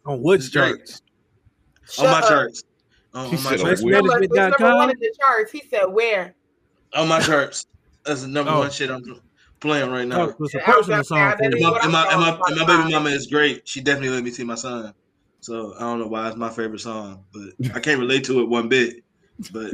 On 0.05 0.21
which 0.21 0.41
It's 0.41 0.49
charts? 0.49 1.01
On 1.99 2.05
my 2.05 2.19
up. 2.19 2.27
charts. 2.27 2.63
On, 3.13 3.25
on 3.25 3.43
my 3.43 3.55
charts. 3.57 3.81
on 3.83 3.89
No, 3.89 3.99
number 4.01 4.75
one 4.75 4.89
in 4.91 4.99
the 4.99 5.15
charts. 5.19 5.51
He 5.51 5.61
said 5.69 5.85
where? 5.85 6.33
On 6.95 7.07
my 7.07 7.19
charts. 7.19 7.65
That's 8.05 8.21
the 8.21 8.27
number 8.27 8.51
Oh. 8.51 8.59
one 8.59 8.71
shit 8.71 8.89
I'm 8.89 9.03
playing 9.62 9.89
right 9.89 10.07
now. 10.07 10.34
It's 10.39 10.55
a 10.55 10.57
Yeah, 10.57 10.64
I 10.66 10.78
was 10.78 10.88
personal 10.88 11.03
song 11.03 11.38
for 11.38 11.43
you. 11.43 11.51
And 11.51 11.62
my, 11.62 11.80
and 11.82 11.91
my, 12.20 12.39
and 12.47 12.57
my, 12.59 12.66
baby 12.66 12.91
mama 12.91 13.09
is 13.12 13.28
great. 13.28 13.68
She 13.68 13.80
definitely 13.80 14.09
let 14.09 14.24
me 14.24 14.32
see 14.32 14.43
my 14.43 14.55
son. 14.55 14.93
So 15.39 15.74
I 15.78 15.82
don't 15.82 15.99
know 15.99 16.07
why 16.07 16.28
it's 16.28 16.38
my 16.38 16.49
favorite 16.49 16.82
song, 16.82 17.26
but 17.32 17.76
I 17.76 17.80
can't 17.80 17.99
relate 17.99 18.26
to 18.26 18.41
it 18.41 18.49
one 18.49 18.68
bit. 18.68 19.03
But 19.51 19.74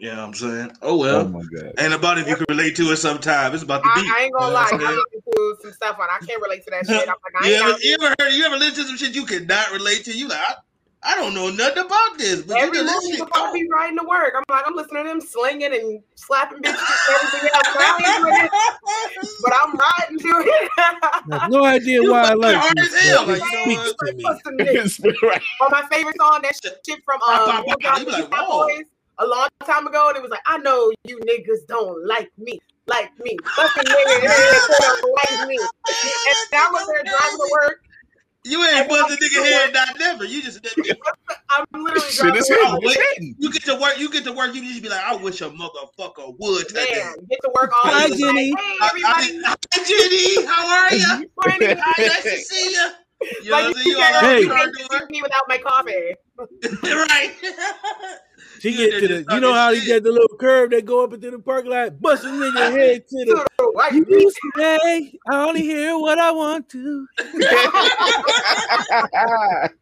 you 0.00 0.08
know 0.08 0.16
what 0.16 0.18
I'm 0.18 0.34
saying? 0.34 0.72
Oh 0.80 0.96
well. 0.96 1.26
Oh 1.26 1.28
my 1.28 1.40
god. 1.40 1.74
Ain't 1.78 1.92
about 1.92 2.18
if 2.18 2.28
you 2.28 2.36
can 2.36 2.46
relate 2.48 2.76
to 2.76 2.90
it 2.90 2.96
sometime. 2.96 3.52
It's 3.52 3.62
about 3.62 3.82
the 3.82 3.90
beat. 3.94 4.08
I, 4.08 4.20
I 4.20 4.24
ain't 4.24 4.34
gonna 4.34 4.46
You 4.46 4.52
know 4.52 4.58
lie. 4.58 4.68
I 4.70 4.74
I'm 4.74 4.80
listen 4.80 5.20
to 5.32 5.56
some 5.62 5.72
stuff 5.72 5.98
on. 5.98 6.08
I 6.10 6.24
can't 6.24 6.40
relate 6.42 6.64
to 6.64 6.70
that 6.70 6.86
shit. 6.86 7.08
I'm 7.08 7.08
like, 7.08 7.42
I 7.42 7.48
You 7.48 7.54
ain't 7.54 7.64
ever, 7.64 7.78
you 7.82 7.96
ever 8.00 8.14
heard? 8.18 8.32
You 8.32 8.44
ever 8.44 8.56
listen 8.56 8.84
to 8.84 8.88
some 8.88 8.96
shit 8.96 9.14
you 9.14 9.26
cannot 9.26 9.72
relate 9.72 10.04
to? 10.04 10.16
You 10.16 10.28
like, 10.28 10.38
I, 10.38 10.54
I 11.04 11.16
don't 11.16 11.34
know 11.34 11.50
nothing 11.50 11.84
about 11.84 12.16
this, 12.16 12.42
but 12.42 12.58
you 12.58 12.62
Every 12.62 12.78
can 12.78 12.86
morning 12.86 13.10
listen. 13.10 13.26
before 13.26 13.48
I 13.48 13.52
be 13.52 13.68
riding 13.68 13.98
to 13.98 14.04
work, 14.04 14.34
I'm 14.36 14.44
like, 14.48 14.64
I'm 14.66 14.76
listening 14.76 15.02
to 15.02 15.08
them 15.08 15.20
slinging 15.20 15.74
and 15.74 16.00
slapping 16.14 16.58
bitches 16.62 16.78
and 16.78 17.16
everything 17.16 17.50
else. 17.54 17.68
I 17.74 17.98
ain't 18.06 18.22
doing 18.22 18.34
it, 18.38 18.50
but 19.42 19.52
I'm 19.62 19.74
riding 19.74 20.18
to 20.20 20.28
it. 20.46 20.70
I 20.78 21.38
have 21.40 21.50
no 21.50 21.64
idea 21.64 22.02
You 22.02 22.12
why 22.12 22.20
I 22.20 22.24
fucking 22.26 22.40
like 22.40 22.56
hard 22.56 22.78
as 22.78 22.94
hell, 22.94 23.26
but 23.26 23.36
it 23.36 23.40
like, 23.40 23.52
you 23.52 23.76
know 23.76 23.84
speaks 23.84 24.42
to 24.42 24.52
me. 24.52 24.68
Busting 24.70 25.16
right. 25.28 25.42
Or 25.60 25.68
my 25.70 25.82
favorite 25.90 26.16
song, 26.16 26.40
that 26.42 26.54
shit 26.62 27.02
from 27.04 27.18
Pop, 27.18 27.40
um, 27.40 27.46
pop, 27.46 27.66
Lil 27.66 27.74
pop. 27.74 27.80
Jon 27.82 27.98
You 27.98 28.06
be 28.06 28.12
like, 28.12 28.30
Beach. 28.30 28.38
Boys 28.48 28.86
a 29.18 29.26
long 29.26 29.48
time 29.64 29.86
ago, 29.88 30.08
and 30.08 30.16
it 30.16 30.22
was 30.22 30.30
like, 30.30 30.42
I 30.46 30.58
know 30.58 30.92
you 31.04 31.18
niggas 31.26 31.66
don't 31.66 32.06
like 32.06 32.30
me, 32.38 32.60
like 32.86 33.10
me, 33.18 33.36
fucking 33.56 33.84
niggas 33.84 34.80
don't 34.80 35.14
like 35.18 35.48
me. 35.48 35.58
And 35.58 36.36
I 36.54 36.70
was 36.72 36.86
there 36.86 37.02
driving 37.02 37.38
to 37.38 37.48
work. 37.60 37.84
You 38.44 38.64
ain't 38.64 38.88
busting 38.88 39.16
nigga 39.18 39.42
head 39.44 39.72
not 39.72 39.98
never. 39.98 40.24
You 40.24 40.42
just 40.42 40.58
I'm 41.50 41.64
literally 41.72 42.08
Shit 42.10 42.16
driving 42.16 42.36
is 42.40 42.48
to 42.48 42.54
hell. 42.54 42.72
work. 42.72 42.82
wait. 42.84 43.34
You 43.38 43.52
get 43.52 43.62
to 43.64 43.74
work. 43.76 43.98
You 43.98 44.10
get 44.10 44.24
to 44.24 44.32
work. 44.32 44.54
You 44.54 44.62
need 44.62 44.76
to 44.76 44.82
be 44.82 44.88
like, 44.88 45.04
I 45.04 45.14
wish 45.16 45.40
a 45.42 45.50
motherfucker 45.50 46.34
would. 46.38 46.72
Man, 46.74 47.14
get 47.30 47.40
to 47.42 47.50
work 47.54 47.70
all 47.74 47.90
Hi, 47.92 48.08
day. 48.08 48.16
Jenny. 48.16 48.50
Like, 48.50 48.60
hey, 48.60 48.86
everybody. 48.88 49.38
I- 49.44 49.54
Hi, 49.74 49.84
Jenny. 49.84 50.46
How 50.46 50.68
are 50.68 50.94
you? 50.94 51.30
Morning. 51.46 51.78
Hi, 51.84 52.06
nice 52.08 52.22
to 52.22 52.36
see 52.38 52.72
you. 52.72 52.88
You 53.42 53.50
know 53.50 53.56
Like, 53.56 53.64
what 53.64 53.68
I'm 53.68 53.74
saying? 53.74 53.86
you 53.86 53.92
You 53.92 53.98
all 53.98 54.02
can't, 54.02 54.14
right? 54.14 54.32
Hey. 54.32 54.40
you 54.40 54.46
You 54.46 54.52
can't 54.52 54.92
all 54.92 54.98
see 54.98 55.12
me 55.12 55.22
without 55.22 55.44
my 55.48 55.58
coffee. 55.58 56.14
right? 56.82 57.08
right. 57.10 57.32
She 57.40 57.46
You 57.46 57.50
get 57.52 57.56
did 57.56 57.56
to 57.56 57.56
this 57.56 57.60
the, 57.60 57.60
you 57.60 57.60
know 57.60 57.60
fucking 57.62 58.20
how 58.20 58.26
you 58.26 58.31
shit. 58.70 58.90
get 58.90 59.00
to 59.00 59.08
the 59.08 59.34
you 59.34 59.40
know 59.40 59.52
how 59.52 59.72
he 59.72 59.84
get 59.84 60.02
the 60.02 60.12
little 60.12 60.36
curve 60.38 60.70
that 60.70 60.84
go 60.84 61.04
up 61.04 61.12
into 61.12 61.30
the 61.30 61.38
parking 61.38 61.70
lot, 61.70 62.00
bust 62.00 62.24
a 62.24 62.28
nigga 62.28 62.72
head 62.78 63.06
to 63.08 63.24
the. 63.24 63.46
You 63.92 64.32
say 64.56 65.18
I 65.30 65.44
only 65.44 65.62
hear 65.62 65.98
what 65.98 66.18
I 66.18 66.30
want 66.30 66.68
to. 66.70 67.06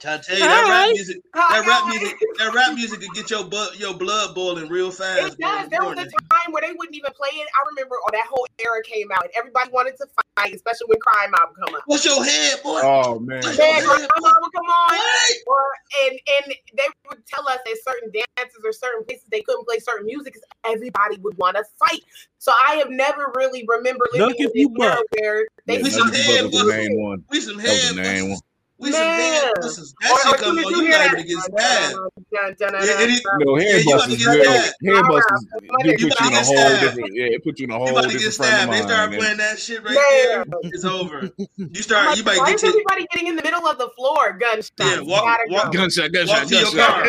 Trying 0.00 0.20
to 0.20 0.24
tell 0.26 0.38
you 0.38 0.44
that 0.44 0.68
rap 0.68 0.90
music, 0.92 1.16
that 1.34 1.66
rap 1.66 1.86
music, 1.86 2.18
that 2.38 2.54
rap 2.54 2.74
music 2.74 3.00
could 3.00 3.14
get 3.14 3.30
your 3.30 3.44
bu- 3.44 3.76
your 3.76 3.94
blood 3.94 4.34
boiling 4.34 4.68
real 4.68 4.90
fast. 4.90 5.34
It 5.34 5.38
does. 5.38 5.68
There 5.70 5.80
was 5.82 5.98
a 5.98 6.04
time 6.04 6.52
where 6.52 6.62
they 6.62 6.72
wouldn't 6.76 6.96
even 6.96 7.12
play 7.12 7.30
it. 7.32 7.46
I 7.54 7.60
remember 7.70 7.96
oh, 8.02 8.10
that 8.12 8.26
whole 8.28 8.46
era 8.58 8.82
came 8.82 9.12
out, 9.12 9.22
and 9.24 9.32
everybody 9.36 9.70
wanted 9.70 9.96
to 9.98 10.06
fight, 10.36 10.54
especially 10.54 10.86
when 10.88 11.00
Crime 11.00 11.30
Mob 11.30 11.54
come 11.54 11.74
up. 11.74 11.82
What's 11.86 12.04
your 12.04 12.22
head, 12.24 12.62
boy? 12.62 12.80
Oh 12.82 13.18
man. 13.18 13.42
What's 13.42 13.58
Man, 13.58 13.82
Crime 13.82 14.00
head? 14.00 14.08
Mob 14.20 14.34
would 14.40 14.52
come 14.52 14.66
on, 14.66 14.96
What? 14.96 15.32
or 15.46 15.62
and 16.04 16.18
and 16.36 16.54
they 16.76 16.86
would 17.08 17.24
tell 17.26 17.46
us 17.48 17.58
at 17.66 17.78
certain 17.84 18.10
dances 18.10 18.60
or 18.64 18.72
certain 18.72 19.04
places 19.04 19.24
they 19.30 19.42
couldn't 19.42 19.66
play 19.66 19.78
certain 19.78 20.06
music 20.06 20.32
because 20.34 20.44
everybody 20.66 21.18
would 21.20 21.36
want 21.38 21.56
to 21.56 21.64
fight. 21.78 22.00
So 22.38 22.52
I 22.68 22.76
have 22.76 22.90
never 22.90 23.32
really 23.36 23.64
remember 23.68 24.04
living 24.12 24.28
Duck 24.28 24.36
in 24.40 24.46
if 24.48 24.52
you 24.54 24.68
this 24.76 24.86
era 24.86 25.02
where 25.18 25.46
they 25.66 25.74
Yeah, 25.76 25.82
We 25.82 25.84
used 25.88 25.96
some 25.98 26.08
Nugget 26.08 26.24
to 26.24 26.32
head 26.32 26.42
Bug 26.42 26.52
was 26.52 26.62
the 26.62 26.66
busters. 26.68 26.88
one. 26.98 27.24
We 27.30 27.40
some 27.40 27.56
That 27.58 27.68
was 27.70 27.96
head 27.96 28.38
the 28.78 28.90
main 28.90 28.90
one. 28.90 28.90
busters. 28.90 28.90
We 28.90 28.92
some 28.92 29.00
head 29.06 29.42
Man. 29.44 29.52
busters. 29.60 29.94
That 30.00 30.10
Or, 30.10 30.14
or 30.14 30.18
shit 30.18 30.34
as 30.34 30.40
come 30.40 30.50
on, 30.50 30.64
you 30.64 30.70
you 30.76 30.80
hear 30.82 30.98
that, 30.98 31.10
to 31.16 31.22
get 31.22 31.38
stabbed. 31.38 31.92
is- 31.92 31.94
No, 31.94 33.56
Yeah, 33.56 33.72
head 33.72 33.84
you 33.84 33.94
about 33.94 34.04
to 34.04 34.10
busters. 34.10 34.18
get 34.18 34.44
stabbed. 34.44 34.74
head 34.84 35.04
busters. 35.06 35.46
You 35.84 36.08
put 36.08 36.20
you 36.20 36.26
in 36.26 36.34
a 36.34 36.44
whole 36.44 36.80
different. 36.80 37.10
Yeah, 37.14 37.24
it 37.34 37.44
put 37.44 37.58
you 37.58 37.64
in 37.64 37.70
a 37.70 37.74
You 37.74 37.78
whole 37.78 37.94
to 37.94 38.08
get 38.08 38.18
different 38.18 38.34
frame 38.34 38.34
stabbed. 38.34 38.62
of 38.64 38.70
They 38.70 38.80
mind. 38.80 38.90
start 38.90 39.12
playing 39.14 39.36
that 39.38 39.58
shit 39.60 39.84
right 39.84 39.94
Man. 39.94 40.44
there. 40.50 40.70
It's 40.74 40.84
over. 40.84 41.30
You 41.56 41.82
start. 41.82 42.16
You 42.18 42.24
might 42.24 42.38
why 42.38 42.50
is 42.52 42.64
everybody 42.64 43.06
getting 43.12 43.28
in 43.28 43.36
the 43.36 43.42
middle 43.42 43.66
of 43.66 43.78
the 43.78 43.88
floor? 43.96 44.32
Gunshots. 44.38 44.70
Yeah, 44.80 45.00
walk- 45.00 45.38
walk- 45.48 45.72
Gunshot, 45.72 46.12
gunshot, 46.12 46.50
gunshot. 46.50 47.06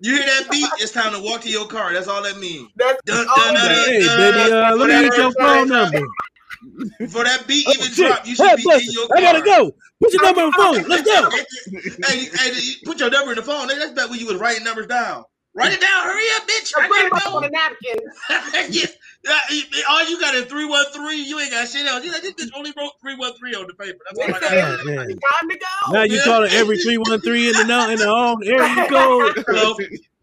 You 0.00 0.16
hear 0.16 0.24
that 0.24 0.48
beat? 0.50 0.68
It's 0.80 0.92
time 0.92 1.12
to 1.12 1.20
walk 1.20 1.42
to 1.42 1.50
your 1.50 1.66
car. 1.66 1.92
That's 1.92 2.08
all 2.08 2.22
that 2.22 2.38
means. 2.38 2.68
That's 2.76 2.98
Dun, 3.04 3.26
all 3.28 3.36
dun, 3.36 3.54
it 3.56 3.58
dun. 3.58 3.74
Hey, 3.84 4.00
dun, 4.06 4.32
baby, 4.34 4.52
uh, 4.52 4.76
let 4.76 4.88
me 5.02 5.08
get 5.08 5.16
your 5.18 5.32
phone 5.32 5.68
number. 5.68 6.00
Before 6.98 7.24
that 7.24 7.46
beat 7.46 7.66
Oh, 7.68 7.72
even 7.74 7.86
shit. 7.88 8.06
drop, 8.08 8.26
you 8.26 8.34
should 8.36 8.46
Head 8.46 8.56
be 8.56 8.64
buster. 8.64 8.82
in 8.84 8.92
your 8.92 9.08
car. 9.08 9.16
I 9.18 9.20
gotta 9.20 9.42
go. 9.42 9.72
Put 10.00 10.12
your 10.12 10.22
number 10.22 10.40
on 10.42 10.50
the 10.50 10.56
phone. 10.56 10.84
Let's 10.88 11.02
go. 11.02 11.28
hey, 12.08 12.24
hey, 12.32 12.60
put 12.84 13.00
your 13.00 13.10
number 13.10 13.32
in 13.32 13.36
the 13.36 13.42
phone. 13.42 13.68
That's 13.68 13.92
back 13.92 14.10
when 14.10 14.18
you 14.18 14.26
was 14.26 14.36
writing 14.36 14.64
numbers 14.64 14.86
down. 14.86 15.24
Write 15.56 15.72
it 15.72 15.80
down. 15.80 16.02
Hurry 16.04 16.24
up, 16.36 16.48
bitch. 16.48 16.72
I 16.76 16.88
gotta 16.88 17.14
up 17.14 17.34
on 17.34 17.42
go. 17.42 17.46
a 17.46 17.50
napkin. 17.50 18.72
yeah. 18.74 18.86
Uh, 19.26 19.38
All 19.88 20.08
you 20.10 20.20
got 20.20 20.34
is 20.34 20.44
313. 20.46 21.26
You 21.26 21.38
ain't 21.40 21.50
got 21.52 21.68
shit 21.68 21.86
else. 21.86 22.04
You 22.04 22.12
like, 22.12 22.22
this 22.22 22.32
bitch 22.34 22.50
only 22.56 22.72
wrote 22.76 22.92
313 23.00 23.54
on 23.54 23.66
the 23.68 23.74
paper. 23.74 23.98
That's 24.10 24.18
all 24.18 24.34
I 24.34 24.40
got. 24.40 24.50
God. 24.50 24.78
Time 24.86 25.48
to 25.48 25.56
go. 25.56 25.92
Now 25.92 26.02
you 26.02 26.16
Yeah. 26.16 26.24
call 26.24 26.42
it 26.44 26.52
every 26.52 26.76
313 26.78 27.50
in 27.50 27.56
the 27.56 27.64
no 27.64 27.88
in 27.88 27.98
the 28.00 28.06
home 28.06 28.42
area 28.44 28.88
code. 28.88 29.44
Hello? 29.46 29.76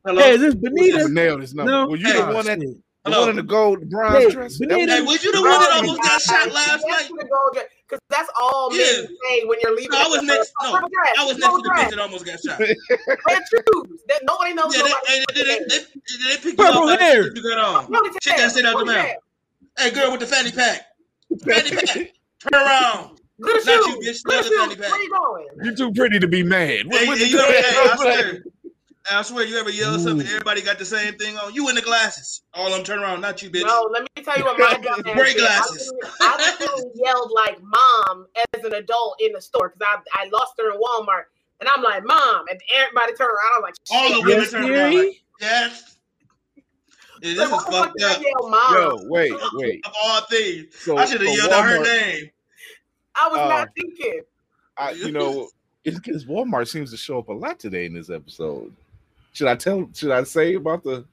Hello? 0.06 0.22
Hey, 0.22 0.32
is 0.32 0.42
this 0.42 0.56
Benita? 0.56 1.08
Nailed 1.10 1.42
his 1.42 1.54
number. 1.56 1.72
No. 1.72 1.88
Were 1.88 1.96
you 1.98 2.08
Hey. 2.08 2.22
the 2.22 2.34
one 2.34 2.46
that 2.46 2.60
shit. 2.60 2.78
The 3.04 3.12
Hello? 3.12 3.22
one 3.22 3.30
in 3.32 3.36
the 3.36 3.44
gold 3.44 3.90
bronze 3.90 4.26
Hey, 4.26 4.32
dress? 4.32 4.58
Benita. 4.58 4.86
That 4.86 4.96
Hey, 4.98 5.02
was 5.02 5.24
you 5.24 5.32
the 5.32 5.42
one 5.42 5.50
that 5.60 5.72
almost 5.74 6.02
got 6.04 6.22
shot 6.22 6.52
last 6.52 6.86
night? 6.88 7.10
Because 7.10 8.00
that's 8.10 8.30
all 8.40 8.70
men 8.70 8.80
Yeah. 8.80 8.86
say 9.30 9.46
when 9.46 9.60
you're 9.62 9.76
leaving. 9.76 9.92
No, 9.92 9.98
I 10.06 10.08
was 10.08 10.22
next. 10.24 10.54
No, 10.62 10.76
I 10.76 11.26
was 11.26 11.38
next 11.40 11.56
to 11.56 11.62
the 11.64 11.72
bitch 11.78 11.90
that 11.90 12.00
almost 12.00 12.26
got 12.26 12.40
shot. 12.40 12.60
Red 13.28 13.44
shoes. 13.50 14.02
That 14.08 14.22
nobody 14.24 14.54
knows. 14.54 14.76
Yeah, 14.76 14.84
they, 14.84 14.90
nobody 14.90 15.26
they, 15.34 15.44
they, 15.44 15.44
they, 15.44 15.66
they, 15.68 15.80
they 16.30 16.36
pick 16.38 16.46
you 16.46 16.52
Purple 16.58 16.90
up. 16.90 17.00
hair. 17.00 17.24
You 17.36 17.42
got 17.44 17.58
on. 17.58 17.86
Ponytail, 17.88 18.18
Shit 18.22 18.38
that 18.38 18.52
sit 18.52 18.66
out 18.66 18.78
the 18.78 18.86
mouth. 18.86 19.08
Hey, 19.78 19.90
girl 19.92 20.12
with 20.12 20.20
the 20.20 20.28
fanny 20.28 20.52
pack. 20.52 20.82
Fanny 21.46 21.72
pack. 21.76 21.88
Turn 21.96 22.54
around. 22.54 23.18
Good 23.42 23.66
Not 23.66 23.84
shoes. 23.84 23.88
you, 23.88 24.12
bitch. 24.12 24.24
Good 24.24 24.36
Not 24.36 24.44
the 24.44 24.50
fanny 24.58 24.76
shoes. 24.76 24.82
pack. 24.84 24.92
Where 24.92 25.02
you 25.02 25.10
going? 25.10 25.48
You're 25.64 25.76
too 25.76 25.92
pretty 25.94 26.20
to 26.20 26.28
be 26.28 26.44
mad. 26.44 26.86
What, 26.88 27.00
Hey, 27.02 27.08
what 27.08 27.18
hey, 27.18 27.26
you 27.26 27.38
you 27.38 27.40
ever, 27.40 28.04
doing? 28.04 28.14
hey, 28.14 28.40
I 29.18 29.22
swear. 29.24 29.46
You 29.46 29.58
ever 29.60 29.70
yell 29.70 29.98
something, 30.00 30.26
everybody 30.28 30.62
got 30.62 30.80
the 30.80 30.86
same 30.86 31.16
thing 31.16 31.38
on. 31.38 31.54
You 31.54 31.70
in 31.70 31.76
the 31.76 31.82
glasses. 31.82 32.42
All 32.54 32.74
I'm 32.74 32.84
turn 32.84 33.00
around, 33.00 33.22
not 33.22 33.42
you, 33.42 33.50
bitch. 33.50 33.64
No, 33.66 33.90
let 33.92 34.04
me 34.16 34.24
tell 34.24 34.38
you 34.38 34.44
what 34.46 34.58
my 34.60 34.74
dumb 34.82 35.02
ass 35.06 35.14
Gray 35.16 35.34
did. 35.34 35.44
I 35.44 35.46
glasses. 35.46 35.92
literally- 35.92 36.12
I 36.22 36.56
literally 36.60 36.92
yelled 36.96 37.32
like 37.34 37.58
"mom" 37.62 38.28
as 38.54 38.64
an 38.64 38.74
adult 38.74 39.16
in 39.20 39.32
the 39.34 39.42
store 39.42 39.70
because 39.78 39.82
I 40.16 40.24
I 40.24 40.30
lost 40.30 40.54
her 40.60 40.72
in 40.74 40.80
Walmart, 40.80 41.24
and 41.60 41.70
I'm 41.76 41.84
like 41.84 42.04
"mom," 42.06 42.46
and 42.50 42.60
everybody 42.76 43.14
turned 43.14 43.30
around. 43.32 43.56
I'm 43.58 43.62
like, 43.64 43.76
All 43.92 44.10
the 44.10 44.16
"Shit." 44.16 44.26
women 44.26 44.40
Yes, 44.42 44.52
turn 44.52 44.70
around 44.72 44.96
like, 44.96 45.22
yes. 45.40 45.98
Yeah, 47.24 47.34
this 47.36 47.38
Like, 47.38 47.48
is 47.48 47.52
what 47.52 47.66
the 47.66 47.72
fuck 47.72 47.86
fucked 47.88 48.02
up. 48.02 48.22
yell 48.22 48.50
"mom"? 48.50 48.74
Yo, 48.74 48.98
wait, 49.10 49.34
wait. 49.54 49.86
Of 49.86 49.94
all 50.04 50.22
things. 50.22 50.76
So, 50.80 50.98
I 50.98 51.06
should 51.06 51.22
have 51.22 51.30
so 51.30 51.36
yelled 51.36 51.52
out 51.52 51.66
her 51.66 51.84
name. 51.84 52.30
I 53.16 53.28
was 53.30 53.40
Uh, 53.40 53.48
not 53.48 53.70
thinking. 53.76 54.22
I, 54.78 54.92
you 54.92 55.12
know, 55.12 55.50
it's 55.84 56.00
because 56.00 56.26
Walmart 56.26 56.68
seems 56.70 56.90
to 56.92 56.98
show 56.98 57.20
up 57.20 57.28
a 57.28 57.34
lot 57.34 57.60
today 57.60 57.86
in 57.86 57.94
this 57.94 58.10
episode. 58.10 58.74
Should 59.32 59.48
I 59.48 59.56
tell? 59.56 59.90
Should 59.94 60.12
I 60.12 60.24
say 60.24 60.56
about 60.56 60.84
the 60.84 61.06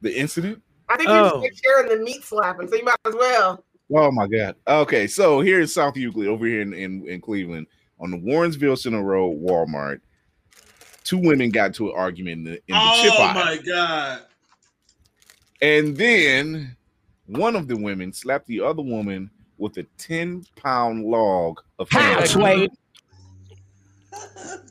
the 0.00 0.16
incident? 0.16 0.62
I 0.88 0.96
think 0.96 1.08
Oh. 1.08 1.42
you're 1.42 1.52
sharing 1.62 1.98
the 1.98 2.04
meat 2.04 2.24
slapping, 2.24 2.68
so 2.68 2.74
you 2.74 2.84
might 2.84 2.96
as 3.06 3.14
well. 3.14 3.64
Oh 3.92 4.10
my 4.10 4.26
god. 4.26 4.56
Okay, 4.66 5.06
so 5.06 5.40
here 5.40 5.60
in 5.60 5.66
South 5.66 5.96
Euclid, 5.96 6.28
over 6.28 6.46
here 6.46 6.62
in, 6.62 6.72
in, 6.72 7.06
in 7.08 7.20
Cleveland, 7.20 7.66
on 7.98 8.10
the 8.10 8.16
Warrensville 8.16 8.78
Center 8.78 9.02
Road 9.02 9.40
Walmart, 9.40 10.00
two 11.04 11.18
women 11.18 11.50
got 11.50 11.74
to 11.74 11.90
an 11.90 11.96
argument 11.96 12.38
in 12.38 12.44
the, 12.44 12.50
in 12.52 12.60
the 12.68 12.74
oh, 12.76 13.02
chip 13.02 13.12
Oh 13.16 13.34
my 13.34 13.58
god. 13.64 14.22
And 15.62 15.96
then 15.96 16.76
one 17.26 17.54
of 17.56 17.68
the 17.68 17.76
women 17.76 18.12
slapped 18.12 18.46
the 18.46 18.60
other 18.60 18.82
woman 18.82 19.30
with 19.58 19.76
a 19.76 19.84
10 19.98 20.44
pound 20.56 21.04
log 21.04 21.60
of 21.78 21.90
House 21.90 22.32
hamburger. 22.32 22.68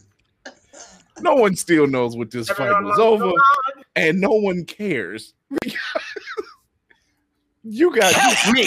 weight. 1.24 1.36
No 1.36 1.36
one 1.42 1.56
still 1.56 1.88
knows 1.88 2.16
what 2.18 2.32
this 2.32 2.50
fight 2.50 2.82
was 2.84 3.00
over, 3.00 3.32
and 3.96 4.20
no 4.20 4.32
one 4.32 4.66
cares. 4.66 5.34
you 7.64 7.96
got 7.96 8.14
Help 8.14 8.54
me. 8.56 8.66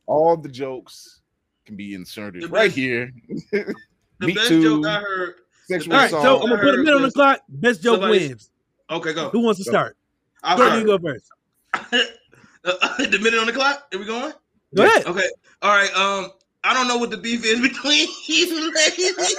all 0.05 0.35
the 0.37 0.49
jokes 0.49 1.21
can 1.65 1.75
be 1.75 1.93
inserted 1.93 2.43
The 2.43 2.47
right 2.47 2.65
best- 2.67 2.75
here. 2.77 3.11
The 3.51 4.27
Me 4.27 4.33
best 4.33 4.47
too. 4.47 4.63
joke 4.81 4.85
I 4.87 4.99
heard. 4.99 5.35
Sexual 5.67 5.93
All 5.93 5.99
right, 5.99 6.05
assault. 6.07 6.23
so 6.23 6.41
I'm 6.43 6.49
gonna 6.49 6.61
put 6.61 6.73
a 6.75 6.77
minute 6.77 6.95
on 6.95 7.01
the 7.03 7.11
clock. 7.11 7.41
Best 7.49 7.83
joke 7.83 7.99
Somebody- 8.01 8.27
wins. 8.29 8.49
Okay, 8.89 9.13
go. 9.13 9.29
Who 9.29 9.39
wants 9.41 9.59
to 9.59 9.69
start? 9.69 9.95
I'll 10.43 10.55
Courtney, 10.57 10.79
you 10.79 10.85
go 10.85 10.97
first. 10.97 11.29
the 11.91 13.19
minute 13.21 13.37
on 13.39 13.45
the 13.47 13.53
clock. 13.53 13.85
Are 13.93 13.99
we 13.99 14.05
going? 14.05 14.33
Go 14.75 14.83
ahead. 14.83 15.05
Okay. 15.05 15.29
All 15.61 15.75
right. 15.75 15.93
Um, 15.95 16.31
I 16.63 16.73
don't 16.73 16.87
know 16.87 16.97
what 16.97 17.09
the 17.11 17.17
beef 17.17 17.45
is 17.45 17.61
between 17.67 18.07
these 18.27 18.51
ladies, 18.51 19.15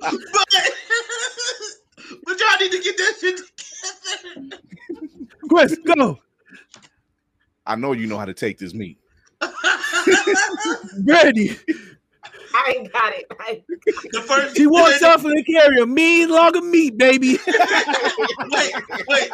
but 0.00 0.10
but 2.24 2.40
y'all 2.40 2.58
need 2.60 2.72
to 2.72 2.80
get 2.82 2.96
that 2.96 3.14
shit. 3.20 3.36
together. 3.36 4.62
Chris, 5.48 5.76
go. 5.96 6.18
I 7.66 7.76
know 7.76 7.92
you 7.92 8.06
know 8.06 8.18
how 8.18 8.24
to 8.24 8.34
take 8.34 8.58
this 8.58 8.74
meat. 8.74 8.98
Brandy. 11.04 11.56
I 12.54 12.74
ain't 12.76 12.92
got 12.92 13.12
it. 13.14 13.26
I, 13.38 13.62
The 13.86 14.20
first 14.20 14.56
She 14.56 14.66
walks 14.66 15.02
off 15.02 15.24
and 15.24 15.36
they 15.36 15.42
carry 15.42 15.80
a 15.80 15.86
mean 15.86 16.30
log 16.30 16.56
of 16.56 16.64
meat, 16.64 16.96
baby. 16.98 17.38
wait, 17.46 18.74
wait. 19.08 19.30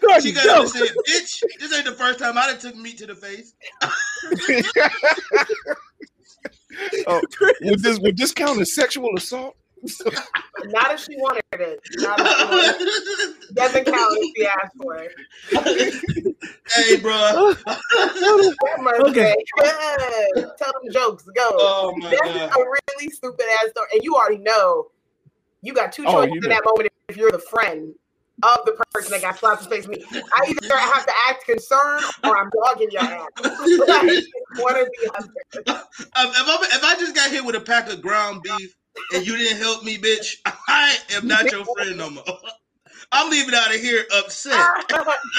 Gordon, 0.00 0.22
she 0.22 0.32
got 0.32 0.44
to 0.44 0.52
understand, 0.52 0.90
bitch. 1.08 1.42
This 1.58 1.72
ain't 1.72 1.84
the 1.84 1.94
first 1.96 2.18
time 2.18 2.36
I 2.38 2.46
done 2.46 2.58
took 2.58 2.76
meat 2.76 2.98
to 2.98 3.06
the 3.06 3.14
face. 3.14 3.54
Oh, 7.06 7.20
would 7.62 7.82
this 7.82 8.00
would 8.00 8.16
this 8.16 8.32
count 8.32 8.60
as 8.60 8.74
sexual 8.74 9.10
assault? 9.16 9.56
not 10.64 10.92
if 10.94 11.00
she 11.00 11.16
wanted 11.16 11.42
it. 11.52 11.80
Not 11.96 12.18
if 12.20 12.26
she 12.26 12.44
wanted 12.44 12.76
it. 12.80 13.54
Doesn't 13.54 13.84
count 13.84 14.18
if 14.18 14.36
she 14.36 14.46
asked 14.46 14.76
for 14.80 14.96
it. 14.98 16.36
hey, 16.74 16.96
bro. 17.00 17.52
Okay. 19.08 19.34
"Yeah, 19.62 20.46
Tell 20.58 20.72
them 20.72 20.92
jokes. 20.92 21.24
Go. 21.34 21.50
Oh, 21.52 21.94
my 21.98 22.10
That's 22.10 22.20
God. 22.22 22.50
a 22.56 22.64
really 22.64 23.10
stupid 23.10 23.46
ass 23.62 23.70
story. 23.70 23.88
And 23.92 24.02
you 24.02 24.14
already 24.14 24.38
know 24.38 24.88
you 25.62 25.74
got 25.74 25.92
two 25.92 26.04
choices 26.04 26.30
you 26.32 26.36
in 26.36 26.40
know. 26.42 26.48
that 26.48 26.62
moment 26.64 26.90
if 27.08 27.16
you're 27.16 27.30
the 27.30 27.38
friend 27.38 27.94
of 28.42 28.64
the 28.64 28.72
person 28.92 29.12
that 29.12 29.22
got 29.22 29.38
slapped 29.38 29.64
in 29.64 29.70
the 29.70 29.76
face. 29.76 29.86
Me. 29.86 30.02
I 30.12 30.46
either 30.48 30.76
have 30.76 31.06
to 31.06 31.12
act 31.28 31.44
concerned 31.44 32.04
or 32.24 32.36
I'm 32.36 32.50
dogging 32.50 32.90
your 32.90 33.02
ass. 33.02 33.28
like, 33.42 34.24
one 34.58 34.76
or 34.76 34.84
the 34.84 35.10
other. 35.16 35.28
Um, 35.68 36.28
if, 36.30 36.48
I, 36.48 36.68
if 36.76 36.84
I 36.84 36.94
just 36.98 37.14
got 37.14 37.30
hit 37.30 37.44
with 37.44 37.54
a 37.54 37.60
pack 37.60 37.90
of 37.92 38.02
ground 38.02 38.42
beef 38.42 38.74
and 39.14 39.26
you 39.26 39.36
didn't 39.36 39.58
help 39.58 39.84
me, 39.84 39.98
bitch, 39.98 40.36
I 40.68 40.96
am 41.14 41.26
not 41.26 41.50
your 41.50 41.64
friend 41.64 41.96
no 41.98 42.10
more. 42.10 42.24
I'm 43.12 43.30
leaving 43.30 43.54
out 43.54 43.72
of 43.74 43.80
here 43.80 44.04
upset. 44.16 44.54
I 44.56 44.82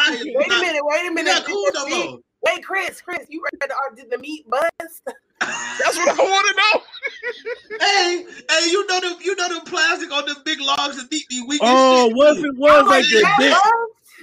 am 0.09 0.19
wait 0.33 0.45
a 0.45 0.49
not- 0.49 0.61
minute, 0.61 0.81
wait 0.83 1.01
a 1.01 1.09
We're 1.09 1.13
minute. 1.13 1.31
not 1.31 1.45
cool 1.45 1.65
no 1.73 1.87
more. 1.87 2.19
Wait, 2.43 2.63
Chris, 2.63 3.01
Chris, 3.01 3.25
you 3.27 3.41
read 3.43 3.59
the 3.59 3.73
art? 3.75 3.95
Did 3.97 4.11
the 4.11 4.19
meat 4.19 4.47
bust? 4.49 5.01
That's 5.41 5.97
what 5.97 6.09
I 6.09 6.23
want 6.23 6.47
to 6.47 6.55
know. 6.55 7.77
Hey, 7.81 8.25
hey, 8.49 8.69
you 8.69 8.85
know 8.87 8.99
the 9.01 9.23
you 9.23 9.35
know 9.35 9.49
the 9.59 9.69
plastic 9.69 10.11
on 10.11 10.25
the 10.25 10.35
big 10.45 10.61
logs 10.61 10.97
that 10.97 11.09
beat 11.09 11.25
me 11.31 11.43
weak. 11.47 11.61
as 11.63 11.69
Oh, 11.71 12.07
shit, 12.07 12.15
what 12.15 12.37
if 12.37 12.45
it 12.45 12.55
was 12.55 12.87
like 12.87 13.03
the 13.05 13.25
big, 13.39 13.51
bust? 13.51 13.65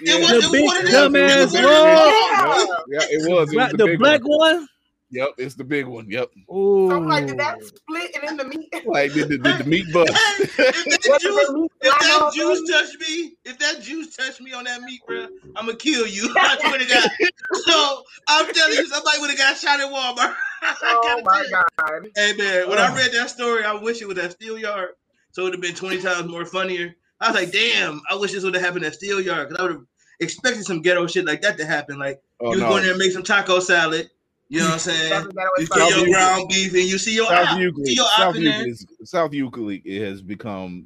It 0.05 0.21
was, 0.21 0.31
the 0.31 0.49
it 0.49 0.53
big 0.53 0.65
one 0.65 0.77
of 0.79 0.85
dumbass 1.13 1.55
one 1.55 1.65
log? 1.65 2.69
Yeah, 2.89 3.01
yeah, 3.01 3.07
it 3.11 3.31
was. 3.31 3.53
It 3.53 3.57
was 3.57 3.71
the, 3.73 3.77
the, 3.77 3.85
big 3.87 3.99
black 3.99 4.21
one. 4.23 4.69
One? 5.13 5.27
Yep, 5.27 5.35
it's 5.39 5.55
the 5.55 5.65
big 5.65 5.87
one. 5.87 6.07
Yep. 6.09 6.31
Oh, 6.49 6.89
So 6.89 6.97
I'm 6.97 7.09
like, 7.09 7.27
did 7.27 7.39
that 7.39 7.63
split 7.65 8.11
and 8.17 8.29
then 8.29 8.37
the 8.37 8.45
meat? 8.45 8.69
Like 8.87 9.13
did 9.15 9.29
the, 9.29 9.39
did 9.39 9.59
the 9.59 9.65
meat 9.65 9.87
bust? 9.93 10.11
If 10.75 11.03
that 11.03 11.21
juice, 11.21 11.47
the 11.47 11.69
if 11.83 11.95
that 12.01 12.21
fly 12.21 12.31
juice 12.35 12.61
off? 12.61 12.71
touched 12.71 13.01
me, 13.01 13.33
if 13.45 13.59
that 13.59 13.83
juice 13.83 14.17
touched 14.17 14.41
me 14.41 14.53
on 14.53 14.65
that 14.65 14.81
meat, 14.83 15.01
bro, 15.07 15.27
I'm 15.57 15.67
gonna 15.67 15.77
kill 15.79 16.07
you. 16.07 16.29
I 16.35 16.57
swear 16.59 16.79
to 16.79 16.85
God. 16.87 17.11
So 17.55 18.03
I'm 18.29 18.53
telling 18.53 18.79
you, 18.79 18.87
somebody 18.89 19.19
would 19.21 19.31
have 19.31 19.39
got 19.39 19.57
shot 19.57 19.81
at 19.81 19.87
Walmart. 19.87 20.35
I 20.63 20.77
Oh 20.83 21.01
gotta 21.05 21.23
my 21.25 21.33
tell 21.33 21.45
you. 21.45 21.51
god. 21.79 22.09
Hey 22.17 22.33
man, 22.37 22.69
when 22.69 22.79
I 22.79 22.93
Oh. 22.93 22.97
read 22.97 23.13
that 23.13 23.31
story, 23.31 23.65
I 23.65 23.75
wish 23.75 24.01
it 24.03 24.09
was 24.09 24.19
at 24.19 24.33
Steel 24.33 24.59
Yard, 24.59 24.91
so 25.33 25.43
it 25.43 25.45
would 25.45 25.53
have 25.55 25.63
been 25.63 25.75
20 25.75 26.01
times 26.01 26.29
more 26.31 26.45
funnier. 26.47 26.95
I 27.21 27.31
was 27.31 27.41
like, 27.41 27.53
damn, 27.53 28.01
I 28.11 28.15
wish 28.17 28.33
this 28.33 28.43
would 28.43 28.55
have 28.55 28.65
happened 28.65 28.85
at 28.85 28.95
Steel 28.95 29.21
Yard 29.21 29.49
because 29.49 29.61
I 29.61 29.63
would 29.65 29.73
have 29.73 29.85
expected 30.21 30.65
some 30.65 30.83
ghetto 30.83 31.07
shit 31.07 31.25
like 31.25 31.43
that 31.43 31.59
to 31.59 31.67
happen. 31.67 31.99
Like 31.99 32.21
Oh 32.41 32.51
you 32.53 32.59
no. 32.61 32.69
go 32.69 32.77
in 32.77 32.83
there 32.83 32.93
and 32.93 32.99
make 32.99 33.13
some 33.13 33.23
taco 33.23 33.61
salad. 33.61 34.11
You 34.53 34.59
know 34.59 34.65
what 34.67 34.73
I'm 34.75 34.79
saying? 34.81 35.09
That's 35.11 35.25
what 35.25 35.35
that 35.35 35.49
You 35.61 35.67
South 35.67 35.79
your 35.79 35.99
Euclid. 36.01 36.13
ground 36.13 36.49
beef 36.51 36.75
and 36.75 36.83
you 36.83 36.99
see 36.99 37.15
your 37.15 37.27
South 37.27 37.49
op, 37.49 37.59
Euclid. 37.59 37.87
see 37.87 37.95
your 37.95 38.07
South. 38.19 38.37
Euclid, 38.37 38.79
South 39.09 39.33
Euclid 39.33 39.83
it 39.87 40.05
has 40.05 40.21
become 40.21 40.85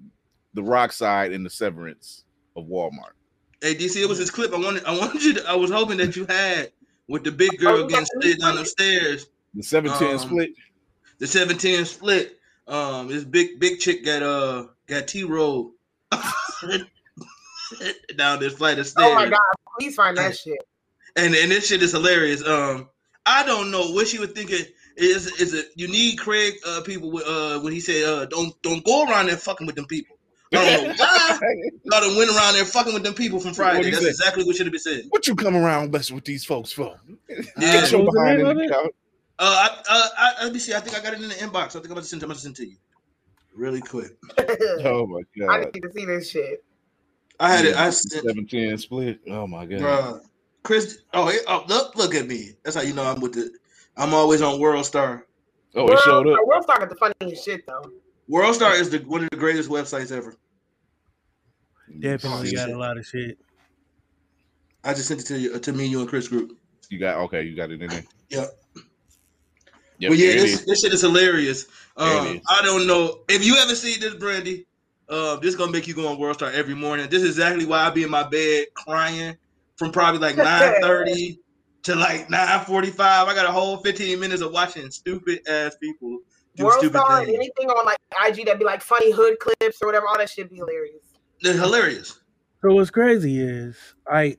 the 0.54 0.62
rock 0.62 0.92
side 0.92 1.32
and 1.32 1.44
the 1.44 1.50
severance 1.50 2.22
of 2.54 2.66
Walmart. 2.66 3.14
Hey 3.60 3.74
DC, 3.74 3.96
it 4.00 4.08
was 4.08 4.18
this 4.18 4.30
clip. 4.30 4.52
I 4.54 4.58
wanted, 4.58 4.84
I 4.84 4.96
wanted 4.96 5.20
you. 5.20 5.34
To, 5.34 5.48
I 5.50 5.56
was 5.56 5.72
hoping 5.72 5.96
that 5.96 6.14
you 6.14 6.26
had 6.26 6.70
with 7.08 7.24
the 7.24 7.32
big 7.32 7.58
girl 7.58 7.78
Oh, 7.78 7.86
getting 7.88 8.06
slid 8.20 8.38
down 8.38 8.54
the 8.54 8.64
stairs. 8.64 9.26
The 9.54 9.64
710 9.64 10.12
Um, 10.12 10.18
split. 10.20 10.50
The 11.18 11.26
seven 11.26 11.58
ten 11.58 11.84
split. 11.86 12.38
Um, 12.68 13.08
this 13.08 13.24
big 13.24 13.58
big 13.58 13.80
chick 13.80 14.04
got 14.04 14.22
uh 14.22 14.66
got 14.86 15.08
T 15.08 15.24
rolled 15.24 15.72
down 18.16 18.38
this 18.38 18.54
flight 18.54 18.78
of 18.78 18.86
stairs. 18.86 19.08
Oh 19.10 19.14
my 19.14 19.28
god. 19.28 19.38
Please 19.80 19.94
find 19.96 20.16
that 20.18 20.36
shit. 20.36 20.58
and 21.16 21.34
and 21.34 21.50
this 21.50 21.66
shit 21.66 21.82
is 21.82 21.90
hilarious. 21.92 22.46
Um, 22.46 22.88
I 23.26 23.44
don't 23.44 23.70
know 23.70 23.90
what 23.90 24.06
she 24.08 24.18
was 24.18 24.30
thinking. 24.30 24.64
Is 24.96 25.26
is 25.40 25.52
it 25.52 25.66
you 25.74 25.88
need 25.88 26.18
Craig 26.18 26.54
uh 26.66 26.80
people 26.80 27.10
with 27.10 27.26
uh 27.26 27.60
when 27.60 27.72
he 27.72 27.80
said 27.80 28.04
uh 28.04 28.24
don't 28.26 28.54
don't 28.62 28.82
go 28.84 29.04
around 29.04 29.26
there 29.26 29.36
fucking 29.36 29.66
with 29.66 29.76
them 29.76 29.84
people. 29.86 30.16
I 30.54 30.56
don't 30.56 30.84
know 30.84 30.94
why. 30.96 31.38
Y'all 31.84 32.00
done 32.00 32.16
went 32.16 32.30
around 32.30 32.54
there 32.54 32.64
fucking 32.64 32.94
with 32.94 33.02
them 33.02 33.14
people 33.14 33.40
from 33.40 33.52
Friday. 33.52 33.90
That's 33.90 34.02
say? 34.02 34.08
exactly 34.08 34.44
what 34.44 34.56
should 34.56 34.66
have 34.66 34.72
been 34.72 34.80
said. 34.80 35.04
What 35.10 35.26
you 35.26 35.34
come 35.34 35.56
around 35.56 35.90
messing 35.90 36.14
with 36.14 36.24
these 36.24 36.44
folks 36.44 36.72
for? 36.72 36.98
Yeah. 37.28 37.42
Get 37.58 37.90
your 37.90 38.04
What 38.04 38.14
was 38.14 38.14
the 38.14 38.20
behind 38.22 38.40
in 38.40 38.56
the 38.56 38.72
couch. 38.72 38.90
Uh, 39.38 39.68
I, 39.68 39.82
uh, 39.90 40.08
I, 40.16 40.44
let 40.44 40.52
me 40.52 40.58
see. 40.58 40.72
I 40.72 40.80
think 40.80 40.96
I 40.96 41.02
got 41.02 41.12
it 41.12 41.20
in 41.20 41.28
the 41.28 41.34
inbox. 41.34 41.68
I 41.68 41.80
think 41.80 41.86
I'm 41.86 41.92
about 41.92 42.04
to 42.04 42.08
send. 42.08 42.22
I'm 42.22 42.30
about 42.30 42.36
to 42.36 42.42
send 42.42 42.56
to 42.56 42.66
you, 42.66 42.76
really 43.54 43.80
quick. 43.80 44.16
Oh 44.84 45.06
my 45.06 45.20
god! 45.38 45.50
I 45.50 45.64
didn't 45.64 45.76
even 45.76 45.92
see 45.92 46.04
this 46.06 46.30
shit. 46.30 46.64
I 47.38 47.54
had 47.54 47.64
it. 47.66 47.76
I 47.76 47.84
Yeah, 47.84 47.90
sent, 47.90 48.24
710 48.24 48.78
split. 48.78 49.20
Oh 49.28 49.46
my 49.46 49.66
god. 49.66 49.80
bruh. 49.80 50.20
Chris. 50.66 50.98
Oh, 51.14 51.28
it- 51.28 51.42
oh, 51.46 51.64
look, 51.68 51.94
look 51.96 52.14
at 52.14 52.26
me. 52.26 52.52
That's 52.62 52.76
how 52.76 52.82
you 52.82 52.92
know 52.92 53.04
I'm 53.04 53.20
with 53.20 53.34
the. 53.34 53.50
I'm 53.96 54.12
always 54.12 54.42
on 54.42 54.60
World 54.60 54.84
Star. 54.84 55.26
Oh, 55.74 55.88
it 55.88 55.98
showed 56.00 56.26
up. 56.26 56.38
World 56.46 56.62
Star 56.64 56.78
got 56.78 56.90
the 56.90 56.96
funniest 56.96 57.44
shit 57.44 57.66
though. 57.66 57.90
World 58.28 58.54
Star 58.54 58.74
is 58.74 58.90
the 58.90 58.98
one 58.98 59.22
of 59.24 59.30
the 59.30 59.36
greatest 59.36 59.70
websites 59.70 60.10
ever. 60.10 60.34
Definitely 62.00 62.52
got 62.52 62.68
a 62.70 62.76
lot 62.78 62.98
of 62.98 63.06
shit. 63.06 63.38
I 64.84 64.92
just 64.94 65.08
sent 65.08 65.20
it 65.20 65.24
to 65.24 65.38
you, 65.38 65.58
to 65.58 65.72
me, 65.72 65.86
you, 65.86 66.00
and 66.00 66.08
Chris 66.08 66.28
group. 66.28 66.58
You 66.90 66.98
got 66.98 67.16
okay, 67.24 67.42
you 67.42 67.56
got 67.56 67.70
it 67.70 67.80
in 67.82 67.88
there. 67.88 68.04
Yep. 68.30 68.48
Yep, 69.98 70.10
but 70.10 70.18
yeah, 70.18 70.32
this, 70.32 70.64
this 70.66 70.80
shit 70.82 70.92
is 70.92 71.00
hilarious. 71.00 71.66
Um, 71.96 72.26
is. 72.26 72.40
I 72.48 72.60
don't 72.62 72.86
know 72.86 73.20
if 73.28 73.44
you 73.44 73.56
ever 73.56 73.74
see 73.74 73.96
this, 73.98 74.14
Brandy. 74.14 74.66
Uh, 75.08 75.36
this 75.36 75.54
gonna 75.54 75.72
make 75.72 75.86
you 75.86 75.94
go 75.94 76.08
on 76.08 76.18
World 76.18 76.36
Star 76.36 76.50
every 76.50 76.74
morning. 76.74 77.08
This 77.08 77.22
is 77.22 77.30
exactly 77.30 77.64
why 77.64 77.86
I 77.86 77.90
be 77.90 78.02
in 78.02 78.10
my 78.10 78.24
bed 78.24 78.66
crying 78.74 79.36
from 79.76 79.92
probably 79.92 80.20
like 80.20 80.36
nine 80.36 80.74
thirty 80.80 81.40
to 81.84 81.94
like 81.94 82.28
nine 82.30 82.64
forty 82.64 82.90
five. 82.90 83.28
I 83.28 83.34
got 83.34 83.46
a 83.46 83.52
whole 83.52 83.76
fifteen 83.78 84.18
minutes 84.20 84.42
of 84.42 84.52
watching 84.52 84.90
stupid 84.90 85.40
ass 85.48 85.76
people 85.80 86.18
do 86.56 86.64
World 86.64 86.78
stupid 86.78 86.98
Star 86.98 87.18
and 87.18 87.26
things. 87.26 87.38
anything 87.38 87.70
on 87.70 87.84
like 87.84 87.98
IG 88.26 88.46
that'd 88.46 88.58
be 88.58 88.64
like 88.64 88.82
funny 88.82 89.12
hood 89.12 89.38
clips 89.38 89.78
or 89.82 89.86
whatever, 89.86 90.08
all 90.08 90.18
that 90.18 90.30
shit 90.30 90.50
be 90.50 90.56
hilarious. 90.56 91.02
They're 91.42 91.52
hilarious. 91.54 92.18
So 92.62 92.74
what's 92.74 92.90
crazy 92.90 93.40
is 93.40 93.76
I 94.10 94.36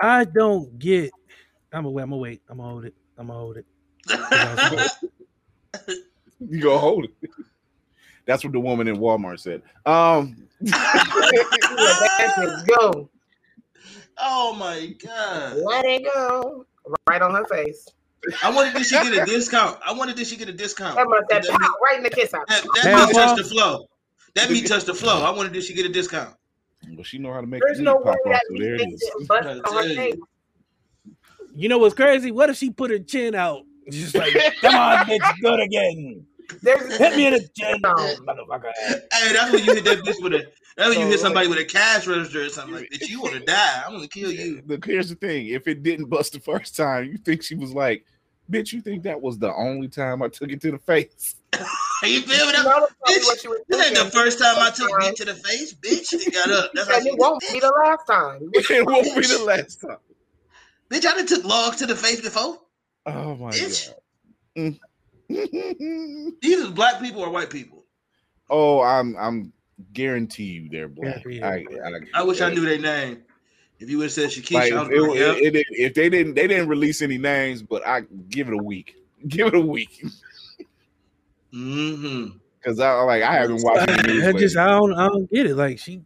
I 0.00 0.24
don't 0.24 0.78
get 0.78 1.10
I'm 1.72 1.84
gonna 1.84 1.90
wait, 1.90 2.02
I'm 2.02 2.10
gonna 2.10 2.20
wait, 2.20 2.42
I'm 2.48 2.56
gonna 2.58 2.68
hold 2.68 2.84
it. 2.84 2.94
I'm 3.16 3.18
gonna 3.18 3.32
hold 3.36 3.56
it. 3.56 3.66
You 6.48 6.60
gonna 6.60 6.78
hold 6.78 7.04
it. 7.04 7.30
That's 8.26 8.42
what 8.42 8.52
the 8.52 8.58
woman 8.58 8.88
in 8.88 8.96
Walmart 8.96 9.38
said. 9.38 9.62
Um 9.86 10.48
go. 12.66 13.08
Oh 14.18 14.54
my 14.54 14.94
god! 15.04 15.56
Let 15.56 15.84
it 15.84 16.04
go. 16.04 16.66
Right 17.08 17.22
on 17.22 17.34
her 17.34 17.44
face. 17.46 17.88
I 18.42 18.54
wanted 18.54 18.74
did 18.74 18.86
she 18.86 18.94
get 18.94 19.12
a 19.12 19.24
discount? 19.24 19.78
I 19.84 19.92
wanted 19.92 20.16
did 20.16 20.26
she 20.26 20.36
get 20.36 20.48
a 20.48 20.52
discount? 20.52 20.96
That 20.96 21.08
must 21.08 21.28
that 21.28 21.42
That 21.42 21.60
pow, 21.60 21.74
right 21.84 21.96
in 21.96 22.04
the 22.04 22.10
kiss 22.10 22.32
out. 22.34 22.46
That, 22.48 22.64
that 22.74 22.84
Half 22.84 23.08
meat 23.08 23.14
touched 23.14 23.36
the 23.36 23.44
flow. 23.44 23.88
That 24.34 24.50
meat 24.50 24.66
touched 24.66 24.86
the 24.86 24.94
flow. 24.94 25.22
I 25.22 25.30
wanted 25.30 25.52
did 25.52 25.64
she 25.64 25.74
get 25.74 25.86
a 25.86 25.88
discount? 25.88 26.34
Well, 26.94 27.04
she 27.04 27.18
know 27.18 27.32
how 27.32 27.40
to 27.40 27.46
make 27.46 27.62
There's 27.62 27.80
no 27.80 27.96
pop 27.96 28.06
way 28.06 28.10
off, 28.12 28.18
that 28.26 28.42
so 28.46 28.52
meat 28.52 28.62
there 28.62 28.74
it 28.74 28.78
thing 28.80 28.92
is. 28.92 29.00
didn't 29.00 29.28
bust 29.28 29.46
I 29.46 29.52
on 29.52 29.62
tell 29.62 29.74
her 29.74 29.88
you. 29.88 30.26
You 31.54 31.68
know 31.68 31.78
what's 31.78 31.94
crazy? 31.94 32.30
What 32.30 32.48
if 32.50 32.56
she 32.56 32.70
put 32.70 32.90
her 32.90 32.98
chin 32.98 33.34
out? 33.34 33.62
Just 33.90 34.14
like, 34.14 34.32
come 34.60 34.74
on, 34.74 34.98
bitch, 35.04 35.40
good 35.40 35.60
again. 35.60 36.24
There's 36.62 36.96
Hit 36.96 37.16
me 37.16 37.26
in 37.26 37.32
the 37.34 37.48
chin, 37.56 37.80
motherfucker. 37.82 38.72
Hey, 39.12 39.32
that's 39.32 39.52
when 39.52 39.64
you 39.64 39.74
hit 39.74 39.84
that 39.84 39.98
bitch 39.98 40.22
with 40.22 40.34
a. 40.34 40.46
That's 40.76 40.90
when 40.90 41.00
you 41.00 41.06
hit 41.06 41.20
somebody 41.20 41.48
with 41.48 41.58
a 41.58 41.64
cash 41.64 42.06
register 42.06 42.44
or 42.44 42.48
something 42.48 42.74
like 42.74 42.90
that. 42.90 43.08
You 43.08 43.20
want 43.20 43.34
to 43.34 43.40
die? 43.40 43.82
I'm 43.86 43.94
gonna 43.94 44.08
kill 44.08 44.32
you. 44.32 44.62
Look, 44.66 44.84
here's 44.84 45.08
the 45.08 45.14
thing: 45.14 45.48
if 45.48 45.66
it 45.68 45.82
didn't 45.82 46.06
bust 46.06 46.32
the 46.32 46.40
first 46.40 46.76
time, 46.76 47.06
you 47.06 47.18
think 47.18 47.42
she 47.42 47.54
was 47.54 47.72
like, 47.72 48.04
"Bitch, 48.50 48.72
you 48.72 48.80
think 48.80 49.02
that 49.02 49.20
was 49.20 49.38
the 49.38 49.52
only 49.54 49.88
time 49.88 50.22
I 50.22 50.28
took 50.28 50.50
it 50.50 50.60
to 50.62 50.72
the 50.72 50.78
face?" 50.78 51.36
You 52.02 52.20
feel 52.22 52.46
me? 52.46 52.52
You 52.52 52.64
know, 52.64 52.64
that's 52.64 52.94
probably 52.98 53.14
Bitch, 53.14 53.48
what 53.48 53.60
this 53.68 53.86
ain't 53.86 53.96
the 53.96 54.10
first 54.10 54.40
time 54.40 54.56
I 54.58 54.70
took 54.70 54.90
it 54.90 55.16
to 55.18 55.24
the 55.24 55.34
face, 55.34 55.72
bitch. 55.72 56.12
It 56.12 56.32
got 56.32 56.50
up. 56.50 56.72
That's 56.74 56.88
how 56.88 56.96
And 56.96 57.06
it 57.06 57.14
won't 57.16 57.40
be 57.40 57.60
the 57.60 57.72
last 57.78 58.06
time. 58.08 58.40
it 58.52 58.86
won't 58.86 59.04
be 59.04 59.24
the 59.24 59.44
last 59.44 59.80
time. 59.80 59.98
Bitch, 60.90 61.06
I 61.06 61.14
done 61.14 61.26
took 61.26 61.44
logs 61.44 61.76
to 61.76 61.86
the 61.86 61.94
face 61.94 62.20
before. 62.20 62.58
Oh 63.06 63.36
my 63.36 63.50
Bitch. 63.50 63.86
god. 63.86 63.96
Mm. 64.58 64.80
These 66.42 66.58
is 66.58 66.70
black 66.70 67.00
people 67.00 67.22
or 67.22 67.30
white 67.30 67.50
people. 67.50 67.84
oh, 68.50 68.80
I'm 68.82 69.16
I'm 69.16 69.52
guarantee 69.92 70.44
you 70.44 70.68
they're 70.70 70.88
black. 70.88 71.24
Yeah, 71.26 71.46
I, 71.48 71.64
I, 71.84 72.20
I 72.20 72.22
wish 72.22 72.40
I 72.40 72.52
knew 72.52 72.64
their 72.64 72.78
name. 72.78 73.22
If 73.80 73.90
you 73.90 73.98
would 73.98 74.04
have 74.04 74.12
said 74.12 74.30
Shakisha, 74.30 74.52
Like, 74.54 74.72
I 74.72 74.82
if, 74.84 74.88
was 74.90 75.08
like, 75.08 75.18
it- 75.18 75.44
it- 75.44 75.56
it- 75.56 75.66
if 75.70 75.94
they 75.94 76.08
didn't 76.08 76.34
they 76.34 76.46
didn't 76.46 76.68
release 76.68 77.02
any 77.02 77.18
names, 77.18 77.62
but 77.62 77.84
I 77.86 78.02
give 78.28 78.48
it 78.48 78.54
a 78.54 78.62
week. 78.62 78.94
Give 79.28 79.46
it 79.46 79.54
a 79.54 79.60
week 79.60 80.04
Mm-hmm. 81.54 82.36
because 82.58 82.80
I 82.80 82.92
like 83.02 83.22
I 83.22 83.34
haven't 83.34 83.62
watched 83.62 83.86
the 83.86 84.02
news 84.08 84.24
I 84.26 84.32
just. 84.32 84.56
I 84.56 84.66
don't 84.68 84.94
I 84.94 85.06
don't 85.08 85.30
get 85.30 85.46
it. 85.46 85.54
Like 85.56 85.78
she 85.78 86.00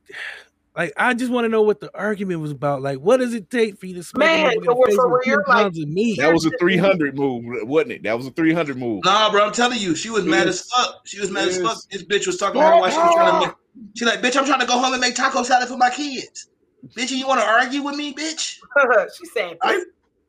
Like, 0.76 0.92
I 0.98 1.14
just 1.14 1.32
want 1.32 1.46
to 1.46 1.48
know 1.48 1.62
what 1.62 1.80
the 1.80 1.90
argument 1.98 2.40
was 2.40 2.50
about. 2.50 2.82
Like, 2.82 2.98
what 2.98 3.16
does 3.16 3.32
it 3.32 3.48
take 3.50 3.78
for 3.78 3.86
you 3.86 3.94
to 3.94 4.02
smack 4.02 4.26
Man, 4.28 4.46
a 4.46 4.50
motherfucker 4.50 4.58
in 4.58 4.64
so 4.64 4.70
the 4.70 4.74
we're- 4.76 4.86
face 4.90 4.96
so 4.96 5.02
with 5.04 5.10
we're- 5.12 5.24
10 5.24 5.30
you're 5.32 5.44
like- 5.48 5.56
pounds 5.62 5.78
of 5.78 5.88
meat? 5.88 6.18
That 6.18 6.32
was 6.34 6.44
a 6.44 6.50
300 6.58 7.16
move, 7.16 7.44
wasn't 7.62 7.92
it? 7.92 8.02
That 8.02 8.16
was 8.16 8.26
a 8.26 8.30
300 8.32 8.76
move. 8.76 9.02
Nah, 9.04 9.30
bro, 9.30 9.46
I'm 9.46 9.52
telling 9.52 9.78
you, 9.80 9.94
she 9.96 10.10
was 10.10 10.24
mad 10.26 10.46
as 10.48 10.62
fuck. 10.68 11.00
She 11.06 11.18
was 11.18 11.30
mad 11.30 11.48
as 11.48 11.58
fuck. 11.62 11.78
This 11.90 12.04
bitch 12.04 12.26
was 12.26 12.36
talking 12.36 12.60
to 12.60 12.66
her 12.66 12.80
while 12.80 12.90
she 12.90 12.96
was 12.98 13.14
trying 13.14 13.42
to 13.42 13.46
make. 13.48 13.56
She 13.96 14.04
like, 14.04 14.20
bitch, 14.20 14.36
I'm 14.36 14.44
trying 14.44 14.60
to 14.60 14.66
go 14.66 14.78
home 14.78 14.92
and 14.92 15.00
make 15.00 15.14
taco 15.14 15.42
salad 15.42 15.68
for 15.68 15.76
my 15.78 15.88
kids. 15.90 16.48
Bitch, 16.94 17.10
you 17.10 17.26
want 17.26 17.40
to 17.40 17.46
argue 17.46 17.82
with 17.82 17.96
me, 17.96 18.12
bitch? 18.12 18.58
she 19.18 19.24
saying, 19.34 19.56
I, 19.62 19.82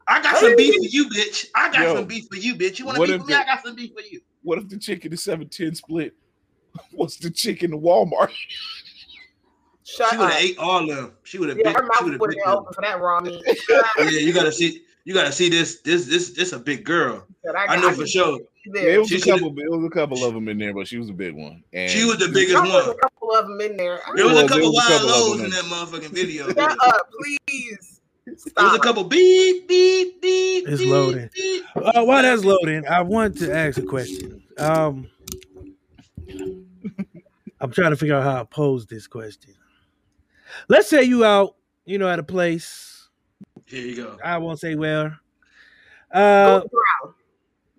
I 0.07 0.21
got 0.21 0.37
some 0.37 0.55
beef 0.55 0.73
for 0.75 0.85
you, 0.89 1.09
bitch. 1.09 1.47
I 1.55 1.71
got 1.71 1.81
Yo, 1.83 1.95
some 1.95 2.05
beef 2.05 2.25
for 2.31 2.37
you, 2.37 2.55
bitch. 2.55 2.79
You 2.79 2.85
want 2.85 2.95
to 2.95 2.99
what 3.01 3.07
beef 3.07 3.15
if 3.15 3.21
for 3.21 3.27
me? 3.27 3.33
the- 3.33 3.39
I 3.41 3.45
got 3.45 3.63
some 3.65 3.75
beef 3.75 3.91
for 3.93 4.01
you. 4.01 4.21
What 4.43 4.59
if 4.59 4.69
the 4.69 4.77
chicken 4.77 5.11
is 5.11 5.21
710 5.23 5.75
split? 5.75 6.13
What's 6.91 7.17
the 7.17 7.29
chicken 7.29 7.73
in 7.73 7.81
Walmart? 7.81 8.31
Shut 9.89 10.09
She 10.11 10.17
would 10.17 10.29
have 10.29 10.41
ate 10.41 10.57
all 10.57 10.89
of 10.89 10.95
them. 10.95 11.13
She 11.23 11.39
would 11.39 11.47
have. 11.49 11.57
Yeah, 11.57 11.71
her 11.71 11.83
mouth 11.83 12.01
would 12.01 12.11
have 12.11 12.19
been 12.19 12.39
open 12.45 12.73
for 12.73 12.81
that 12.81 12.99
raw 12.99 13.19
meat. 13.21 13.41
yeah, 13.69 14.09
you 14.09 14.33
gotta 14.33 14.51
see. 14.51 14.83
You 15.05 15.13
gotta 15.13 15.31
see 15.31 15.47
this. 15.47 15.79
This. 15.79 16.05
This. 16.07 16.31
This 16.31 16.51
a 16.51 16.59
big 16.59 16.83
girl. 16.83 17.25
Said, 17.45 17.55
I, 17.55 17.77
know 17.77 17.93
for 17.93 18.05
sure. 18.05 18.39
Yeah, 18.65 18.71
there. 18.73 18.89
it 18.95 18.99
was 18.99 19.07
She 19.07 19.15
a 19.15 19.21
couple. 19.21 19.57
It 19.57 19.71
was 19.71 19.85
a 19.85 19.89
couple 19.89 20.25
of 20.25 20.33
them 20.33 20.49
in 20.49 20.57
there, 20.57 20.73
but 20.73 20.87
she 20.89 20.97
was 20.97 21.09
a 21.09 21.13
big 21.13 21.35
one. 21.35 21.63
And 21.71 21.89
She 21.89 22.03
was 22.03 22.17
the 22.17 22.27
biggest 22.27 22.51
There 22.51 22.61
was 22.63 22.87
one. 22.87 22.95
a 22.97 22.99
couple 22.99 23.31
of 23.33 23.47
them 23.47 23.61
in 23.61 23.77
there. 23.77 24.01
There 24.15 24.25
was 24.25 24.33
was- 24.33 24.43
a 24.43 24.47
couple 24.49 24.59
there 24.59 24.69
was 24.71 24.89
a 24.89 24.91
wild 24.91 25.01
couple 25.01 25.29
lows 25.29 25.39
in 25.39 25.45
in 25.45 25.51
that 25.51 25.63
motherfucking 25.63 26.09
video. 26.13 26.47
Shut 26.49 26.77
up, 26.85 27.09
please. 27.47 28.01
There 28.25 28.65
was 28.65 28.75
a 28.75 28.79
couple 28.79 29.05
beep 29.05 29.69
beep 29.69 30.21
beep. 30.21 30.67
It's 30.67 30.81
beep, 30.81 30.91
loading. 30.91 31.29
beep. 31.33 31.63
Uh, 31.77 32.03
while 32.03 32.21
that's 32.23 32.43
loading, 32.43 32.85
I 32.85 33.01
want 33.03 33.37
to 33.37 33.55
ask 33.55 33.77
a 33.77 33.83
question. 33.83 34.43
Um, 34.57 35.07
I'm 37.61 37.71
trying 37.71 37.91
to 37.91 37.95
figure 37.97 38.15
out 38.15 38.23
how 38.23 38.41
I 38.41 38.43
pose 38.43 38.85
this 38.85 39.07
question. 39.07 39.53
Let's 40.69 40.87
say 40.89 41.03
you 41.03 41.23
out, 41.25 41.55
you 41.85 41.97
know, 41.97 42.09
at 42.09 42.19
a 42.19 42.23
place. 42.23 43.09
Here 43.65 43.85
you 43.85 43.95
go. 43.95 44.17
I 44.23 44.37
won't 44.37 44.59
say 44.59 44.75
where. 44.75 45.19
Uh, 46.11 46.59
Golden 46.61 46.69
Corral. 46.69 47.15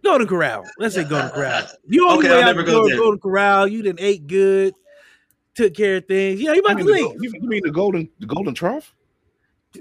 Golden 0.05 0.27
Corral. 0.27 0.65
Let's 0.79 0.95
say 0.95 1.05
Golden 1.05 1.31
Corral. 1.31 1.67
You 1.87 2.09
on 2.09 2.19
Okay, 2.19 2.29
way 2.31 2.43
out 2.43 2.47
never 2.47 2.63
the 2.63 2.71
go 2.71 2.79
door, 2.81 2.89
there. 2.89 2.99
Golden 2.99 3.21
Corral. 3.21 3.67
You 3.69 3.83
didn't 3.83 4.01
ate 4.01 4.27
good, 4.27 4.75
took 5.55 5.75
care 5.75 5.97
of 5.97 6.07
things. 6.07 6.41
You 6.41 6.47
know, 6.47 6.53
you 6.53 6.57
you 6.57 6.65
about 6.65 6.77
mean, 6.77 6.87
to 6.87 6.93
leave. 6.93 7.05
go- 7.05 7.17
you 7.23 7.33
you 7.41 7.49
mean 7.49 7.63
the 7.65 7.71
golden 7.71 8.09
the 8.21 8.27
golden 8.27 8.55
trough? 8.55 8.95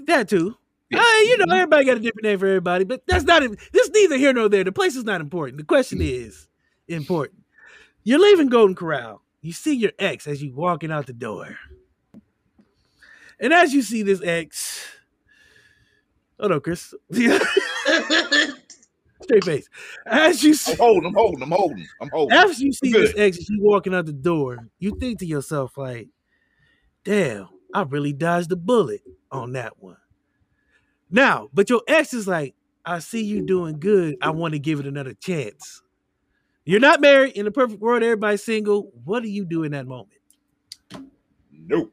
That 0.06 0.28
too. 0.28 0.56
Uh, 0.92 0.96
you 1.24 1.36
know, 1.36 1.54
everybody 1.54 1.84
got 1.84 1.98
a 1.98 2.00
different 2.00 2.24
name 2.24 2.38
for 2.38 2.46
everybody, 2.46 2.84
but 2.84 3.02
that's 3.06 3.24
not. 3.24 3.42
This 3.72 3.90
neither 3.90 4.16
here 4.16 4.32
nor 4.32 4.48
there. 4.48 4.64
The 4.64 4.72
place 4.72 4.96
is 4.96 5.04
not 5.04 5.20
important. 5.20 5.58
The 5.58 5.64
question 5.64 5.98
is 6.00 6.48
important. 6.88 7.42
You're 8.04 8.18
leaving 8.18 8.48
Golden 8.48 8.74
Corral. 8.74 9.22
You 9.42 9.52
see 9.52 9.74
your 9.74 9.92
ex 9.98 10.26
as 10.26 10.42
you 10.42 10.54
walking 10.54 10.90
out 10.90 11.06
the 11.06 11.12
door, 11.12 11.58
and 13.40 13.52
as 13.52 13.72
you 13.72 13.82
see 13.82 14.02
this 14.02 14.22
ex, 14.22 14.84
hold 16.38 16.52
on, 16.52 16.60
Chris. 16.60 16.94
Straight 19.22 19.44
face. 19.44 19.68
As 20.06 20.42
you 20.42 20.54
see, 20.54 20.72
I'm 20.72 20.78
holding. 20.78 21.06
I'm 21.06 21.14
holding. 21.14 21.42
I'm 21.42 21.50
holding. 21.50 21.86
I'm 22.00 22.08
holding. 22.08 22.36
after 22.36 22.62
you 22.62 22.72
see 22.72 22.92
this 22.92 23.12
ex 23.16 23.38
as 23.38 23.48
you 23.50 23.60
walking 23.62 23.94
out 23.94 24.06
the 24.06 24.12
door, 24.12 24.58
you 24.78 24.96
think 24.98 25.18
to 25.20 25.26
yourself 25.26 25.76
like, 25.76 26.08
"Damn, 27.04 27.48
I 27.74 27.82
really 27.82 28.12
dodged 28.12 28.48
the 28.48 28.56
bullet 28.56 29.02
on 29.30 29.52
that 29.52 29.78
one." 29.78 29.96
Now, 31.10 31.48
but 31.52 31.68
your 31.68 31.82
ex 31.88 32.14
is 32.14 32.28
like, 32.28 32.54
"I 32.84 33.00
see 33.00 33.24
you 33.24 33.44
doing 33.44 33.80
good. 33.80 34.16
I 34.22 34.30
want 34.30 34.52
to 34.52 34.58
give 34.58 34.80
it 34.80 34.86
another 34.86 35.14
chance." 35.14 35.82
You're 36.64 36.80
not 36.80 37.00
married. 37.00 37.32
In 37.32 37.46
the 37.46 37.50
perfect 37.50 37.80
world, 37.80 38.02
everybody's 38.02 38.44
single. 38.44 38.92
What 39.04 39.22
do 39.22 39.28
you 39.30 39.46
do 39.46 39.64
in 39.64 39.72
that 39.72 39.86
moment? 39.86 40.20
Nope. 41.50 41.92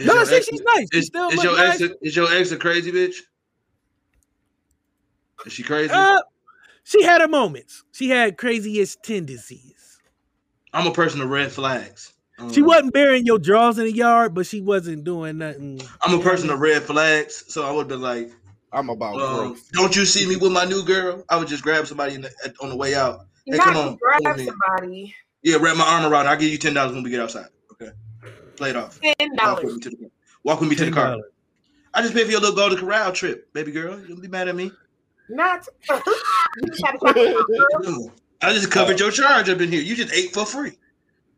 Is 0.00 0.06
No, 0.06 0.14
your 0.14 0.26
see, 0.26 0.36
ex- 0.36 0.46
she's 0.46 0.62
nice. 0.62 0.88
She's 0.92 1.02
Is, 1.02 1.06
still 1.08 1.28
is 1.28 1.36
much 1.36 1.44
your 1.44 1.58
ex? 1.60 1.80
A, 1.82 1.90
is 2.02 2.16
your 2.16 2.32
ex 2.32 2.50
a 2.52 2.56
crazy 2.56 2.90
bitch? 2.90 3.16
Is 5.46 5.52
she 5.52 5.62
crazy? 5.62 5.92
Uh, 5.92 6.20
she 6.84 7.02
had 7.02 7.20
her 7.20 7.28
moments. 7.28 7.84
She 7.92 8.08
had 8.10 8.36
craziest 8.36 9.02
tendencies. 9.02 9.98
I'm 10.72 10.86
a 10.86 10.92
person 10.92 11.20
of 11.20 11.28
red 11.28 11.52
flags. 11.52 12.12
Um, 12.38 12.52
She 12.52 12.62
wasn't 12.62 12.92
burying 12.94 13.26
your 13.26 13.38
drawers 13.38 13.78
in 13.78 13.84
the 13.84 13.92
yard, 13.92 14.34
but 14.34 14.46
she 14.46 14.60
wasn't 14.60 15.04
doing 15.04 15.38
nothing. 15.38 15.80
I'm 16.02 16.18
a 16.18 16.22
person 16.22 16.48
of 16.50 16.60
red 16.60 16.82
flags, 16.82 17.44
so 17.48 17.66
I 17.66 17.70
would 17.72 17.88
be 17.88 17.96
like, 17.96 18.30
I'm 18.72 18.88
about 18.88 19.20
um, 19.20 19.36
growth. 19.36 19.70
"Don't 19.72 19.94
you 19.96 20.04
see 20.06 20.26
me 20.28 20.36
with 20.36 20.52
my 20.52 20.64
new 20.64 20.84
girl?" 20.84 21.24
I 21.28 21.36
would 21.36 21.48
just 21.48 21.62
grab 21.62 21.86
somebody 21.86 22.14
in 22.14 22.22
the, 22.22 22.30
on 22.62 22.68
the 22.70 22.76
way 22.76 22.94
out. 22.94 23.26
Hey, 23.44 23.58
come 23.58 23.76
on, 23.76 23.96
grab 24.00 24.22
come 24.22 24.32
with 24.32 24.36
me. 24.38 24.46
somebody. 24.46 25.14
Yeah, 25.42 25.56
wrap 25.56 25.76
my 25.76 25.84
arm 25.84 26.10
around. 26.10 26.26
her. 26.26 26.30
I'll 26.30 26.38
give 26.38 26.50
you 26.52 26.58
ten 26.58 26.74
dollars 26.74 26.94
when 26.94 27.02
we 27.02 27.10
get 27.10 27.20
outside. 27.20 27.46
Okay, 27.72 27.90
play 28.60 28.70
it 28.70 28.76
off. 28.76 29.00
Ten 29.00 29.14
Walk 29.18 29.30
with 29.30 29.38
dollars. 29.38 29.74
me 29.74 29.80
to 29.80 29.90
the, 29.90 30.10
walk 30.44 30.60
with 30.60 30.68
me 30.68 30.76
to 30.76 30.84
the 30.84 30.92
car. 30.92 31.16
I 31.94 32.02
just 32.02 32.14
paid 32.14 32.26
for 32.26 32.30
your 32.30 32.40
little 32.40 32.54
Golden 32.54 32.78
Corral 32.78 33.10
trip, 33.10 33.52
baby 33.52 33.72
girl. 33.72 33.98
You 33.98 34.08
don't 34.08 34.20
be 34.20 34.28
mad 34.28 34.48
at 34.48 34.54
me. 34.54 34.70
Not. 35.28 35.66
you 35.90 36.66
just 36.66 36.84
had 36.84 36.92
to 36.92 36.98
talk 36.98 37.16
about 37.16 37.46
girl. 37.82 38.12
I 38.42 38.52
just 38.52 38.70
covered 38.70 39.00
oh. 39.00 39.04
your 39.04 39.12
charge 39.12 39.48
up 39.48 39.60
in 39.60 39.72
here. 39.72 39.80
You 39.80 39.96
just 39.96 40.12
ate 40.12 40.32
for 40.32 40.44
free. 40.44 40.78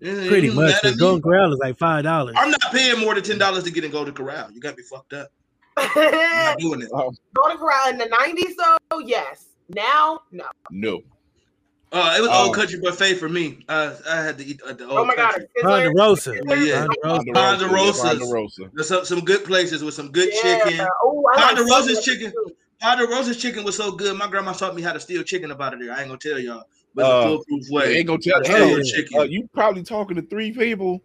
Pretty 0.01 0.49
you 0.49 0.53
much. 0.53 0.73
mad 0.73 0.85
at 0.85 0.93
me? 0.93 0.99
Golden 0.99 1.23
Corral 1.23 1.53
is 1.53 1.59
like 1.61 1.79
five 1.79 2.03
dollars. 2.03 2.35
I'm 2.37 2.51
not 2.51 2.73
paying 2.73 3.01
more 3.01 3.15
than 3.15 3.23
ten 3.23 3.39
dollars 3.39 3.65
to 3.65 3.71
get 3.71 3.85
in 3.85 3.93
Golden 3.93 4.15
Corral. 4.15 4.51
You 4.51 4.61
got 4.61 4.77
me 4.77 4.83
fucked 4.83 5.13
up. 5.13 5.29
I'm 5.77 6.45
not 6.45 6.59
doing 6.59 6.83
it. 6.83 6.91
Golden 6.91 7.59
Corral 7.59 7.91
in 7.91 7.99
the 7.99 8.07
nineties, 8.07 8.57
though, 8.57 8.99
yes. 8.99 9.47
Now, 9.69 10.23
no. 10.33 10.45
No. 10.71 11.03
Uh, 11.93 12.15
it 12.17 12.23
was 12.23 12.31
Oh. 12.33 12.47
old 12.47 12.55
country 12.57 12.81
buffet 12.81 13.15
for 13.17 13.29
me. 13.29 13.65
Uh, 13.69 13.95
I 14.09 14.17
had 14.23 14.39
to 14.39 14.45
eat 14.47 14.61
at 14.67 14.79
the 14.79 14.85
old 14.89 14.99
Oh 15.01 15.05
my 15.05 15.15
god, 15.15 15.33
country. 15.33 15.47
a 15.57 15.65
sizzler. 15.65 15.85
Ponderosa. 15.85 16.35
Yeah, 16.47 16.55
yeah. 16.55 16.87
Ponderosa. 17.35 18.09
Ponderosa. 18.09 18.71
There's 18.73 18.89
some, 18.89 19.05
some 19.05 19.21
good 19.21 19.45
places 19.45 19.85
with 19.85 19.93
some 19.93 20.11
good 20.11 20.31
Yeah. 20.33 20.65
chicken. 20.65 20.87
Oh, 21.03 21.23
I 21.35 21.37
like 21.43 21.57
Ponderosa's 21.57 22.03
chicken. 22.03 22.33
too. 22.33 22.51
Ponderosa's 22.81 23.37
chicken 23.37 23.63
was 23.63 23.77
so 23.77 23.93
good. 23.93 24.17
My 24.17 24.27
grandma 24.27 24.53
taught 24.53 24.75
me 24.75 24.81
how 24.83 24.93
to 24.93 25.01
steal 25.01 25.23
chicken 25.23 25.51
about 25.51 25.75
it. 25.75 25.81
There, 25.81 25.93
I 25.93 25.99
ain't 26.01 26.09
gonna 26.09 26.19
tell 26.19 26.39
y'all, 26.39 26.65
but 26.95 27.05
Uh, 27.05 27.09
it's 27.09 27.25
a 27.25 27.29
foolproof 27.29 27.65
way. 27.71 27.97
ain't 27.99 28.07
gonna 28.07 28.19
tell 28.21 28.43
to 28.43 28.49
hey, 28.51 28.83
uh, 29.19 29.23
you 29.25 29.47
probably 29.53 29.83
talking 29.83 30.17
to 30.17 30.23
three 30.23 30.51
people 30.53 31.03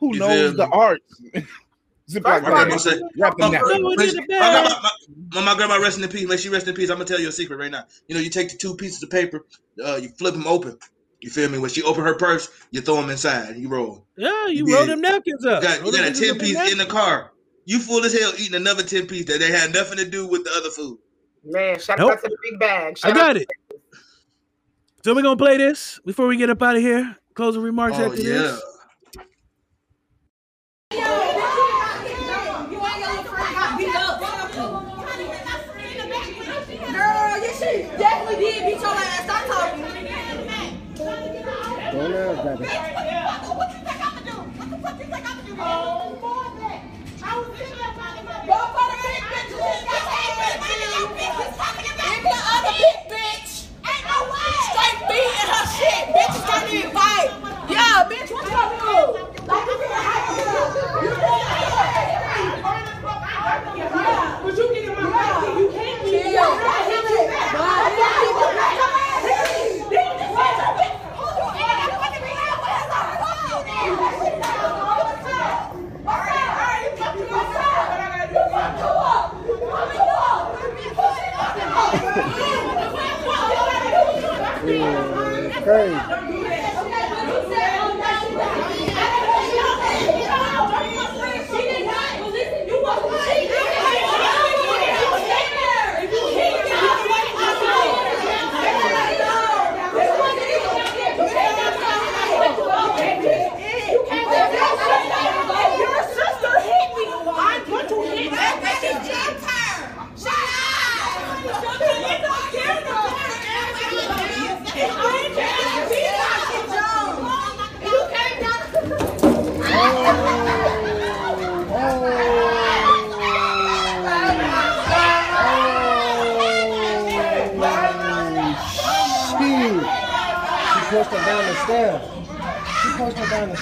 who 0.00 0.12
You 0.12 0.18
knows 0.20 0.56
the 0.56 0.66
me? 0.66 0.72
art. 0.72 1.02
Zip 2.08 2.22
First 2.22 2.32
like 2.32 2.42
of 2.42 2.48
all, 2.48 2.54
grandma 2.64 2.76
said- 2.76 3.00
wrap 3.18 3.34
My, 3.38 3.50
them 3.50 3.60
grandma 5.56 5.76
rest 5.76 5.98
in 6.00 6.08
peace. 6.08 6.26
May 6.28 6.36
she 6.36 6.48
rest 6.48 6.68
in 6.68 6.74
peace. 6.74 6.88
I'm 6.90 6.96
gonna 6.96 7.04
tell 7.06 7.18
you 7.20 7.28
a 7.28 7.32
secret 7.32 7.56
right 7.56 7.70
now. 7.70 7.84
You 8.08 8.14
know, 8.14 8.20
you 8.20 8.30
take 8.30 8.50
the 8.50 8.56
two 8.56 8.76
pieces 8.76 9.02
of 9.02 9.10
paper, 9.10 9.44
uh, 9.84 9.96
you 9.96 10.08
flip 10.10 10.34
them 10.34 10.46
open. 10.46 10.78
You 11.20 11.30
feel 11.30 11.48
me? 11.48 11.58
When 11.58 11.70
she 11.70 11.82
open 11.82 12.04
her 12.04 12.14
purse, 12.14 12.48
you 12.70 12.80
throw 12.80 13.00
them 13.00 13.10
inside 13.10 13.48
and 13.50 13.62
you 13.62 13.68
roll. 13.68 14.06
Yeah, 14.16 14.46
you 14.46 14.66
Yeah. 14.68 14.76
roll 14.76 14.86
them 14.86 15.00
napkins 15.00 15.42
You 15.44 15.50
up. 15.50 15.62
got, 15.62 15.84
you 15.84 15.90
got 15.92 16.04
a 16.08 16.12
ten 16.12 16.38
piece 16.38 16.56
up. 16.56 16.70
in 16.70 16.78
the 16.78 16.86
car. 16.86 17.32
You 17.64 17.80
full 17.80 18.04
as 18.04 18.12
hell 18.16 18.32
eating 18.38 18.54
another 18.54 18.84
ten 18.84 19.06
piece 19.08 19.24
that 19.26 19.40
they 19.40 19.50
had 19.50 19.72
nothing 19.74 19.98
to 19.98 20.04
do 20.04 20.26
with 20.28 20.44
the 20.44 20.50
other 20.56 20.70
food. 20.70 20.98
Man, 21.44 21.78
shout 21.80 21.98
Nope. 21.98 22.12
out 22.12 22.22
to 22.22 22.28
the 22.28 22.36
big 22.48 22.60
bag. 22.60 22.98
I 23.02 23.10
got 23.12 23.30
out 23.30 23.36
it. 23.38 23.48
So 25.04 25.14
we're 25.14 25.22
gonna 25.22 25.36
play 25.36 25.56
this 25.56 25.98
before 26.04 26.26
we 26.28 26.36
get 26.36 26.50
up 26.50 26.62
out 26.62 26.76
of 26.76 26.82
here. 26.82 27.16
Closing 27.34 27.62
remarks 27.62 27.96
Oh 27.98 28.04
after 28.06 28.20
yeah. 28.22 28.28
this. 28.38 28.62
Girl, 36.06 37.34
you 37.42 37.52
should 37.58 37.98
definitely 37.98 38.44
did 38.44 38.62
beat 38.66 38.80
your 38.80 38.94
ass. 38.94 39.24
Stop 39.24 39.46
talking. 39.46 39.82
Don't 41.92 42.10
know, 42.10 42.34
baby. 42.44 42.66
What 43.56 43.68
you 43.72 43.80
think 43.82 44.00
I'ma 44.06 44.20
do? 44.22 44.36
What 44.54 44.70
the 44.70 44.76
fuck 44.78 44.98
you 44.98 45.06
think 45.06 45.24
I'ma 45.26 45.42
do? 45.42 45.52
Oh, 45.58 46.14
boy, 46.22 46.46
that. 46.62 46.78
I 47.22 47.38
was 47.38 47.48
sitting 47.58 47.74
there 47.74 47.92
trying 47.96 48.16
to 48.16 48.22
get 48.22 48.46
Go 48.46 48.58
for 48.70 48.86
the 48.86 48.96
big 49.02 49.22
bitches. 49.26 49.50
You 49.50 49.98
ain't 50.14 50.36
been 50.38 50.56
minding 50.62 50.92
your 50.94 51.08
business 51.16 51.52
talking 51.58 51.90
about 51.90 52.14
If 52.14 52.22
the 52.22 52.38
other 52.54 52.74
big 52.78 52.98
bitch 53.10 53.50
ain't 53.82 54.04
no 54.06 54.18
way. 54.30 54.54
Straight 55.16 55.32
beating 55.32 55.48
her 55.48 55.64
shit. 55.72 56.12
Bitches 56.14 56.44
can't 56.46 56.72
even 56.74 56.90
fight. 56.90 57.30
Yeah, 57.70 58.04
bitch, 58.08 58.30
what 58.30 58.44
you 58.44 58.50
gonna 58.52 58.76
do? 58.76 58.86
Like 59.46 59.66
you 59.66 59.74
feel 59.78 59.96
hype. 59.96 60.28
You. 61.02 61.10
Yeah. 63.76 64.40
But 64.42 64.52
you 64.56 64.64
get 64.74 64.84
in 64.84 64.92
my 64.94 65.00
you 65.58 65.66
can't 65.72 66.04
be. 66.04 66.10
Yeah. 66.32 66.85
Crazy. 85.66 86.35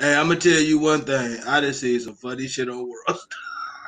Hey, 0.00 0.14
I'm 0.16 0.28
gonna 0.28 0.40
tell 0.40 0.58
you 0.58 0.78
one 0.78 1.02
thing. 1.02 1.38
I 1.46 1.60
just 1.60 1.80
seen 1.82 2.00
some 2.00 2.14
funny 2.14 2.46
shit 2.48 2.70
on 2.70 2.88
world. 2.88 3.20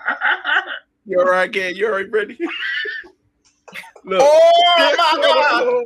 you're 1.06 1.24
right, 1.24 1.50
Ken? 1.50 1.74
You 1.74 1.86
all 1.86 1.92
right, 1.92 2.10
Brittany? 2.10 2.38
Look. 4.04 4.20
Oh, 4.22 4.52
my 4.78 4.94
God. 4.94 5.84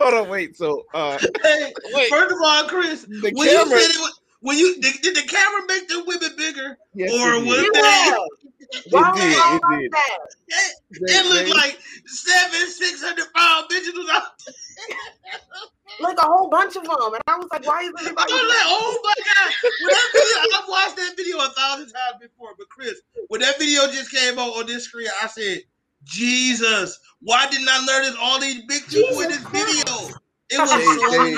Hold 0.00 0.14
on, 0.14 0.28
wait. 0.28 0.56
So, 0.56 0.82
uh, 0.94 1.18
Hey, 1.42 1.72
Wait. 1.92 2.08
first 2.10 2.32
of 2.34 2.38
all, 2.42 2.64
Chris, 2.64 3.02
The 3.08 3.30
when 3.34 3.48
camera- 3.48 3.78
you 3.78 3.82
said 3.82 3.90
it, 3.90 4.12
when 4.40 4.58
you 4.58 4.80
did, 4.80 4.94
did 5.02 5.14
the 5.16 5.22
camera 5.28 5.62
make 5.68 5.88
the 5.88 6.02
women 6.06 6.30
bigger, 6.36 6.76
Yes, 6.94 7.12
or 7.12 7.34
it 7.34 7.44
was 7.46 7.58
did. 7.58 7.72
they? 7.74 8.90
Why 8.90 9.10
It 9.10 9.14
did, 9.14 9.32
it 9.32 9.62
like 9.62 9.80
did. 9.80 9.92
that? 9.92 10.18
It, 10.48 10.74
it 10.90 11.26
looked 11.26 11.56
like 11.56 11.78
seven, 12.06 12.68
six 12.68 13.00
hundred 13.02 13.26
pound 13.34 13.70
bitches 13.70 13.94
was 13.94 14.10
out. 14.12 14.22
Like 16.00 16.18
a 16.18 16.26
whole 16.26 16.48
bunch 16.48 16.76
of 16.76 16.84
them, 16.84 16.92
and 17.14 17.22
I 17.26 17.36
was 17.36 17.48
like, 17.50 17.66
"Why 17.66 17.82
is 17.82 17.90
I 17.96 18.00
everybody?" 18.02 18.32
was 18.32 18.42
like, 18.42 18.66
oh 18.66 19.00
my 19.02 19.14
god! 19.24 19.54
When 19.82 19.90
that 19.90 20.08
video, 20.12 20.58
I've 20.58 20.68
watched 20.68 20.96
that 20.96 21.12
video 21.16 21.36
a 21.38 21.48
thousand 21.50 21.86
times 21.86 22.16
before, 22.20 22.50
but 22.58 22.68
Chris, 22.68 23.00
when 23.28 23.40
that 23.40 23.58
video 23.58 23.86
just 23.88 24.10
came 24.12 24.38
out 24.38 24.50
on 24.56 24.66
this 24.66 24.84
screen, 24.84 25.08
I 25.22 25.26
said, 25.26 25.62
Jesus, 26.04 26.98
why 27.20 27.48
didn't 27.50 27.68
I 27.70 27.84
notice 27.84 28.16
all 28.20 28.38
these 28.40 28.62
big 28.66 28.86
people 28.86 29.20
in 29.20 29.28
this 29.30 29.38
video? 29.38 30.14
It 30.50 30.60
was 30.60 30.70
so. 30.70 31.10
They- 31.10 31.36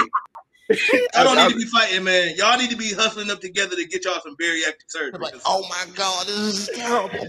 I 1.15 1.25
don't 1.25 1.37
I- 1.39 1.47
need 1.49 1.53
to 1.55 1.59
be 1.59 1.65
fighting, 1.65 2.05
man. 2.05 2.35
Y'all 2.37 2.57
need 2.59 2.71
to 2.71 2.77
be 2.77 2.93
hustling 2.93 3.31
up 3.31 3.41
together 3.41 3.75
to 3.77 3.85
get 3.87 4.05
y'all 4.05 4.21
some 4.23 4.37
bariatric 4.37 4.87
surgery. 4.89 5.19
Like, 5.21 5.35
Oh 5.47 5.67
my 5.69 5.85
God, 5.97 6.27
this 6.29 6.69
is 6.69 6.71
terrible. 6.77 7.27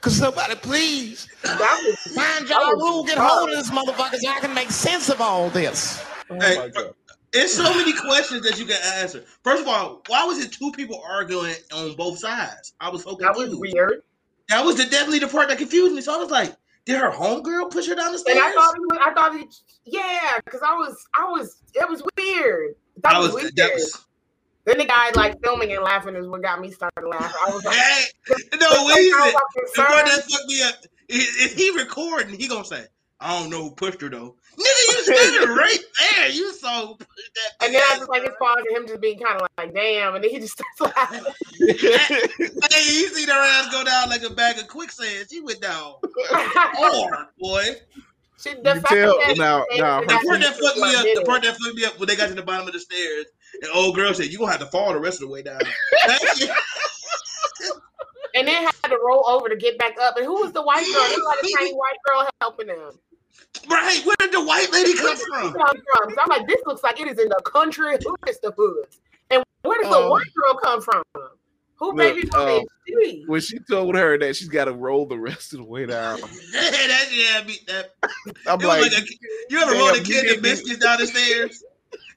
Cause 0.00 0.16
somebody 0.16 0.54
please 0.56 1.26
That 1.42 1.96
find 2.14 2.48
y'all 2.48 2.72
rule, 2.74 3.04
get 3.04 3.16
hold 3.18 3.48
of 3.50 3.56
this 3.56 3.70
motherfucker 3.70 4.16
so 4.16 4.28
I 4.30 4.38
can 4.40 4.54
make 4.54 4.70
sense 4.70 5.08
of 5.08 5.20
all 5.20 5.48
this. 5.50 6.04
Oh 6.30 6.40
hey, 6.40 6.70
it's 7.32 7.54
so 7.54 7.74
many 7.74 7.92
questions 7.92 8.42
that 8.42 8.58
you 8.58 8.64
can 8.64 8.78
answer. 8.96 9.24
First 9.42 9.62
of 9.62 9.68
all, 9.68 10.02
why 10.08 10.24
was 10.24 10.38
it 10.38 10.52
two 10.52 10.72
people 10.72 11.02
arguing 11.08 11.54
on 11.72 11.94
both 11.94 12.18
sides? 12.18 12.74
I 12.80 12.88
was 12.90 13.02
so 13.02 13.16
that 13.20 13.36
was 13.36 13.54
weird. 13.54 14.02
That 14.48 14.64
was 14.64 14.76
the 14.76 14.84
definitely 14.84 15.18
the 15.18 15.28
part 15.28 15.48
that 15.48 15.58
confused 15.58 15.94
me. 15.94 16.00
So 16.00 16.14
I 16.14 16.16
was 16.18 16.30
like, 16.30 16.56
did 16.86 16.98
her 16.98 17.10
homegirl 17.10 17.70
push 17.70 17.86
her 17.86 17.94
down 17.94 18.12
the 18.12 18.18
stairs? 18.18 18.38
And 18.38 18.46
I 18.46 18.52
thought, 18.52 18.74
it 18.74 18.80
was, 18.80 18.98
I 19.02 19.12
thought, 19.12 19.34
it, 19.36 19.54
yeah, 19.84 20.40
because 20.42 20.62
I 20.66 20.72
was, 20.72 20.96
I 21.14 21.24
was, 21.30 21.60
it 21.74 21.86
was 21.86 22.02
weird. 22.16 22.76
That, 23.02 23.14
I 23.14 23.18
was, 23.18 23.34
was 23.34 23.42
weird. 23.42 23.56
that 23.56 23.74
was 23.74 24.06
Then 24.64 24.78
the 24.78 24.86
guy 24.86 25.10
like 25.14 25.38
filming 25.42 25.70
and 25.72 25.84
laughing 25.84 26.16
is 26.16 26.26
what 26.26 26.42
got 26.42 26.62
me 26.62 26.70
started 26.70 27.06
laughing. 27.06 27.36
I 27.46 27.50
was 27.50 27.62
like, 27.62 27.76
hey, 27.76 28.04
no 28.58 28.68
I 28.70 28.94
Weezy. 28.96 29.10
was 29.10 29.72
The 29.76 29.82
part 29.82 30.06
that 30.06 30.24
fucked 30.30 30.46
me 30.46 30.62
up 30.62 30.74
is, 31.08 31.28
is 31.36 31.52
he 31.52 31.70
recording, 31.76 32.34
he 32.38 32.48
gonna 32.48 32.64
say, 32.64 32.86
I 33.20 33.38
don't 33.38 33.50
know 33.50 33.64
who 33.64 33.70
pushed 33.72 34.00
her 34.00 34.08
though. 34.08 34.36
Nigga, 34.58 34.88
you 34.88 35.02
standing 35.04 35.48
right 35.56 35.78
there. 36.16 36.28
You 36.30 36.52
so. 36.54 36.98
And 37.62 37.72
then 37.74 37.82
I 37.90 37.96
just 37.98 38.08
like 38.10 38.22
his 38.22 38.32
pause 38.40 38.56
and 38.68 38.76
him 38.76 38.86
just 38.88 39.00
being 39.00 39.18
kind 39.18 39.40
of 39.40 39.46
like, 39.56 39.72
damn, 39.74 40.14
and 40.16 40.24
then 40.24 40.30
he 40.30 40.38
just 40.40 40.60
starts 40.78 40.96
laughing. 40.96 41.24
hey, 41.60 41.68
you 41.68 43.08
see 43.08 43.24
her 43.26 43.32
ass 43.32 43.70
go 43.70 43.84
down 43.84 44.08
like 44.10 44.22
a 44.22 44.30
bag 44.30 44.58
of 44.58 44.66
quicksand. 44.68 45.26
She 45.30 45.40
went 45.40 45.60
down 45.60 45.94
hard, 46.30 47.28
boy. 47.38 47.64
She, 48.40 48.54
the 48.54 48.74
You 48.74 48.80
fact 48.80 48.88
tell- 48.88 49.18
that 49.18 49.36
now- 49.36 49.64
now- 49.76 50.00
they 50.00 50.06
The 50.06 50.22
part 50.24 50.40
that 50.40 50.54
people 50.54 50.68
fucked 50.68 50.78
me 50.78 50.94
up, 50.94 51.04
the 51.16 51.24
part 51.26 51.42
that 51.42 51.56
fucked 51.56 51.74
me 51.76 51.84
up 51.84 51.98
when 51.98 52.06
they 52.08 52.16
got 52.16 52.28
to 52.28 52.34
the 52.34 52.42
bottom 52.42 52.66
of 52.68 52.72
the 52.72 52.78
stairs, 52.80 53.26
and 53.62 53.70
old 53.74 53.96
girl 53.96 54.14
said, 54.14 54.26
"You 54.26 54.38
gonna 54.38 54.52
have 54.52 54.60
to 54.60 54.66
fall 54.66 54.92
the 54.92 55.00
rest 55.00 55.16
of 55.22 55.28
the 55.28 55.32
way 55.32 55.42
down." 55.42 55.60
and 58.34 58.46
then 58.46 58.62
had 58.64 58.88
to 58.88 58.98
roll 59.04 59.26
over 59.28 59.48
to 59.48 59.56
get 59.56 59.78
back 59.78 59.94
up. 60.00 60.16
And 60.16 60.26
who 60.26 60.34
was 60.34 60.52
the 60.52 60.62
white 60.62 60.84
girl? 60.86 61.02
It 61.04 61.16
was 61.16 61.24
like 61.26 61.42
a 61.52 61.56
tiny 61.58 61.74
white 61.74 61.96
girl 62.06 62.28
helping 62.40 62.66
them. 62.68 62.92
Right? 63.68 64.00
Where 64.04 64.16
did 64.20 64.32
the 64.32 64.44
white 64.44 64.70
lady 64.72 64.94
come 64.94 65.04
Where 65.06 65.14
did 65.16 65.20
she 65.20 65.26
from? 65.26 65.52
come 65.52 65.82
from? 65.94 66.14
So 66.14 66.20
I'm 66.22 66.28
like, 66.28 66.46
this 66.46 66.60
looks 66.66 66.82
like 66.82 67.00
it 67.00 67.08
is 67.08 67.18
in 67.18 67.28
the 67.28 67.42
country 67.44 67.96
hoodest 68.04 68.42
the 68.42 68.52
hoods. 68.56 69.00
And 69.30 69.42
where 69.62 69.80
does 69.82 69.90
the 69.90 69.98
Um, 69.98 70.10
white 70.10 70.32
girl 70.34 70.54
come 70.62 70.80
from? 70.82 71.02
Who 71.76 71.88
look, 71.88 71.96
baby 71.98 72.28
um, 72.32 72.40
um, 72.40 72.64
she? 72.88 73.24
when 73.28 73.40
she 73.40 73.58
told 73.70 73.94
her 73.94 74.18
that 74.18 74.34
she's 74.34 74.48
got 74.48 74.64
to 74.64 74.72
roll 74.72 75.06
the 75.06 75.18
rest 75.18 75.52
of 75.52 75.60
the 75.60 75.64
way 75.64 75.86
down, 75.86 76.20
that 76.52 77.08
yeah, 77.12 77.42
beat 77.42 77.64
that. 77.68 77.94
I'm 78.48 78.58
like, 78.58 78.82
like 78.82 78.92
a, 78.92 79.02
you 79.48 79.60
ever 79.60 79.72
roll 79.74 79.90
a 79.90 79.94
kid 79.98 80.08
you 80.08 80.14
can 80.14 80.22
gave 80.24 80.36
of 80.38 80.42
me- 80.42 80.50
biscuits 80.50 80.78
down 80.84 80.98
the 80.98 81.06
stairs? 81.06 81.62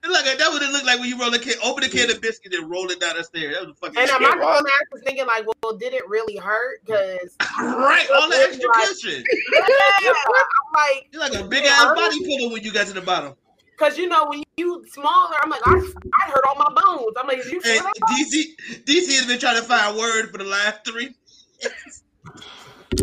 It's 0.03 0.11
like 0.11 0.37
that 0.37 0.49
would 0.51 0.63
it 0.63 0.71
looked 0.71 0.85
like 0.85 0.99
when 0.99 1.09
you 1.09 1.19
roll 1.19 1.31
a 1.31 1.37
can, 1.37 1.53
open 1.63 1.83
a 1.83 1.89
can 1.89 2.09
of 2.09 2.21
biscuit 2.21 2.55
and 2.55 2.67
roll 2.67 2.89
it 2.89 2.99
down 2.99 3.17
the 3.17 3.23
stairs. 3.23 3.53
That 3.53 3.67
was 3.67 3.75
a 3.75 3.75
fucking. 3.75 3.99
And 3.99 4.09
my 4.19 4.29
scary. 4.31 4.41
dumbass 4.41 4.91
was 4.91 5.01
thinking 5.05 5.27
like, 5.27 5.45
well, 5.61 5.77
did 5.77 5.93
it 5.93 6.07
really 6.09 6.37
hurt? 6.37 6.83
Because 6.83 7.35
right, 7.59 8.07
all 8.15 8.27
the 8.27 8.35
extra 8.35 8.67
like, 8.67 8.87
cushion. 8.87 9.23
yeah, 9.53 10.13
I'm 10.15 10.73
like, 10.73 11.07
You're 11.11 11.21
like 11.21 11.35
a 11.35 11.43
big 11.43 11.65
ass 11.65 11.93
body 11.93 12.25
pillow 12.25 12.51
when 12.51 12.63
you 12.63 12.73
got 12.73 12.87
to 12.87 12.93
the 12.93 13.01
bottom. 13.01 13.35
Because 13.77 13.97
you 13.97 14.07
know 14.07 14.25
when 14.27 14.43
you 14.57 14.83
smaller, 14.89 15.35
I'm 15.43 15.51
like, 15.51 15.61
I, 15.65 15.73
I 15.73 16.29
hurt 16.31 16.45
all 16.47 16.55
my 16.55 16.81
bones. 16.81 17.15
I'm 17.19 17.27
like, 17.27 17.45
you 17.51 17.61
Hey. 17.63 17.79
DC 17.79 18.83
DC 18.85 19.15
has 19.17 19.27
been 19.27 19.39
trying 19.39 19.57
to 19.57 19.63
find 19.63 19.95
a 19.95 19.99
word 19.99 20.31
for 20.31 20.39
the 20.39 20.45
last 20.45 20.83
three. 20.83 21.13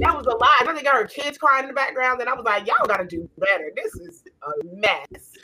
That 0.01 0.17
was 0.17 0.27
a 0.27 0.37
lie. 0.37 0.63
Then 0.65 0.75
they 0.75 0.83
got 0.83 0.97
her 0.97 1.07
kids 1.07 1.39
crying 1.39 1.65
in 1.65 1.69
the 1.69 1.75
background, 1.75 2.21
and 2.21 2.29
I 2.29 2.35
was 2.35 2.45
like, 2.45 2.67
y'all 2.67 2.87
got 2.87 2.99
to 2.99 3.07
do 3.07 3.29
better. 3.39 3.71
This 3.75 3.95
is 3.95 4.25
a 4.43 4.77
mess. 4.77 5.38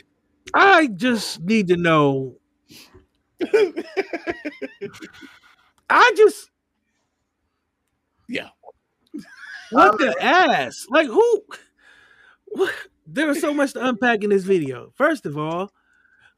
I 0.54 0.86
just 0.86 1.40
need 1.40 1.68
to 1.68 1.76
know. 1.76 2.36
I 5.90 6.12
just 6.16 6.50
yeah. 8.28 8.48
What 9.70 9.90
um, 9.92 9.96
the 9.98 10.16
ass? 10.22 10.86
Like 10.88 11.08
who? 11.08 11.44
What? 12.46 12.72
There 13.06 13.26
was 13.26 13.40
so 13.40 13.52
much 13.52 13.74
to 13.74 13.86
unpack 13.86 14.24
in 14.24 14.30
this 14.30 14.44
video. 14.44 14.92
First 14.94 15.26
of 15.26 15.36
all, 15.36 15.70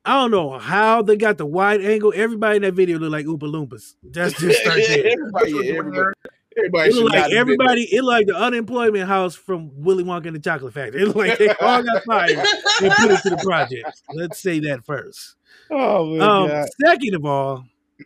I 0.05 0.15
don't 0.15 0.31
know 0.31 0.59
how 0.59 1.03
they 1.03 1.17
got 1.17 1.39
the 1.39 1.47
wide 1.47 1.81
angle. 1.81 2.13
Everybody 2.15 2.57
in 2.57 2.63
that 2.63 2.75
video 2.75 2.99
looked 2.99 3.13
like 3.13 3.27
Oompa 3.27 3.51
Loompas. 3.51 3.95
That's 4.03 4.39
just 4.39 4.61
start 4.63 4.81
there. 4.87 5.07
everybody, 5.13 5.53
yeah, 5.53 5.79
everybody, 5.79 6.13
everybody 6.59 6.91
It 6.91 6.95
looked 6.95 7.15
like 7.15 7.33
everybody. 7.33 7.83
It 7.95 8.03
like 8.05 8.27
the 8.27 8.37
unemployment 8.37 9.09
house 9.09 9.35
from 9.35 9.71
Willy 9.75 10.05
Wonka 10.05 10.27
and 10.27 10.37
the 10.37 10.41
Chocolate 10.41 10.75
Factory. 10.75 11.03
It 11.03 11.17
like 11.17 11.39
they 11.39 11.49
all 11.61 11.83
got 11.83 12.05
fired 12.05 12.39
and 12.83 12.93
put 12.93 13.11
into 13.11 13.31
the 13.31 13.39
project. 13.43 14.03
Let's 14.15 14.39
say 14.41 14.61
that 14.61 14.85
first. 14.85 15.37
Oh 15.71 16.15
my 16.17 16.25
Um, 16.25 16.49
god! 16.49 16.69
second 16.87 17.15
of 17.15 17.25
all, 17.25 17.65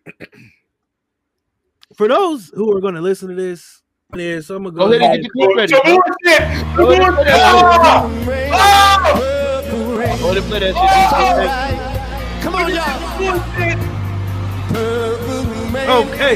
for 1.97 2.07
those 2.09 2.51
who 2.55 2.75
are 2.77 2.81
going 2.81 2.95
to 2.95 3.01
listen 3.01 3.29
to 3.29 3.35
this, 3.35 3.83
there, 4.13 4.43
so 4.43 4.57
I'm 4.57 4.65
gonna 4.65 4.77
go, 4.77 4.87
Go 4.89 4.93
ahead 4.93 5.03
ahead. 5.03 5.21
and 5.21 5.25
get 5.25 5.33
your 5.37 5.43
clip 5.47 5.57
ready. 5.57 5.73
Some 5.73 5.85
bro. 6.75 6.77
Go 6.77 6.91
ahead 6.91 7.03
and 7.07 7.17
play 7.17 7.39
that 7.39 9.15
shit. 9.21 10.11
Go 10.13 10.19
ahead 10.27 10.37
and 10.37 10.47
play 10.47 10.59
that 10.61 10.75
shit. 11.71 11.79
Come 12.43 12.55
on, 12.57 12.75
y'all. 12.75 12.99
Okay. 16.03 16.35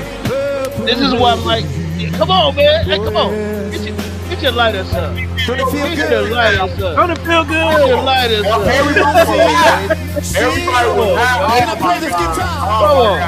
This 0.84 1.00
is 1.00 1.12
why 1.14 1.32
I'm 1.32 1.44
like, 1.44 1.64
come 2.12 2.30
on, 2.30 2.55
man. 2.57 2.84
Hey, 2.84 2.96
come 2.98 3.16
on. 3.16 3.32
Get 3.70 3.80
your, 3.82 3.96
get 4.28 4.42
your 4.42 4.52
lighters 4.52 4.92
up. 4.92 5.16
Get 5.16 6.11
your 6.11 6.28
lighters 6.30 6.82
up. 6.82 6.96
Don't 6.96 7.11
it 7.11 7.18
feel 7.18 7.44
good? 7.44 7.76
Get 7.76 7.88
your 7.88 8.02
lighters 8.02 8.46
up. 8.46 8.62
Everybody 8.62 9.05
was 9.05 9.26
happy. 9.57 9.94
Can 10.34 11.68
I 11.68 11.76
play 11.76 12.00
this 12.00 12.12
guitar? 12.12 12.80
Come 12.80 12.98
on. 12.98 13.18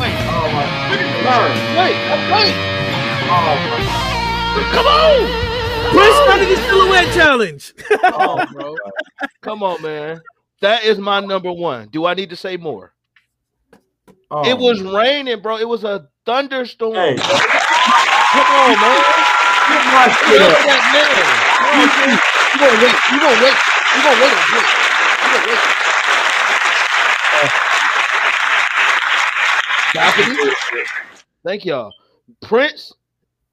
Wait. 0.00 0.14
Wait. 1.78 1.96
Wait. 2.32 2.54
Oh, 3.30 3.54
Come 4.72 4.86
on. 4.86 5.48
Prince 5.90 6.16
under 6.28 6.44
the 6.44 6.56
silhouette 6.68 7.14
challenge. 7.14 7.74
Come 7.88 8.14
on, 8.14 8.52
bro. 8.52 8.76
Come 9.42 9.62
on, 9.62 9.82
man. 9.82 10.20
That 10.60 10.84
is 10.84 10.98
my 10.98 11.20
number 11.20 11.52
one. 11.52 11.88
Do 11.88 12.04
I 12.06 12.14
need 12.14 12.30
to 12.30 12.36
say 12.36 12.56
more? 12.56 12.94
Oh. 14.30 14.46
It 14.46 14.58
was 14.58 14.82
raining, 14.82 15.40
bro. 15.40 15.56
It 15.56 15.68
was 15.68 15.84
a 15.84 16.08
thunderstorm. 16.26 16.94
Hey. 16.94 17.16
Come 18.38 18.54
on, 18.54 18.70
man. 18.78 19.02
Get 19.68 19.82
my 19.90 20.06
shit 20.14 20.38
Look 20.38 20.46
up. 20.46 20.54
at 20.54 20.64
that 20.70 20.82
man. 20.94 21.10
Come 21.58 21.74
on, 21.74 21.90
man. 21.98 22.14
You 22.54 22.58
gonna 22.62 22.78
wait? 22.78 22.94
You 23.10 23.18
gonna 23.18 23.42
wait? 23.42 23.58
You 23.96 24.00
gonna 24.06 24.20
wait? 24.22 24.30
on 24.30 24.46
Prince. 24.46 24.70
You 25.18 25.28
gonna 25.34 25.46
wait? 25.48 25.60
Balcony? 29.94 30.36
Thank 31.44 31.64
y'all. 31.64 31.92
Prince 32.42 32.92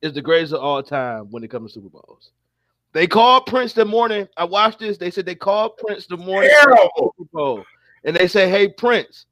is 0.04 0.14
the 0.14 0.22
greatest 0.22 0.54
of 0.54 0.62
all 0.62 0.84
time 0.84 1.32
when 1.32 1.44
it 1.44 1.50
comes 1.50 1.74
to 1.74 1.80
Super 1.80 1.90
Bowls. 1.90 2.32
They 2.94 3.08
called 3.08 3.48
Prince 3.48 3.74
the 3.74 3.86
morning. 3.86 4.28
I 4.38 4.44
watched 4.46 4.80
this. 4.80 4.98
They 4.98 5.10
said 5.10 5.26
they 5.26 5.36
called 5.36 5.78
Prince 5.78 6.06
the 6.06 6.18
morning 6.18 6.52
of 6.52 6.70
the 6.70 6.76
Terrible. 6.76 7.16
Super 7.18 7.30
Bowl, 7.34 7.66
and 8.04 8.16
they 8.16 8.28
say, 8.28 8.50
"Hey 8.50 8.68
Prince, 8.68 9.26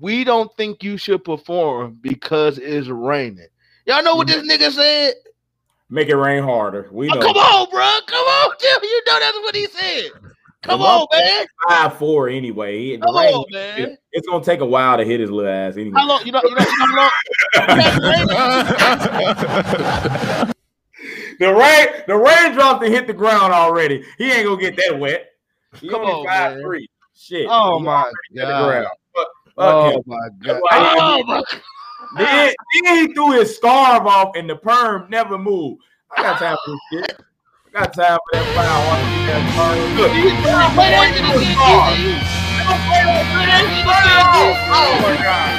we 0.00 0.24
don't 0.24 0.54
think 0.56 0.82
you 0.82 0.96
should 0.96 1.24
perform 1.24 1.98
because 2.00 2.58
it's 2.58 2.88
raining." 2.88 3.46
Y'all 3.86 4.02
know 4.02 4.16
what 4.16 4.26
this 4.28 4.46
nigga 4.46 4.70
said? 4.70 5.14
Make 5.90 6.08
it 6.08 6.16
rain 6.16 6.42
harder. 6.42 6.88
We 6.90 7.10
Oh, 7.10 7.14
come 7.20 7.36
on, 7.36 7.70
bro. 7.70 7.98
Come 8.06 8.24
on, 8.24 8.56
Jim. 8.60 8.78
You 8.82 9.02
know 9.06 9.18
that's 9.20 9.38
what 9.38 9.54
he 9.54 9.66
said. 9.66 10.12
Come 10.62 10.80
on, 10.80 11.06
man. 11.12 11.46
Five 11.68 11.98
four 11.98 12.28
anyway. 12.28 12.96
Come 12.96 13.14
rain- 13.16 13.34
on, 13.34 13.44
man. 13.50 13.98
It's 14.12 14.26
gonna 14.26 14.44
take 14.44 14.60
a 14.60 14.66
while 14.66 14.96
to 14.96 15.04
hit 15.04 15.20
his 15.20 15.30
little 15.30 15.50
ass 15.50 15.76
anyway. 15.76 15.98
How 15.98 16.06
long? 16.06 16.22
You 16.24 16.32
know? 16.32 16.40
You 16.44 16.54
know? 16.54 16.62
You 16.62 16.76
know 16.76 16.86
how 16.86 16.96
long? 16.96 17.10
the 21.38 21.52
rain, 21.52 21.88
the 22.06 22.16
raindrops 22.16 22.80
that 22.80 22.90
hit 22.90 23.06
the 23.06 23.12
ground 23.12 23.52
already. 23.52 24.04
He 24.18 24.30
ain't 24.30 24.46
gonna 24.46 24.60
get 24.60 24.76
that 24.76 24.98
wet. 24.98 25.26
He 25.80 25.88
Come 25.88 26.02
on, 26.02 26.24
five 26.26 26.52
man. 26.54 26.62
three. 26.62 26.88
Shit. 27.14 27.48
Oh 27.50 27.78
He 27.78 27.84
my 27.84 28.12
God. 28.36 28.86
fuck 29.14 29.28
Oh 29.58 29.90
him. 29.90 30.02
my 30.06 30.28
god. 30.40 30.60
Oh 30.64 31.24
my. 31.26 31.42
Then, 32.16 32.54
then 32.84 33.08
he 33.08 33.14
threw 33.14 33.32
his 33.32 33.56
scarf 33.56 34.04
off 34.04 34.36
and 34.36 34.48
the 34.48 34.56
perm 34.56 35.06
never 35.08 35.38
moved. 35.38 35.82
I 36.14 36.22
got 36.22 36.38
time 36.38 36.56
for 36.64 36.70
this 36.72 36.80
shit. 36.92 37.22
I 37.66 37.70
got 37.72 37.94
time 37.94 38.18
for 38.18 38.32
that 38.36 38.44
foul. 38.52 38.68
I 38.68 38.84
wanna 38.84 39.08
get 39.16 39.32
that 39.32 39.48
perm. 39.56 39.96
Look, 39.96 40.12
wait, 40.12 40.28
wait, 40.28 40.76
wait, 40.76 40.92
wait, 41.40 41.56
Oh 44.32 44.92
my 45.00 45.16
god. 45.16 45.56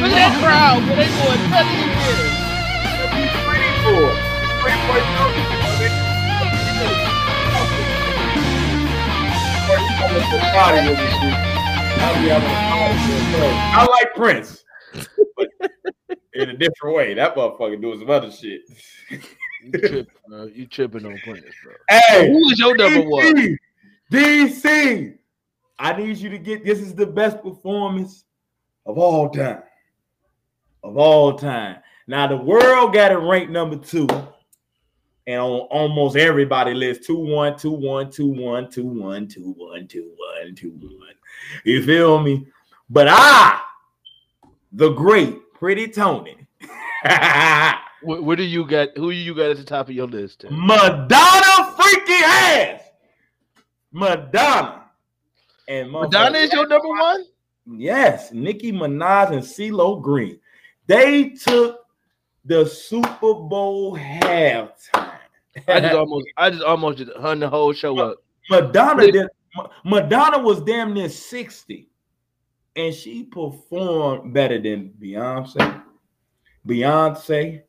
Look 0.00 0.12
at 0.12 0.22
that 0.22 0.38
crowd. 0.38 0.86
Where 0.86 0.94
they 0.94 1.10
going 1.10 1.42
in 1.42 1.90
here. 1.98 2.30
Pretty 3.50 3.66
cool. 3.82 4.14
Pretty 4.62 4.78
boy, 4.86 5.02
I 11.98 13.86
like 13.90 14.14
Prince, 14.14 14.64
but 15.36 15.48
in 16.34 16.50
a 16.50 16.56
different 16.56 16.96
way. 16.96 17.14
That 17.14 17.34
motherfucker 17.34 17.80
doing 17.80 17.98
some 17.98 18.10
other 18.10 18.30
shit. 18.30 18.62
You 19.10 19.72
tripping, 19.72 20.06
bro. 20.28 20.44
You 20.44 20.66
tripping 20.66 21.06
on 21.06 21.18
Prince, 21.24 21.46
bro. 21.64 21.72
Hey, 21.88 22.30
Who 22.30 22.48
is 22.50 22.58
your 22.58 22.76
number 22.76 23.08
one? 23.08 23.34
DC, 23.34 24.62
DC, 24.62 25.18
I 25.78 25.96
need 25.96 26.16
you 26.18 26.30
to 26.30 26.38
get 26.38 26.64
this 26.64 26.80
is 26.80 26.94
the 26.94 27.06
best 27.06 27.42
performance 27.42 28.24
of 28.84 28.98
all 28.98 29.28
time. 29.30 29.62
Of 30.82 30.96
all 30.96 31.36
time. 31.36 31.78
Now 32.06 32.26
the 32.28 32.36
world 32.36 32.94
got 32.94 33.12
it 33.12 33.16
ranked 33.16 33.50
number 33.50 33.76
two. 33.76 34.08
And 35.28 35.40
on 35.40 35.60
almost 35.72 36.16
everybody 36.16 36.72
list 36.72 37.02
2 37.04 37.16
1, 37.16 37.58
2 37.58 37.70
1, 37.72 38.10
2 38.12 38.26
1, 38.28 38.70
2 38.70 38.84
1, 38.84 39.28
2 39.28 39.54
1, 39.56 39.88
2 39.88 40.14
1, 40.16 40.54
2 40.54 40.70
1. 40.70 41.15
You 41.64 41.82
feel 41.82 42.20
me? 42.20 42.46
But 42.88 43.08
I, 43.08 43.60
the 44.72 44.90
great 44.90 45.52
Pretty 45.54 45.88
Tony, 45.88 46.36
Where, 48.02 48.22
where 48.22 48.36
do 48.36 48.42
you 48.42 48.66
got? 48.66 48.90
Who 48.96 49.10
you 49.10 49.34
got 49.34 49.50
at 49.50 49.56
the 49.56 49.64
top 49.64 49.88
of 49.88 49.94
your 49.94 50.06
list? 50.06 50.40
Tim? 50.40 50.66
Madonna 50.66 51.74
freaky 51.76 52.22
ass. 52.24 52.82
Madonna. 53.90 54.84
And 55.66 55.90
Madonna 55.90 56.38
is 56.38 56.52
your 56.52 56.68
number 56.68 56.88
one? 56.88 57.24
Yes, 57.66 58.32
Nicki 58.32 58.70
Minaj 58.70 59.32
and 59.32 59.42
CeeLo 59.42 60.00
Green. 60.00 60.38
They 60.86 61.30
took 61.30 61.80
the 62.44 62.66
Super 62.66 63.34
Bowl 63.34 63.96
halftime. 63.96 65.18
I 65.66 65.80
just 65.80 65.94
almost, 65.94 66.26
I 66.36 66.50
just 66.50 66.62
almost 66.62 66.98
just 66.98 67.12
hung 67.16 67.40
the 67.40 67.48
whole 67.48 67.72
show 67.72 67.98
up. 67.98 68.18
Madonna 68.50 69.10
did. 69.10 69.26
Ma- 69.56 69.68
Madonna 69.84 70.38
was 70.38 70.62
damn 70.62 70.94
near 70.94 71.08
60, 71.08 71.88
and 72.76 72.94
she 72.94 73.24
performed 73.24 74.32
better 74.32 74.60
than 74.60 74.92
Beyonce, 75.00 75.82
Beyonce, 76.66 77.62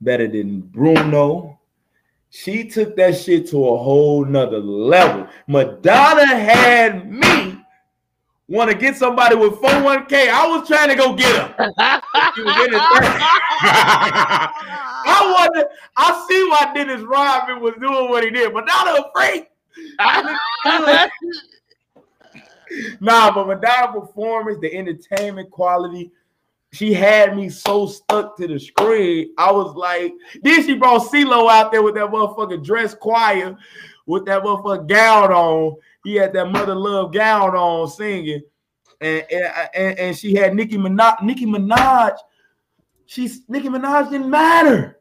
better 0.00 0.28
than 0.28 0.60
Bruno. 0.60 1.58
She 2.30 2.68
took 2.68 2.96
that 2.96 3.16
shit 3.16 3.48
to 3.50 3.68
a 3.68 3.76
whole 3.78 4.24
nother 4.24 4.58
level. 4.58 5.28
Madonna 5.46 6.26
had 6.26 7.10
me 7.10 7.64
want 8.48 8.70
to 8.70 8.76
get 8.76 8.96
somebody 8.96 9.36
with 9.36 9.52
401k. 9.54 10.28
I 10.28 10.46
was 10.48 10.66
trying 10.66 10.88
to 10.88 10.96
go 10.96 11.14
get 11.14 11.34
her. 11.34 12.02
She 12.34 12.42
was 12.42 12.66
in. 12.66 12.74
I 15.06 15.20
wanted, 15.36 15.66
I 15.96 16.26
see 16.28 16.42
why 16.48 16.72
Dennis 16.74 17.02
Rodman 17.02 17.60
was 17.60 17.74
doing 17.80 18.10
what 18.10 18.24
he 18.24 18.30
did, 18.30 18.52
not 18.52 18.88
a 18.88 19.10
freak. 19.14 19.48
nah, 23.00 23.32
but 23.32 23.46
Madonna 23.46 24.00
performance, 24.00 24.58
the 24.60 24.74
entertainment 24.74 25.50
quality, 25.50 26.10
she 26.72 26.92
had 26.92 27.36
me 27.36 27.48
so 27.48 27.86
stuck 27.86 28.36
to 28.36 28.48
the 28.48 28.58
screen. 28.58 29.32
I 29.38 29.52
was 29.52 29.74
like, 29.76 30.12
then 30.42 30.64
she 30.64 30.74
brought 30.74 31.02
CeeLo 31.02 31.48
out 31.48 31.70
there 31.70 31.82
with 31.82 31.94
that 31.94 32.10
motherfucking 32.10 32.64
dress 32.64 32.94
choir, 32.94 33.56
with 34.06 34.24
that 34.26 34.42
motherfucking 34.42 34.88
gown 34.88 35.32
on. 35.32 35.76
He 36.04 36.16
had 36.16 36.32
that 36.32 36.50
mother 36.50 36.74
love 36.74 37.12
gown 37.12 37.54
on 37.54 37.88
singing. 37.88 38.42
And, 39.00 39.24
and, 39.30 39.52
and, 39.74 39.98
and 39.98 40.16
she 40.16 40.34
had 40.34 40.54
Nicki 40.54 40.76
Minaj. 40.76 41.22
Nicki 41.22 41.46
Minaj, 41.46 42.16
she's 43.06 43.42
Nicki 43.48 43.68
Minaj 43.68 44.10
didn't 44.10 44.30
matter. 44.30 44.98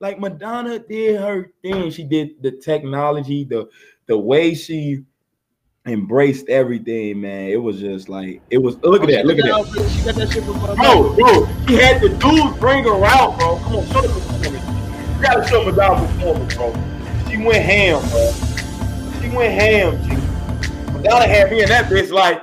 Like 0.00 0.20
Madonna 0.20 0.78
did 0.78 1.20
her 1.20 1.52
thing. 1.62 1.90
She 1.90 2.04
did 2.04 2.42
the 2.42 2.50
technology, 2.50 3.44
the 3.44 3.68
the 4.06 4.18
way 4.18 4.54
she 4.54 5.04
embraced 5.86 6.48
everything, 6.48 7.20
man. 7.20 7.48
It 7.48 7.56
was 7.56 7.80
just 7.80 8.08
like 8.08 8.42
it 8.50 8.58
was. 8.58 8.76
Look 8.82 9.02
at 9.02 9.08
oh, 9.08 9.12
that. 9.12 9.26
Look 9.26 9.38
at 9.38 9.44
that. 9.44 9.90
She 9.90 10.04
got 10.04 10.14
that 10.14 10.32
shit 10.32 10.44
from 10.44 10.58
Bro, 10.76 11.14
bro, 11.14 11.44
he 11.66 11.74
had 11.76 12.00
the 12.00 12.08
dudes 12.10 12.58
bring 12.58 12.84
her 12.84 13.04
out, 13.04 13.38
bro. 13.38 13.56
Come 13.58 13.76
on, 13.76 13.86
show 13.86 14.02
the 14.02 14.08
performance. 14.08 15.16
You 15.16 15.22
gotta 15.22 15.48
show 15.48 15.64
Madonna 15.64 16.06
performance, 16.06 16.54
bro. 16.54 16.72
She 17.30 17.36
went 17.38 17.64
ham, 17.64 18.00
bro. 18.10 18.32
She 19.20 19.36
went 19.36 19.52
ham, 19.52 20.02
G. 20.04 20.92
Madonna 20.92 21.26
had 21.26 21.50
me 21.50 21.62
in 21.62 21.68
that 21.68 21.90
bitch 21.90 22.10
like. 22.10 22.42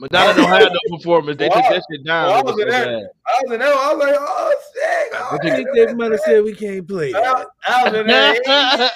Madonna 0.00 0.34
don't 0.34 0.48
have 0.50 0.72
no 0.72 0.96
performance. 0.96 1.36
They 1.36 1.48
took 1.48 1.62
that 1.62 1.82
shit 1.90 2.04
down. 2.04 2.30
I 2.30 2.38
It 2.38 2.44
was 2.44 2.54
was 2.54 2.62
in 2.62 2.70
so 2.70 2.78
that. 2.78 3.12
I 3.26 3.42
was 3.42 3.52
in 3.52 3.60
that. 3.60 3.68
I 3.68 3.94
was 3.94 4.06
like, 4.06 4.16
oh 4.18 4.54
shit. 4.72 5.12
I 5.14 5.54
think 5.56 5.68
they 5.74 5.92
might 5.92 6.10
have 6.12 6.20
said 6.20 6.42
we 6.42 6.54
can't 6.54 6.88
play. 6.88 7.12
I, 7.14 7.44
I 7.68 7.84
was 7.84 8.00
in 8.00 8.06
that. 8.06 8.94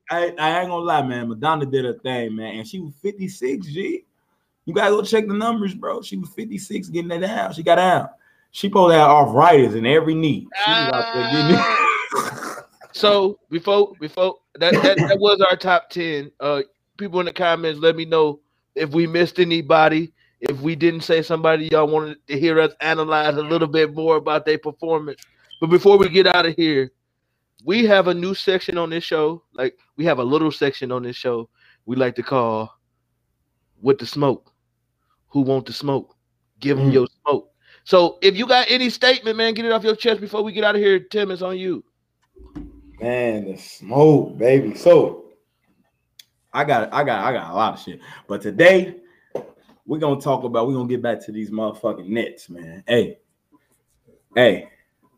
I, 0.10 0.34
I 0.38 0.60
ain't 0.60 0.70
gonna 0.70 0.76
lie, 0.76 1.02
man. 1.02 1.28
Madonna 1.28 1.66
did 1.66 1.84
her 1.84 1.98
thing, 1.98 2.36
man, 2.36 2.56
and 2.56 2.66
she 2.66 2.80
was 2.80 2.94
56. 3.02 3.66
G, 3.66 4.06
you 4.64 4.72
gotta 4.72 4.90
go 4.92 5.02
check 5.02 5.28
the 5.28 5.34
numbers, 5.34 5.74
bro. 5.74 6.00
She 6.00 6.16
was 6.16 6.30
56 6.30 6.88
getting 6.88 7.08
that 7.08 7.20
down. 7.20 7.52
She 7.52 7.62
got 7.62 7.78
out. 7.78 8.12
She 8.52 8.70
pulled 8.70 8.92
out 8.92 9.26
have 9.26 9.34
writers 9.34 9.74
in 9.74 9.84
every 9.84 10.14
knee. 10.14 10.48
She 10.64 10.70
was 10.70 10.88
out 10.94 11.04
So 12.92 13.38
before 13.50 13.92
before 14.00 14.36
that, 14.54 14.72
that 14.82 14.96
that 14.96 15.18
was 15.18 15.42
our 15.50 15.56
top 15.56 15.90
ten. 15.90 16.32
Uh, 16.40 16.62
people 16.96 17.20
in 17.20 17.26
the 17.26 17.32
comments, 17.34 17.80
let 17.80 17.96
me 17.96 18.06
know 18.06 18.40
if 18.74 18.90
we 18.90 19.06
missed 19.06 19.38
anybody. 19.38 20.12
If 20.42 20.60
we 20.60 20.74
didn't 20.74 21.02
say 21.02 21.22
somebody 21.22 21.68
y'all 21.70 21.86
wanted 21.86 22.18
to 22.26 22.38
hear 22.38 22.58
us 22.60 22.72
analyze 22.80 23.36
a 23.36 23.42
little 23.42 23.68
bit 23.68 23.94
more 23.94 24.16
about 24.16 24.44
their 24.44 24.58
performance. 24.58 25.22
But 25.60 25.70
before 25.70 25.96
we 25.96 26.08
get 26.08 26.26
out 26.26 26.46
of 26.46 26.56
here, 26.56 26.90
we 27.64 27.84
have 27.86 28.08
a 28.08 28.14
new 28.14 28.34
section 28.34 28.76
on 28.76 28.90
this 28.90 29.04
show. 29.04 29.44
Like 29.54 29.78
we 29.96 30.04
have 30.04 30.18
a 30.18 30.24
little 30.24 30.50
section 30.50 30.90
on 30.90 31.04
this 31.04 31.14
show 31.14 31.48
we 31.86 31.94
like 31.96 32.16
to 32.16 32.22
call 32.24 32.76
"With 33.80 33.98
the 33.98 34.06
Smoke." 34.06 34.52
Who 35.28 35.42
want 35.42 35.66
the 35.66 35.72
smoke? 35.72 36.16
Give 36.60 36.76
them 36.76 36.90
Mm. 36.90 36.92
your 36.92 37.06
smoke. 37.22 37.50
So 37.84 38.18
if 38.20 38.36
you 38.36 38.46
got 38.46 38.70
any 38.70 38.90
statement, 38.90 39.36
man, 39.36 39.54
get 39.54 39.64
it 39.64 39.72
off 39.72 39.82
your 39.84 39.96
chest 39.96 40.20
before 40.20 40.42
we 40.42 40.52
get 40.52 40.64
out 40.64 40.74
of 40.74 40.80
here. 40.80 40.98
Tim, 40.98 41.30
it's 41.30 41.40
on 41.42 41.56
you. 41.56 41.82
Man, 43.00 43.46
the 43.46 43.56
smoke, 43.56 44.36
baby. 44.38 44.74
So 44.74 45.24
I 46.52 46.64
got 46.64 46.92
I 46.92 47.02
got 47.04 47.24
I 47.24 47.32
got 47.32 47.50
a 47.50 47.54
lot 47.54 47.74
of 47.74 47.80
shit. 47.80 48.00
But 48.28 48.42
today 48.42 48.96
we're 49.86 49.98
gonna 49.98 50.20
talk 50.20 50.44
about 50.44 50.66
we're 50.66 50.74
gonna 50.74 50.88
get 50.88 51.02
back 51.02 51.24
to 51.26 51.32
these 51.32 51.50
motherfucking 51.50 52.08
nets, 52.08 52.48
man. 52.48 52.84
Hey, 52.86 53.18
hey, 54.34 54.68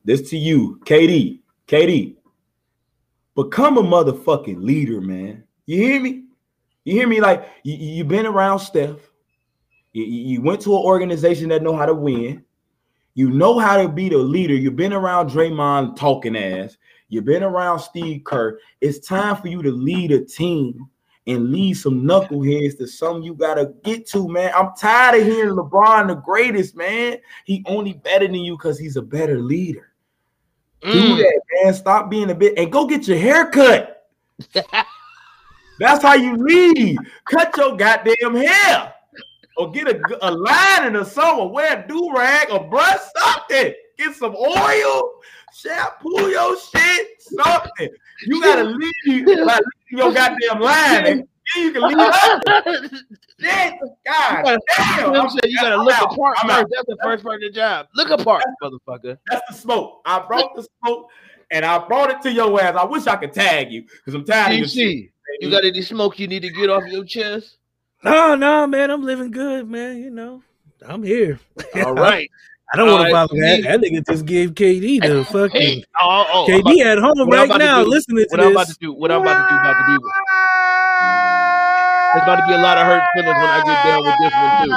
this 0.05 0.31
to 0.31 0.37
you, 0.39 0.81
KD. 0.85 1.41
KD, 1.67 2.17
become 3.35 3.79
a 3.79 3.83
motherfucking 3.83 4.63
leader, 4.63 5.01
man. 5.01 5.45
You 5.67 5.77
hear 5.79 6.01
me? 6.01 6.25
You 6.85 6.95
hear 6.95 7.09
me? 7.09 7.21
Like 7.21 7.49
you, 7.63 7.75
you- 7.75 8.05
been 8.05 8.27
around 8.27 8.59
Steph. 8.59 8.97
You 9.93 10.05
you 10.05 10.43
went 10.43 10.61
to 10.63 10.75
an 10.77 10.83
organization 10.83 11.49
that 11.51 11.63
know 11.63 11.77
how 11.77 11.87
to 11.87 11.95
win. 11.95 12.45
You 13.15 13.31
know 13.31 13.59
how 13.59 13.81
to 13.81 13.89
be 13.89 14.09
the 14.09 14.19
leader. 14.19 14.55
You've 14.55 14.77
been 14.77 14.93
around 14.93 15.31
Draymond 15.31 15.97
talking 15.97 16.37
ass. 16.37 16.77
You've 17.09 17.25
been 17.25 17.45
around 17.45 17.79
Steve 17.79 18.25
Kerr. 18.25 18.59
It's 18.81 19.07
time 19.07 19.37
for 19.37 19.47
you 19.49 19.63
to 19.63 19.71
lead 19.71 20.11
a 20.11 20.25
team 20.25 20.89
and 21.27 21.51
lead 21.51 21.75
some 21.75 22.03
knuckleheads 22.03 22.77
to 22.79 22.87
some 22.87 23.23
you 23.23 23.35
gotta 23.35 23.73
get 23.83 24.07
to, 24.09 24.29
man. 24.29 24.53
I'm 24.55 24.71
tired 24.79 25.21
of 25.21 25.27
hearing 25.27 25.55
LeBron 25.55 26.09
the 26.09 26.15
greatest, 26.17 26.77
man. 26.77 27.19
He 27.47 27.63
only 27.67 27.95
better 27.95 28.27
than 28.27 28.37
you 28.37 28.57
because 28.57 28.79
he's 28.79 28.97
a 28.97 29.03
better 29.03 29.39
leader. 29.41 29.91
Do 30.83 30.91
Mm. 30.91 31.17
that, 31.19 31.41
man. 31.63 31.75
Stop 31.75 32.11
being 32.11 32.31
a 32.31 32.35
bit 32.35 32.59
and 32.59 32.71
go 32.71 32.87
get 32.87 33.09
your 33.09 33.17
hair 33.17 33.51
cut. 33.51 34.07
That's 35.79 36.03
how 36.03 36.15
you 36.15 36.37
lead. 36.37 36.99
Cut 37.25 37.57
your 37.57 37.77
goddamn 37.77 38.35
hair. 38.37 38.93
Or 39.57 39.71
get 39.71 39.89
a, 39.89 40.01
a 40.23 40.31
lining 40.31 40.97
or 40.97 41.05
something. 41.05 41.51
Wear 41.53 41.79
a 41.85 41.89
do-rag 41.89 42.51
or 42.51 42.69
brush 42.69 42.99
something. 43.17 43.73
Get 43.97 44.15
some 44.17 44.35
oil, 44.35 45.11
shampoo 45.55 46.29
your 46.29 46.57
shit, 46.59 47.23
something. 47.23 47.89
You 48.27 48.43
gotta 48.43 48.65
lead 48.65 49.27
by 49.47 49.61
your 49.99 50.13
goddamn 50.13 50.61
line. 50.61 51.07
And 51.07 51.07
then 51.07 51.29
you 51.57 51.73
can 51.73 51.83
lead 51.83 51.99
others. 51.99 53.05
Shit, 53.41 53.75
God 54.07 54.45
You 54.47 54.59
damn. 54.97 55.03
know 55.05 55.11
what 55.11 55.21
I'm 55.21 55.29
saying? 55.31 55.41
You 55.47 55.57
gotta 55.61 55.75
I'm 55.77 55.85
look 55.85 55.95
out. 55.95 56.13
apart 56.13 56.37
I'm 56.41 56.49
first. 56.49 56.61
out. 56.61 56.71
That's 56.71 56.87
the 56.87 56.97
first 57.03 57.25
part 57.25 57.37
of 57.37 57.41
the 57.43 57.51
job. 57.51 57.87
Look 57.95 58.11
apart, 58.11 58.45
motherfucker. 58.63 59.19
That's 59.31 59.43
the 59.51 59.55
smoke. 59.57 60.01
I 60.07 60.21
brought 60.27 60.55
the 60.55 60.67
smoke 60.83 61.09
and 61.51 61.65
I 61.65 61.87
brought 61.87 62.11
it 62.11 62.23
to 62.23 62.33
your 62.33 62.61
ass. 62.61 62.77
I 62.77 62.85
wish 62.85 63.07
I 63.07 63.17
could 63.17 63.33
tag 63.33 63.71
you 63.73 63.83
because 63.83 64.15
I'm 64.15 64.25
tired 64.25 64.53
of 64.53 64.59
your 64.59 64.69
shit. 64.69 64.87
DC, 64.97 65.11
you 65.41 65.51
got 65.51 65.65
any 65.65 65.83
smoke 65.83 66.19
you 66.19 66.27
need 66.29 66.43
to 66.43 66.51
get 66.51 66.71
off 66.71 66.85
your 66.87 67.05
chest? 67.05 67.59
No, 68.03 68.35
no, 68.35 68.67
man, 68.67 68.91
I'm 68.91 69.03
living 69.03 69.31
good, 69.31 69.69
man. 69.69 69.99
You 69.99 70.11
know, 70.11 70.43
I'm 70.87 71.03
here. 71.03 71.41
All 71.77 71.95
right. 71.95 72.31
I 72.73 72.77
don't 72.77 72.91
want 72.91 73.09
to 73.09 73.15
All 73.15 73.21
right, 73.21 73.29
follow 73.29 73.41
that. 73.41 73.57
me- 73.61 73.63
That 73.63 73.81
nigga 73.81 74.07
just 74.11 74.25
gave 74.27 74.55
KD 74.55 75.01
the 75.03 75.25
fucking 75.27 75.61
Hey, 75.61 75.85
oh, 76.01 76.27
oh, 76.33 76.45
oh 76.45 76.47
KD 76.49 76.61
about- 76.61 76.87
at 76.87 76.99
home 76.99 77.29
right 77.31 77.45
about 77.45 77.59
to 77.59 77.65
now 77.65 77.85
do- 77.85 77.91
listening 77.91 78.25
to 78.25 78.27
what 78.31 78.41
I'm 78.41 78.53
about 78.53 78.67
to 78.69 78.77
do. 78.81 78.93
What 78.93 79.11
I'm 79.13 79.21
about 79.23 79.35
to 79.35 79.55
do 79.55 79.61
about 79.61 79.75
to 79.75 79.85
be. 79.87 79.99
There's 82.15 82.23
about 82.25 82.37
to 82.37 82.47
be 82.47 82.53
a 82.55 82.59
lot 82.59 82.79
of 82.79 82.87
hurt 82.87 83.03
feelings 83.15 83.37
when 83.37 83.51
I 83.51 83.59
get 83.65 83.85
done 83.85 84.05
with 84.05 84.19
this 84.21 84.35
one 84.41 84.53
too. 84.65 84.71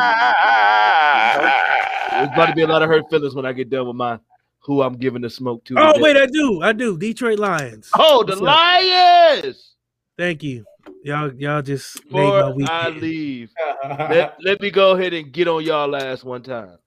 There's 2.17 2.29
about 2.33 2.45
to 2.47 2.55
be 2.55 2.61
a 2.63 2.67
lot 2.67 2.81
of 2.81 2.89
hurt 2.89 3.09
feelings 3.09 3.35
when 3.35 3.45
I 3.45 3.53
get 3.53 3.69
done 3.69 3.87
with 3.87 3.95
my 3.95 4.19
who 4.61 4.81
I'm 4.81 4.95
giving 4.97 5.21
the 5.21 5.29
smoke 5.29 5.63
to. 5.65 5.75
Oh 5.77 5.93
today. 5.93 6.01
wait, 6.01 6.17
I 6.17 6.25
do, 6.25 6.61
I 6.61 6.73
do. 6.73 6.97
Detroit 6.97 7.39
Lions. 7.39 7.89
Oh, 7.97 8.23
the 8.23 8.31
What's 8.33 8.41
up? 8.41 8.47
Lions! 8.47 9.73
Thank 10.17 10.43
you. 10.43 10.65
Y'all, 11.03 11.31
y'all 11.35 11.61
just 11.61 12.03
made 12.11 12.27
my 12.27 12.51
Before 12.51 12.71
I 12.75 12.89
leave, 12.89 13.51
let, 13.87 14.35
let 14.41 14.59
me 14.61 14.71
go 14.71 14.91
ahead 14.91 15.13
and 15.13 15.31
get 15.31 15.47
on 15.47 15.63
y'all 15.63 15.87
last 15.87 16.23
one 16.25 16.41
time. 16.41 16.77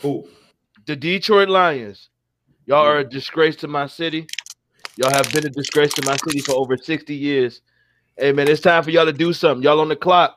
Who? 0.00 0.28
The 0.86 0.96
Detroit 0.96 1.48
Lions. 1.48 2.10
Y'all 2.66 2.84
are 2.84 2.98
a 2.98 3.04
disgrace 3.04 3.56
to 3.56 3.68
my 3.68 3.86
city. 3.86 4.26
Y'all 4.96 5.12
have 5.12 5.32
been 5.32 5.46
a 5.46 5.50
disgrace 5.50 5.92
to 5.94 6.04
my 6.04 6.16
city 6.16 6.40
for 6.40 6.52
over 6.52 6.76
60 6.76 7.14
years. 7.14 7.60
Hey 8.16 8.32
man, 8.32 8.48
it's 8.48 8.60
time 8.60 8.82
for 8.82 8.90
y'all 8.90 9.04
to 9.04 9.12
do 9.12 9.32
something. 9.32 9.62
Y'all 9.62 9.80
on 9.80 9.88
the 9.88 9.96
clock. 9.96 10.36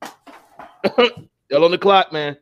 y'all 1.50 1.64
on 1.64 1.70
the 1.70 1.78
clock, 1.78 2.12
man. 2.12 2.36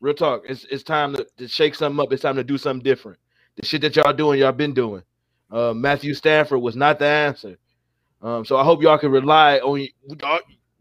Real 0.00 0.14
talk. 0.14 0.42
It's 0.48 0.64
it's 0.64 0.82
time 0.82 1.14
to, 1.14 1.26
to 1.36 1.48
shake 1.48 1.74
something 1.74 2.00
up. 2.00 2.12
It's 2.12 2.22
time 2.22 2.36
to 2.36 2.44
do 2.44 2.58
something 2.58 2.82
different. 2.82 3.18
The 3.56 3.64
shit 3.64 3.80
that 3.82 3.96
y'all 3.96 4.12
doing, 4.12 4.40
y'all 4.40 4.52
been 4.52 4.74
doing. 4.74 5.02
Uh, 5.50 5.72
Matthew 5.74 6.14
Stafford 6.14 6.60
was 6.60 6.76
not 6.76 6.98
the 6.98 7.06
answer. 7.06 7.56
Um, 8.22 8.44
so 8.44 8.56
I 8.56 8.64
hope 8.64 8.82
y'all 8.82 8.98
can 8.98 9.10
rely 9.10 9.58
on 9.58 9.86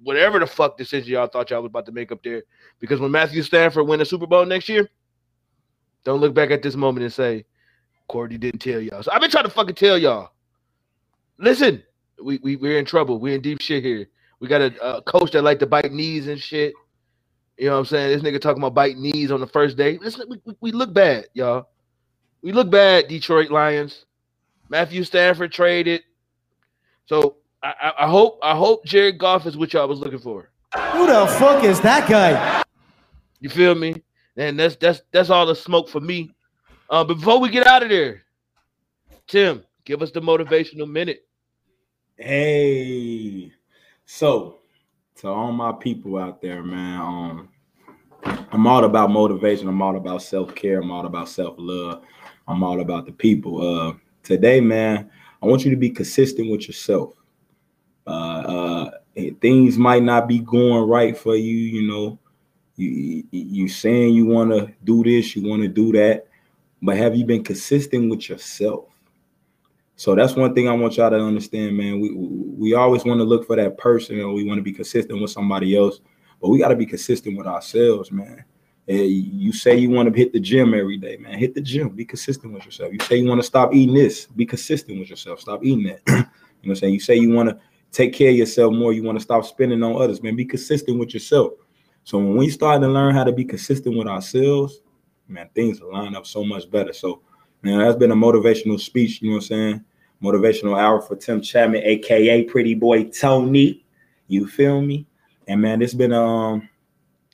whatever 0.01 0.39
the 0.39 0.47
fuck 0.47 0.77
decision 0.77 1.13
y'all 1.13 1.27
thought 1.27 1.49
y'all 1.49 1.61
was 1.61 1.69
about 1.69 1.85
to 1.85 1.91
make 1.91 2.11
up 2.11 2.23
there. 2.23 2.43
Because 2.79 2.99
when 2.99 3.11
Matthew 3.11 3.43
Stafford 3.43 3.87
win 3.87 3.99
the 3.99 4.05
Super 4.05 4.27
Bowl 4.27 4.45
next 4.45 4.69
year, 4.69 4.89
don't 6.05 6.21
look 6.21 6.33
back 6.33 6.51
at 6.51 6.61
this 6.61 6.75
moment 6.75 7.03
and 7.03 7.11
say, 7.11 7.43
Cordy 8.07 8.37
didn't 8.37 8.61
tell 8.61 8.79
y'all. 8.79 9.03
So 9.03 9.11
I've 9.11 9.19
been 9.19 9.31
trying 9.31 9.43
to 9.45 9.49
fucking 9.49 9.75
tell 9.75 9.97
y'all. 9.97 10.29
Listen, 11.37 11.83
we, 12.23 12.39
we 12.41 12.55
we're 12.55 12.79
in 12.79 12.85
trouble. 12.85 13.19
We're 13.19 13.35
in 13.35 13.41
deep 13.41 13.59
shit 13.61 13.83
here. 13.83 14.07
We 14.39 14.47
got 14.47 14.61
a, 14.61 14.97
a 14.97 15.01
coach 15.01 15.31
that 15.31 15.41
like 15.41 15.59
to 15.59 15.65
bite 15.65 15.91
knees 15.91 16.27
and 16.27 16.39
shit. 16.39 16.73
You 17.57 17.67
know 17.67 17.73
what 17.73 17.79
I'm 17.79 17.85
saying? 17.85 18.09
This 18.09 18.21
nigga 18.21 18.39
talking 18.39 18.61
about 18.61 18.73
biting 18.73 19.01
knees 19.01 19.31
on 19.31 19.39
the 19.39 19.47
first 19.47 19.77
day. 19.77 19.97
Listen, 19.97 20.27
we, 20.29 20.39
we, 20.45 20.55
we 20.61 20.71
look 20.71 20.93
bad, 20.93 21.27
y'all. 21.33 21.69
We 22.41 22.51
look 22.51 22.69
bad, 22.69 23.07
Detroit 23.07 23.49
Lions. 23.49 24.05
Matthew 24.69 25.03
Stafford 25.03 25.51
traded. 25.51 26.03
So 27.07 27.37
I, 27.63 27.73
I, 27.81 27.93
I 28.05 28.09
hope 28.09 28.39
I 28.43 28.55
hope 28.55 28.85
Jared 28.85 29.17
Goff 29.17 29.45
is 29.47 29.57
what 29.57 29.73
y'all 29.73 29.87
was 29.87 29.99
looking 29.99 30.19
for. 30.19 30.49
Who 30.91 31.07
the 31.07 31.25
fuck 31.39 31.63
is 31.63 31.81
that 31.81 32.07
guy? 32.09 32.63
You 33.39 33.49
feel 33.49 33.73
me? 33.73 34.04
And 34.37 34.59
that's 34.59 34.75
that's 34.75 35.01
that's 35.11 35.29
all 35.29 35.45
the 35.45 35.55
smoke 35.55 35.89
for 35.89 36.01
me. 36.01 36.31
Uh, 36.89 37.03
before 37.03 37.39
we 37.39 37.49
get 37.49 37.67
out 37.67 37.83
of 37.83 37.89
there, 37.89 38.23
Tim, 39.27 39.63
give 39.85 40.01
us 40.01 40.11
the 40.11 40.21
motivational 40.21 40.89
minute. 40.89 41.25
Hey, 42.17 43.51
so 44.05 44.59
to 45.17 45.29
all 45.29 45.51
my 45.51 45.71
people 45.71 46.17
out 46.17 46.41
there, 46.41 46.63
man, 46.63 47.01
um, 47.01 47.49
I'm 48.51 48.67
all 48.67 48.83
about 48.83 49.11
motivation. 49.11 49.67
I'm 49.67 49.81
all 49.81 49.95
about 49.95 50.21
self 50.21 50.53
care. 50.53 50.79
I'm 50.81 50.91
all 50.91 51.05
about 51.05 51.29
self 51.29 51.55
love. 51.57 52.03
I'm 52.47 52.63
all 52.63 52.81
about 52.81 53.05
the 53.05 53.11
people. 53.11 53.61
Uh, 53.61 53.93
today, 54.23 54.61
man, 54.61 55.09
I 55.41 55.45
want 55.45 55.65
you 55.65 55.71
to 55.71 55.77
be 55.77 55.89
consistent 55.89 56.51
with 56.51 56.67
yourself. 56.67 57.13
Uh, 58.07 58.09
uh, 58.09 58.91
things 59.41 59.77
might 59.77 60.03
not 60.03 60.27
be 60.27 60.39
going 60.39 60.87
right 60.87 61.17
for 61.17 61.35
you. 61.35 61.55
You 61.55 61.87
know, 61.87 62.19
you 62.77 63.23
you, 63.31 63.67
saying 63.67 64.13
you 64.13 64.25
want 64.25 64.51
to 64.51 64.71
do 64.83 65.03
this, 65.03 65.35
you 65.35 65.47
want 65.47 65.61
to 65.61 65.67
do 65.67 65.91
that, 65.93 66.27
but 66.81 66.97
have 66.97 67.15
you 67.15 67.25
been 67.25 67.43
consistent 67.43 68.09
with 68.09 68.29
yourself? 68.29 68.85
So 69.95 70.13
that's 70.13 70.35
one 70.35 70.53
thing 70.53 70.67
I 70.67 70.73
want 70.73 70.97
y'all 70.97 71.09
to 71.09 71.19
understand, 71.19 71.77
man. 71.77 72.01
We 72.01 72.11
we 72.13 72.73
always 72.73 73.05
want 73.05 73.19
to 73.19 73.23
look 73.23 73.47
for 73.47 73.55
that 73.55 73.77
person, 73.77 74.19
and 74.19 74.33
we 74.33 74.43
want 74.43 74.57
to 74.57 74.63
be 74.63 74.73
consistent 74.73 75.21
with 75.21 75.31
somebody 75.31 75.75
else, 75.77 76.01
but 76.41 76.49
we 76.49 76.59
got 76.59 76.69
to 76.69 76.75
be 76.75 76.85
consistent 76.85 77.37
with 77.37 77.47
ourselves, 77.47 78.11
man. 78.11 78.43
Eh, 78.87 79.03
You 79.03 79.53
say 79.53 79.77
you 79.77 79.89
want 79.89 80.11
to 80.11 80.17
hit 80.17 80.33
the 80.33 80.39
gym 80.39 80.73
every 80.73 80.97
day, 80.97 81.17
man. 81.17 81.37
Hit 81.39 81.55
the 81.55 81.61
gym. 81.61 81.89
Be 81.89 82.05
consistent 82.05 82.53
with 82.53 82.65
yourself. 82.65 82.91
You 82.91 82.99
say 82.99 83.15
you 83.17 83.27
want 83.27 83.39
to 83.41 83.47
stop 83.47 83.73
eating 83.73 83.95
this. 83.95 84.25
Be 84.27 84.45
consistent 84.45 84.99
with 84.99 85.09
yourself. 85.09 85.39
Stop 85.39 85.63
eating 85.63 85.85
that. 85.85 86.01
you 86.07 86.13
know 86.13 86.23
what 86.23 86.69
I'm 86.69 86.75
saying? 86.75 86.93
You 86.93 86.99
say 86.99 87.15
you 87.15 87.31
want 87.31 87.49
to 87.49 87.57
take 87.91 88.13
care 88.13 88.29
of 88.29 88.35
yourself 88.35 88.73
more. 88.73 88.91
You 88.93 89.03
want 89.03 89.17
to 89.17 89.23
stop 89.23 89.45
spending 89.45 89.81
on 89.81 89.99
others, 89.99 90.21
man. 90.21 90.35
Be 90.35 90.45
consistent 90.45 90.99
with 90.99 91.13
yourself. 91.13 91.53
So 92.05 92.19
when 92.19 92.37
we 92.37 92.49
start 92.49 92.81
to 92.83 92.87
learn 92.87 93.15
how 93.15 93.23
to 93.23 93.31
be 93.31 93.43
consistent 93.43 93.97
with 93.97 94.07
ourselves, 94.07 94.79
man, 95.27 95.49
things 95.55 95.81
line 95.81 96.15
up 96.15 96.27
so 96.27 96.43
much 96.43 96.69
better. 96.69 96.93
So, 96.93 97.21
man, 97.63 97.79
that's 97.79 97.97
been 97.97 98.11
a 98.11 98.15
motivational 98.15 98.79
speech. 98.79 99.23
You 99.23 99.31
know 99.31 99.37
what 99.37 99.43
I'm 99.45 99.47
saying? 99.47 99.85
Motivational 100.21 100.79
hour 100.79 101.01
for 101.01 101.15
Tim 101.15 101.41
Chapman, 101.41 101.81
aka 101.83 102.43
Pretty 102.43 102.75
Boy 102.75 103.05
Tony. 103.05 103.83
You 104.27 104.47
feel 104.47 104.83
me? 104.83 105.07
And 105.47 105.59
man, 105.59 105.81
it's 105.81 105.95
been 105.95 106.13
um, 106.13 106.69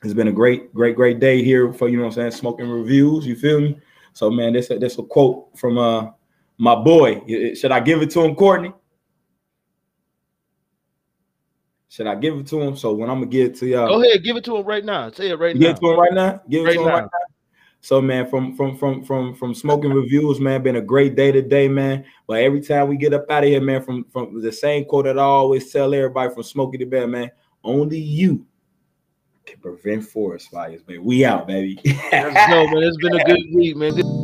it's 0.03 0.13
been 0.13 0.29
a 0.29 0.33
great, 0.33 0.73
great, 0.73 0.95
great 0.95 1.19
day 1.19 1.43
here 1.43 1.73
for 1.73 1.89
you 1.89 1.97
know 1.97 2.03
what 2.03 2.17
I'm 2.17 2.31
saying, 2.31 2.31
smoking 2.31 2.69
reviews. 2.69 3.27
You 3.27 3.35
feel 3.35 3.59
me? 3.59 3.77
So 4.13 4.31
man, 4.31 4.53
this 4.53 4.69
this 4.69 4.97
a 4.97 5.03
quote 5.03 5.47
from 5.57 5.77
uh 5.77 6.11
my 6.57 6.75
boy. 6.75 7.21
Should 7.55 7.73
I 7.73 7.81
give 7.81 8.01
it 8.01 8.09
to 8.11 8.21
him, 8.21 8.35
Courtney? 8.35 8.73
Should 11.91 12.07
I 12.07 12.15
give 12.15 12.37
it 12.37 12.47
to 12.47 12.61
him? 12.61 12.77
So 12.77 12.93
when 12.93 13.09
I'm 13.09 13.17
gonna 13.17 13.25
give 13.25 13.47
it 13.47 13.55
to 13.57 13.67
y'all, 13.67 13.89
Go 13.89 14.01
ahead, 14.01 14.23
give 14.23 14.37
it 14.37 14.45
to 14.45 14.55
him 14.55 14.65
right 14.65 14.85
now. 14.85 15.11
Say 15.11 15.29
it 15.29 15.37
right 15.37 15.53
now. 15.53 15.59
Give 15.59 15.71
it 15.71 15.79
to 15.81 15.91
him 15.91 15.99
right 15.99 16.13
now. 16.13 16.41
Give 16.49 16.61
it 16.61 16.65
Right 16.67 16.73
to 16.75 16.79
him 16.79 16.87
now. 16.87 16.93
right 16.93 17.03
now. 17.03 17.09
So 17.81 17.99
man, 17.99 18.29
from 18.29 18.55
from 18.55 18.77
from 18.77 19.03
from 19.03 19.35
from 19.35 19.53
smoking 19.53 19.91
reviews, 19.91 20.39
man, 20.39 20.63
been 20.63 20.77
a 20.77 20.81
great 20.81 21.17
day 21.17 21.33
today, 21.33 21.67
man. 21.67 22.05
But 22.27 22.43
every 22.43 22.61
time 22.61 22.87
we 22.87 22.95
get 22.95 23.13
up 23.13 23.29
out 23.29 23.43
of 23.43 23.49
here, 23.49 23.59
man, 23.59 23.81
from 23.81 24.05
from 24.05 24.41
the 24.41 24.53
same 24.53 24.85
quote 24.85 25.03
that 25.03 25.19
I 25.19 25.23
always 25.23 25.69
tell 25.69 25.93
everybody 25.93 26.33
from 26.33 26.43
smoking 26.43 26.79
to 26.79 26.85
bed, 26.85 27.09
man. 27.09 27.29
Only 27.61 27.99
you 27.99 28.45
can 29.45 29.59
prevent 29.59 30.05
forest 30.05 30.49
fires, 30.49 30.81
baby. 30.83 30.99
We 30.99 31.25
out, 31.25 31.45
baby. 31.45 31.77
Let's 31.83 32.51
go, 32.51 32.67
man. 32.67 32.83
It's 32.83 32.97
been 32.97 33.19
a 33.19 33.23
good 33.25 33.53
week, 33.53 33.75
man. 33.75 33.97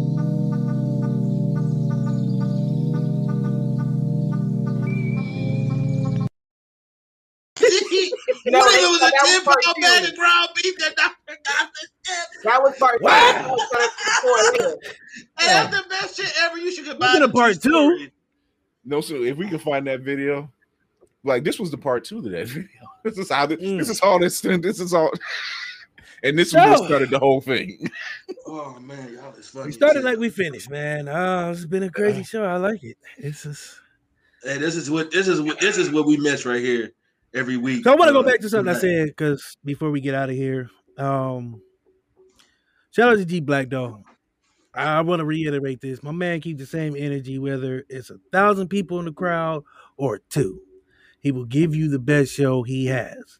what 9.22 9.30
if 9.30 9.42
it 9.42 9.46
was 9.46 9.46
that 9.46 9.46
was 9.46 9.46
10 9.46 9.46
part 9.46 9.64
pound 9.64 9.76
two. 9.76 9.82
bag 9.82 10.10
of 10.10 10.18
ground 10.18 10.50
beef 10.56 10.78
that 10.80 10.96
Dr. 10.96 11.40
got 11.46 11.70
the? 11.74 11.88
That 12.44 12.64
was 12.64 12.78
part 12.78 13.00
two. 13.00 13.06
Wow. 13.06 13.12
That 13.12 14.22
was 14.24 14.50
part 14.52 14.56
two. 14.60 14.80
Hey, 15.40 15.48
that's 15.48 15.78
the 15.78 15.90
best 15.90 16.18
shit 16.18 16.34
ever. 16.42 16.58
You 16.58 16.72
should 16.72 16.86
combine 16.86 17.10
Speaking 17.10 17.24
of 17.24 17.34
part 17.34 17.54
two, 17.54 17.70
stories. 17.70 18.10
No, 18.86 19.02
so 19.02 19.16
if 19.24 19.38
we 19.38 19.48
can 19.48 19.60
find 19.60 19.86
that 19.88 20.02
video, 20.02 20.52
like 21.24 21.44
this 21.44 21.60
was 21.60 21.72
the 21.72 21.78
part 21.78 22.04
two 22.06 22.22
to 22.22 22.30
that 22.30 22.48
video. 22.48 22.68
This 23.04 23.18
is 23.18 23.30
how 23.32 23.46
this, 23.46 23.60
Mm. 23.60 23.78
this 23.78 23.90
is 23.90 24.00
all 24.02 24.20
this 24.20 24.40
this 24.42 24.80
is 24.80 24.94
all 24.94 25.12
and 26.24 26.38
this 26.38 26.50
is 26.50 26.54
what 26.56 26.86
started 26.86 27.10
the 27.10 27.20
whole 27.20 27.42
thing. 27.42 27.90
Oh 28.50 28.80
man, 28.80 29.14
y'all 29.14 29.34
is 29.34 29.50
funny. 29.50 29.66
We 29.68 29.72
started 29.74 30.06
like 30.06 30.18
we 30.18 30.30
finished, 30.30 30.70
man. 30.70 31.10
Uh, 31.10 31.52
it's 31.54 31.66
been 31.66 31.84
a 31.84 31.90
crazy 31.90 32.24
show. 32.24 32.46
I 32.46 32.56
like 32.56 32.82
it. 32.82 32.98
It's 33.18 33.44
just. 33.44 33.76
Hey, 34.42 34.58
this 34.58 34.78
is 34.78 34.90
what 34.90 35.12
this 35.12 35.28
is 35.28 35.42
what 35.42 35.60
this 35.60 35.78
is 35.78 35.90
what 35.92 36.06
we 36.08 36.16
miss 36.16 36.46
right 36.46 36.62
here 36.62 36.92
every 37.34 37.58
week. 37.58 37.84
So 37.84 37.92
I 37.92 37.96
want 37.96 38.10
to 38.10 38.14
go 38.14 38.24
back 38.24 38.40
to 38.42 38.50
something 38.50 38.74
I 38.76 38.78
said 38.78 39.08
because 39.08 39.58
before 39.64 39.92
we 39.92 40.02
get 40.02 40.16
out 40.16 40.30
of 40.30 40.36
here, 40.36 40.70
um, 40.98 41.62
shout 42.92 43.10
out 43.10 43.18
to 43.18 43.26
G 43.26 43.42
Blakk 43.42 43.70
Dog. 43.70 44.04
I 44.74 45.02
want 45.02 45.22
to 45.22 45.26
reiterate 45.26 45.82
this. 45.82 46.04
My 46.04 46.12
man 46.12 46.40
keeps 46.40 46.60
the 46.60 46.68
same 46.68 46.96
energy, 46.96 47.40
whether 47.40 47.84
it's 47.90 48.12
a 48.12 48.20
thousand 48.32 48.68
people 48.68 49.00
in 49.00 49.06
the 49.06 49.12
crowd 49.12 49.64
or 49.98 50.20
two. 50.30 50.62
He 51.20 51.32
will 51.32 51.46
give 51.46 51.76
you 51.76 51.90
the 51.90 52.00
best 52.00 52.32
show 52.32 52.62
he 52.62 52.86
has. 52.86 53.40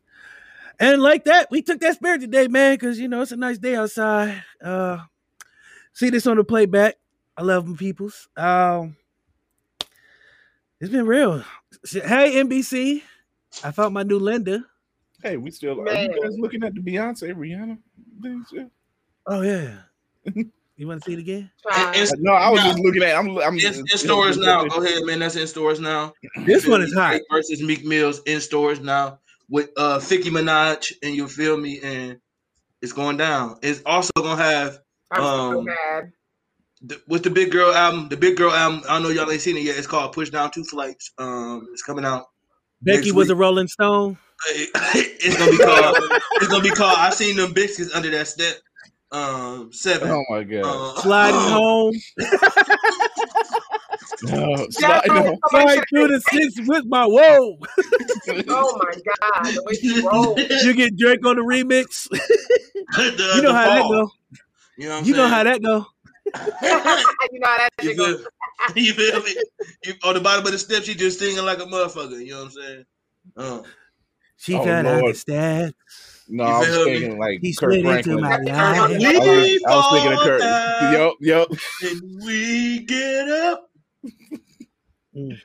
And 0.80 1.02
like 1.02 1.26
that, 1.26 1.50
we 1.52 1.62
took 1.62 1.80
that 1.82 1.96
spirit 1.96 2.22
today, 2.22 2.48
man, 2.48 2.74
because 2.74 3.00
you 3.00 3.08
know 3.08 3.22
it's 3.22 3.32
a 3.32 3.38
nice 3.38 3.58
day 3.58 3.76
outside. 3.76 4.44
Uh 4.64 5.00
see 5.94 6.10
this 6.10 6.28
on 6.28 6.38
the 6.38 6.44
playback. 6.44 6.96
I 7.36 7.44
love 7.44 7.66
them 7.66 7.78
peoples. 7.78 8.30
Um 8.36 8.98
it's 10.80 10.92
been 10.92 11.08
real. 11.08 11.44
Hey 11.92 12.36
NBC, 12.44 13.02
I 13.64 13.72
found 13.72 13.94
my 13.94 14.04
new 14.04 14.20
Linda. 14.20 14.66
Hey, 15.24 15.38
we 15.38 15.52
still 15.52 15.82
are 15.82 16.02
you 16.02 16.22
guys 16.22 16.38
looking 16.38 16.64
at 16.64 16.76
the 16.76 16.82
Beyonce 16.82 17.34
Rihanna? 17.34 17.78
things? 18.22 18.54
Oh 19.26 19.42
yeah. 19.42 19.78
you 20.78 20.88
want 20.88 21.04
to 21.04 21.10
see 21.10 21.14
it 21.14 21.20
again? 21.20 21.50
It's- 21.66 22.14
no, 22.18 22.34
I 22.34 22.50
was 22.50 22.62
just 22.62 22.80
looking 22.80 23.04
at. 23.04 23.16
I'm. 23.16 23.38
I'm 23.40 23.58
It's 23.58 23.78
in 23.78 23.88
stores 23.88 24.38
now. 24.38 24.66
Go 24.66 24.84
ahead, 24.84 25.04
man. 25.04 25.20
That's 25.20 25.36
in 25.36 25.48
stores 25.48 25.80
now. 25.80 26.14
This 26.46 26.68
one 26.68 26.82
is 26.82 26.94
hot. 26.94 27.20
Versus 27.32 27.62
Meek 27.62 27.84
Mills 27.86 28.22
in 28.26 28.40
stores 28.42 28.80
now 28.80 29.20
with 29.50 29.70
uh 29.78 30.00
Nicki 30.10 30.30
Minaj, 30.30 30.94
and 31.04 31.16
you 31.16 31.28
feel 31.28 31.58
me, 31.58 31.80
and 31.84 32.20
it's 32.82 32.94
going 32.94 33.18
down. 33.18 33.58
It's 33.62 33.82
also 33.86 34.12
gonna 34.18 34.42
have 34.42 34.80
I'm 35.12 35.22
so 35.22 35.28
um 35.60 35.66
mad. 35.66 36.12
the, 36.82 37.02
what's 37.08 37.24
the 37.24 37.30
big 37.30 37.52
girl 37.52 37.74
album? 37.74 38.08
The 38.10 38.18
big 38.18 38.38
girl 38.38 38.52
album. 38.52 38.84
I 38.88 39.00
know 39.00 39.10
y'all 39.10 39.32
ain't 39.32 39.42
seen 39.42 39.58
it 39.58 39.64
yet. 39.64 39.78
It's 39.78 39.88
called 39.88 40.14
Push 40.14 40.30
Down 40.30 40.52
Two 40.52 40.64
Flights. 40.64 41.12
Um, 41.18 41.68
it's 41.74 41.84
coming 41.84 42.06
out. 42.06 42.26
Becky 42.82 43.12
was 43.12 43.28
week. 43.28 43.34
a 43.34 43.36
Rolling 43.36 43.68
Stone. 43.68 44.18
it's 44.50 45.38
gonna 45.38 45.52
be 45.52 45.58
called. 45.58 45.98
it's 46.36 46.48
gonna 46.48 46.64
be 46.64 46.70
called. 46.70 46.98
I 46.98 47.10
seen 47.10 47.36
them 47.38 47.54
biscuits 47.54 47.94
under 47.96 48.10
that 48.12 48.28
step. 48.28 48.56
Um, 49.12 49.72
seven. 49.74 50.10
Oh 50.12 50.24
my 50.30 50.44
god! 50.44 50.64
Uh, 50.66 51.02
Sliding 51.02 51.40
home. 51.40 51.94
No, 54.24 54.56
Slide, 54.72 55.04
slide 55.06 55.38
slide 55.50 55.84
through 55.90 56.08
the 56.08 56.20
six 56.32 56.68
with 56.68 56.86
my 56.86 57.06
whoa. 57.06 57.58
Oh 58.50 58.80
my 58.82 58.94
god, 58.94 59.46
the 59.54 59.64
way 59.66 59.74
she 59.76 60.02
rolled. 60.02 60.40
you 60.40 60.74
get 60.74 60.98
Drake 60.98 61.24
on 61.26 61.36
the 61.36 61.44
remix. 61.44 62.08
The- 62.10 63.34
you 63.36 63.42
know 63.44 63.50
the 63.50 63.54
how 63.54 63.66
that 63.68 63.82
fall. 63.82 63.92
go. 63.92 64.12
You 64.78 64.86
know 64.88 64.90
what 64.96 65.00
I'm 65.02 65.06
You 65.06 65.14
know 65.16 65.28
how 65.28 65.44
that 65.44 65.62
go. 65.62 65.86
you 66.26 67.40
know 67.40 67.48
how 67.48 67.58
that 67.58 67.70
You 67.82 67.90
shit 67.90 67.98
feel, 67.98 68.06
goes. 68.18 68.28
you 68.76 68.94
feel 68.94 69.22
me? 69.24 69.36
You, 69.86 69.94
on 70.04 70.16
the 70.16 70.22
bottom 70.22 70.46
of 70.46 70.52
the 70.52 70.58
steps, 70.60 70.86
she 70.86 70.96
just 70.96 71.20
singing 71.20 71.44
like 71.46 71.60
a 71.60 71.66
motherfucker. 71.66 72.24
You 72.24 72.32
know 72.32 72.38
what 72.40 72.46
I'm 72.46 72.52
saying? 72.52 72.86
Uh, 73.36 73.62
She 74.38 74.54
Oh, 74.54 74.66
got 74.66 74.86
out 74.86 74.98
the 74.98 75.02
Lord. 75.02 75.16
stats. 75.16 75.74
No, 76.30 76.44
I 76.44 76.60
was 76.60 76.68
feel 76.70 76.86
me? 76.90 77.20
like 77.20 77.40
He 77.42 77.54
Kirk 77.54 77.72
slid 77.72 77.84
Franklin. 77.84 78.20
my 78.22 78.32
I 78.32 78.38
was, 78.38 79.04
I 79.04 79.20
was- 79.20 79.60
I 79.66 79.76
was 79.76 79.88
thinking 79.88 80.14
of 80.14 80.20
Kurt. 80.20 80.42
Yep, 80.92 81.14
yep. 81.22 81.48
and 81.84 82.24
we 82.26 82.80
get 82.86 83.30
up. 83.30 83.70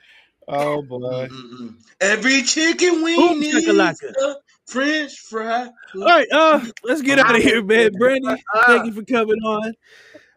Oh 0.45 0.81
boy. 0.81 1.29
Mm-mm. 1.29 1.75
Every 2.01 2.41
chicken 2.43 3.01
wing 3.01 3.15
Boom, 3.17 3.39
needs 3.39 3.65
shakalaka. 3.65 4.13
a 4.21 4.35
French 4.67 5.17
fry. 5.19 5.69
All 5.95 6.01
right, 6.01 6.27
uh, 6.31 6.59
let's 6.83 7.01
get 7.01 7.17
out 7.17 7.35
of 7.35 7.41
here, 7.41 7.63
man. 7.63 7.91
Brandy, 7.97 8.43
thank 8.67 8.85
you 8.87 8.91
for 8.91 9.03
coming 9.03 9.37
on. 9.45 9.73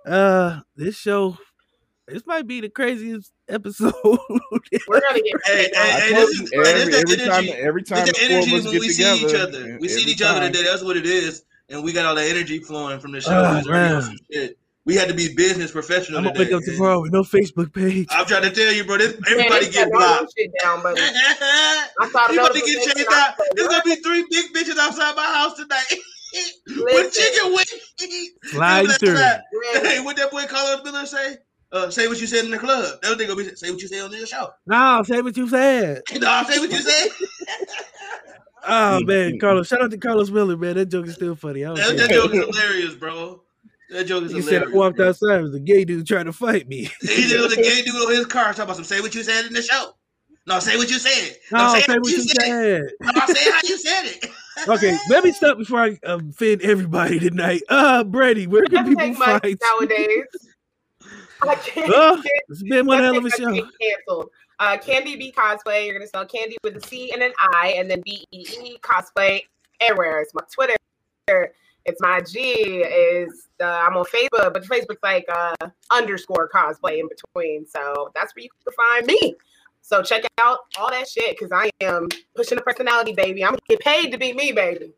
Uh, 0.07 0.61
this 0.77 0.97
show, 0.97 1.36
this 2.08 2.26
might 2.26 2.46
be 2.46 2.60
the 2.60 2.68
craziest 2.68 3.32
episode. 3.48 3.92
We're 4.04 5.00
gonna 5.00 5.20
get 5.20 5.32
Hey, 5.44 5.68
hey, 5.68 5.70
I 5.76 6.00
hey, 6.00 6.10
told 6.14 6.28
this 6.28 6.40
is, 6.40 6.50
hey, 6.52 6.58
every, 6.58 6.92
that 6.92 7.00
every 7.02 7.16
time, 7.26 7.44
every 7.58 7.82
time 7.82 8.06
the 8.06 8.12
the 8.12 8.18
four 8.18 8.38
of 8.38 8.42
energy 8.44 8.56
us 8.56 8.64
when 8.64 8.72
get 8.72 8.80
we 8.80 8.88
together, 8.88 9.16
see 9.16 9.24
each 9.26 9.34
other. 9.34 9.78
We 9.80 9.88
see 9.88 10.00
every 10.02 10.12
each 10.12 10.22
other 10.22 10.40
today. 10.46 10.62
That's 10.64 10.82
what 10.84 10.96
it 10.96 11.06
is. 11.06 11.44
And 11.68 11.82
we 11.82 11.92
got 11.92 12.06
all 12.06 12.14
the 12.14 12.22
energy 12.22 12.60
flowing 12.60 13.00
from 13.00 13.12
the 13.12 13.20
show. 13.20 13.30
Oh, 13.32 13.56
It's 13.58 13.66
already 13.66 13.86
on 13.86 13.92
man. 13.94 14.02
some 14.02 14.18
shit. 14.32 14.58
We 14.84 14.94
had 14.94 15.08
to 15.08 15.14
be 15.14 15.34
business 15.34 15.72
professional 15.72 16.18
I'm 16.18 16.24
gonna 16.24 16.36
today. 16.38 16.54
wake 16.54 16.54
up 16.54 16.62
tomorrow 16.62 17.00
with 17.02 17.12
no 17.12 17.22
Facebook 17.22 17.74
page. 17.74 18.06
I'm 18.10 18.24
trying 18.24 18.42
to 18.42 18.50
tell 18.50 18.72
you, 18.72 18.84
bro. 18.84 18.98
This, 18.98 19.14
everybody 19.28 19.64
get 19.64 19.72
shut 19.74 19.84
all 19.86 19.98
blocked. 19.98 20.20
that 20.20 20.32
shit 20.38 20.50
down, 20.62 20.80
but 20.84 20.94
I 21.00 22.08
saw 22.12 22.28
the 22.28 22.34
You 22.34 22.38
about 22.38 22.54
to 22.54 22.60
get 22.60 22.66
notification, 22.76 22.92
chased 22.98 23.12
out. 23.12 23.34
There's 23.56 23.66
gonna 23.68 23.82
be 23.84 23.96
three 23.96 24.24
big 24.30 24.52
bitches 24.54 24.78
outside 24.78 25.16
my 25.16 25.24
house 25.24 25.54
tonight. 25.56 25.86
With 26.68 26.76
Listen. 26.76 27.22
chicken 27.22 27.52
wings. 27.52 28.30
Slide 28.44 28.86
That's 28.86 28.98
through. 28.98 29.14
right. 29.14 29.40
Hey, 29.82 30.00
what 30.00 30.16
that 30.18 30.30
boy 30.30 30.44
Carlos 30.46 30.84
Miller 30.84 31.06
say? 31.06 31.38
Uh, 31.72 31.90
say 31.90 32.06
what 32.06 32.20
you 32.20 32.26
said 32.26 32.44
in 32.44 32.51
the 32.51 32.59
club. 32.59 33.01
That 33.02 33.09
was 33.10 33.18
they 33.18 33.26
gonna 33.26 33.43
be 33.43 33.55
say 33.56 33.70
what 33.70 33.80
you 33.82 33.88
said 33.88 34.02
on 34.02 34.10
the 34.10 34.24
show. 34.26 34.51
No, 34.66 35.02
say 35.05 35.20
what 35.22 35.36
you 35.36 35.48
said. 35.48 36.02
No, 36.20 36.43
say 36.48 36.59
what 36.59 36.70
you 36.70 36.78
said. 36.82 37.09
Oh 38.68 39.01
man, 39.05 39.38
Carlos! 39.38 39.68
Shout 39.68 39.80
out 39.80 39.93
to 39.93 39.97
Carlos 39.98 40.28
Miller, 40.28 40.56
man. 40.56 40.74
That 40.74 40.86
joke 40.86 41.06
is 41.06 41.14
still 41.14 41.36
funny. 41.36 41.64
I 41.64 41.72
That, 41.74 41.97
that 41.98 42.10
joke 42.10 42.34
is 42.34 42.44
hilarious, 42.47 42.94
bro. 42.97 43.40
That 43.90 44.05
joke 44.09 44.24
is 44.24 44.32
He 44.32 44.43
said 44.43 44.55
I 44.55 44.56
hilarious. 44.64 44.74
walked 44.74 45.01
outside. 45.01 45.38
It 45.38 45.43
was 45.43 45.55
a 45.55 45.60
gay 45.60 45.84
dude 45.84 46.05
trying 46.05 46.24
to 46.24 46.32
fight 46.32 46.66
me. 46.66 46.90
He 47.01 47.28
did 47.28 47.40
was 47.40 47.52
a 47.52 47.56
gay 47.62 47.82
dude 47.82 47.94
on 47.94 48.10
his 48.10 48.26
car 48.26 48.47
talking 48.47 48.62
about 48.64 48.74
some 48.74 48.84
say 48.84 49.01
what 49.01 49.14
you 49.14 49.22
said 49.22 49.47
in 49.47 49.52
the 49.52 49.62
show. 49.62 49.93
No, 50.48 50.59
say 50.59 50.76
what 50.76 50.90
you 50.90 50.98
said. 50.98 51.36
No, 51.52 51.74
say, 51.74 51.80
say 51.82 51.97
what 51.98 52.10
you 52.10 52.22
said. 52.22 52.82
No, 53.02 53.26
say 53.26 53.51
how 53.52 53.60
you 53.62 53.78
said 53.78 54.02
it. 54.06 54.30
Okay, 54.68 54.97
let 55.10 55.22
me 55.22 55.30
stop 55.32 55.59
before 55.59 55.80
I 55.80 55.98
offend 56.02 56.62
everybody 56.62 57.20
tonight. 57.20 57.62
Uh, 57.68 58.02
Brady, 58.02 58.48
where 58.48 58.64
can 58.64 58.84
people 58.84 59.01
take 59.01 59.18
much 59.18 59.40
find? 59.43 59.60
nowadays. 59.62 60.24
I 61.42 61.54
can't, 61.62 61.90
Oh, 61.92 62.22
it's 62.48 62.62
been 62.62 62.86
one 62.86 63.02
hell 63.02 63.16
of 63.16 63.24
a 63.24 63.30
take 63.30 63.40
much 63.40 63.54
to 63.54 63.60
show. 63.60 63.70
Canceled. 63.80 64.30
Uh, 64.58 64.76
Candy 64.78 65.16
B 65.16 65.32
cosplay. 65.36 65.86
You're 65.86 65.94
gonna 65.94 66.06
spell 66.06 66.26
Candy 66.26 66.56
with 66.64 66.76
a 66.76 66.86
C 66.86 67.12
and 67.12 67.22
an 67.22 67.32
I, 67.38 67.74
and 67.76 67.90
then 67.90 68.00
B 68.04 68.24
E 68.32 68.46
E 68.62 68.78
cosplay 68.80 69.42
everywhere. 69.80 70.20
It's 70.20 70.32
my 70.34 70.42
Twitter. 70.52 71.52
It's 71.84 72.00
my 72.00 72.20
G. 72.20 72.80
Is 72.82 73.48
uh, 73.60 73.64
I'm 73.86 73.96
on 73.96 74.04
Facebook, 74.06 74.52
but 74.52 74.64
Facebook's 74.64 75.02
like 75.02 75.26
uh, 75.28 75.54
underscore 75.90 76.48
cosplay 76.48 77.00
in 77.00 77.08
between. 77.08 77.66
So 77.66 78.10
that's 78.14 78.34
where 78.34 78.44
you 78.44 78.50
can 78.64 78.72
find 78.72 79.06
me. 79.06 79.36
So 79.82 80.02
check 80.02 80.24
out 80.38 80.60
all 80.78 80.90
that 80.90 81.06
shit 81.06 81.38
because 81.38 81.52
I 81.52 81.70
am 81.80 82.08
pushing 82.34 82.56
the 82.56 82.62
personality, 82.62 83.12
baby. 83.12 83.44
I'm 83.44 83.50
gonna 83.50 83.60
get 83.68 83.80
paid 83.80 84.10
to 84.10 84.18
be 84.18 84.32
me, 84.32 84.52
baby. 84.52 84.92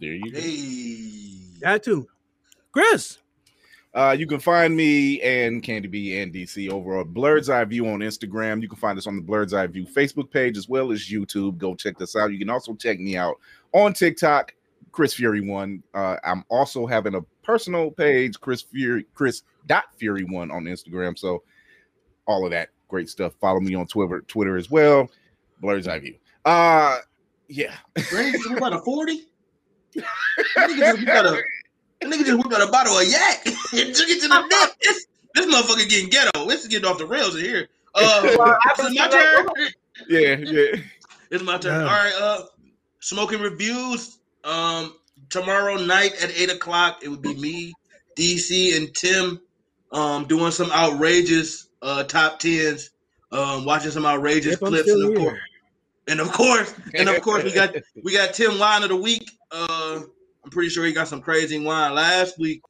There 0.00 0.14
you 0.14 0.32
go. 0.32 0.40
Hey. 0.40 1.60
Got 1.60 1.82
to. 1.84 2.08
Chris. 2.72 3.18
Uh, 3.94 4.16
you 4.18 4.26
can 4.26 4.40
find 4.40 4.74
me 4.74 5.20
and 5.20 5.62
Candy 5.62 5.86
B 5.86 6.18
and 6.18 6.32
DC 6.32 6.70
over 6.70 7.00
at 7.00 7.08
Blurred's 7.08 7.50
Eye 7.50 7.64
View 7.64 7.86
on 7.88 8.00
Instagram. 8.00 8.62
You 8.62 8.68
can 8.68 8.78
find 8.78 8.96
us 8.96 9.06
on 9.06 9.16
the 9.16 9.22
Blurred's 9.22 9.52
Eye 9.52 9.66
View 9.66 9.84
Facebook 9.84 10.30
page 10.30 10.56
as 10.56 10.68
well 10.68 10.92
as 10.92 11.10
YouTube. 11.10 11.58
Go 11.58 11.74
check 11.74 11.98
this 11.98 12.16
out. 12.16 12.32
You 12.32 12.38
can 12.38 12.48
also 12.48 12.74
check 12.74 12.98
me 12.98 13.18
out 13.18 13.36
on 13.72 13.92
TikTok, 13.92 14.54
Chris 14.92 15.12
Fury 15.12 15.42
One. 15.42 15.82
Uh, 15.92 16.16
I'm 16.24 16.42
also 16.48 16.86
having 16.86 17.14
a 17.16 17.20
personal 17.42 17.90
page, 17.90 18.40
Chris 18.40 18.62
Fury, 18.62 19.04
Chris 19.12 19.42
dot 19.66 19.84
Fury 19.98 20.24
One 20.24 20.50
on 20.50 20.64
Instagram. 20.64 21.18
So 21.18 21.42
all 22.26 22.46
of 22.46 22.50
that 22.52 22.70
great 22.88 23.10
stuff. 23.10 23.34
Follow 23.40 23.60
me 23.60 23.74
on 23.74 23.86
Twitter, 23.86 24.22
Twitter 24.22 24.56
as 24.56 24.70
well. 24.70 25.10
Blurred's 25.62 25.86
Eye 25.86 25.98
View. 25.98 26.16
Uh, 26.46 26.96
yeah. 27.48 27.74
Just 27.98 28.50
whipped 28.50 28.74
a 28.74 28.78
40? 28.78 29.26
nigga 29.94 31.04
just 31.04 31.06
a 31.06 31.42
nigga 32.06 32.24
just 32.24 32.38
whipped 32.38 32.52
out 32.54 32.66
a 32.66 32.70
bottle 32.70 32.98
of 32.98 33.06
yak 33.08 33.44
and 33.46 33.54
took 33.94 34.08
it 34.08 34.20
to 34.22 34.28
the 34.28 34.46
neck. 34.48 34.70
This, 34.82 35.06
this 35.34 35.46
motherfucker 35.46 35.88
getting 35.88 36.08
ghetto. 36.10 36.46
This 36.46 36.62
is 36.62 36.68
getting 36.68 36.88
off 36.88 36.98
the 36.98 37.06
rails 37.06 37.36
in 37.36 37.44
here. 37.44 37.68
Uh, 37.94 38.20
Well, 38.38 38.40
I 38.64 38.72
is 38.72 38.78
it 38.78 38.82
believe 38.84 38.98
my 39.00 39.08
that- 39.08 39.46
turn? 39.56 39.68
Yeah, 40.08 40.36
yeah. 40.50 40.80
It's 41.30 41.42
my 41.44 41.58
turn. 41.58 41.74
Yeah. 41.84 41.92
All 41.92 42.04
right, 42.04 42.14
uh 42.18 42.44
smoking 43.00 43.40
reviews. 43.40 44.18
Um 44.44 44.94
tomorrow 45.28 45.76
night 45.76 46.12
at 46.22 46.30
eight 46.30 46.50
o'clock, 46.50 47.00
it 47.02 47.08
would 47.10 47.20
be 47.20 47.34
me, 47.34 47.74
DC, 48.18 48.74
and 48.78 48.94
Tim 48.94 49.40
um 49.92 50.24
doing 50.24 50.52
some 50.52 50.70
outrageous 50.72 51.68
uh 51.82 52.04
top 52.04 52.38
tens. 52.38 52.90
Um 53.30 53.66
watching 53.66 53.90
some 53.90 54.06
outrageous 54.06 54.52
Yep, 54.52 54.60
clips 54.60 54.88
and 54.88 55.02
of 55.04 55.10
here. 55.10 55.18
course 55.28 55.40
and 56.08 56.20
of 56.20 56.32
course, 56.32 56.74
and 56.94 57.08
of 57.10 57.20
course, 57.20 57.44
we 57.44 57.52
got 57.52 57.74
we 58.02 58.12
got 58.14 58.32
Tim 58.32 58.58
line 58.58 58.82
of 58.84 58.88
the 58.88 58.96
week. 58.96 59.30
Uh, 59.50 60.00
I'm 60.44 60.50
pretty 60.50 60.68
sure 60.70 60.84
he 60.84 60.92
got 60.92 61.08
some 61.08 61.20
crazy 61.20 61.58
wine 61.64 61.94
last 61.94 62.38
week. 62.38 62.62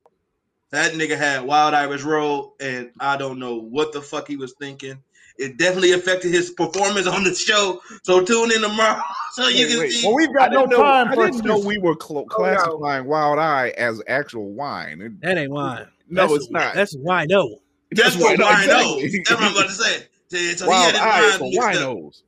That 0.70 0.92
nigga 0.92 1.16
had 1.18 1.42
Wild 1.44 1.74
Irish 1.74 2.02
Rose, 2.02 2.50
and 2.60 2.90
I 3.00 3.16
don't 3.16 3.38
know 3.38 3.56
what 3.56 3.92
the 3.92 4.00
fuck 4.00 4.26
he 4.28 4.36
was 4.36 4.54
thinking. 4.58 4.96
It 5.38 5.56
definitely 5.58 5.92
affected 5.92 6.30
his 6.32 6.50
performance 6.50 7.06
on 7.06 7.24
the 7.24 7.34
show. 7.34 7.80
So 8.04 8.22
tune 8.22 8.52
in 8.52 8.60
tomorrow 8.62 9.00
so 9.32 9.48
you 9.48 9.66
can 9.66 9.90
see. 9.90 10.06
Well, 10.06 10.14
we've 10.14 10.28
I 10.30 10.32
got 10.32 10.52
no 10.52 10.60
didn't 10.60 10.70
know, 10.72 10.76
time 10.82 11.08
I 11.08 11.14
didn't 11.14 11.44
know 11.44 11.58
we 11.58 11.78
were 11.78 11.96
cl- 12.00 12.18
Oh, 12.20 12.22
no. 12.22 12.26
classifying 12.26 13.06
Wild 13.06 13.38
Eye 13.38 13.70
as 13.78 14.02
actual 14.08 14.52
wine. 14.52 15.00
It- 15.00 15.20
That 15.22 15.38
ain't 15.38 15.50
wine. 15.50 15.86
No, 16.08 16.22
That's- 16.22 16.36
it's 16.42 16.50
not. 16.50 16.74
That's 16.74 16.94
why 16.94 17.24
no. 17.26 17.58
That's 17.92 18.16
what 18.16 18.38
why 18.38 18.44
wine 18.44 18.66
not, 18.66 18.82
knows. 18.82 19.02
exactly. 19.02 19.22
That's 19.28 19.40
what 19.40 19.50
I'm 19.50 19.56
about 19.56 19.68
to 19.68 19.74
say. 19.74 20.06
So, 20.28 20.64
so 20.64 20.68
Wild 20.68 20.92
he 20.92 20.98
Eye 20.98 21.02
had 21.04 21.24
is 21.24 21.30
his 21.30 21.38
for 21.38 21.44
wines 21.44 21.56
mixed 21.56 21.82
up. 21.82 21.96
winos. 21.96 22.22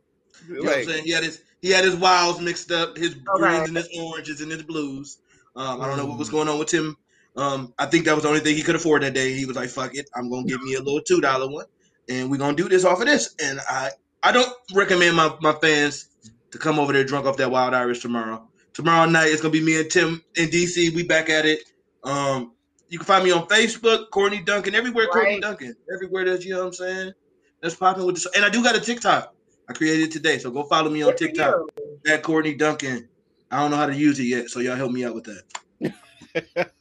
You 0.48 0.54
know 0.54 0.62
what 0.70 0.78
I'm 0.78 0.84
saying? 0.84 1.04
He 1.04 1.10
had 1.10 1.24
his 1.24 1.42
he 1.60 1.70
had 1.70 1.84
his 1.84 1.96
wilds 1.96 2.40
mixed 2.40 2.70
up, 2.70 2.96
his 2.96 3.10
Okay. 3.12 3.22
greens 3.36 3.68
and 3.68 3.76
his 3.76 3.88
oranges 3.98 4.40
and 4.40 4.50
his 4.50 4.62
blues. 4.62 5.18
Um, 5.56 5.80
I 5.80 5.86
don't 5.86 5.96
know 5.96 6.06
what 6.06 6.18
was 6.18 6.30
going 6.30 6.48
on 6.48 6.58
with 6.58 6.68
Tim. 6.68 6.96
Um, 7.36 7.74
I 7.78 7.86
think 7.86 8.04
that 8.04 8.14
was 8.14 8.22
the 8.22 8.28
only 8.28 8.40
thing 8.40 8.56
he 8.56 8.62
could 8.62 8.76
afford 8.76 9.02
that 9.02 9.14
day. 9.14 9.32
He 9.32 9.44
was 9.44 9.56
like, 9.56 9.68
"Fuck 9.68 9.94
it, 9.94 10.08
I'm 10.14 10.30
gonna 10.30 10.46
give 10.46 10.62
me 10.62 10.74
a 10.74 10.80
little 10.80 11.00
two 11.00 11.20
dollar 11.20 11.48
one, 11.48 11.66
and 12.08 12.30
we're 12.30 12.36
gonna 12.38 12.56
do 12.56 12.68
this 12.68 12.84
off 12.84 13.00
of 13.00 13.06
this." 13.06 13.34
And 13.42 13.60
I, 13.68 13.90
I 14.22 14.32
don't 14.32 14.52
recommend 14.74 15.16
my 15.16 15.34
my 15.40 15.52
fans 15.52 16.08
to 16.52 16.58
come 16.58 16.78
over 16.78 16.92
there 16.92 17.04
drunk 17.04 17.26
off 17.26 17.36
that 17.38 17.50
wild 17.50 17.74
Irish 17.74 18.00
tomorrow. 18.00 18.48
Tomorrow 18.72 19.08
night 19.08 19.28
it's 19.28 19.42
gonna 19.42 19.52
be 19.52 19.62
me 19.62 19.80
and 19.80 19.90
Tim 19.90 20.22
in 20.36 20.48
DC. 20.48 20.94
We 20.94 21.02
back 21.02 21.28
at 21.28 21.44
it. 21.46 21.60
Um, 22.04 22.52
you 22.88 22.98
can 22.98 23.06
find 23.06 23.24
me 23.24 23.32
on 23.32 23.46
Facebook, 23.48 24.10
Courtney 24.10 24.42
Duncan, 24.42 24.74
everywhere. 24.74 25.08
Courtney 25.08 25.40
Duncan, 25.40 25.74
everywhere. 25.92 26.24
That's 26.24 26.44
you 26.44 26.52
know 26.52 26.60
what 26.60 26.66
I'm 26.66 26.72
saying. 26.74 27.12
That's 27.60 27.74
popping 27.74 28.04
with 28.04 28.16
this, 28.16 28.26
and 28.36 28.44
I 28.44 28.50
do 28.50 28.62
got 28.62 28.76
a 28.76 28.80
TikTok. 28.80 29.34
I 29.68 29.72
created 29.72 30.12
today, 30.12 30.38
so 30.38 30.50
go 30.50 30.64
follow 30.64 30.90
me 30.90 31.02
on 31.02 31.10
Good 31.10 31.18
for 31.18 31.26
TikTok 31.26 31.60
at 32.06 32.22
Courtney 32.22 32.54
Duncan. 32.54 33.08
I 33.54 33.60
don't 33.60 33.70
know 33.70 33.76
how 33.76 33.86
to 33.86 33.94
use 33.94 34.18
it 34.18 34.24
yet, 34.24 34.50
so 34.50 34.58
y'all 34.58 34.74
help 34.74 34.90
me 34.90 35.04
out 35.04 35.14
with 35.14 35.24
that. 35.26 35.44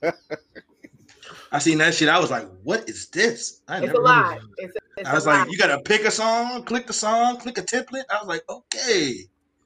I 1.52 1.60
seen 1.60 1.78
that 1.78 1.94
shit. 1.94 2.10
I 2.10 2.20
was 2.20 2.32
like, 2.32 2.48
"What 2.64 2.90
is 2.90 3.10
this?" 3.10 3.62
I 3.68 3.78
It's 3.78 3.86
never 3.86 4.00
a 4.00 4.02
lot. 4.02 4.38
it. 4.38 4.44
It's, 4.58 4.76
it's 4.98 5.08
I 5.08 5.14
was 5.14 5.26
a 5.28 5.30
like, 5.30 5.40
lot. 5.42 5.52
"You 5.52 5.58
gotta 5.60 5.80
pick 5.84 6.02
a 6.02 6.10
song, 6.10 6.64
click 6.64 6.88
the 6.88 6.94
song, 6.94 7.38
click 7.38 7.60
a 7.60 7.62
template." 7.62 8.06
I 8.10 8.18
was 8.18 8.26
like, 8.28 8.42
"Okay." 8.50 9.18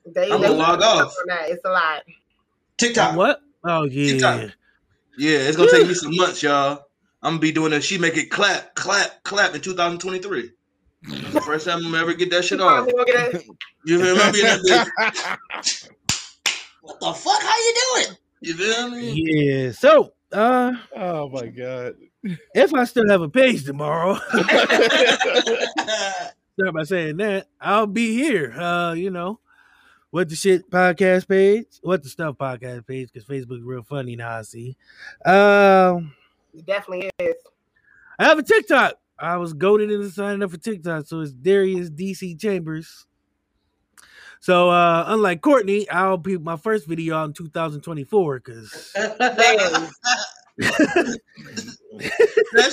They, 0.05 0.29
I'm 0.31 0.41
they 0.41 0.47
gonna 0.47 0.59
log 0.59 0.81
off. 0.81 1.13
that. 1.27 1.49
It's 1.49 1.63
a 1.63 1.69
lot. 1.69 2.03
TikTok. 2.77 3.15
What? 3.15 3.39
Oh 3.63 3.83
yeah. 3.85 4.11
TikTok. 4.11 4.51
Yeah, 5.17 5.37
it's 5.39 5.55
gonna 5.55 5.71
take 5.71 5.87
me 5.87 5.93
some 5.93 6.13
months, 6.13 6.43
y'all. 6.43 6.83
I'm 7.23 7.31
gonna 7.35 7.39
be 7.39 7.53
doing 7.53 7.71
a 7.71 7.79
she 7.79 7.97
make 7.97 8.17
it 8.17 8.29
clap, 8.29 8.75
clap, 8.75 9.23
clap 9.23 9.55
in 9.55 9.61
2023. 9.61 10.51
The 11.03 11.41
first 11.41 11.65
time 11.67 11.85
I'm 11.85 11.95
ever 11.95 12.13
get 12.13 12.31
that 12.31 12.43
shit 12.43 12.59
off. 12.59 12.85
Probably 12.89 13.13
gonna 13.13 13.31
get 13.31 13.33
a- 13.35 13.45
You 13.85 14.03
feel 14.03 14.15
me? 14.15 14.21
I'm 14.25 14.33
being 14.33 14.45
that 14.45 14.59
bitch. 14.61 15.89
What 16.87 16.99
the 17.01 17.11
fuck? 17.13 17.41
How 17.41 17.55
you 17.57 17.75
doing? 17.95 18.17
You 18.41 18.53
feel 18.53 18.89
me? 18.91 19.11
Yeah. 19.25 19.71
So, 19.71 20.13
uh, 20.31 20.71
Oh 20.95 21.27
my 21.29 21.47
god. 21.47 21.95
if 22.23 22.73
I 22.73 22.85
still 22.85 23.09
have 23.09 23.21
a 23.21 23.27
page 23.29 23.65
tomorrow, 23.65 24.15
start 26.53 26.73
by 26.73 26.83
saying 26.85 27.17
that 27.17 27.47
I'll 27.59 27.87
be 27.87 28.13
here. 28.15 28.53
Uh, 28.53 28.93
you 28.93 29.09
know, 29.09 29.39
what 30.11 30.29
the 30.29 30.35
shit 30.35 30.69
podcast 30.71 31.27
page, 31.27 31.65
what 31.81 32.03
the 32.03 32.09
stuff 32.09 32.37
podcast 32.37 32.87
page, 32.87 33.09
because 33.11 33.27
Facebook 33.27 33.59
real 33.63 33.83
funny 33.83 34.15
now. 34.15 34.37
I 34.37 34.41
see. 34.43 34.77
Um, 35.25 36.13
It 36.53 36.65
definitely 36.65 37.09
is. 37.19 37.35
I 38.19 38.23
have 38.25 38.39
a 38.39 38.43
TikTok. 38.43 38.93
I 39.19 39.35
was 39.37 39.53
goaded 39.53 39.91
into 39.91 40.09
signing 40.09 40.41
up 40.43 40.51
for 40.51 40.57
TikTok, 40.57 41.05
so 41.07 41.19
it's 41.21 41.33
Darius 41.33 41.89
DC 41.89 42.39
Chambers. 42.39 43.05
So 44.41 44.69
uh 44.69 45.05
unlike 45.07 45.41
Courtney, 45.41 45.89
I'll 45.89 46.17
be 46.17 46.37
my 46.37 46.57
first 46.57 46.87
video 46.87 47.17
out 47.17 47.25
in 47.25 47.33
2024 47.33 48.39
because 48.39 48.91
that 48.95 49.91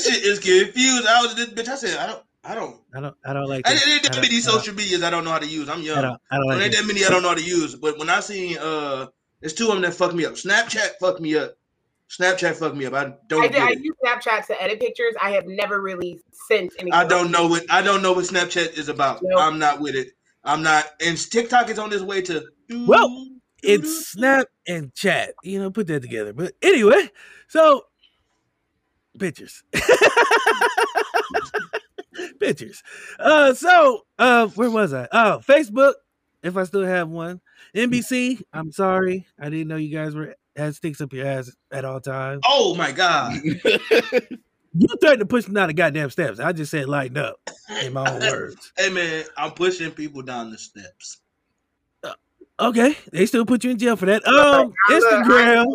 shit 0.01 0.25
is 0.25 0.39
confused. 0.39 1.07
I 1.07 1.23
was 1.23 1.35
this 1.35 1.51
bitch. 1.51 1.69
I 1.69 1.77
said, 1.77 1.99
I 1.99 2.07
don't, 2.07 2.23
I 2.45 2.55
don't. 2.55 2.81
I 2.95 3.01
don't 3.01 3.17
I 3.25 3.33
don't 3.33 3.49
like 3.49 3.69
I, 3.69 3.73
this. 3.73 3.87
it 3.87 3.91
ain't 3.91 4.11
I 4.11 4.15
that 4.15 4.23
many 4.23 4.41
social 4.41 4.75
medias 4.75 5.03
I 5.03 5.11
don't 5.11 5.25
know 5.25 5.31
how 5.31 5.39
to 5.39 5.47
use. 5.47 5.69
I'm 5.69 5.83
young. 5.83 5.99
I 5.99 6.03
don't, 6.03 6.21
I 6.31 6.37
don't 6.37 6.49
There 6.49 6.57
like 6.57 6.67
ain't 6.67 6.75
that 6.75 6.87
many 6.87 7.05
I 7.05 7.09
don't 7.09 7.23
know 7.23 7.31
how 7.31 7.35
to 7.35 7.43
use. 7.43 7.75
But 7.75 7.99
when 7.99 8.11
I 8.11 8.21
seen 8.21 8.59
uh, 8.59 9.07
there's 9.41 9.55
two 9.55 9.69
of 9.69 9.75
them 9.75 9.83
that 9.83 9.95
fucked 9.95 10.15
me 10.15 10.25
up. 10.25 10.35
Snapchat 10.35 10.99
fucked 11.01 11.21
me 11.21 11.37
up. 11.37 11.57
Snapchat 12.09 12.55
fucked 12.55 12.77
me 12.77 12.87
up. 12.87 12.95
I 12.95 13.15
don't 13.29 13.43
I, 13.43 13.49
did, 13.49 13.63
I 13.63 13.71
it. 13.71 13.81
use 13.81 13.97
Snapchat 14.05 14.47
to 14.47 14.63
edit 14.63 14.81
pictures. 14.81 15.15
I 15.21 15.31
have 15.33 15.47
never 15.47 15.81
really 15.81 16.21
sent 16.49 16.73
anything. 16.79 16.93
I 16.93 17.05
don't 17.05 17.31
know 17.31 17.47
what 17.47 17.65
I 17.71 17.83
don't 17.83 18.03
know 18.03 18.13
what 18.13 18.25
Snapchat 18.25 18.79
is 18.79 18.89
about. 18.89 19.21
Nope. 19.23 19.41
I'm 19.41 19.59
not 19.59 19.81
with 19.81 19.95
it. 19.95 20.09
I'm 20.45 20.63
not. 20.63 20.87
And 21.05 21.19
TikTok 21.19 21.71
is 21.71 21.79
on 21.79 21.93
its 21.93 22.03
way 22.03 22.23
to. 22.23 22.45
Well, 22.71 23.29
it's 23.63 24.09
Snap 24.09 24.47
and 24.69 24.95
Chat. 24.95 25.35
You 25.43 25.59
know, 25.59 25.71
put 25.71 25.87
that 25.87 26.03
together. 26.03 26.33
But 26.33 26.53
anyway, 26.63 27.11
so 27.49 27.85
pictures. 29.19 29.63
pictures. 32.41 32.83
Uh 33.19 33.55
so 33.55 34.03
uh 34.19 34.49
where 34.49 34.71
was 34.71 34.93
I? 34.93 35.09
Oh, 35.13 35.41
Facebook, 35.47 35.95
if 36.43 36.57
I 36.57 36.65
still 36.65 36.85
have 36.85 37.09
one. 37.09 37.41
NBC, 37.75 38.43
I'm 38.53 38.71
sorry. 38.71 39.27
I 39.39 39.49
didn't 39.49 39.69
know 39.69 39.77
you 39.77 39.95
guys 39.95 40.15
were 40.15 40.35
had 40.57 40.75
sticks 40.75 41.01
up 41.01 41.13
your 41.13 41.27
ass 41.27 41.51
at 41.73 41.85
all 41.85 42.01
times. 42.01 42.43
Oh 42.47 42.75
my 42.75 42.93
god. 42.93 43.41
You 44.77 44.89
threatened 45.01 45.21
to 45.21 45.27
push 45.27 45.47
me 45.47 45.55
down 45.55 45.69
the 45.69 45.75
goddamn 45.75 46.11
steps. 46.11 46.41
I 46.41 46.53
just 46.53 46.71
said 46.71 46.89
lighten 46.89 47.17
up 47.17 47.37
in 47.83 47.93
my 47.93 48.11
own 48.11 48.21
words. 48.21 48.73
Hey 48.79 48.91
man, 48.91 49.25
I'm 49.37 49.53
pushing 49.53 49.91
people 49.93 50.23
down 50.23 50.51
the 50.51 50.59
steps. 50.59 51.19
Okay, 52.61 52.97
they 53.13 53.27
still 53.27 53.45
put 53.45 53.65
you 53.65 53.71
in 53.73 53.79
jail 53.79 53.97
for 53.97 54.07
that. 54.07 54.25
Um, 54.27 54.73
Instagram. 54.89 55.67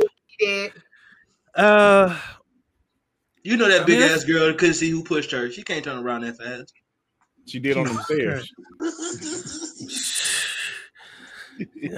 Uh, 1.55 2.17
You 3.43 3.57
know 3.57 3.67
that 3.67 3.81
I 3.81 3.85
big 3.85 3.99
mean, 3.99 4.09
ass 4.09 4.23
girl 4.23 4.53
couldn't 4.53 4.75
see 4.75 4.89
who 4.89 5.03
pushed 5.03 5.31
her. 5.31 5.49
She 5.51 5.61
can't 5.63 5.83
turn 5.83 5.97
around 5.97 6.21
that 6.21 6.37
fast. 6.37 6.73
She 7.47 7.59
did 7.59 7.75
on 7.77 7.85
the 7.85 8.03
stairs. 8.03 8.49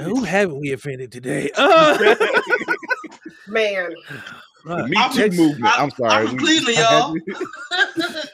who 0.04 0.24
haven't 0.24 0.60
we 0.60 0.72
offended 0.72 1.12
today? 1.12 1.52
Uh, 1.58 2.16
man, 3.48 3.94
uh, 4.68 4.88
Me 4.88 4.98
Too 5.14 5.20
next- 5.20 5.38
movement. 5.38 5.80
I'm 5.80 5.90
sorry. 5.92 6.12
I'm 6.12 6.28
from 6.30 6.38
Cleveland, 6.40 6.78
y'all. 6.78 7.16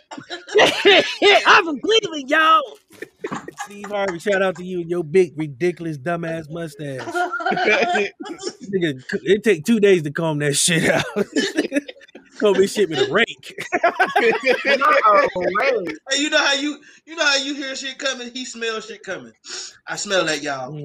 I'm 1.47 1.65
from 1.65 1.79
Cleveland, 1.79 2.29
y'all. 2.29 2.61
Steve 3.63 3.85
Harvey, 3.87 4.19
shout 4.19 4.41
out 4.41 4.55
to 4.55 4.63
you 4.63 4.81
and 4.81 4.89
your 4.89 5.03
big, 5.03 5.37
ridiculous, 5.37 5.97
dumbass 5.97 6.49
mustache. 6.49 7.01
Nigga, 8.71 9.01
it 9.23 9.43
take 9.43 9.65
two 9.65 9.79
days 9.79 10.03
to 10.03 10.11
comb 10.11 10.39
that 10.39 10.55
shit 10.55 10.89
out. 10.89 11.03
comb 12.39 12.53
this 12.53 12.73
shit 12.73 12.89
with 12.89 12.99
a 12.99 13.11
rake. 13.11 13.55
no. 14.65 15.95
Hey, 16.09 16.21
you 16.21 16.29
know 16.29 16.37
how 16.43 16.53
you 16.53 16.79
you 17.05 17.15
know 17.15 17.25
how 17.25 17.37
you 17.37 17.55
hear 17.55 17.75
shit 17.75 17.97
coming? 17.97 18.31
He 18.33 18.45
smells 18.45 18.85
shit 18.87 19.03
coming. 19.03 19.33
I 19.87 19.95
smell 19.95 20.25
that 20.25 20.41
y'all. 20.41 20.77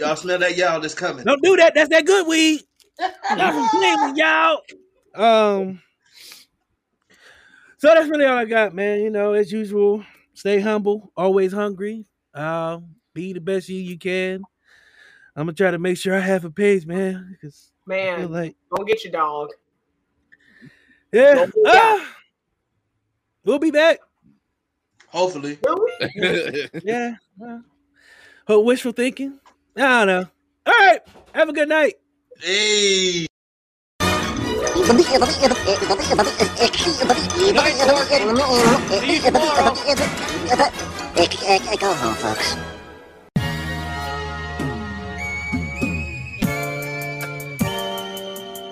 Y'all 0.00 0.16
smell 0.16 0.38
that 0.38 0.56
y'all 0.56 0.80
that's 0.80 0.94
coming. 0.94 1.24
Don't 1.24 1.42
do 1.42 1.56
that. 1.56 1.74
That's 1.74 1.90
that 1.90 2.04
good 2.06 2.26
weed. 2.26 2.62
Not 3.00 3.52
from 3.54 3.68
Cleveland, 3.70 4.16
y'all. 4.16 4.58
Um. 5.14 5.80
So 7.78 7.88
that's 7.88 8.08
really 8.08 8.24
all 8.24 8.38
I 8.38 8.46
got, 8.46 8.74
man. 8.74 9.00
You 9.00 9.10
know, 9.10 9.34
as 9.34 9.52
usual, 9.52 10.04
stay 10.32 10.60
humble, 10.60 11.12
always 11.16 11.52
hungry. 11.52 12.06
Um, 12.32 12.94
be 13.12 13.32
the 13.32 13.40
best 13.40 13.68
you 13.68 13.76
you 13.76 13.98
can. 13.98 14.42
I'm 15.36 15.46
gonna 15.46 15.52
try 15.52 15.70
to 15.70 15.78
make 15.78 15.98
sure 15.98 16.14
I 16.14 16.20
have 16.20 16.44
a 16.44 16.50
page, 16.50 16.86
man. 16.86 17.30
Because 17.32 17.72
Man, 17.86 18.30
like, 18.30 18.56
don't 18.74 18.86
get 18.88 19.04
your 19.04 19.12
dog. 19.12 19.50
yeah, 21.12 21.46
ah, 21.66 22.16
we'll 23.44 23.58
be 23.58 23.70
back. 23.70 23.98
Hopefully. 25.08 25.58
Really? 25.64 26.68
Yeah. 26.82 27.14
well, 27.36 27.62
Hope 28.48 28.64
wishful 28.64 28.92
thinking. 28.92 29.38
I 29.76 30.04
don't 30.04 30.06
know. 30.06 30.28
All 30.66 30.86
right. 30.86 31.00
Have 31.34 31.48
a 31.48 31.52
good 31.52 31.68
night. 31.68 31.94
Hey. 32.40 33.26
Go 41.80 41.92
home, 41.94 42.14
folks. 42.14 42.73